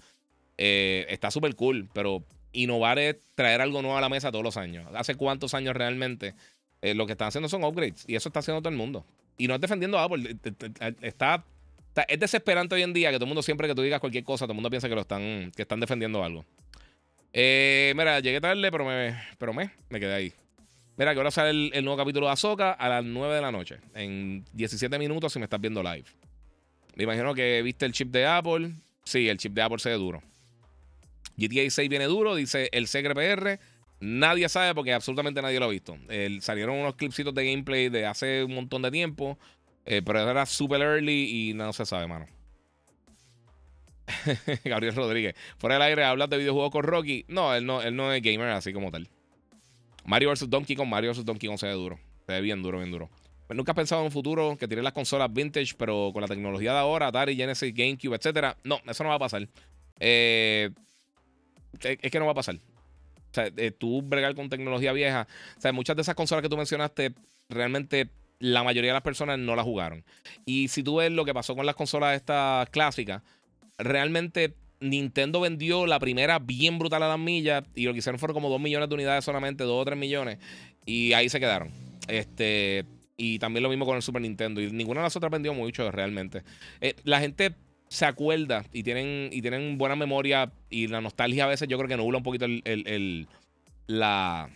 está 0.59 1.31
súper 1.31 1.55
cool, 1.55 1.89
pero 1.95 2.23
innovar 2.63 2.99
es 2.99 3.17
traer 3.35 3.61
algo 3.61 3.83
nuevo 3.83 3.97
a 3.97 4.01
la 4.01 4.09
mesa 4.09 4.31
todos 4.31 4.45
los 4.45 4.57
años. 4.57 4.87
¿Hace 4.95 5.15
cuántos 5.15 5.55
años 5.55 5.75
realmente 5.77 6.35
eh, 6.83 6.95
lo 6.95 7.07
que 7.07 7.13
están 7.13 7.29
haciendo 7.29 7.49
son 7.49 7.65
upgrades? 7.65 8.05
Y 8.07 8.17
eso 8.17 8.29
está 8.29 8.41
haciendo 8.41 8.61
todo 8.61 8.71
el 8.71 8.77
mundo. 8.77 9.05
Y 9.39 9.49
no 9.49 9.55
es 9.55 9.61
defendiendo 9.61 9.99
a 9.99 10.05
Apple. 10.05 10.37
Está, 11.03 11.45
es 12.09 12.19
desesperante 12.19 12.75
hoy 12.75 12.83
en 12.83 12.93
día 12.93 13.11
que 13.11 13.17
todo 13.17 13.25
el 13.25 13.29
mundo, 13.29 13.43
siempre 13.43 13.69
que 13.69 13.75
tú 13.75 13.83
digas 13.83 14.01
cualquier 14.01 14.25
cosa, 14.25 14.47
todo 14.47 14.53
el 14.53 14.57
mundo 14.57 14.71
piensa 14.71 14.89
que 14.89 14.95
lo 14.95 15.03
están, 15.03 15.53
que 15.55 15.63
están 15.63 15.81
defendiendo 15.81 16.23
algo. 16.25 16.45
Eh, 17.33 17.93
mira, 17.97 18.21
llegué 18.21 18.41
tarde, 18.41 18.71
pero 18.71 18.85
me, 18.85 19.15
pero 19.39 19.53
me, 19.53 19.71
me 19.91 20.01
quedé 20.01 20.15
ahí. 20.15 20.33
Mira, 20.97 21.13
que 21.13 21.21
ahora 21.21 21.31
sale 21.31 21.51
el, 21.51 21.71
el, 21.75 21.85
nuevo 21.85 21.99
capítulo 21.99 22.27
de 22.27 22.33
Azoka 22.33 22.73
a 22.73 22.89
las 22.89 23.05
9 23.05 23.35
de 23.35 23.41
la 23.43 23.53
noche. 23.53 23.77
En 23.95 24.45
17 24.55 24.99
minutos 24.99 25.35
si 25.35 25.39
me 25.39 25.45
estás 25.45 25.61
viendo 25.61 25.83
live. 25.83 26.07
Me 26.95 27.05
imagino 27.05 27.35
que 27.35 27.61
viste 27.61 27.85
el 27.85 27.93
chip 27.93 28.11
de 28.11 28.25
Apple. 28.25 28.73
Sí, 29.05 29.29
el 29.29 29.37
chip 29.37 29.53
de 29.53 29.61
Apple 29.61 29.79
se 29.79 29.91
ve 29.91 29.97
duro. 29.97 30.23
GTA 31.37 31.69
6 31.71 31.89
viene 31.89 32.07
duro, 32.07 32.35
dice 32.35 32.69
el 32.73 32.87
PR. 32.87 33.59
Nadie 34.01 34.49
sabe 34.49 34.75
porque 34.75 34.93
absolutamente 34.93 35.41
nadie 35.41 35.59
lo 35.59 35.67
ha 35.67 35.69
visto. 35.69 35.97
salieron 36.41 36.77
unos 36.77 36.97
clipsitos 36.97 37.35
de 37.35 37.51
gameplay 37.51 37.89
de 37.89 38.07
hace 38.07 38.45
un 38.45 38.55
montón 38.55 38.83
de 38.83 38.91
tiempo, 38.91 39.39
eh, 39.85 40.03
pero 40.05 40.29
era 40.31 40.45
super 40.45 40.81
early 40.81 41.51
y 41.51 41.55
no 41.55 41.73
se 41.73 41.87
sabe, 41.87 42.07
mano. 42.07 42.27
Gabriel 44.65 44.95
Rodríguez. 44.95 45.35
Fuera 45.59 45.77
del 45.77 45.83
aire, 45.83 46.05
hablas 46.05 46.29
de 46.31 46.39
videojuegos 46.39 46.71
con 46.71 46.83
Rocky. 46.85 47.25
No 47.29 47.55
él, 47.55 47.65
no, 47.65 47.83
él 47.83 47.97
no 47.97 48.13
es 48.13 48.23
gamer 48.23 48.49
así 48.51 48.73
como 48.73 48.91
tal. 48.91 49.09
Mario 50.05 50.31
vs. 50.31 50.49
Donkey 50.49 50.77
Kong. 50.77 50.89
Mario 50.89 51.13
vs. 51.13 51.25
Donkey 51.25 51.49
Kong 51.49 51.59
se 51.59 51.67
ve 51.67 51.73
duro. 51.73 51.99
Se 52.27 52.33
ve 52.33 52.41
bien 52.41 52.63
duro, 52.63 52.79
bien 52.79 52.91
duro. 52.91 53.09
Pues 53.47 53.57
nunca 53.57 53.73
has 53.73 53.77
pensado 53.77 54.01
en 54.03 54.07
un 54.07 54.13
futuro 54.13 54.57
que 54.59 54.67
tiene 54.67 54.83
las 54.83 54.93
consolas 54.93 55.33
vintage, 55.33 55.75
pero 55.77 56.11
con 56.13 56.21
la 56.21 56.29
tecnología 56.29 56.73
de 56.73 56.79
ahora, 56.79 57.09
Atari, 57.09 57.37
Genesis, 57.37 57.73
GameCube, 57.73 58.17
etcétera. 58.17 58.57
No, 58.65 58.81
eso 58.87 59.05
no 59.05 59.11
va 59.11 59.17
a 59.17 59.21
pasar. 59.21 59.49
Eh, 60.01 60.71
es 61.83 62.11
que 62.11 62.19
no 62.19 62.27
va 62.27 62.33
a 62.33 62.37
pasar. 62.37 62.57
O 62.57 63.35
sea, 63.35 63.51
tú 63.79 64.03
bregar 64.03 64.35
con 64.35 64.49
tecnología 64.49 64.93
vieja. 64.93 65.27
O 65.57 65.61
sea, 65.61 65.73
muchas 65.73 65.97
de 65.97 66.03
esas 66.03 66.15
consolas 66.15 66.43
que 66.43 66.49
tú 66.49 66.57
mencionaste, 66.57 67.13
realmente 67.49 68.11
la 68.39 68.63
mayoría 68.63 68.91
de 68.91 68.95
las 68.95 69.03
personas 69.03 69.39
no 69.39 69.57
las 69.57 69.65
jugaron. 69.65 70.05
Y 70.45 70.69
si 70.69 70.83
tú 70.83 70.97
ves 70.97 71.11
lo 71.11 71.25
que 71.25 71.35
pasó 71.35 71.55
con 71.55 71.67
las 71.67 71.75
consolas 71.75 72.17
estas 72.17 72.69
clásicas, 72.71 73.23
realmente 73.79 74.55
Nintendo 74.81 75.41
vendió 75.41 75.87
la 75.87 75.99
primera 75.99 76.39
bien 76.39 76.79
brutal 76.79 77.03
a 77.03 77.09
las 77.09 77.19
millas 77.19 77.65
y 77.75 77.85
lo 77.85 77.93
que 77.93 77.99
hicieron 77.99 78.19
fueron 78.19 78.35
como 78.35 78.49
2 78.51 78.61
millones 78.61 78.89
de 78.89 78.95
unidades 78.95 79.25
solamente, 79.25 79.65
2 79.65 79.83
o 79.83 79.85
3 79.85 79.99
millones. 79.99 80.39
Y 80.85 81.13
ahí 81.13 81.29
se 81.29 81.41
quedaron. 81.41 81.71
Este, 82.09 82.85
y 83.17 83.39
también 83.39 83.63
lo 83.63 83.69
mismo 83.69 83.87
con 83.87 83.97
el 83.97 84.03
Super 84.03 84.23
Nintendo. 84.23 84.61
Y 84.61 84.71
ninguna 84.71 85.01
de 85.01 85.05
las 85.05 85.17
otras 85.17 85.33
vendió 85.33 85.55
mucho 85.55 85.91
realmente. 85.91 86.43
Eh, 86.81 86.95
la 87.05 87.21
gente 87.21 87.55
se 87.97 88.05
acuerda 88.05 88.63
y 88.75 88.83
tienen, 88.83 89.31
y 89.33 89.41
tienen 89.41 89.79
buena 89.79 89.97
memoria 89.97 90.53
y 90.69 90.87
la 90.87 91.01
nostalgia 91.01 91.45
a 91.45 91.49
veces 91.49 91.67
yo 91.67 91.79
creo 91.79 91.89
que 91.89 91.97
nubla 91.97 92.19
un 92.19 92.25
poquito 92.25 92.45
el, 92.45 93.27
la, 93.87 94.51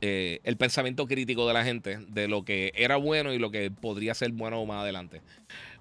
eh, 0.00 0.40
el 0.42 0.56
pensamiento 0.56 1.06
crítico 1.06 1.46
de 1.46 1.54
la 1.54 1.62
gente 1.62 1.98
de 2.08 2.26
lo 2.26 2.44
que 2.44 2.72
era 2.74 2.96
bueno 2.96 3.32
y 3.32 3.38
lo 3.38 3.52
que 3.52 3.70
podría 3.70 4.12
ser 4.14 4.32
bueno 4.32 4.66
más 4.66 4.82
adelante. 4.82 5.20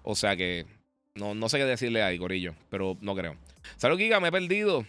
O 0.03 0.13
sea 0.13 0.35
que 0.35 0.67
no, 1.15 1.33
no 1.33 1.49
sé 1.49 1.57
qué 1.57 1.65
decirle 1.65 2.03
ahí, 2.03 2.19
Corillo, 2.19 2.53
pero 2.69 2.95
no 3.01 3.15
creo. 3.15 3.37
Salud, 3.77 3.97
Giga, 3.97 4.19
me 4.19 4.27
he 4.27 4.31
perdido. 4.31 4.85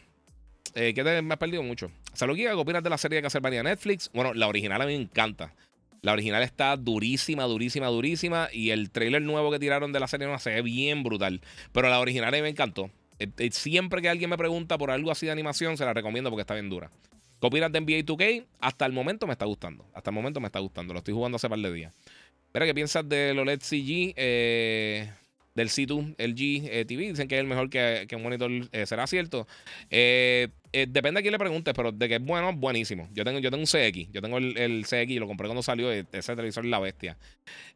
Eh, 0.74 0.92
¿Qué 0.92 1.02
te, 1.02 1.22
me 1.22 1.32
has 1.32 1.40
perdido 1.40 1.62
mucho? 1.62 1.90
Salud, 2.12 2.36
Giga, 2.36 2.50
¿qué 2.50 2.56
opinas 2.56 2.82
de 2.82 2.90
la 2.90 2.98
serie 2.98 3.16
de 3.16 3.22
Castlevania 3.22 3.62
Netflix? 3.62 4.10
Bueno, 4.12 4.34
la 4.34 4.46
original 4.46 4.82
a 4.82 4.84
mí 4.84 4.94
me 4.94 5.02
encanta. 5.04 5.54
La 6.02 6.12
original 6.12 6.42
está 6.42 6.76
durísima, 6.76 7.44
durísima, 7.44 7.86
durísima. 7.86 8.48
Y 8.52 8.70
el 8.70 8.90
trailer 8.90 9.22
nuevo 9.22 9.50
que 9.50 9.58
tiraron 9.58 9.92
de 9.92 10.00
la 10.00 10.08
serie 10.08 10.26
no 10.26 10.38
se 10.38 10.50
ve 10.50 10.62
bien 10.62 11.02
brutal. 11.02 11.40
Pero 11.72 11.88
la 11.88 12.00
original 12.00 12.34
a 12.34 12.36
mí 12.36 12.42
me 12.42 12.48
encantó. 12.48 12.90
Eh, 13.18 13.28
eh, 13.38 13.50
siempre 13.52 14.02
que 14.02 14.08
alguien 14.08 14.28
me 14.28 14.36
pregunta 14.36 14.76
por 14.78 14.90
algo 14.90 15.10
así 15.10 15.26
de 15.26 15.32
animación, 15.32 15.76
se 15.76 15.84
la 15.84 15.94
recomiendo 15.94 16.30
porque 16.30 16.42
está 16.42 16.54
bien 16.54 16.68
dura. 16.68 16.90
¿Qué 17.40 17.48
de 17.48 17.80
NBA 17.80 18.04
2K? 18.04 18.46
Hasta 18.60 18.86
el 18.86 18.92
momento 18.92 19.26
me 19.26 19.32
está 19.32 19.44
gustando. 19.46 19.84
Hasta 19.94 20.10
el 20.10 20.14
momento 20.14 20.40
me 20.40 20.46
está 20.46 20.60
gustando. 20.60 20.92
Lo 20.92 20.98
estoy 20.98 21.14
jugando 21.14 21.36
hace 21.36 21.48
par 21.48 21.58
de 21.58 21.72
días. 21.72 21.94
Pero, 22.52 22.66
¿qué 22.66 22.74
piensas 22.74 23.08
del 23.08 23.38
OLED 23.38 23.60
CG? 23.60 24.14
Eh, 24.16 25.10
del 25.54 25.68
C2 25.68 26.14
LG 26.18 26.68
eh, 26.70 26.84
TV. 26.86 27.08
Dicen 27.08 27.28
que 27.28 27.36
es 27.36 27.40
el 27.40 27.46
mejor 27.46 27.68
que, 27.68 28.06
un 28.14 28.22
monitor. 28.22 28.50
Eh, 28.72 28.86
¿Será 28.86 29.06
cierto? 29.06 29.46
Eh, 30.72 30.86
depende 30.88 31.20
a 31.20 31.22
quién 31.22 31.32
le 31.32 31.38
preguntes, 31.38 31.74
pero 31.74 31.92
de 31.92 32.08
que 32.08 32.16
es 32.16 32.24
bueno, 32.24 32.52
buenísimo. 32.52 33.08
Yo 33.12 33.24
tengo, 33.24 33.38
yo 33.38 33.50
tengo 33.50 33.62
un 33.62 33.66
CX. 33.66 34.10
Yo 34.12 34.22
tengo 34.22 34.38
el, 34.38 34.84
CX 34.84 35.10
y 35.10 35.18
lo 35.18 35.26
compré 35.26 35.46
cuando 35.46 35.62
salió. 35.62 35.90
Ese 35.92 36.34
televisor 36.34 36.64
la 36.64 36.78
bestia. 36.78 37.16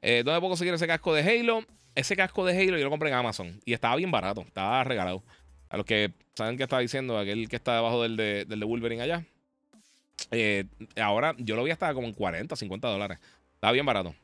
¿Dónde 0.00 0.24
puedo 0.24 0.48
conseguir 0.48 0.74
ese 0.74 0.86
casco 0.86 1.14
de 1.14 1.22
Halo? 1.22 1.64
Ese 1.94 2.16
casco 2.16 2.44
de 2.44 2.52
Halo 2.56 2.78
yo 2.78 2.84
lo 2.84 2.90
compré 2.90 3.10
en 3.10 3.16
Amazon. 3.16 3.60
Y 3.64 3.72
estaba 3.72 3.96
bien 3.96 4.10
barato. 4.10 4.42
Estaba 4.42 4.82
regalado. 4.84 5.22
A 5.68 5.76
los 5.76 5.84
que 5.84 6.12
saben 6.34 6.56
qué 6.56 6.62
estaba 6.62 6.80
diciendo, 6.80 7.18
aquel 7.18 7.48
que 7.48 7.56
está 7.56 7.74
debajo 7.74 8.02
del 8.02 8.16
de, 8.16 8.44
del 8.44 8.60
de 8.60 8.66
Wolverine 8.66 9.02
allá. 9.02 9.24
ahora 11.02 11.34
yo 11.38 11.56
lo 11.56 11.64
vi 11.64 11.72
hasta 11.72 11.92
como 11.92 12.06
en 12.06 12.14
40, 12.14 12.56
50 12.56 12.88
dólares. 12.88 13.18
Estaba 13.54 13.72
bien 13.72 13.84
barato. 13.84 14.14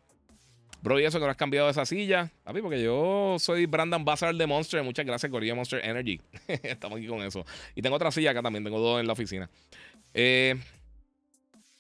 Bro, 0.83 0.99
y 0.99 1.05
eso 1.05 1.21
que 1.21 1.25
no 1.25 1.31
has 1.31 1.37
cambiado 1.37 1.69
esa 1.71 1.87
silla. 1.87 2.33
Papi, 2.43 2.61
porque 2.61 2.83
yo 2.83 3.37
soy 3.39 3.67
Brandon 3.67 4.05
Bazaar 4.05 4.35
de 4.35 4.47
Monster. 4.49 4.83
Muchas 4.83 5.07
gracias, 5.07 5.31
Corilla 5.31 5.55
Monster 5.55 5.81
Energy. 5.85 6.21
Estamos 6.49 6.99
aquí 6.99 7.07
con 7.07 7.23
eso. 7.23 7.47
Y 7.77 7.83
tengo 7.83 7.95
otra 7.95 8.11
silla 8.11 8.33
acá 8.33 8.43
también. 8.43 8.65
Tengo 8.65 8.81
dos 8.81 9.01
en 9.01 9.07
la 9.07 9.13
oficina. 9.13 9.49
Eh, 10.13 10.57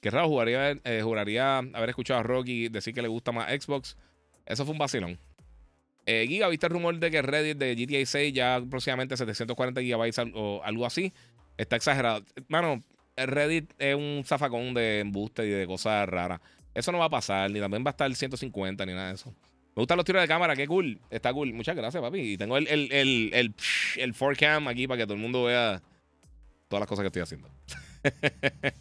qué 0.00 0.11
raro, 0.11 0.28
jugaría, 0.28 0.70
eh, 0.84 1.00
juraría 1.03 1.59
haber 1.59 1.88
escuchado 1.90 2.20
a 2.20 2.22
Rocky 2.22 2.68
decir 2.68 2.94
que 2.94 3.03
le 3.03 3.09
gusta 3.09 3.32
más 3.32 3.50
Xbox. 3.50 3.96
Eso 4.46 4.64
fue 4.64 4.72
un 4.72 4.78
vacilón. 4.78 5.18
Eh, 6.07 6.26
Giga, 6.28 6.48
¿viste 6.48 6.66
el 6.66 6.72
rumor 6.72 6.96
de 6.96 7.11
que 7.11 7.22
Reddit 7.22 7.59
de 7.59 7.74
GTA 7.74 8.07
6 8.07 8.32
ya 8.32 8.57
aproximadamente 8.57 9.16
740 9.16 9.80
GB 9.80 10.32
o 10.34 10.62
algo 10.62 10.86
así? 10.86 11.12
Está 11.57 11.74
exagerado. 11.74 12.24
Mano, 12.46 12.80
Reddit 13.16 13.72
es 13.78 13.96
un 13.96 14.22
zafacón 14.24 14.74
de 14.74 15.00
embuste 15.00 15.44
y 15.44 15.50
de 15.50 15.66
cosas 15.66 16.09
raras. 16.09 16.40
Eso 16.75 16.93
no 16.93 16.99
va 16.99 17.07
a 17.07 17.11
pasar, 17.11 17.51
ni 17.51 17.61
también 17.61 17.85
va 17.85 17.91
a 17.91 17.93
estar 17.93 18.07
el 18.07 18.16
150, 18.16 18.87
ni 18.87 18.93
nada 18.93 19.09
de 19.09 19.14
eso. 19.14 19.35
Me 19.75 19.81
gustan 19.81 19.97
los 19.97 20.05
tiros 20.05 20.20
de 20.20 20.29
cámara, 20.29 20.55
qué 20.55 20.66
cool. 20.66 21.01
Está 21.11 21.33
cool. 21.33 21.53
Muchas 21.55 21.75
gracias, 21.75 22.03
papi. 22.03 22.20
Y 22.20 22.37
tengo 22.37 22.59
el, 22.59 22.68
el, 22.68 22.93
el, 22.93 23.31
el, 23.33 23.55
el 23.97 24.14
4cam 24.14 24.68
aquí 24.68 24.87
para 24.87 24.99
que 24.99 25.05
todo 25.05 25.14
el 25.14 25.20
mundo 25.20 25.45
vea 25.45 25.83
todas 26.68 26.81
las 26.81 26.89
cosas 26.89 27.03
que 27.03 27.07
estoy 27.07 27.23
haciendo. 27.23 27.49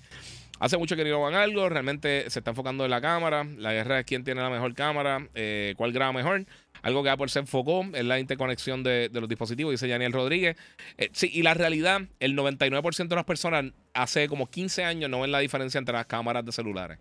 Hace 0.61 0.77
mucho 0.77 0.95
que 0.95 1.03
no 1.03 1.21
van 1.21 1.33
algo, 1.33 1.69
realmente 1.69 2.29
se 2.29 2.37
está 2.39 2.51
enfocando 2.51 2.85
en 2.85 2.91
la 2.91 3.01
cámara. 3.01 3.43
La 3.57 3.73
guerra 3.73 3.99
es 3.99 4.05
quién 4.05 4.23
tiene 4.23 4.41
la 4.41 4.49
mejor 4.51 4.75
cámara, 4.75 5.27
eh, 5.33 5.73
cuál 5.75 5.91
graba 5.91 6.13
mejor. 6.13 6.45
Algo 6.83 7.01
que 7.03 7.09
Apple 7.09 7.29
se 7.29 7.39
enfocó 7.39 7.83
es 7.93 8.05
la 8.05 8.19
interconexión 8.19 8.83
de, 8.83 9.09
los 9.11 9.27
dispositivos, 9.27 9.71
dice 9.71 9.87
Daniel 9.87 10.13
Rodríguez. 10.13 10.57
Eh, 10.99 11.09
sí, 11.13 11.31
y 11.33 11.41
la 11.41 11.55
realidad, 11.55 12.01
el 12.19 12.37
99% 12.37 13.07
de 13.07 13.15
las 13.15 13.25
personas 13.25 13.65
hace 13.93 14.27
como 14.27 14.51
15 14.51 14.83
años 14.83 15.09
no 15.09 15.21
ven 15.21 15.31
la 15.31 15.39
diferencia 15.39 15.79
entre 15.79 15.93
las 15.93 16.05
cámaras 16.05 16.45
de 16.45 16.51
celulares. 16.51 16.99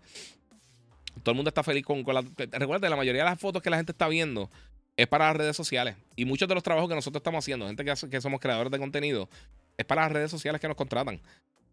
Todo 1.23 1.31
el 1.31 1.35
mundo 1.35 1.49
está 1.49 1.63
feliz 1.63 1.85
con, 1.85 2.03
la. 2.07 2.23
Recuerda, 2.51 2.89
la 2.89 2.95
mayoría 2.95 3.23
de 3.23 3.29
las 3.29 3.39
fotos 3.39 3.61
que 3.61 3.69
la 3.69 3.77
gente 3.77 3.91
está 3.91 4.07
viendo 4.07 4.49
es 4.97 5.07
para 5.07 5.27
las 5.27 5.35
redes 5.35 5.55
sociales. 5.55 5.95
Y 6.15 6.25
muchos 6.25 6.47
de 6.47 6.55
los 6.55 6.63
trabajos 6.63 6.89
que 6.89 6.95
nosotros 6.95 7.19
estamos 7.19 7.43
haciendo, 7.43 7.67
gente 7.67 7.83
que, 7.83 8.21
somos 8.21 8.39
creadores 8.39 8.71
de 8.71 8.79
contenido, 8.79 9.29
es 9.77 9.85
para 9.85 10.03
las 10.03 10.11
redes 10.11 10.31
sociales 10.31 10.59
que 10.61 10.67
nos 10.67 10.77
contratan. 10.77 11.19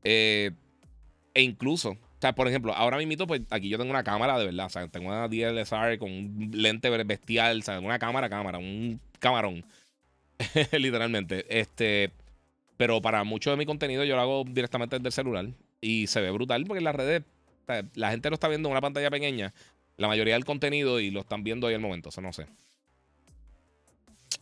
Eh, 0.05 0.53
e 1.34 1.43
incluso, 1.43 1.91
o 1.91 2.20
sea, 2.20 2.34
por 2.34 2.49
ejemplo, 2.49 2.74
ahora 2.74 2.99
mismo, 2.99 3.26
pues 3.26 3.43
aquí 3.51 3.68
yo 3.68 3.78
tengo 3.78 3.91
una 3.91 4.03
cámara 4.03 4.39
de 4.39 4.47
verdad. 4.47 4.66
O 4.66 4.70
sea, 4.70 4.89
tengo 4.89 5.09
una 5.09 5.28
DSLR 5.28 5.99
con 5.99 6.11
un 6.11 6.51
lente 6.53 6.91
bestial, 7.05 7.61
o 7.61 7.62
sea, 7.62 7.78
una 7.80 7.99
cámara, 7.99 8.28
cámara, 8.28 8.59
un 8.59 9.01
camarón. 9.20 9.64
Literalmente. 10.72 11.47
Este. 11.49 12.11
Pero 12.76 13.01
para 13.03 13.24
mucho 13.24 13.51
de 13.51 13.57
mi 13.57 13.66
contenido 13.66 14.05
yo 14.05 14.14
lo 14.14 14.22
hago 14.22 14.45
directamente 14.45 14.97
desde 14.97 15.09
el 15.09 15.12
celular. 15.12 15.47
Y 15.80 16.09
se 16.09 16.20
ve 16.20 16.30
brutal 16.30 16.64
porque 16.64 16.78
en 16.78 16.84
las 16.84 16.97
redes 16.97 17.22
la 17.95 18.11
gente 18.11 18.31
lo 18.31 18.35
está 18.35 18.49
viendo 18.49 18.69
en 18.69 18.73
una 18.73 18.81
pantalla 18.81 19.11
pequeña, 19.11 19.53
la 19.97 20.09
mayoría 20.09 20.35
del 20.35 20.45
contenido, 20.45 21.01
y 21.01 21.11
lo 21.11 21.21
están 21.21 21.45
viendo 21.45 21.66
ahí 21.66 21.75
al 21.75 21.81
momento. 21.81 22.09
Eso 22.09 22.21
no 22.21 22.33
sé. 22.33 22.47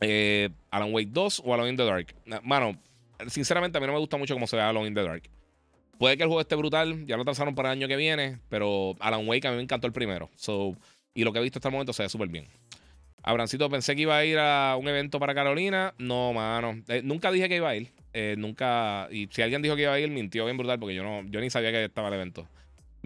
Eh, 0.01 0.51
Alan 0.71 0.93
Wake 0.93 1.11
2 1.11 1.43
o 1.45 1.55
Alone 1.55 1.71
in 1.71 1.77
the 1.77 1.85
Dark. 1.85 2.15
Mano, 2.43 2.79
sinceramente 3.29 3.79
a 3.79 3.81
mí 3.81 3.87
no 3.87 3.93
me 3.93 3.99
gusta 3.99 4.17
mucho 4.17 4.35
cómo 4.35 4.47
se 4.47 4.57
ve 4.57 4.63
Alone 4.63 4.89
in 4.89 4.95
the 4.95 5.03
Dark. 5.03 5.23
Puede 5.99 6.17
que 6.17 6.25
el 6.25 6.29
juego 6.29 6.43
esté 6.43 6.57
brutal, 6.57 7.07
ya 7.07 7.17
lo 7.17 7.25
trazaron 7.25 7.55
para 7.55 7.73
el 7.73 7.79
año 7.79 7.89
que 7.89 7.97
viene, 7.97 8.39
pero 8.51 8.95
Alan 9.01 9.27
Wake 9.27 9.47
a 9.47 9.51
mí 9.51 9.57
me 9.57 9.63
encantó 9.63 9.87
el 9.87 9.95
primero. 9.95 10.29
So, 10.37 10.77
y 11.15 11.25
lo 11.25 11.33
que 11.33 11.39
he 11.39 11.43
visto 11.43 11.59
hasta 11.59 11.69
el 11.69 11.73
momento 11.73 11.95
se 11.95 12.03
ve 12.03 12.09
súper 12.11 12.29
bien. 12.29 12.47
Abrancito, 13.23 13.69
pensé 13.69 13.97
que 13.97 14.03
iba 14.03 14.17
a 14.17 14.25
ir 14.25 14.39
a 14.39 14.77
un 14.79 14.87
evento 14.87 15.19
para 15.19 15.35
Carolina. 15.35 15.95
No, 15.99 16.33
mano. 16.33 16.81
Eh, 16.87 17.01
nunca 17.03 17.33
dije 17.33 17.49
que 17.49 17.57
iba 17.57 17.71
a 17.71 17.75
ir. 17.75 17.91
Eh, 18.13 18.37
nunca. 18.39 19.09
Y 19.11 19.27
si 19.33 19.43
alguien 19.43 19.63
dijo 19.63 19.75
que 19.75 19.83
iba 19.83 19.93
a 19.93 19.99
ir, 19.99 20.11
mintió 20.11 20.45
bien 20.45 20.57
brutal 20.57 20.79
porque 20.79 20.95
yo 20.95 21.03
no, 21.03 21.23
yo 21.29 21.41
ni 21.41 21.51
sabía 21.51 21.73
que 21.73 21.85
estaba 21.85 22.09
el 22.09 22.15
evento. 22.15 22.47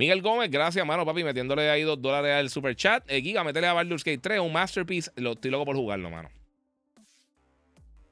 Miguel 0.01 0.23
Gómez, 0.23 0.51
gracias, 0.51 0.87
mano, 0.87 1.05
papi, 1.05 1.23
metiéndole 1.23 1.69
ahí 1.69 1.83
dos 1.83 2.01
dólares 2.01 2.33
al 2.33 2.49
super 2.49 2.75
chat. 2.75 3.05
Eh, 3.07 3.21
Giga, 3.21 3.45
métele 3.45 3.67
a 3.67 3.75
Baldur's 3.75 4.03
Gate 4.03 4.17
3, 4.17 4.41
un 4.41 4.51
masterpiece. 4.51 5.11
Lo, 5.17 5.33
estoy 5.33 5.51
loco 5.51 5.67
por 5.67 5.77
jugarlo, 5.77 6.09
mano. 6.09 6.31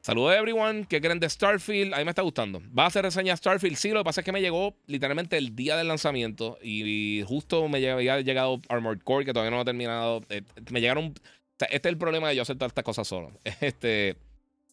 Saludos 0.02 0.32
a 0.32 0.36
everyone. 0.36 0.84
¿Qué 0.86 1.00
creen 1.00 1.18
de 1.18 1.30
Starfield? 1.30 1.94
A 1.94 1.96
mí 1.96 2.04
me 2.04 2.10
está 2.10 2.20
gustando. 2.20 2.60
¿Va 2.78 2.84
a 2.84 2.86
hacer 2.88 3.04
reseña 3.04 3.34
Starfield? 3.34 3.76
Sí, 3.76 3.88
lo 3.88 4.00
que 4.00 4.04
pasa 4.04 4.20
es 4.20 4.26
que 4.26 4.32
me 4.32 4.42
llegó 4.42 4.76
literalmente 4.86 5.38
el 5.38 5.56
día 5.56 5.78
del 5.78 5.88
lanzamiento 5.88 6.58
y, 6.62 7.24
justo 7.26 7.66
me 7.68 7.78
había 7.88 8.20
llegado 8.20 8.60
Armored 8.68 9.00
Core, 9.00 9.24
que 9.24 9.32
todavía 9.32 9.50
no 9.50 9.60
ha 9.60 9.64
terminado. 9.64 10.20
Eh, 10.28 10.42
me 10.70 10.82
llegaron. 10.82 11.14
Este 11.58 11.74
es 11.74 11.84
el 11.86 11.96
problema 11.96 12.28
de 12.28 12.36
yo 12.36 12.42
hacer 12.42 12.58
todas 12.58 12.72
estas 12.72 12.84
cosas 12.84 13.08
solo. 13.08 13.32
Este, 13.62 14.14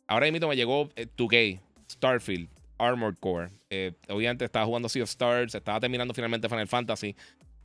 ahora 0.06 0.30
mismo 0.30 0.50
me 0.50 0.58
llegó 0.58 0.90
2K, 0.90 1.34
eh, 1.34 1.60
Starfield, 1.90 2.50
Armored 2.78 3.18
Core. 3.20 3.50
Eh, 3.70 3.94
obviamente 4.10 4.46
estaba 4.46 4.66
jugando 4.66 4.90
Sea 4.90 5.04
of 5.04 5.10
Stars, 5.10 5.56
estaba 5.56 5.80
terminando 5.80 6.14
finalmente 6.14 6.50
Final 6.50 6.68
Fantasy. 6.68 7.16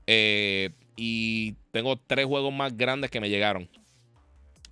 Eh, 0.07 0.71
y 0.97 1.55
tengo 1.71 1.97
tres 1.97 2.27
juegos 2.27 2.53
más 2.53 2.77
grandes 2.77 3.11
que 3.11 3.21
me 3.21 3.29
llegaron. 3.29 3.69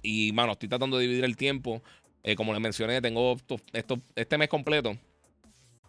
Y, 0.02 0.32
mano, 0.32 0.52
estoy 0.52 0.68
tratando 0.68 0.98
de 0.98 1.04
dividir 1.04 1.24
el 1.24 1.36
tiempo. 1.36 1.82
Eh, 2.22 2.34
como 2.36 2.52
les 2.52 2.60
mencioné, 2.60 3.00
tengo 3.00 3.36
esto, 3.72 4.00
este 4.14 4.38
mes 4.38 4.48
completo. 4.48 4.96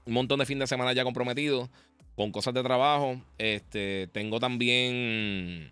Un 0.05 0.13
montón 0.13 0.39
de 0.39 0.45
fin 0.45 0.59
de 0.59 0.67
semana 0.67 0.93
ya 0.93 1.03
comprometido 1.03 1.69
con 2.15 2.31
cosas 2.31 2.53
de 2.53 2.63
trabajo. 2.63 3.21
Este, 3.37 4.07
tengo 4.11 4.39
también. 4.39 5.71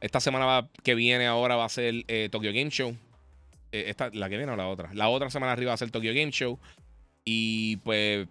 Esta 0.00 0.18
semana 0.20 0.68
que 0.82 0.96
viene 0.96 1.26
ahora 1.26 1.54
va 1.54 1.64
a 1.64 1.68
ser 1.68 2.04
Tokyo 2.30 2.52
Game 2.52 2.70
Show. 2.70 2.96
esta, 3.70 4.10
la 4.12 4.28
que 4.28 4.36
viene 4.36 4.52
o 4.52 4.56
la 4.56 4.66
otra. 4.66 4.92
La 4.94 5.08
otra 5.08 5.30
semana 5.30 5.52
arriba 5.52 5.70
va 5.70 5.74
a 5.74 5.78
ser 5.78 5.92
Tokyo 5.92 6.12
Game 6.12 6.32
Show. 6.32 6.58
Y 7.24 7.76
pues 7.78 8.26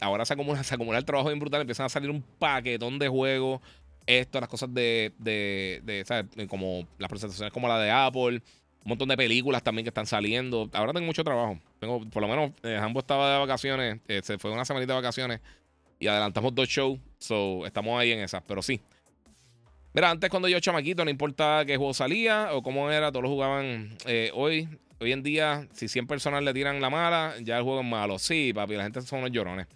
ahora 0.00 0.24
se 0.24 0.34
acumula, 0.34 0.62
se 0.64 0.74
acumula 0.74 0.98
el 0.98 1.04
trabajo 1.04 1.28
bien 1.28 1.38
brutal. 1.38 1.60
Empiezan 1.60 1.86
a 1.86 1.88
salir 1.88 2.10
un 2.10 2.22
paquetón 2.22 2.98
de 2.98 3.08
juegos. 3.08 3.60
Esto, 4.06 4.40
las 4.40 4.48
cosas 4.48 4.72
de, 4.72 5.12
de, 5.18 5.82
de. 5.84 6.46
Como 6.48 6.86
las 6.98 7.08
presentaciones 7.08 7.52
como 7.52 7.68
la 7.68 7.78
de 7.80 7.90
Apple. 7.90 8.42
Un 8.84 8.90
montón 8.90 9.08
de 9.08 9.16
películas 9.16 9.64
también 9.64 9.84
que 9.84 9.90
están 9.90 10.06
saliendo. 10.06 10.70
Ahora 10.72 10.92
tengo 10.92 11.06
mucho 11.06 11.24
trabajo. 11.24 11.58
Tengo, 11.80 12.08
por 12.08 12.22
lo 12.22 12.28
menos, 12.28 12.52
eh, 12.62 12.78
ambos 12.80 13.02
estaba 13.02 13.32
de 13.32 13.38
vacaciones. 13.40 13.98
Eh, 14.06 14.20
se 14.22 14.38
fue 14.38 14.52
una 14.52 14.64
semanita 14.64 14.92
de 14.92 15.00
vacaciones. 15.00 15.40
Y 15.98 16.06
adelantamos 16.06 16.54
dos 16.54 16.68
shows. 16.68 17.00
So, 17.18 17.66
estamos 17.66 17.98
ahí 18.00 18.12
en 18.12 18.20
esas. 18.20 18.42
Pero 18.46 18.62
sí. 18.62 18.80
Mira, 19.96 20.10
antes 20.10 20.28
cuando 20.28 20.46
yo 20.46 20.60
chamaquito, 20.60 21.06
no 21.06 21.10
importa 21.10 21.64
qué 21.66 21.78
juego 21.78 21.94
salía 21.94 22.50
o 22.52 22.62
cómo 22.62 22.90
era, 22.90 23.10
todos 23.10 23.22
lo 23.22 23.30
jugaban 23.30 23.96
eh, 24.04 24.30
hoy. 24.34 24.68
Hoy 25.00 25.12
en 25.12 25.22
día, 25.22 25.66
si 25.72 25.88
100 25.88 26.06
personas 26.06 26.42
le 26.42 26.52
tiran 26.52 26.82
la 26.82 26.90
mala, 26.90 27.34
ya 27.42 27.56
el 27.56 27.62
juego 27.62 27.80
es 27.80 27.86
malo. 27.86 28.18
Sí, 28.18 28.52
papi, 28.54 28.74
la 28.74 28.82
gente 28.82 29.00
son 29.00 29.20
unos 29.20 29.30
llorones. 29.30 29.66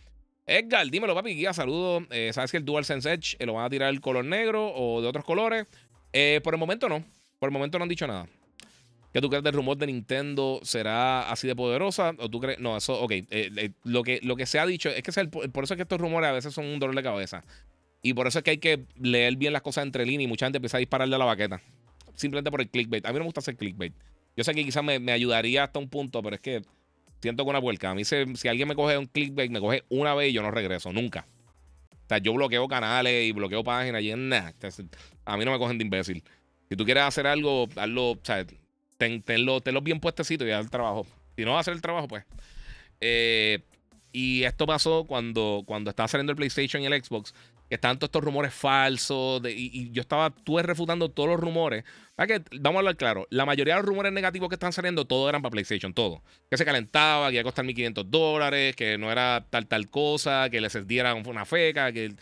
Edgar, 0.44 0.86
dímelo, 0.90 1.14
papi, 1.14 1.34
guía, 1.34 1.54
saludos. 1.54 2.02
Eh, 2.10 2.32
¿Sabes 2.34 2.50
que 2.50 2.58
el 2.58 2.66
DualSense 2.66 3.10
Edge 3.10 3.36
eh, 3.38 3.46
lo 3.46 3.54
van 3.54 3.64
a 3.64 3.70
tirar 3.70 3.88
el 3.88 4.02
color 4.02 4.26
negro 4.26 4.70
o 4.74 5.00
de 5.00 5.08
otros 5.08 5.24
colores? 5.24 5.66
por 6.42 6.52
el 6.52 6.60
momento 6.60 6.90
no. 6.90 7.02
Por 7.38 7.48
el 7.48 7.52
momento 7.54 7.78
no 7.78 7.84
han 7.84 7.88
dicho 7.88 8.06
nada. 8.06 8.26
¿Qué 9.14 9.22
tú 9.22 9.30
crees 9.30 9.42
del 9.42 9.54
rumor 9.54 9.78
de 9.78 9.86
Nintendo 9.86 10.60
será 10.62 11.30
así 11.30 11.48
de 11.48 11.56
poderosa? 11.56 12.12
¿O 12.18 12.28
tú 12.28 12.40
crees? 12.40 12.58
No, 12.58 12.76
eso, 12.76 13.00
ok. 13.00 13.12
lo, 13.84 14.02
que, 14.02 14.20
lo 14.22 14.36
que 14.36 14.44
se 14.44 14.58
ha 14.58 14.66
dicho 14.66 14.90
es 14.90 15.02
que 15.02 15.10
es 15.18 15.28
por 15.28 15.64
eso 15.64 15.72
es 15.72 15.76
que 15.76 15.82
estos 15.82 15.98
rumores 15.98 16.28
a 16.28 16.32
veces 16.32 16.52
son 16.52 16.66
un 16.66 16.78
dolor 16.78 16.94
de 16.94 17.02
cabeza. 17.02 17.42
Y 18.02 18.14
por 18.14 18.26
eso 18.26 18.38
es 18.38 18.44
que 18.44 18.52
hay 18.52 18.58
que 18.58 18.84
leer 18.96 19.36
bien 19.36 19.52
las 19.52 19.62
cosas 19.62 19.84
entre 19.84 20.06
líneas 20.06 20.24
y 20.24 20.26
mucha 20.28 20.46
gente 20.46 20.58
empieza 20.58 20.78
a 20.78 20.80
dispararle 20.80 21.14
a 21.14 21.18
la 21.18 21.24
baqueta. 21.24 21.60
Simplemente 22.14 22.50
por 22.50 22.60
el 22.60 22.68
clickbait. 22.68 23.04
A 23.04 23.08
mí 23.10 23.14
no 23.14 23.20
me 23.20 23.26
gusta 23.26 23.40
hacer 23.40 23.56
clickbait. 23.56 23.94
Yo 24.36 24.44
sé 24.44 24.54
que 24.54 24.64
quizás 24.64 24.82
me, 24.82 25.12
ayudaría 25.12 25.64
hasta 25.64 25.78
un 25.78 25.88
punto, 25.88 26.22
pero 26.22 26.36
es 26.36 26.40
que 26.40 26.62
siento 27.20 27.44
con 27.44 27.50
una 27.50 27.58
vuelca. 27.58 27.90
A 27.90 27.94
mí, 27.94 28.04
si 28.04 28.48
alguien 28.48 28.68
me 28.68 28.74
coge 28.74 28.96
un 28.96 29.06
clickbait, 29.06 29.50
me 29.50 29.60
coge 29.60 29.84
una 29.88 30.14
vez 30.14 30.30
y 30.30 30.32
yo 30.32 30.42
no 30.42 30.50
regreso, 30.50 30.92
nunca. 30.92 31.26
O 31.92 32.08
sea, 32.08 32.18
yo 32.18 32.32
bloqueo 32.32 32.66
canales 32.68 33.28
y 33.28 33.32
bloqueo 33.32 33.62
páginas 33.62 34.02
y 34.02 34.12
nada. 34.14 34.54
A 35.24 35.36
mí 35.36 35.44
no 35.44 35.52
me 35.52 35.58
cogen 35.58 35.78
de 35.78 35.84
imbécil. 35.84 36.24
Si 36.68 36.76
tú 36.76 36.84
quieres 36.84 37.04
hacer 37.04 37.26
algo, 37.26 37.68
hazlo, 37.76 38.12
o 38.12 38.18
sea, 38.22 38.46
tenlo, 38.96 39.60
bien 39.82 40.00
puestecito 40.00 40.46
y 40.46 40.50
haz 40.50 40.64
el 40.64 40.70
trabajo. 40.70 41.06
Si 41.36 41.44
no 41.44 41.52
vas 41.52 41.58
a 41.58 41.60
hacer 41.60 41.74
el 41.74 41.82
trabajo, 41.82 42.08
pues. 42.08 42.24
Eh, 43.00 43.60
y 44.12 44.42
esto 44.42 44.66
pasó 44.66 45.04
cuando, 45.04 45.62
cuando 45.66 45.90
estaba 45.90 46.08
saliendo 46.08 46.32
el 46.32 46.36
PlayStation 46.36 46.82
y 46.82 46.86
el 46.86 47.04
Xbox 47.04 47.34
están 47.74 47.98
todos 47.98 48.08
estos 48.08 48.24
rumores 48.24 48.52
falsos. 48.52 49.42
y, 49.46 49.90
yo 49.92 50.02
estaba, 50.02 50.30
tú 50.30 50.58
refutando 50.58 51.08
todos 51.08 51.28
los 51.28 51.40
rumores. 51.40 51.84
Que, 52.26 52.42
vamos 52.60 52.76
a 52.76 52.80
hablar 52.80 52.96
claro, 52.96 53.26
la 53.30 53.46
mayoría 53.46 53.74
de 53.74 53.80
los 53.80 53.88
rumores 53.88 54.12
negativos 54.12 54.48
que 54.48 54.54
están 54.54 54.72
saliendo, 54.72 55.06
todos 55.06 55.28
eran 55.28 55.40
para 55.40 55.52
PlayStation, 55.52 55.94
todo. 55.94 56.22
Que 56.50 56.58
se 56.58 56.64
calentaba, 56.64 57.28
que 57.28 57.34
iba 57.34 57.40
a 57.40 57.44
costar 57.44 57.64
1.500 57.64 58.04
dólares, 58.04 58.76
que 58.76 58.98
no 58.98 59.10
era 59.10 59.46
tal, 59.48 59.66
tal 59.66 59.88
cosa, 59.88 60.50
que 60.50 60.60
les 60.60 60.86
dieran 60.86 61.26
una 61.26 61.44
feca, 61.44 61.92
que... 61.92 62.14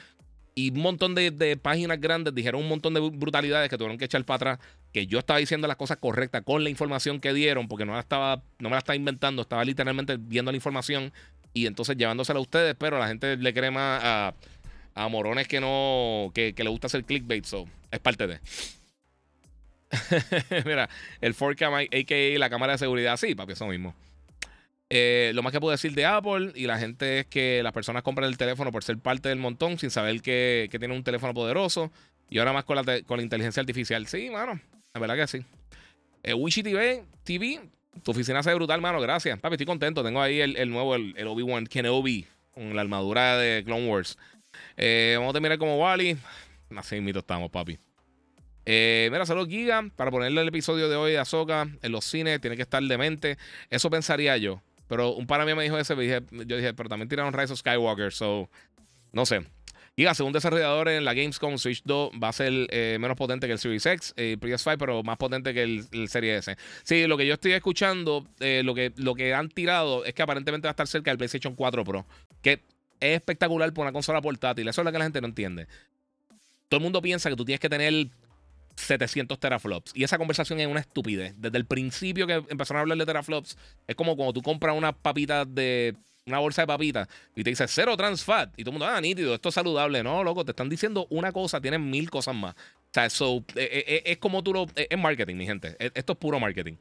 Y 0.55 0.72
un 0.72 0.80
montón 0.80 1.14
de, 1.14 1.57
páginas 1.62 2.01
grandes 2.01 2.34
dijeron 2.34 2.61
un 2.61 2.68
montón 2.68 2.92
de 2.92 2.99
brutalidades 2.99 3.70
que 3.70 3.78
tuvieron 3.78 3.96
que 3.96 4.07
echar 4.07 4.24
para 4.24 4.55
atrás. 4.55 4.59
Que 4.92 5.07
yo 5.07 5.20
estaba 5.20 5.38
diciendo 5.38 5.68
las 5.68 5.76
cosas 5.76 5.99
correctas 5.99 6.42
con 6.42 6.64
la 6.64 6.70
información 6.70 7.20
que 7.20 7.32
dieron, 7.32 7.68
porque 7.68 7.84
no, 7.84 7.92
la 7.92 8.01
estaba, 8.01 8.42
no 8.59 8.68
me 8.68 8.74
la 8.74 8.78
estaba 8.78 8.96
inventando, 8.96 9.42
estaba 9.42 9.64
literalmente 9.64 10.16
viendo 10.18 10.51
la 10.51 10.57
información 10.57 11.12
y 11.55 11.66
entonces 11.66 11.96
llevándosela 11.96 12.38
a 12.38 12.42
ustedes, 12.42 12.74
pero 12.78 12.99
la 12.99 13.09
gente 13.09 13.36
le 13.36 13.55
cree 13.55 13.70
más 13.70 14.01
a 14.03 14.34
a 14.99 15.09
morones 15.09 15.46
que 15.46 15.61
no, 15.61 16.32
que, 16.34 16.53
le 16.57 16.68
gusta 16.68 16.88
hacer 16.88 17.05
clickbait, 17.05 17.44
so 17.44 17.66
es 17.90 18.01
parte 18.01 18.26
de. 18.26 18.40
Mira, 20.66 20.90
el 21.20 21.34
4K, 21.36 21.86
a.k.a. 21.86 22.38
la 22.38 22.51
cámara 22.51 22.72
de 22.72 22.78
seguridad, 22.78 23.16
sí, 23.16 23.34
papi, 23.34 23.53
eso 23.53 23.66
mismo. 23.66 23.94
Eh, 24.90 25.30
lo 25.34 25.42
más 25.42 25.53
que 25.53 25.61
puedo 25.61 25.70
decir 25.70 25.94
de 25.94 26.05
Apple 26.05 26.53
y 26.55 26.66
la 26.66 26.78
gente 26.78 27.20
es 27.20 27.26
que 27.26 27.62
las 27.62 27.72
personas 27.72 28.03
compran 28.03 28.28
el 28.28 28.38
teléfono 28.38 28.72
por 28.72 28.82
ser 28.82 28.99
parte 28.99 29.28
del 29.28 29.38
montón 29.38 29.78
sin 29.78 29.90
saber 29.90 30.20
que, 30.22 30.68
que 30.70 30.78
tiene 30.78 30.94
un 30.94 31.05
teléfono 31.05 31.34
poderoso 31.34 31.92
y 32.30 32.38
ahora 32.38 32.53
más 32.53 32.64
con 32.64 32.76
la, 32.76 33.22
inteligencia 33.22 33.61
artificial. 33.61 34.07
Sí, 34.07 34.30
mano, 34.30 34.61
la 34.94 35.01
verdad 35.01 35.14
que 35.16 35.26
sí. 35.28 35.44
Eh, 36.24 36.34
TV, 36.34 37.05
TV, 37.22 37.61
tu 38.03 38.11
oficina 38.11 38.42
se 38.42 38.51
ve 38.51 38.57
brutal, 38.57 38.80
mano, 38.80 39.01
gracias. 39.01 39.38
Papi, 39.38 39.55
estoy 39.55 39.66
contento. 39.66 40.03
Tengo 40.03 40.20
ahí 40.20 40.40
el, 40.40 40.57
el 40.57 40.70
nuevo, 40.70 40.96
el, 40.96 41.14
el 41.16 41.28
Obi-Wan 41.28 41.66
Kenobi 41.66 42.26
con 42.53 42.74
la 42.74 42.82
armadura 42.82 43.36
de 43.36 43.62
Clone 43.64 43.88
Wars. 43.88 44.18
Eh, 44.76 45.14
vamos 45.16 45.30
a 45.30 45.32
terminar 45.34 45.59
como 45.59 45.78
Wally. 45.78 46.16
Así 46.76 47.00
mito 47.00 47.20
estamos, 47.20 47.50
papi. 47.50 47.78
Eh, 48.70 49.09
mira, 49.11 49.24
solo 49.24 49.46
Giga. 49.46 49.82
Para 49.96 50.11
ponerle 50.11 50.42
el 50.42 50.48
episodio 50.48 50.90
de 50.90 50.96
hoy 50.96 51.12
de 51.12 51.18
Azoka 51.18 51.66
en 51.80 51.92
los 51.92 52.04
cines, 52.04 52.38
tiene 52.38 52.54
que 52.54 52.62
estar 52.62 52.82
demente. 52.82 53.38
Eso 53.70 53.88
pensaría 53.88 54.36
yo. 54.36 54.62
Pero 54.88 55.14
un 55.14 55.26
par 55.26 55.44
mí 55.46 55.54
me 55.54 55.62
dijo 55.62 55.78
ese. 55.78 55.94
yo 55.94 56.56
dije, 56.56 56.74
pero 56.74 56.88
también 56.90 57.09
tiraron 57.09 57.32
Rise 57.32 57.54
of 57.54 57.61
Skywalker. 57.61 58.12
So, 58.12 58.50
no 59.12 59.24
sé. 59.24 59.42
Giga, 59.96 60.14
según 60.14 60.34
desarrolladores 60.34 60.98
en 60.98 61.06
la 61.06 61.14
Gamescom, 61.14 61.56
Switch 61.56 61.82
2 61.84 62.11
va 62.22 62.28
a 62.28 62.32
ser 62.32 62.52
eh, 62.70 62.98
menos 63.00 63.16
potente 63.16 63.46
que 63.46 63.54
el 63.54 63.59
Series 63.59 63.84
X, 63.84 64.14
y 64.16 64.36
PS5, 64.36 64.76
pero 64.78 65.02
más 65.02 65.16
potente 65.16 65.52
que 65.54 65.62
el, 65.62 65.86
el 65.90 66.09
Series 66.09 66.46
S. 66.46 66.56
Sí, 66.84 67.06
lo 67.06 67.16
que 67.16 67.26
yo 67.26 67.34
estoy 67.34 67.52
escuchando, 67.52 68.24
lo, 68.38 68.74
que, 68.74 68.92
lo 68.96 69.14
que 69.14 69.34
han 69.34 69.48
tirado 69.48 70.04
es 70.04 70.14
que 70.14 70.22
aparentemente 70.22 70.66
va 70.66 70.70
a 70.70 70.72
estar 70.72 70.86
cerca 70.86 71.11
del 71.11 71.18
PlayStation 71.18 71.54
4 71.54 71.84
Pro. 71.84 72.06
Que 72.42 72.61
es 73.01 73.16
espectacular 73.16 73.72
por 73.72 73.82
una 73.82 73.92
consola 73.92 74.20
portátil. 74.20 74.68
Eso 74.68 74.80
es 74.80 74.84
lo 74.84 74.92
que 74.92 74.99
la 74.99 75.05
gente 75.05 75.20
no 75.20 75.28
entiende. 75.28 75.66
Todo 76.68 76.78
el 76.78 76.84
mundo 76.84 77.01
piensa 77.01 77.30
que 77.30 77.36
tú 77.36 77.44
tienes 77.44 77.61
que 77.61 77.68
tener 77.68 78.09
700 78.76 79.38
teraflops. 79.38 79.92
Y 79.94 80.05
esa 80.05 80.18
conversación 80.18 80.61
es 80.61 80.66
una 80.66 80.80
estupidez. 80.80 81.34
Desde 81.36 81.59
el 81.59 81.66
principio 81.66 82.26
que 82.26 82.44
empezaron 82.49 82.78
a 82.78 82.80
hablar 82.82 82.99
de 82.99 83.07
teraflops, 83.07 83.57
es 83.86 83.96
como 83.96 84.16
cuando 84.16 84.32
tú 84.32 84.42
compras 84.42 84.76
una 84.76 84.92
papita 84.92 85.44
de. 85.44 85.94
Una 86.26 86.40
bolsa 86.40 86.61
de 86.61 86.66
papitas 86.66 87.09
y 87.34 87.42
te 87.42 87.49
dice 87.49 87.66
cero 87.68 87.96
trans 87.96 88.22
fat. 88.22 88.51
Y 88.59 88.62
todo 88.62 88.72
el 88.72 88.78
mundo, 88.78 88.86
ah, 88.86 89.01
nítido, 89.01 89.34
esto 89.34 89.49
es 89.49 89.55
saludable. 89.55 90.03
No, 90.03 90.22
loco, 90.22 90.44
te 90.44 90.51
están 90.51 90.68
diciendo 90.68 91.07
una 91.09 91.32
cosa, 91.32 91.59
tienen 91.59 91.88
mil 91.88 92.11
cosas 92.11 92.34
más. 92.34 92.55
O 92.55 92.90
sea, 92.92 93.07
eso 93.07 93.42
eh, 93.55 93.68
eh, 93.72 93.84
eh, 93.86 94.03
es 94.05 94.18
como 94.18 94.42
tú 94.42 94.53
lo. 94.53 94.66
Es 94.76 94.99
marketing, 94.99 95.36
mi 95.36 95.46
gente. 95.46 95.74
Esto 95.78 96.12
es 96.12 96.18
puro 96.18 96.38
marketing. 96.38 96.74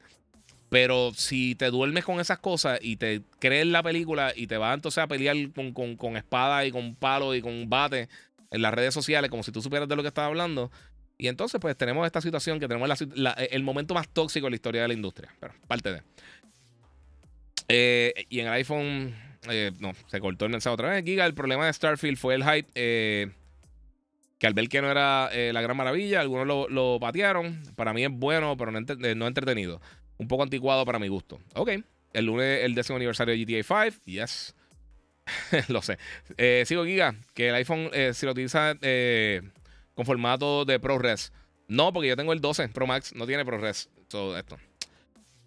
Pero 0.70 1.12
si 1.16 1.56
te 1.56 1.70
duermes 1.70 2.04
con 2.04 2.20
esas 2.20 2.40
cosas 2.40 2.80
y 2.82 2.98
te 2.98 3.22
crees 3.40 3.68
la 3.68 3.82
película 3.82 4.34
y 4.36 4.48
te 4.48 4.58
vas 4.58 4.76
entonces 4.76 5.02
a 5.02 5.08
pelear 5.08 5.36
con, 5.56 5.72
con, 5.72 5.96
con 5.96 6.18
espada 6.18 6.66
y 6.66 6.72
con 6.72 6.96
palo 6.96 7.34
y 7.36 7.42
con 7.42 7.70
bate 7.70 8.10
en 8.52 8.62
las 8.62 8.74
redes 8.74 8.94
sociales 8.94 9.30
como 9.30 9.44
si 9.44 9.52
tú 9.52 9.62
supieras 9.62 9.88
de 9.88 9.96
lo 9.96 10.02
que 10.02 10.10
estás 10.10 10.26
hablando. 10.26 10.72
Y 11.18 11.28
entonces 11.28 11.60
pues 11.62 11.76
tenemos 11.78 12.06
esta 12.06 12.22
situación 12.22 12.60
que 12.60 12.68
tenemos 12.68 12.90
el 13.50 13.64
momento 13.64 13.94
más 13.94 14.08
tóxico 14.10 14.48
en 14.48 14.52
la 14.52 14.56
historia 14.56 14.82
de 14.82 14.88
la 14.90 14.94
industria. 14.94 15.34
Pero 15.40 15.54
parte 15.68 15.94
de... 15.94 16.02
Eh, 17.70 18.26
y 18.30 18.40
en 18.40 18.48
el 18.48 18.54
iPhone, 18.54 19.16
eh, 19.50 19.72
no, 19.80 19.94
se 20.08 20.20
cortó 20.20 20.46
el 20.46 20.52
mensaje 20.52 20.74
otra 20.74 20.90
vez. 20.90 21.04
Giga, 21.04 21.26
el 21.26 21.34
problema 21.34 21.66
de 21.66 21.74
Starfield 21.74 22.18
fue 22.18 22.36
el 22.36 22.44
hype. 22.44 22.70
Eh, 22.76 23.32
que 24.38 24.46
al 24.46 24.54
ver 24.54 24.70
que 24.70 24.82
no 24.82 24.92
era 24.92 25.32
la 25.34 25.62
gran 25.62 25.76
maravilla, 25.76 26.22
algunos 26.22 26.46
lo, 26.46 26.70
lo, 26.70 27.00
patearon. 27.00 27.64
Para 27.76 27.92
mí 27.94 28.04
es 28.04 28.12
bueno, 28.12 28.56
pero 28.56 28.70
no, 28.72 28.80
no 28.80 29.28
entretenido 29.28 29.82
un 30.18 30.28
poco 30.28 30.44
anticuado 30.44 30.86
para 30.86 31.00
mi 31.00 31.08
gusto. 31.08 31.40
Ok. 31.54 31.72
El 32.14 32.26
lunes, 32.26 32.64
el 32.64 32.74
décimo 32.76 32.98
aniversario 32.98 33.34
de 33.36 33.46
GTA 33.62 33.92
5. 33.92 34.02
Yes. 34.06 34.56
lo 35.68 35.82
sé. 35.82 35.98
Eh, 36.38 36.64
sigo 36.66 36.86
Giga, 36.86 37.16
que 37.34 37.50
el 37.50 37.56
iPhone, 37.56 37.90
eh, 37.94 38.14
si 38.14 38.26
lo 38.26 38.32
utiliza 38.32 38.76
eh, 38.82 39.42
con 39.94 40.06
formato 40.06 40.66
de 40.66 40.80
ProRes. 40.80 41.32
No, 41.68 41.92
porque 41.92 42.10
yo 42.10 42.16
tengo 42.16 42.34
el 42.34 42.40
12 42.40 42.70
Pro 42.70 42.88
Max, 42.88 43.14
no 43.14 43.28
tiene 43.28 43.46
ProRes. 43.46 43.90
Todo 44.08 44.38
esto. 44.38 44.58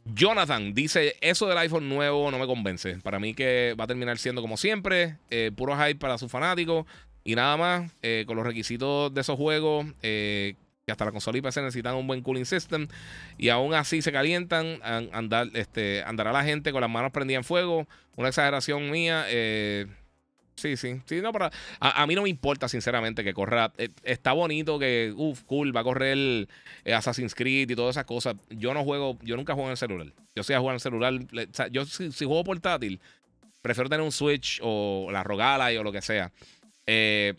Jonathan 0.04 0.74
dice: 0.74 1.16
Eso 1.20 1.46
del 1.46 1.58
iPhone 1.58 1.88
nuevo 1.88 2.30
no 2.30 2.38
me 2.38 2.46
convence. 2.46 2.98
Para 2.98 3.18
mí, 3.18 3.34
que 3.34 3.74
va 3.78 3.84
a 3.84 3.86
terminar 3.86 4.18
siendo 4.18 4.42
como 4.42 4.56
siempre, 4.56 5.16
puro 5.56 5.76
hype 5.76 5.96
para 5.96 6.18
sus 6.18 6.30
fanáticos 6.30 6.84
y 7.24 7.34
nada 7.34 7.56
más. 7.56 7.92
con 8.26 8.36
los 8.36 8.44
requisitos 8.44 9.14
de 9.14 9.20
esos 9.20 9.36
juegos 9.36 9.86
hasta 10.90 11.04
la 11.04 11.12
consola 11.12 11.38
y 11.38 11.40
PC 11.40 11.62
necesitan 11.62 11.94
un 11.94 12.06
buen 12.06 12.22
cooling 12.22 12.44
system 12.44 12.88
y 13.38 13.48
aún 13.48 13.74
así 13.74 14.02
se 14.02 14.12
calientan, 14.12 14.80
andar, 15.12 15.48
este, 15.54 16.02
andará 16.04 16.32
la 16.32 16.44
gente 16.44 16.72
con 16.72 16.80
las 16.80 16.90
manos 16.90 17.12
prendidas 17.12 17.40
en 17.40 17.44
fuego, 17.44 17.86
una 18.16 18.28
exageración 18.28 18.90
mía. 18.90 19.24
Eh, 19.28 19.86
sí, 20.56 20.76
sí, 20.76 21.00
sí, 21.06 21.20
no, 21.20 21.32
pero 21.32 21.50
a, 21.80 22.06
mí 22.06 22.14
no 22.14 22.22
me 22.22 22.28
importa 22.28 22.68
sinceramente 22.68 23.24
que 23.24 23.32
corra, 23.32 23.72
eh, 23.78 23.88
está 24.02 24.32
bonito 24.32 24.78
que, 24.78 25.12
uff, 25.16 25.42
cool, 25.44 25.74
va 25.74 25.80
a 25.80 25.84
correr 25.84 26.12
el, 26.12 26.48
eh, 26.84 26.94
Assassin's 26.94 27.34
Creed 27.34 27.70
y 27.70 27.74
todas 27.74 27.94
esas 27.94 28.04
cosas. 28.04 28.36
Yo 28.50 28.74
no 28.74 28.84
juego, 28.84 29.18
yo 29.22 29.36
nunca 29.36 29.54
juego 29.54 29.68
en 29.68 29.72
el 29.72 29.76
celular. 29.76 30.12
Yo 30.34 30.42
soy 30.42 30.54
a 30.54 30.58
en 30.58 30.68
el 30.70 30.80
celular, 30.80 31.14
yo 31.70 31.84
si, 31.86 32.10
juego 32.10 32.44
portátil, 32.44 33.00
prefiero 33.62 33.88
tener 33.88 34.04
un 34.04 34.12
Switch 34.12 34.60
o 34.62 35.08
la 35.10 35.22
Rogala 35.22 35.68
o 35.78 35.82
lo 35.82 35.92
que 35.92 36.02
sea. 36.02 36.32
Eh, 36.86 37.34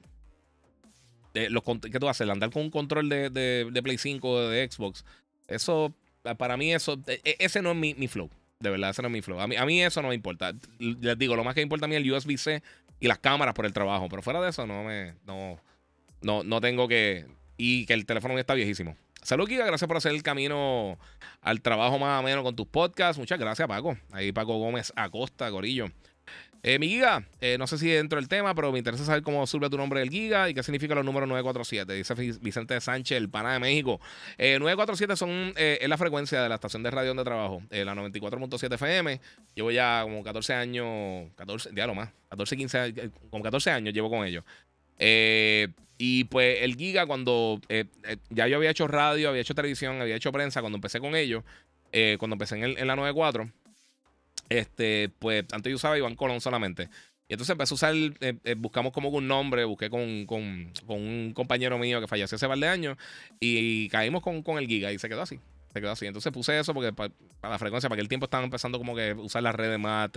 ¿Qué 1.33 1.49
tú 1.49 2.05
vas 2.05 2.07
a 2.07 2.11
hacer? 2.11 2.29
¿Andar 2.29 2.51
con 2.51 2.63
un 2.63 2.71
control 2.71 3.09
de, 3.09 3.29
de, 3.29 3.83
Play 3.83 3.97
5 3.97 4.29
o 4.29 4.49
de 4.49 4.69
Xbox? 4.69 5.05
Eso, 5.47 5.93
para 6.37 6.57
mí, 6.57 6.73
eso, 6.73 6.99
e, 7.07 7.21
e, 7.23 7.37
ese 7.39 7.61
no 7.61 7.71
es 7.71 7.77
mi, 7.77 8.07
flow. 8.07 8.29
De 8.59 8.69
verdad, 8.69 8.91
ese 8.91 9.01
no 9.01 9.07
es 9.07 9.13
mi 9.13 9.21
flow. 9.21 9.39
A 9.39 9.47
mí, 9.47 9.55
a 9.55 9.65
mí 9.65 9.81
eso 9.81 10.01
no 10.01 10.09
me 10.09 10.15
importa. 10.15 10.53
Les 10.79 11.17
digo, 11.17 11.35
lo 11.35 11.43
más 11.43 11.55
que 11.55 11.61
me 11.61 11.63
importa 11.63 11.85
a 11.85 11.89
mí 11.89 11.95
es 11.95 12.01
el 12.01 12.11
USB-C 12.11 12.61
y 12.99 13.07
las 13.07 13.17
cámaras 13.17 13.53
por 13.53 13.65
el 13.65 13.73
trabajo. 13.73 14.07
Pero 14.09 14.21
fuera 14.21 14.41
de 14.41 14.49
eso, 14.49 14.67
no 14.67 14.83
me. 14.83 15.15
No, 15.25 15.59
no, 16.21 16.43
no 16.43 16.61
tengo 16.61 16.87
que. 16.87 17.25
Y 17.57 17.85
que 17.85 17.93
el 17.93 18.05
teléfono 18.05 18.37
está 18.37 18.53
viejísimo. 18.53 18.95
Salud, 19.21 19.47
Giga. 19.47 19.65
Gracias 19.65 19.87
por 19.87 19.97
hacer 19.97 20.13
el 20.13 20.23
camino 20.23 20.97
al 21.41 21.61
trabajo 21.61 21.99
más 21.99 22.19
o 22.19 22.23
menos 22.23 22.43
con 22.43 22.55
tus 22.55 22.67
podcasts. 22.67 23.19
Muchas 23.19 23.39
gracias, 23.39 23.67
Paco. 23.67 23.97
Ahí 24.11 24.31
Paco 24.31 24.57
Gómez 24.57 24.91
Acosta, 24.95 25.47
Gorillo. 25.49 25.87
Eh, 26.63 26.77
mi 26.79 26.89
Giga, 26.89 27.23
eh, 27.39 27.57
no 27.57 27.65
sé 27.67 27.77
si 27.77 27.89
dentro 27.89 28.17
del 28.17 28.27
tema, 28.27 28.53
pero 28.53 28.71
me 28.71 28.77
interesa 28.77 29.03
saber 29.03 29.23
cómo 29.23 29.45
surge 29.47 29.69
tu 29.69 29.77
nombre 29.77 29.99
del 29.99 30.09
Giga 30.09 30.49
y 30.49 30.53
qué 30.53 30.61
significa 30.63 30.93
los 30.93 31.03
números 31.03 31.27
947. 31.27 31.93
Dice 31.93 32.13
Vicente 32.39 32.79
Sánchez, 32.79 33.17
el 33.17 33.29
pana 33.29 33.53
de 33.53 33.59
México. 33.59 33.99
947 34.37 35.15
son, 35.15 35.53
es 35.55 35.89
la 35.89 35.97
frecuencia 35.97 36.41
de 36.41 36.49
la 36.49 36.55
estación 36.55 36.83
de 36.83 36.91
radio 36.91 37.09
donde 37.09 37.23
trabajo, 37.23 37.63
la 37.69 37.95
94.7 37.95 38.75
FM. 38.75 39.19
Llevo 39.55 39.71
ya 39.71 40.01
como 40.03 40.23
14 40.23 40.53
años, 40.53 41.29
14, 41.35 41.71
ya 41.73 41.87
lo 41.87 41.95
más, 41.95 42.09
14, 42.29 42.57
15, 42.57 43.11
como 43.29 43.43
14 43.43 43.71
años 43.71 43.93
llevo 43.93 44.09
con 44.09 44.25
ellos. 44.25 44.43
Eh, 45.03 45.67
y 45.97 46.25
pues 46.25 46.61
el 46.61 46.75
Giga, 46.75 47.07
cuando 47.07 47.59
eh, 47.69 47.85
eh, 48.03 48.17
ya 48.29 48.47
yo 48.47 48.57
había 48.57 48.69
hecho 48.69 48.87
radio, 48.87 49.29
había 49.29 49.41
hecho 49.41 49.55
televisión, 49.55 49.99
había 49.99 50.15
hecho 50.15 50.31
prensa, 50.31 50.61
cuando 50.61 50.77
empecé 50.77 50.99
con 50.99 51.15
ellos, 51.15 51.43
cuando 52.19 52.35
empecé 52.35 52.55
en, 52.55 52.77
en, 52.77 52.87
la 52.87 52.95
94, 52.95 53.51
este, 54.51 55.09
pues 55.19 55.45
antes 55.51 55.69
yo 55.69 55.77
usaba 55.77 55.97
Iván 55.97 56.15
Colón 56.15 56.41
solamente. 56.41 56.89
Y 57.27 57.33
entonces 57.33 57.53
empecé 57.53 57.73
a 57.73 57.75
usar, 57.75 57.95
buscamos 58.57 58.91
como 58.91 59.07
un 59.07 59.25
nombre, 59.25 59.63
busqué 59.63 59.89
con, 59.89 60.25
con, 60.25 60.73
con, 60.85 60.97
un 60.99 61.31
compañero 61.33 61.77
mío 61.77 62.01
que 62.01 62.07
falleció 62.07 62.35
hace 62.35 62.45
par 62.45 62.57
de 62.57 62.67
años 62.67 62.97
y, 63.39 63.87
caímos 63.87 64.21
con, 64.21 64.43
con, 64.43 64.57
el 64.57 64.67
Giga 64.67 64.91
y 64.91 64.99
se 64.99 65.07
quedó 65.07 65.21
así. 65.21 65.39
Se 65.71 65.79
quedó 65.79 65.91
así. 65.91 66.05
Entonces 66.05 66.33
puse 66.33 66.59
eso 66.59 66.73
porque 66.73 66.91
para, 66.91 67.13
la 67.41 67.57
frecuencia, 67.57 67.87
para 67.87 67.97
que 67.97 68.01
el 68.01 68.09
tiempo 68.09 68.25
estaba 68.25 68.43
empezando 68.43 68.77
como 68.77 68.93
que 68.93 69.13
usar 69.13 69.43
las 69.43 69.55
redes 69.55 69.79
más, 69.79 70.09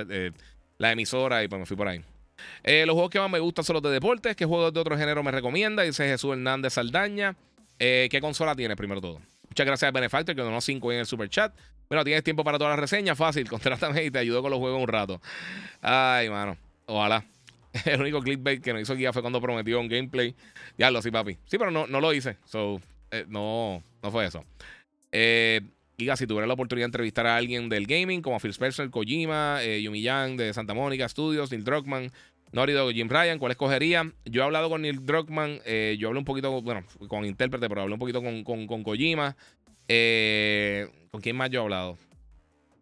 la 0.79 0.91
emisora 0.91 1.45
y 1.45 1.49
pues 1.49 1.61
me 1.61 1.67
fui 1.67 1.77
por 1.77 1.87
ahí. 1.87 2.03
Eh, 2.65 2.85
los 2.85 2.95
juegos 2.95 3.11
que 3.11 3.21
más 3.21 3.31
me 3.31 3.39
gustan 3.39 3.65
son 3.65 3.75
los 3.75 3.83
de 3.85 3.91
deportes. 3.91 4.35
¿Qué 4.35 4.45
juegos 4.45 4.75
de 4.75 4.81
otro 4.81 4.99
género 4.99 5.23
me 5.23 5.31
recomienda? 5.31 5.85
Dice 5.85 6.09
Jesús 6.09 6.33
Hernández 6.33 6.73
Saldaña. 6.73 7.37
Eh, 7.79 8.09
¿Qué 8.11 8.21
consola 8.21 8.57
tiene 8.57 8.75
primero 8.75 9.01
todo? 9.01 9.21
Muchas 9.49 9.67
gracias 9.67 9.93
Benefactor 9.93 10.35
que 10.35 10.43
donó 10.43 10.61
5 10.61 10.93
en 10.93 10.99
el 10.99 11.07
super 11.07 11.29
chat. 11.29 11.55
Bueno, 11.89 12.05
tienes 12.05 12.25
tiempo 12.25 12.45
para 12.45 12.59
todas 12.59 12.73
las 12.73 12.81
reseñas. 12.81 13.17
Fácil, 13.17 13.49
contrátame 13.51 14.05
y 14.05 14.11
te 14.11 14.19
ayudo 14.19 14.43
con 14.43 14.51
los 14.51 14.61
juegos 14.61 14.81
un 14.81 14.89
rato. 14.89 15.21
Ay, 15.81 16.29
mano. 16.31 16.57
Ojalá. 16.87 17.25
El 17.85 18.01
único 18.01 18.21
clickbait 18.21 18.63
que 18.63 18.73
no 18.73 18.81
hizo 18.81 18.95
guía 18.95 19.13
fue 19.13 19.23
cuando 19.23 19.41
prometió 19.41 19.81
un 19.81 19.89
gameplay. 19.89 20.35
Ya 20.79 20.91
lo 20.91 21.03
sí, 21.03 21.11
papi. 21.11 21.39
Sí, 21.47 21.59
pero 21.59 21.71
no, 21.71 21.87
no 21.87 22.01
lo 22.01 22.13
hice. 22.13 22.37
So, 22.45 22.81
eh, 23.11 23.25
no, 23.29 23.83
no 24.03 24.11
fue 24.11 24.27
eso. 24.27 24.45
Eh, 25.13 25.61
si 25.97 26.27
tuviera 26.27 26.47
la 26.47 26.55
oportunidad 26.55 26.85
de 26.85 26.89
entrevistar 26.89 27.27
a 27.27 27.37
alguien 27.37 27.69
del 27.69 27.87
gaming, 27.87 28.21
como 28.21 28.39
Phil 28.41 28.51
Spencer, 28.51 28.91
Kojima, 28.91 29.63
eh, 29.63 29.81
Yumi 29.83 30.03
Yang 30.03 30.37
de 30.37 30.53
Santa 30.53 30.75
Mónica 30.75 31.09
Studios, 31.09 31.51
Neil 31.53 31.65
Druckmann, 31.65 32.11
Norido, 32.53 32.91
Jim 32.91 33.09
Ryan, 33.09 33.39
¿cuál 33.39 33.53
escogería? 33.53 34.13
Yo 34.25 34.43
he 34.43 34.45
hablado 34.45 34.69
con 34.69 34.83
Neil 34.83 35.05
Druckmann, 35.05 35.61
eh, 35.65 35.97
yo 35.99 36.09
hablé 36.09 36.19
un 36.19 36.25
poquito, 36.25 36.63
bueno, 36.63 36.85
con 37.09 37.25
intérprete, 37.25 37.69
pero 37.69 37.83
hablé 37.83 37.95
un 37.95 37.99
poquito 37.99 38.23
con, 38.23 38.45
con, 38.45 38.83
Kojima. 38.83 39.37
Eh, 39.89 40.89
¿Con 41.11 41.21
quién 41.21 41.37
más 41.37 41.51
yo 41.51 41.61
he 41.61 41.63
hablado? 41.63 41.99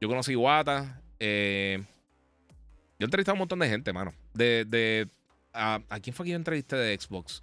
Yo 0.00 0.08
conocí 0.08 0.34
Wata. 0.34 1.00
yo 1.20 1.26
he 1.26 1.84
entrevistado 2.98 3.32
a 3.32 3.34
un 3.34 3.40
montón 3.40 3.58
de 3.58 3.68
gente, 3.68 3.92
mano. 3.92 4.12
De, 4.34 5.08
a, 5.52 5.80
¿A 5.88 6.00
quién 6.00 6.14
fue 6.14 6.24
que 6.24 6.30
yo 6.30 6.36
entrevisté 6.36 6.76
de 6.76 6.98
Xbox? 6.98 7.42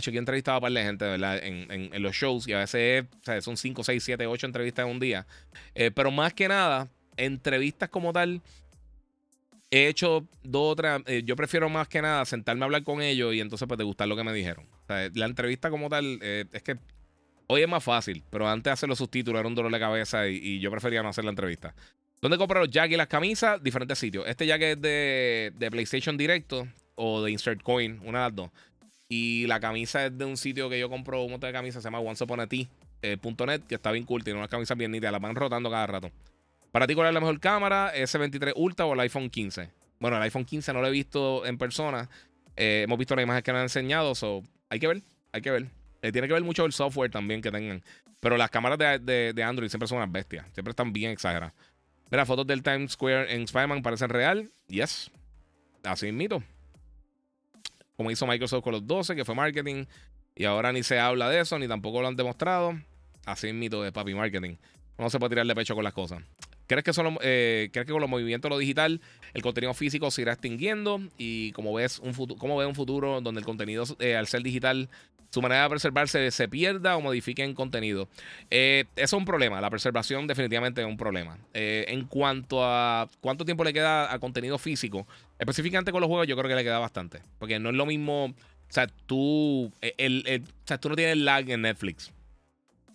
hecho, 0.00 0.10
aquí 0.10 0.18
entrevistaba 0.18 0.58
a 0.58 0.60
par 0.60 0.72
de 0.72 0.82
gente, 0.82 1.04
¿verdad? 1.04 1.38
En, 1.42 2.02
los 2.02 2.14
shows 2.14 2.48
y 2.48 2.52
a 2.52 2.58
veces 2.58 3.04
son 3.40 3.56
5, 3.56 3.84
6, 3.84 4.02
7, 4.02 4.26
8 4.26 4.46
entrevistas 4.46 4.84
en 4.84 4.92
un 4.92 5.00
día. 5.00 5.26
Eh, 5.74 5.90
pero 5.90 6.10
más 6.10 6.34
que 6.34 6.48
nada, 6.48 6.88
entrevistas 7.16 7.88
como 7.88 8.12
tal, 8.12 8.40
he 9.70 9.86
hecho 9.86 10.26
dos 10.42 10.72
otras. 10.72 11.02
Eh, 11.06 11.22
yo 11.24 11.36
prefiero 11.36 11.68
más 11.68 11.86
que 11.88 12.02
nada 12.02 12.24
sentarme 12.24 12.62
a 12.62 12.66
hablar 12.66 12.82
con 12.82 13.00
ellos 13.00 13.34
y 13.34 13.40
entonces, 13.40 13.66
pues, 13.68 13.78
te 13.78 13.84
gustar 13.84 14.08
lo 14.08 14.16
que 14.16 14.24
me 14.24 14.32
dijeron. 14.32 14.66
La 14.88 15.26
entrevista 15.26 15.70
como 15.70 15.88
tal, 15.88 16.18
eh, 16.22 16.46
es 16.52 16.62
que 16.62 16.76
hoy 17.50 17.62
es 17.62 17.68
más 17.68 17.82
fácil, 17.82 18.22
pero 18.30 18.48
antes 18.48 18.72
hacer 18.72 18.88
los 18.88 18.98
subtítulos 18.98 19.40
era 19.40 19.48
un 19.48 19.54
dolor 19.54 19.72
de 19.72 19.80
cabeza 19.80 20.28
y, 20.28 20.60
yo 20.60 20.70
prefería 20.70 21.02
no 21.02 21.08
hacer 21.08 21.24
la 21.24 21.30
entrevista. 21.30 21.74
¿Dónde 22.22 22.38
compro 22.38 22.60
los 22.60 22.70
jack 22.70 22.92
y 22.92 22.96
las 22.96 23.08
camisas? 23.08 23.60
Diferentes 23.62 23.98
sitios. 23.98 24.24
Este 24.28 24.46
jack 24.46 24.62
es 24.62 24.80
de, 24.80 25.68
PlayStation 25.70 26.16
Directo 26.16 26.68
o 26.94 27.22
de 27.22 27.32
Insert 27.32 27.62
Coin, 27.62 27.98
una 28.04 28.18
de 28.18 28.24
las 28.24 28.36
dos. 28.36 28.50
Y 29.08 29.46
la 29.48 29.58
camisa 29.58 30.06
es 30.06 30.16
de 30.16 30.24
un 30.24 30.36
sitio 30.36 30.70
que 30.70 30.78
yo 30.78 30.88
compro 30.88 31.24
un 31.24 31.32
montón 31.32 31.48
de 31.48 31.52
camisas, 31.52 31.82
se 31.82 31.86
llama 31.88 31.98
OnceUponAT.net, 31.98 32.70
eh, 33.02 33.60
que 33.68 33.74
está 33.74 33.90
bien 33.90 34.04
cool, 34.04 34.22
tiene 34.22 34.38
unas 34.38 34.50
camisas 34.50 34.76
bien 34.76 34.92
nítidas, 34.92 35.10
las 35.10 35.20
van 35.20 35.34
rotando 35.34 35.70
cada 35.70 35.86
rato. 35.88 36.10
Para 36.70 36.86
ti, 36.86 36.94
¿cuál 36.94 37.08
es 37.08 37.14
la 37.14 37.20
mejor 37.20 37.40
cámara? 37.40 37.92
¿S23 37.92 38.52
Ultra 38.54 38.86
o 38.86 38.94
el 38.94 39.00
iPhone 39.00 39.28
15? 39.28 39.70
Bueno, 39.98 40.18
el 40.18 40.22
iPhone 40.22 40.44
15 40.44 40.72
no 40.72 40.80
lo 40.80 40.86
he 40.86 40.92
visto 40.92 41.44
en 41.44 41.58
persona. 41.58 42.08
Eh, 42.56 42.82
hemos 42.84 42.96
visto 42.96 43.16
las 43.16 43.24
imágenes 43.24 43.42
que 43.42 43.52
me 43.52 43.58
han 43.58 43.64
enseñado, 43.64 44.14
so 44.14 44.44
hay 44.68 44.78
que 44.78 44.86
ver, 44.86 45.02
hay 45.32 45.40
que 45.40 45.50
ver. 45.50 45.79
Eh, 46.02 46.12
tiene 46.12 46.28
que 46.28 46.34
ver 46.34 46.44
mucho 46.44 46.64
el 46.64 46.72
software 46.72 47.10
también 47.10 47.42
que 47.42 47.50
tengan. 47.50 47.82
Pero 48.20 48.36
las 48.36 48.50
cámaras 48.50 48.78
de, 48.78 49.32
de, 49.32 49.42
Android 49.42 49.68
siempre 49.68 49.88
son 49.88 49.98
unas 49.98 50.12
bestias, 50.12 50.46
siempre 50.52 50.70
están 50.70 50.92
bien 50.92 51.10
exageradas. 51.10 51.54
Mira, 52.10 52.26
fotos 52.26 52.46
del 52.46 52.62
Times 52.62 52.92
Square 52.92 53.34
en 53.34 53.42
Spider-Man 53.42 53.82
parecen 53.82 54.08
real. 54.08 54.50
Yes. 54.68 55.10
Así 55.82 56.12
mito 56.12 56.42
como 58.00 58.10
hizo 58.10 58.26
Microsoft 58.26 58.64
con 58.64 58.72
los 58.72 58.86
12, 58.86 59.14
que 59.14 59.26
fue 59.26 59.34
marketing. 59.34 59.84
Y 60.34 60.46
ahora 60.46 60.72
ni 60.72 60.82
se 60.82 60.98
habla 60.98 61.28
de 61.28 61.38
eso, 61.38 61.58
ni 61.58 61.68
tampoco 61.68 62.00
lo 62.00 62.08
han 62.08 62.16
demostrado. 62.16 62.72
Así 63.26 63.48
es 63.48 63.54
mito 63.54 63.82
de 63.82 63.92
papi 63.92 64.14
marketing. 64.14 64.56
No 64.96 65.10
se 65.10 65.18
puede 65.18 65.28
tirarle 65.30 65.54
pecho 65.54 65.74
con 65.74 65.84
las 65.84 65.92
cosas. 65.92 66.22
¿Crees 66.66 66.82
que, 66.82 66.94
solo, 66.94 67.18
eh, 67.20 67.68
¿Crees 67.74 67.86
que 67.86 67.92
con 67.92 68.00
los 68.00 68.08
movimientos 68.08 68.48
de 68.48 68.54
lo 68.54 68.58
digital 68.58 69.02
el 69.34 69.42
contenido 69.42 69.74
físico 69.74 70.10
se 70.10 70.22
irá 70.22 70.32
extinguiendo? 70.32 70.98
Y 71.18 71.52
como 71.52 71.74
ves 71.74 71.98
un 71.98 72.14
futuro, 72.14 72.40
cómo 72.40 72.56
ves 72.56 72.68
un 72.68 72.74
futuro 72.74 73.20
donde 73.20 73.40
el 73.40 73.44
contenido 73.44 73.84
eh, 73.98 74.16
al 74.16 74.28
ser 74.28 74.42
digital 74.42 74.88
su 75.30 75.40
manera 75.40 75.62
de 75.62 75.70
preservarse 75.70 76.30
se 76.30 76.48
pierda 76.48 76.96
o 76.96 77.00
modifique 77.00 77.42
en 77.42 77.54
contenido. 77.54 78.08
Eh, 78.50 78.84
es 78.96 79.12
un 79.12 79.24
problema. 79.24 79.60
La 79.60 79.70
preservación 79.70 80.26
definitivamente 80.26 80.80
es 80.80 80.86
un 80.86 80.96
problema. 80.96 81.38
Eh, 81.54 81.84
en 81.88 82.04
cuanto 82.06 82.64
a 82.64 83.08
cuánto 83.20 83.44
tiempo 83.44 83.62
le 83.62 83.72
queda 83.72 84.12
a 84.12 84.18
contenido 84.18 84.58
físico, 84.58 85.06
específicamente 85.38 85.92
con 85.92 86.00
los 86.00 86.08
juegos, 86.08 86.26
yo 86.26 86.36
creo 86.36 86.48
que 86.48 86.56
le 86.56 86.64
queda 86.64 86.80
bastante. 86.80 87.22
Porque 87.38 87.58
no 87.60 87.70
es 87.70 87.76
lo 87.76 87.86
mismo. 87.86 88.26
O 88.26 88.72
sea, 88.72 88.88
tú, 89.06 89.72
el, 89.80 90.44
o 90.44 90.66
sea, 90.66 90.78
tú 90.78 90.88
no 90.88 90.96
tienes 90.96 91.16
lag 91.16 91.48
en 91.48 91.62
Netflix. 91.62 92.12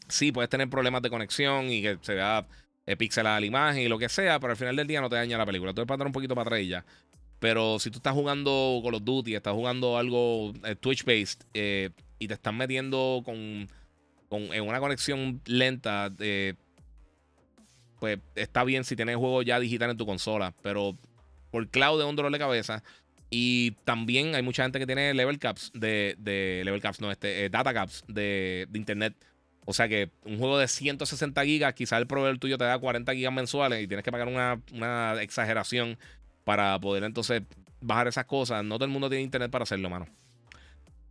Sí, 0.07 0.31
puedes 0.31 0.49
tener 0.49 0.69
problemas 0.69 1.01
de 1.01 1.09
conexión 1.09 1.69
y 1.69 1.81
que 1.81 1.97
se 2.01 2.15
vea 2.15 2.45
eh, 2.85 2.95
pixelada 2.95 3.39
la 3.39 3.45
imagen 3.45 3.81
y 3.81 3.87
lo 3.87 3.97
que 3.97 4.07
sea, 4.09 4.39
pero 4.39 4.51
al 4.51 4.57
final 4.57 4.75
del 4.75 4.87
día 4.87 5.01
no 5.01 5.09
te 5.09 5.15
daña 5.15 5.37
la 5.37 5.45
película. 5.45 5.71
Tú 5.71 5.77
puedes 5.77 5.87
pasar 5.87 6.07
un 6.07 6.13
poquito 6.13 6.35
para 6.35 6.55
atrás. 6.55 6.83
Pero 7.39 7.79
si 7.79 7.91
tú 7.91 7.97
estás 7.97 8.13
jugando 8.13 8.81
Call 8.83 8.95
of 8.95 9.03
Duty, 9.03 9.35
estás 9.35 9.53
jugando 9.53 9.97
algo 9.97 10.53
Twitch-based, 10.79 11.45
eh, 11.53 11.89
y 12.19 12.27
te 12.27 12.33
están 12.33 12.57
metiendo 12.57 13.21
con, 13.23 13.67
en 14.31 14.67
una 14.67 14.79
conexión 14.79 15.41
lenta, 15.45 16.11
eh, 16.19 16.55
pues 17.99 18.19
está 18.35 18.63
bien 18.63 18.83
si 18.83 18.95
tienes 18.95 19.15
juego 19.17 19.41
ya 19.41 19.59
digital 19.59 19.89
en 19.91 19.97
tu 19.97 20.05
consola, 20.05 20.53
pero 20.61 20.97
por 21.51 21.67
cloud 21.69 22.01
es 22.01 22.07
un 22.07 22.15
dolor 22.15 22.31
de 22.31 22.39
cabeza. 22.39 22.83
Y 23.29 23.71
también 23.83 24.35
hay 24.35 24.43
mucha 24.43 24.63
gente 24.63 24.79
que 24.79 24.85
tiene 24.85 25.13
level 25.13 25.39
caps 25.39 25.71
de, 25.73 26.15
de 26.19 26.61
level 26.63 26.81
caps, 26.81 27.01
no, 27.01 27.11
este, 27.11 27.45
eh, 27.45 27.49
data 27.49 27.73
caps 27.73 28.03
de, 28.07 28.67
internet. 28.73 29.15
O 29.65 29.73
sea 29.73 29.87
que 29.87 30.11
un 30.23 30.37
juego 30.37 30.59
de 30.59 30.67
160 30.67 31.43
gigas, 31.43 31.73
quizás 31.73 31.99
el 31.99 32.07
proveedor 32.07 32.37
tuyo 32.37 32.57
te 32.57 32.65
da 32.65 32.77
40 32.77 33.13
gigas 33.13 33.33
mensuales 33.33 33.83
y 33.83 33.87
tienes 33.87 34.03
que 34.03 34.11
pagar 34.11 34.27
una, 34.27 34.61
una 34.73 35.21
exageración 35.23 35.97
para 36.43 36.79
poder 36.79 37.03
entonces 37.03 37.41
bajar 37.81 38.07
esas 38.07 38.25
cosas. 38.25 38.63
No 38.63 38.75
todo 38.75 38.85
el 38.85 38.91
mundo 38.91 39.09
tiene 39.09 39.23
internet 39.23 39.49
para 39.49 39.63
hacerlo, 39.63 39.89
mano. 39.89 40.07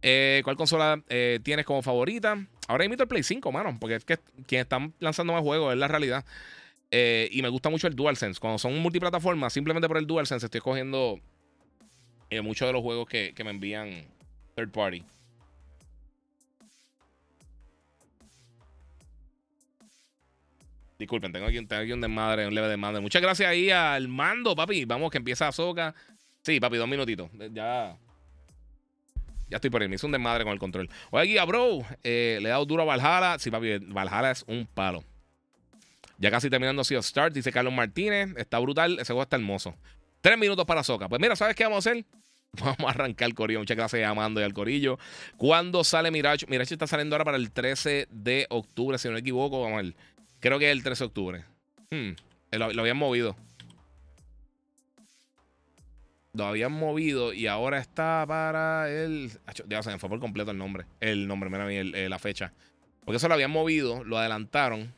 Eh, 0.07 0.43
¿Cuál 0.45 0.57
consola 0.57 1.03
eh, 1.09 1.41
tienes 1.43 1.65
como 1.65 1.81
favorita? 1.81 2.47
Ahora 2.69 2.85
invito 2.85 3.05
el 3.05 3.09
Play 3.09 3.23
5, 3.23 3.51
mano, 3.51 3.75
porque 3.81 3.95
es 3.95 4.05
que 4.05 4.19
quien 4.47 4.61
están 4.61 4.93
lanzando 4.99 5.33
más 5.33 5.41
juegos 5.41 5.73
es 5.73 5.79
la 5.79 5.89
realidad. 5.89 6.27
Eh, 6.91 7.31
y 7.33 7.41
me 7.41 7.49
gusta 7.49 7.71
mucho 7.71 7.87
el 7.87 7.97
DualSense. 7.97 8.39
Cuando 8.39 8.59
son 8.59 8.77
multiplataformas, 8.81 9.55
simplemente 9.55 9.89
por 9.89 9.97
el 9.97 10.07
DualSense 10.07 10.45
estoy 10.45 10.61
cogiendo 10.61 11.19
muchos 12.43 12.69
de 12.69 12.73
los 12.75 12.83
juegos 12.83 13.09
que, 13.09 13.33
me 13.45 13.51
envían 13.51 14.05
third 14.57 14.71
party. 14.73 15.03
Disculpen, 20.99 21.33
tengo 21.33 21.47
aquí, 21.47 21.65
tengo 21.65 21.83
aquí 21.83 21.93
un 21.93 22.03
desmadre, 22.03 22.47
un 22.47 22.55
leve 22.55 22.69
desmadre. 22.69 23.01
Muchas 23.01 23.23
gracias 23.23 23.49
ahí 23.49 23.71
al 23.71 24.09
mando, 24.09 24.55
papi. 24.55 24.85
Vamos, 24.85 25.11
que 25.11 25.17
empieza 25.17 25.49
Azoka. 25.49 25.95
Sí, 26.43 26.61
papi, 26.61 26.77
dos 26.77 26.89
minutitos. 26.89 27.31
Ya. 27.53 27.97
Ya 29.49 29.57
estoy 29.57 29.71
por 29.71 29.83
ahí. 29.83 29.89
Me 29.89 29.97
hizo 29.97 30.07
un 30.07 30.13
desmadre 30.13 30.45
con 30.45 30.53
el 30.53 30.59
control. 30.59 30.89
Oye, 31.11 31.27
guía, 31.27 31.45
bro. 31.45 31.85
Eh, 32.03 32.39
le 32.41 32.49
he 32.49 32.51
dado 32.51 32.65
duro 32.65 32.83
a 32.83 32.87
Valhalla. 32.87 33.39
Sí, 33.39 33.51
papi, 33.51 33.79
Valhalla 33.79 34.31
es 34.31 34.45
un 34.47 34.67
palo. 34.67 35.05
Ya 36.19 36.31
casi 36.31 36.49
terminando 36.49 36.85
Sea 36.85 36.99
of 36.99 37.07
Start, 37.07 37.35
dice 37.35 37.53
Carlos 37.53 37.73
Martínez. 37.73 38.31
Está 38.37 38.59
brutal. 38.59 38.95
Ese 38.95 39.13
juego 39.13 39.23
está 39.23 39.37
hermoso. 39.37 39.75
Tres 40.21 40.39
minutos 40.39 40.65
para 40.65 40.83
Soca. 40.83 41.09
Pues 41.09 41.21
mira, 41.21 41.37
¿sabes 41.37 41.55
qué 41.55 41.65
vamos 41.65 41.87
a 41.87 41.91
hacer? 41.91 42.05
Vamos 42.61 42.85
a 42.87 42.91
arrancar 42.91 43.29
el 43.29 43.35
corillo. 43.35 43.59
Muchas 43.59 43.77
gracias 43.77 44.09
Amando 44.09 44.41
y 44.41 44.45
al 44.45 44.55
corillo. 44.55 44.97
¿Cuándo 45.37 45.83
sale 45.83 46.13
Mirage? 46.13 46.47
Mirage 46.47 46.75
está 46.75 46.87
saliendo 46.87 47.17
ahora 47.17 47.25
para 47.25 47.37
el 47.37 47.51
13 47.51 48.07
de 48.11 48.47
octubre, 48.49 48.97
si 48.97 49.09
no 49.09 49.15
me 49.15 49.21
equivoco. 49.21 49.61
Vamos 49.61 49.81
a 49.81 49.83
ver. 49.83 49.95
Creo 50.39 50.61
que 50.61 50.71
es 50.71 50.73
el 50.73 50.85
13 50.85 51.03
de 51.03 51.07
octubre. 51.07 51.45
Hmm, 51.91 52.11
lo 52.53 52.81
habían 52.81 52.97
movido. 52.97 53.37
Lo 56.35 56.47
habían 56.47 56.73
movido 56.73 57.33
y 57.33 57.47
ahora 57.47 57.79
está 57.79 58.25
para 58.27 58.91
el. 58.91 59.31
Ya 59.69 59.83
se 59.83 59.91
me 59.91 59.99
fue 59.99 60.09
por 60.09 60.19
completo 60.19 60.51
el 60.51 60.59
nombre. 60.59 60.85
El 61.01 61.29
nombre, 61.29 61.49
mira, 61.49 62.09
la 62.09 62.19
fecha. 62.19 62.53
Porque 63.05 63.17
eso 63.19 63.29
lo 63.29 63.35
habían 63.35 63.53
movido, 63.53 64.03
lo 64.03 64.19
adelantaron. 64.19 64.93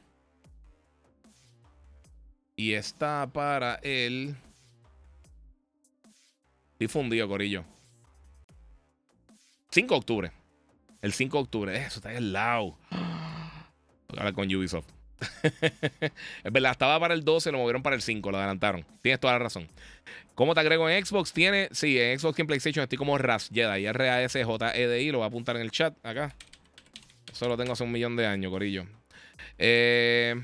Y 2.57 2.73
está 2.73 3.29
para 3.31 3.75
el. 3.77 4.35
Difundido, 6.79 7.29
Corillo. 7.29 7.65
5 9.71 9.95
de 9.95 9.99
octubre. 9.99 10.33
El 11.03 11.13
5 11.13 11.37
de 11.37 11.43
octubre. 11.43 11.77
Eso 11.77 11.99
está 11.99 12.09
ahí 12.09 12.17
al 12.17 12.33
lado. 12.33 12.79
Ahora 14.17 14.33
con 14.33 14.47
Ubisoft. 14.55 14.96
es 15.43 16.53
verdad, 16.53 16.73
estaba 16.73 17.01
para 17.01 17.15
el 17.15 17.25
12, 17.25 17.53
lo 17.53 17.59
movieron 17.59 17.83
para 17.83 17.97
el 17.97 18.03
5, 18.03 18.31
lo 18.31 18.39
adelantaron. 18.39 18.85
Tienes 19.03 19.21
toda 19.21 19.35
la 19.35 19.39
razón. 19.39 19.69
¿Cómo 20.35 20.55
te 20.55 20.61
agrego 20.61 20.89
en 20.89 21.05
Xbox? 21.05 21.33
Tiene, 21.33 21.69
sí, 21.73 21.99
en 21.99 22.19
Xbox 22.19 22.39
y 22.39 22.43
en 22.43 22.47
PlayStation 22.47 22.83
estoy 22.83 22.99
como 22.99 23.17
Ras 23.17 23.49
Jedi, 23.53 23.87
r 23.87 24.11
a 24.11 24.23
s 24.23 24.45
j 24.45 24.77
e 24.77 24.87
d 24.87 25.03
i 25.03 25.11
lo 25.11 25.19
voy 25.19 25.25
a 25.25 25.29
apuntar 25.29 25.57
en 25.57 25.63
el 25.63 25.71
chat 25.71 25.95
acá. 26.05 26.35
Eso 27.31 27.49
lo 27.49 27.57
tengo 27.57 27.73
hace 27.73 27.85
un 27.85 27.93
millón 27.93 28.17
de 28.17 28.27
años, 28.27 28.51
Corillo. 28.51 28.87
Eh, 29.59 30.35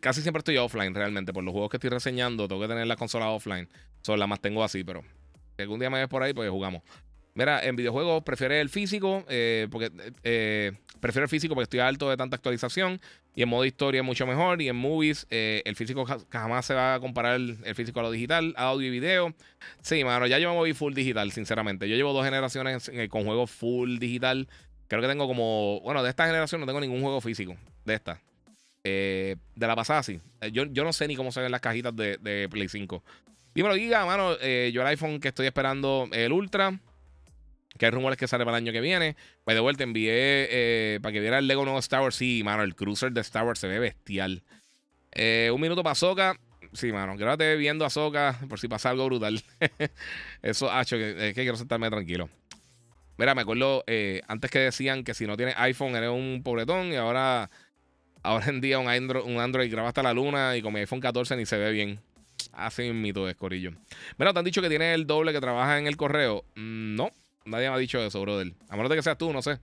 casi 0.00 0.22
siempre 0.22 0.38
estoy 0.38 0.56
offline 0.56 0.94
realmente. 0.94 1.32
Por 1.32 1.44
los 1.44 1.52
juegos 1.52 1.70
que 1.70 1.76
estoy 1.76 1.90
reseñando, 1.90 2.48
tengo 2.48 2.60
que 2.60 2.68
tener 2.68 2.86
la 2.86 2.96
consola 2.96 3.28
offline. 3.28 3.68
Solo 4.02 4.18
la 4.18 4.26
más 4.26 4.40
tengo 4.40 4.64
así, 4.64 4.84
pero 4.84 5.02
si 5.56 5.62
algún 5.62 5.78
día 5.78 5.90
me 5.90 5.98
ves 5.98 6.08
por 6.08 6.22
ahí, 6.22 6.32
pues 6.32 6.50
jugamos. 6.50 6.82
Mira, 7.34 7.64
en 7.64 7.76
videojuegos 7.76 8.22
prefiero 8.24 8.54
el 8.54 8.68
físico, 8.68 9.24
eh, 9.28 9.66
porque 9.70 9.90
eh, 10.22 10.72
prefiero 11.00 11.24
el 11.24 11.30
físico 11.30 11.54
porque 11.54 11.64
estoy 11.64 11.80
alto 11.80 12.10
de 12.10 12.16
tanta 12.16 12.36
actualización. 12.36 13.00
Y 13.34 13.42
en 13.42 13.48
modo 13.48 13.64
historia 13.64 14.02
mucho 14.02 14.26
mejor. 14.26 14.60
Y 14.60 14.68
en 14.68 14.76
movies, 14.76 15.26
eh, 15.30 15.62
el 15.64 15.74
físico 15.74 16.04
jamás 16.28 16.66
se 16.66 16.74
va 16.74 16.94
a 16.94 17.00
comparar 17.00 17.36
el, 17.36 17.56
físico 17.74 18.00
a 18.00 18.02
lo 18.02 18.10
digital, 18.10 18.52
audio 18.58 18.88
y 18.88 18.90
video. 18.90 19.34
Sí, 19.80 20.04
mano, 20.04 20.26
ya 20.26 20.38
yo 20.38 20.62
me 20.62 20.74
full 20.74 20.92
digital, 20.92 21.32
sinceramente. 21.32 21.88
Yo 21.88 21.96
llevo 21.96 22.12
dos 22.12 22.24
generaciones 22.24 22.90
con 23.08 23.24
juegos 23.24 23.50
full 23.50 23.98
digital. 23.98 24.46
Creo 24.88 25.00
que 25.00 25.08
tengo 25.08 25.26
como. 25.26 25.80
Bueno, 25.80 26.02
de 26.02 26.10
esta 26.10 26.26
generación 26.26 26.60
no 26.60 26.66
tengo 26.66 26.80
ningún 26.80 27.00
juego 27.00 27.22
físico. 27.22 27.56
De 27.86 27.94
esta. 27.94 28.20
de 28.84 29.38
la 29.56 29.74
pasada, 29.74 30.02
sí. 30.02 30.20
Yo, 30.52 30.64
yo 30.66 30.84
no 30.84 30.92
sé 30.92 31.08
ni 31.08 31.16
cómo 31.16 31.32
se 31.32 31.40
ven 31.40 31.50
las 31.50 31.62
cajitas 31.62 31.96
de, 31.96 32.18
de 32.18 32.50
Play 32.50 32.68
5. 32.68 33.02
Dímelo, 33.54 33.74
Giga, 33.76 34.04
mano. 34.04 34.38
yo 34.38 34.82
el 34.82 34.86
iPhone 34.88 35.20
que 35.20 35.28
estoy 35.28 35.46
esperando, 35.46 36.06
el 36.12 36.32
Ultra 36.32 36.78
que 37.78 37.86
hay 37.86 37.90
rumores 37.90 38.18
que 38.18 38.28
sale 38.28 38.44
para 38.44 38.58
el 38.58 38.64
año 38.64 38.72
que 38.72 38.80
viene. 38.80 39.16
Pues 39.44 39.54
de 39.54 39.60
vuelta 39.60 39.82
envié 39.82 40.12
eh, 40.12 40.98
para 41.02 41.12
que 41.12 41.20
viera 41.20 41.38
el 41.38 41.46
Lego 41.46 41.64
nuevo 41.64 41.78
Star 41.78 42.02
Wars. 42.02 42.16
Sí, 42.16 42.42
mano, 42.44 42.62
el 42.62 42.74
cruiser 42.74 43.12
de 43.12 43.20
Star 43.20 43.44
Wars 43.44 43.58
se 43.58 43.68
ve 43.68 43.78
bestial. 43.78 44.42
Eh, 45.12 45.50
un 45.52 45.60
minuto 45.60 45.82
para 45.82 45.94
Soca. 45.94 46.38
Sí, 46.72 46.90
mano, 46.90 47.16
quédate 47.18 47.56
viendo 47.56 47.84
a 47.84 47.90
Soca 47.90 48.38
por 48.48 48.58
si 48.58 48.68
pasa 48.68 48.90
algo 48.90 49.06
brutal. 49.06 49.42
Eso, 50.42 50.70
hacho, 50.70 50.96
es 50.96 51.34
que 51.34 51.42
quiero 51.42 51.56
sentarme 51.56 51.90
tranquilo. 51.90 52.28
Mira, 53.18 53.34
me 53.34 53.42
acuerdo 53.42 53.84
eh, 53.86 54.22
antes 54.26 54.50
que 54.50 54.58
decían 54.58 55.04
que 55.04 55.14
si 55.14 55.26
no 55.26 55.36
tienes 55.36 55.54
iPhone 55.58 55.94
eres 55.94 56.10
un 56.10 56.42
pobretón 56.42 56.92
y 56.92 56.96
ahora, 56.96 57.50
ahora 58.22 58.46
en 58.46 58.60
día 58.60 58.78
un 58.78 58.88
Android, 58.88 59.24
un 59.24 59.70
graba 59.70 59.88
hasta 59.88 60.02
la 60.02 60.14
luna 60.14 60.56
y 60.56 60.62
con 60.62 60.72
mi 60.72 60.80
iPhone 60.80 61.00
14 61.00 61.36
ni 61.36 61.44
se 61.44 61.58
ve 61.58 61.70
bien. 61.72 62.00
Así 62.52 62.90
mito 62.92 63.28
es, 63.28 63.36
Corillo. 63.36 63.72
Mira, 64.18 64.32
te 64.32 64.38
han 64.38 64.44
dicho 64.44 64.62
que 64.62 64.68
tienes 64.68 64.94
el 64.94 65.06
doble 65.06 65.32
que 65.32 65.40
trabaja 65.40 65.78
en 65.78 65.86
el 65.86 65.96
correo. 65.96 66.44
Mm, 66.54 66.96
no, 66.96 67.10
Nadie 67.44 67.68
me 67.68 67.74
ha 67.74 67.78
dicho 67.78 67.98
eso, 68.00 68.20
brother. 68.20 68.52
A 68.68 68.76
menos 68.76 68.90
de 68.90 68.96
que 68.96 69.02
seas 69.02 69.18
tú, 69.18 69.32
no 69.32 69.42
sé. 69.42 69.58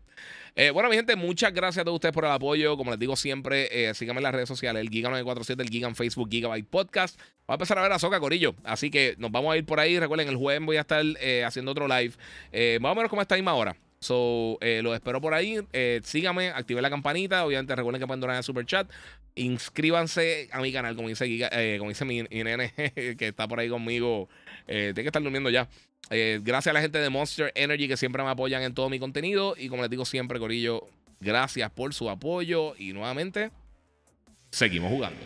Eh, 0.55 0.71
bueno, 0.71 0.89
mi 0.89 0.95
gente, 0.95 1.15
muchas 1.15 1.53
gracias 1.53 1.81
a 1.81 1.85
todos 1.85 1.95
ustedes 1.95 2.13
por 2.13 2.25
el 2.25 2.31
apoyo. 2.31 2.75
Como 2.77 2.91
les 2.91 2.99
digo 2.99 3.15
siempre, 3.15 3.69
eh, 3.71 3.93
síganme 3.93 4.19
en 4.19 4.23
las 4.23 4.33
redes 4.33 4.49
sociales, 4.49 4.81
el 4.81 4.89
Giga947, 4.89 5.61
el 5.61 5.69
Giga 5.69 5.87
en 5.87 5.95
Facebook, 5.95 6.29
Gigabyte 6.29 6.67
Podcast. 6.67 7.17
Vamos 7.47 7.47
a 7.47 7.53
empezar 7.53 7.79
a 7.79 7.81
ver 7.81 7.91
a 7.91 7.99
Soca 7.99 8.19
Corillo. 8.19 8.55
Así 8.63 8.91
que 8.91 9.15
nos 9.17 9.31
vamos 9.31 9.53
a 9.53 9.57
ir 9.57 9.65
por 9.65 9.79
ahí. 9.79 9.99
Recuerden, 9.99 10.27
el 10.27 10.35
jueves 10.35 10.65
voy 10.65 10.77
a 10.77 10.81
estar 10.81 11.03
eh, 11.21 11.43
haciendo 11.45 11.71
otro 11.71 11.87
live. 11.87 12.13
más 12.79 12.91
o 12.91 12.95
menos 12.95 13.09
como 13.09 13.21
esta 13.21 13.35
misma. 13.35 13.53
So, 13.99 14.57
los 14.61 14.93
espero 14.93 15.19
por 15.19 15.33
ahí. 15.33 15.59
síganme, 16.03 16.49
activen 16.49 16.81
la 16.81 16.89
campanita. 16.89 17.45
Obviamente, 17.45 17.75
recuerden 17.75 17.99
que 17.99 18.07
pueden 18.07 18.21
donar 18.21 18.37
en 18.37 18.43
super 18.43 18.65
chat. 18.65 18.89
Inscríbanse 19.35 20.49
a 20.51 20.61
mi 20.61 20.71
canal, 20.71 20.95
como 20.95 21.09
dice, 21.09 21.77
como 21.77 21.89
dice 21.89 22.05
mi, 22.05 22.23
mi, 22.23 22.43
nene 22.43 22.73
que 23.17 23.27
está 23.27 23.47
por 23.47 23.59
ahí 23.59 23.69
conmigo. 23.69 24.29
tiene 24.65 24.93
que 24.93 25.07
estar 25.07 25.21
durmiendo 25.21 25.49
ya. 25.49 25.67
Eh, 26.09 26.39
gracias 26.41 26.71
a 26.71 26.73
la 26.73 26.81
gente 26.81 26.97
de 26.97 27.09
Monster 27.09 27.51
Energy 27.55 27.87
que 27.87 27.97
siempre 27.97 28.23
me 28.23 28.29
apoyan 28.29 28.63
en 28.63 28.73
todo 28.73 28.89
mi 28.89 28.99
contenido. 28.99 29.55
Y 29.57 29.69
como 29.69 29.83
les 29.83 29.91
digo 29.91 30.05
siempre, 30.05 30.39
Corillo, 30.39 30.87
gracias 31.19 31.69
por 31.71 31.93
su 31.93 32.09
apoyo. 32.09 32.75
Y 32.77 32.93
nuevamente, 32.93 33.51
seguimos 34.51 34.91
jugando. 34.91 35.19